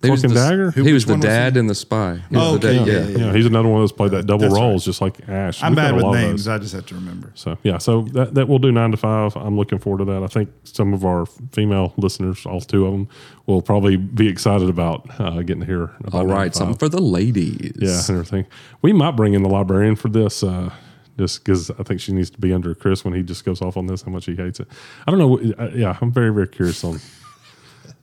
He 0.07 0.11
was 0.11 0.23
the, 0.23 0.29
Dagger? 0.29 0.71
He 0.71 0.93
was 0.93 1.05
the 1.05 1.13
one 1.13 1.21
was 1.21 1.27
dad 1.27 1.55
he? 1.55 1.61
and 1.61 1.69
the 1.71 1.75
spy. 1.75 2.15
He 2.31 2.37
was 2.37 2.47
Oh, 2.47 2.57
the 2.57 2.69
okay, 2.69 2.79
dad- 2.79 2.87
yeah, 2.87 3.19
yeah, 3.19 3.27
yeah. 3.27 3.33
he's 3.35 3.47
another 3.47 3.69
one 3.69 3.79
of 3.81 3.83
those 3.83 3.93
played 3.93 4.13
that 4.13 4.27
double 4.27 4.43
That's 4.49 4.55
roles, 4.55 4.85
just 4.85 5.01
like 5.01 5.29
Ash. 5.29 5.63
I'm 5.63 5.73
We've 5.73 5.77
bad 5.77 5.95
with 5.97 6.07
names. 6.07 6.49
I 6.49 6.59
just 6.59 6.73
have 6.75 6.87
to 6.87 6.95
remember. 6.95 7.33
So 7.35 7.59
yeah, 7.63 7.79
so 7.79 8.03
that, 8.13 8.35
that 8.35 8.49
we'll 8.49 8.59
do 8.59 8.73
nine 8.73 8.91
to 8.93 8.97
five. 8.97 9.37
I'm 9.37 9.57
looking 9.57 9.79
forward 9.79 9.99
to 9.99 10.05
that. 10.13 10.23
I 10.23 10.27
think 10.29 10.51
some 10.65 10.95
of 10.95 11.05
our 11.05 11.27
female 11.53 11.93
listeners, 11.97 12.47
all 12.47 12.61
two 12.61 12.87
of 12.87 12.93
them, 12.93 13.09
will 13.47 13.63
probably 13.63 13.97
be 13.97 14.29
excited 14.29 14.69
about 14.69 15.09
uh, 15.21 15.43
getting 15.43 15.61
to 15.61 15.67
hear. 15.67 15.83
About 16.01 16.15
All 16.15 16.21
nine 16.21 16.29
to 16.29 16.35
right, 16.35 16.45
five. 16.47 16.55
something 16.57 16.77
for 16.79 16.89
the 16.89 17.01
ladies. 17.03 17.73
yeah, 17.79 17.91
and 18.09 18.11
everything. 18.11 18.47
We 18.83 18.93
might 18.93 19.13
bring 19.17 19.35
in 19.35 19.43
the 19.43 19.49
librarian 19.49 19.97
for 19.97 20.09
this. 20.09 20.43
Uh, 20.43 20.71
just 21.19 21.43
because 21.43 21.71
I 21.71 21.83
think 21.83 21.99
she 22.03 22.13
needs 22.13 22.29
to 22.29 22.39
be 22.39 22.53
under 22.53 22.75
Chris 22.75 23.03
when 23.03 23.15
he 23.15 23.23
just 23.23 23.43
goes 23.43 23.63
off 23.63 23.79
on 23.79 23.87
this, 23.87 24.03
how 24.03 24.11
much 24.11 24.27
he 24.27 24.37
hates 24.37 24.61
it. 24.61 24.69
I 25.07 25.11
don't 25.11 25.19
know. 25.19 25.39
uh, 25.59 25.71
Yeah, 25.75 25.97
I'm 26.03 26.13
very, 26.13 26.29
very 26.31 26.47
curious 26.47 26.85
on 26.85 27.01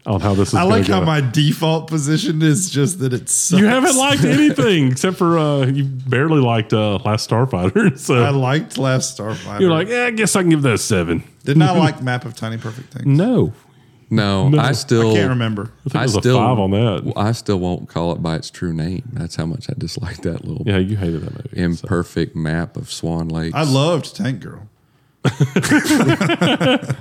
on 0.06 0.20
how 0.22 0.34
this 0.34 0.50
is. 0.50 0.54
I 0.56 0.60
gonna 0.64 0.70
like 0.70 0.88
how 0.88 1.00
go. 1.00 1.06
my 1.06 1.22
default 1.22 1.88
position 1.88 2.42
is 2.42 2.70
just 2.70 3.00
that 3.00 3.14
it's. 3.14 3.32
sucks. 3.32 3.60
You 3.62 3.68
haven't 3.68 3.96
liked 3.98 4.24
anything 4.26 4.92
except 4.92 5.18
for 5.18 5.38
uh, 5.38 5.66
you 5.66 5.86
barely 5.86 6.42
liked 6.42 6.74
uh, 6.74 6.98
Last 6.98 7.30
Starfighter. 7.30 7.98
So 8.00 8.22
I 8.24 8.30
liked 8.30 8.78
Last 8.78 9.18
Starfighter. 9.18 9.60
you're 9.62 9.72
like, 9.72 9.88
yeah, 9.88 10.06
I 10.06 10.12
guess 10.12 10.36
I 10.36 10.42
can 10.42 10.50
give 10.50 10.62
that 10.64 10.74
a 10.74 10.78
seven. 10.78 11.24
did 11.44 11.58
not 11.58 11.78
like 11.86 12.02
Map 12.02 12.26
of 12.26 12.36
Tiny 12.36 12.58
Perfect 12.58 12.94
Things. 12.94 13.06
No, 13.06 13.54
No, 14.10 14.50
No. 14.50 14.60
I 14.60 14.74
still 14.74 15.12
I 15.12 15.16
can't 15.16 15.30
remember. 15.30 15.72
I 15.86 15.90
think 15.90 15.96
it 15.96 16.02
was 16.02 16.16
a 16.18 16.22
five 16.34 16.60
on 16.60 16.72
that. 16.72 17.14
I 17.16 17.32
still 17.32 17.60
won't 17.60 17.88
call 17.90 18.12
it 18.12 18.22
by 18.22 18.36
its 18.36 18.50
true 18.50 18.74
name. 18.74 19.04
That's 19.14 19.36
how 19.36 19.46
much 19.46 19.70
I 19.70 19.74
dislike 19.78 20.18
that 20.24 20.44
little 20.46 20.64
Yeah, 20.68 20.78
you 20.80 20.98
hated 20.98 21.22
that 21.22 21.32
movie. 21.34 21.50
so. 21.76 21.86
imperfect 21.88 22.36
map 22.36 22.76
of 22.78 22.92
Swan 22.92 23.30
Lake. 23.30 23.54
I 23.56 23.64
loved 23.64 24.16
Tank 24.16 24.42
Girl. 24.42 24.68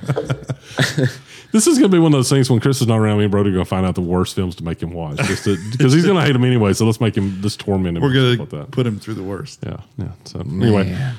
This 1.52 1.66
is 1.66 1.78
going 1.78 1.90
to 1.90 1.94
be 1.94 1.98
one 1.98 2.14
of 2.14 2.18
those 2.18 2.30
things 2.30 2.48
when 2.48 2.60
Chris 2.60 2.80
is 2.80 2.86
not 2.86 2.96
around. 2.98 3.18
Me 3.18 3.24
and 3.24 3.30
Brodie 3.30 3.50
are 3.50 3.52
going 3.52 3.64
to 3.64 3.68
find 3.68 3.84
out 3.84 3.94
the 3.94 4.00
worst 4.00 4.34
films 4.34 4.54
to 4.56 4.64
make 4.64 4.82
him 4.82 4.90
watch, 4.92 5.18
just 5.18 5.44
because 5.44 5.92
he's 5.92 6.02
going 6.06 6.16
to 6.16 6.22
hate 6.22 6.32
them 6.32 6.44
anyway. 6.44 6.72
So 6.72 6.86
let's 6.86 6.98
make 6.98 7.14
him 7.14 7.42
just 7.42 7.60
torment 7.60 7.98
him. 7.98 8.02
We're 8.02 8.14
gonna 8.14 8.36
like 8.42 8.48
that. 8.50 8.70
put 8.70 8.86
him 8.86 8.98
through 8.98 9.14
the 9.14 9.22
worst. 9.22 9.58
Yeah, 9.62 9.76
yeah. 9.98 10.12
So 10.24 10.40
anyway, 10.40 10.84
Man. 10.84 11.14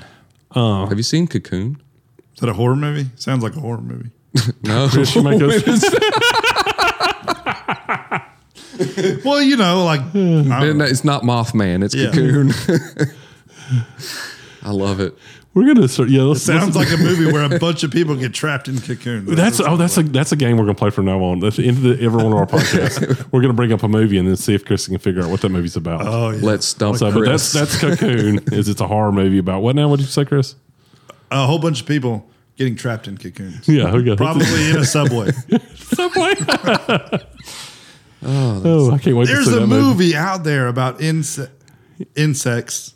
Uh, 0.49 0.87
Have 0.87 0.97
you 0.97 1.03
seen 1.03 1.27
Cocoon? 1.27 1.79
Is 2.33 2.39
that 2.39 2.49
a 2.49 2.53
horror 2.53 2.75
movie? 2.75 3.11
Sounds 3.15 3.43
like 3.43 3.55
a 3.55 3.59
horror 3.59 3.81
movie. 3.81 4.09
No. 4.63 4.87
Chris, 4.89 5.13
you 5.15 5.21
make 5.21 5.39
us. 5.67 5.83
Well, 9.23 9.39
you 9.43 9.55
know, 9.55 9.83
like 9.85 10.01
I 10.01 10.65
it's 10.89 11.03
not 11.03 11.21
Mothman. 11.21 11.83
It's 11.83 11.93
Yeah. 11.93 12.09
Cocoon. 12.11 12.51
I 14.63 14.71
love 14.71 14.99
it. 14.99 15.15
We're 15.53 15.71
gonna 15.71 15.87
start. 15.87 16.09
Yeah, 16.09 16.23
let's, 16.23 16.41
sounds 16.41 16.75
let's- 16.75 16.91
like 16.91 16.99
a 16.99 17.01
movie 17.01 17.31
where 17.31 17.43
a 17.43 17.59
bunch 17.59 17.83
of 17.83 17.91
people 17.91 18.15
get 18.15 18.33
trapped 18.33 18.67
in 18.67 18.79
cocoons. 18.81 19.29
That's 19.35 19.59
oh, 19.59 19.77
that's 19.77 19.95
a 19.97 20.03
that's 20.03 20.31
a 20.31 20.35
game 20.35 20.57
we're 20.57 20.63
gonna 20.63 20.73
play 20.73 20.89
from 20.89 21.05
now 21.05 21.23
on. 21.23 21.39
That's 21.39 21.57
the 21.57 21.67
end 21.67 21.77
of 21.77 21.83
the, 21.83 22.03
every 22.03 22.23
one 22.23 22.33
of 22.33 22.39
our 22.39 22.47
podcasts. 22.47 23.27
we're 23.31 23.41
gonna 23.41 23.53
bring 23.53 23.71
up 23.71 23.83
a 23.83 23.87
movie 23.87 24.17
and 24.17 24.27
then 24.27 24.35
see 24.35 24.55
if 24.55 24.65
Chris 24.65 24.87
can 24.87 24.97
figure 24.97 25.21
out 25.21 25.29
what 25.29 25.41
that 25.41 25.49
movie's 25.49 25.75
about. 25.75 26.07
oh 26.07 26.31
yeah. 26.31 26.39
Let's 26.41 26.65
stump 26.65 26.97
so, 26.97 27.11
but 27.11 27.25
that's 27.25 27.53
that's 27.53 27.79
Cocoon. 27.79 28.39
is 28.51 28.67
it's 28.67 28.81
a 28.81 28.87
horror 28.87 29.11
movie 29.11 29.37
about 29.37 29.61
what 29.61 29.75
now? 29.75 29.89
What 29.89 29.97
did 29.97 30.05
you 30.05 30.11
say, 30.11 30.25
Chris? 30.25 30.55
a 31.29 31.45
whole 31.45 31.59
bunch 31.59 31.81
of 31.81 31.87
people 31.87 32.27
getting 32.57 32.75
trapped 32.75 33.07
in 33.07 33.17
cocoons. 33.17 33.67
Yeah, 33.67 33.93
we 33.93 34.03
got 34.03 34.17
Probably 34.17 34.69
in 34.69 34.77
a 34.77 34.85
subway. 34.85 35.31
Subway. 35.75 36.33
Oh, 38.25 38.61
oh, 38.65 38.91
I 38.91 38.97
can't 38.99 39.17
wait 39.17 39.27
There's 39.27 39.45
to 39.45 39.45
see 39.45 39.51
that. 39.51 39.55
There's 39.55 39.55
a 39.55 39.59
that 39.59 39.67
movie 39.67 40.15
out 40.15 40.43
there 40.43 40.67
about 40.67 40.99
inse- 40.99 41.49
insects 42.15 42.92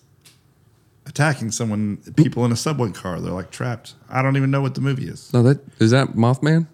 attacking 1.17 1.49
someone, 1.49 1.97
people 2.15 2.45
in 2.45 2.51
a 2.51 2.55
subway 2.55 2.91
car. 2.91 3.19
They're 3.19 3.33
like 3.33 3.49
trapped. 3.49 3.95
I 4.07 4.21
don't 4.21 4.37
even 4.37 4.51
know 4.51 4.61
what 4.61 4.75
the 4.75 4.81
movie 4.81 5.07
is. 5.07 5.33
No, 5.33 5.41
that 5.41 5.59
is 5.79 5.89
that 5.91 6.09
Mothman. 6.09 6.67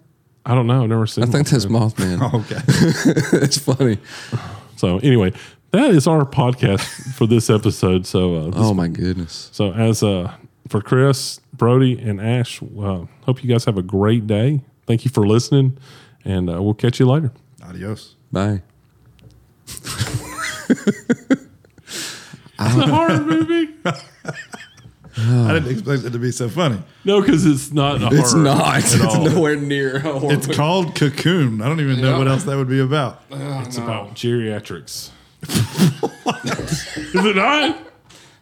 I 0.44 0.54
don't 0.54 0.66
know. 0.66 0.82
I've 0.82 0.90
never 0.90 1.06
seen. 1.06 1.24
I 1.24 1.26
think 1.26 1.48
that's 1.48 1.64
Mothman. 1.64 2.18
Mothman. 2.18 2.34
Okay. 2.44 3.38
it's 3.44 3.58
funny. 3.58 3.96
So 4.76 4.98
anyway, 4.98 5.32
that 5.70 5.90
is 5.92 6.06
our 6.06 6.26
podcast 6.26 7.14
for 7.14 7.26
this 7.26 7.48
episode. 7.48 8.06
So 8.06 8.34
uh, 8.34 8.44
this 8.46 8.54
Oh 8.56 8.74
my 8.74 8.88
goodness. 8.88 9.48
So 9.52 9.72
as 9.72 10.02
uh 10.02 10.34
for 10.68 10.82
Chris, 10.82 11.40
Brodie, 11.54 11.98
and 11.98 12.20
Ash, 12.20 12.62
uh, 12.62 13.06
hope 13.22 13.42
you 13.42 13.48
guys 13.48 13.64
have 13.64 13.78
a 13.78 13.82
great 13.82 14.26
day. 14.26 14.60
Thank 14.86 15.06
you 15.06 15.10
for 15.10 15.26
listening, 15.26 15.78
and 16.24 16.50
uh, 16.50 16.62
we'll 16.62 16.74
catch 16.74 17.00
you 17.00 17.06
later. 17.06 17.32
Adios. 17.62 18.16
Bye. 18.30 18.62
It's 22.66 22.76
a 22.76 22.86
horror 22.86 23.20
movie. 23.24 23.74
I 25.16 25.52
didn't 25.52 25.70
expect 25.70 26.04
it 26.04 26.10
to 26.10 26.18
be 26.18 26.32
so 26.32 26.48
funny. 26.48 26.82
No, 27.04 27.20
because 27.20 27.46
it's 27.46 27.70
not. 27.72 28.02
A 28.02 28.06
It's 28.16 28.32
horror 28.32 28.44
not. 28.44 28.76
at 28.76 28.84
It's 28.84 29.00
all. 29.04 29.24
nowhere 29.24 29.56
near. 29.56 29.96
a 29.98 30.00
horror 30.18 30.32
It's 30.34 30.46
movie. 30.48 30.56
called 30.56 30.94
Cocoon. 30.96 31.62
I 31.62 31.68
don't 31.68 31.80
even 31.80 32.00
know 32.00 32.18
what 32.18 32.26
else 32.28 32.42
that 32.44 32.56
would 32.56 32.68
be 32.68 32.80
about. 32.80 33.22
It's 33.30 33.76
about 33.78 34.14
geriatrics. 34.14 35.10
is 35.44 37.24
it 37.24 37.36
not? 37.36 37.78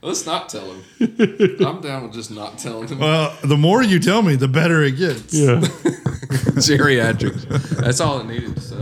Let's 0.01 0.25
not 0.27 0.49
tell 0.49 0.65
him. 0.73 0.83
I'm 1.67 1.81
down 1.81 2.05
with 2.05 2.13
just 2.15 2.31
not 2.31 2.59
telling 2.59 2.89
him. 2.89 2.99
Well, 2.99 3.37
the 3.45 3.57
more 3.57 3.83
you 3.85 4.01
tell 4.01 4.23
me, 4.23 4.35
the 4.37 4.49
better 4.49 4.83
it 4.83 4.93
gets. 4.97 5.33
Yeah. 5.35 5.61
Geriatrics. 6.59 7.47
That's 7.77 8.01
all 8.01 8.19
it 8.21 8.27
needed 8.27 8.57
to 8.57 8.61
say. 8.61 8.77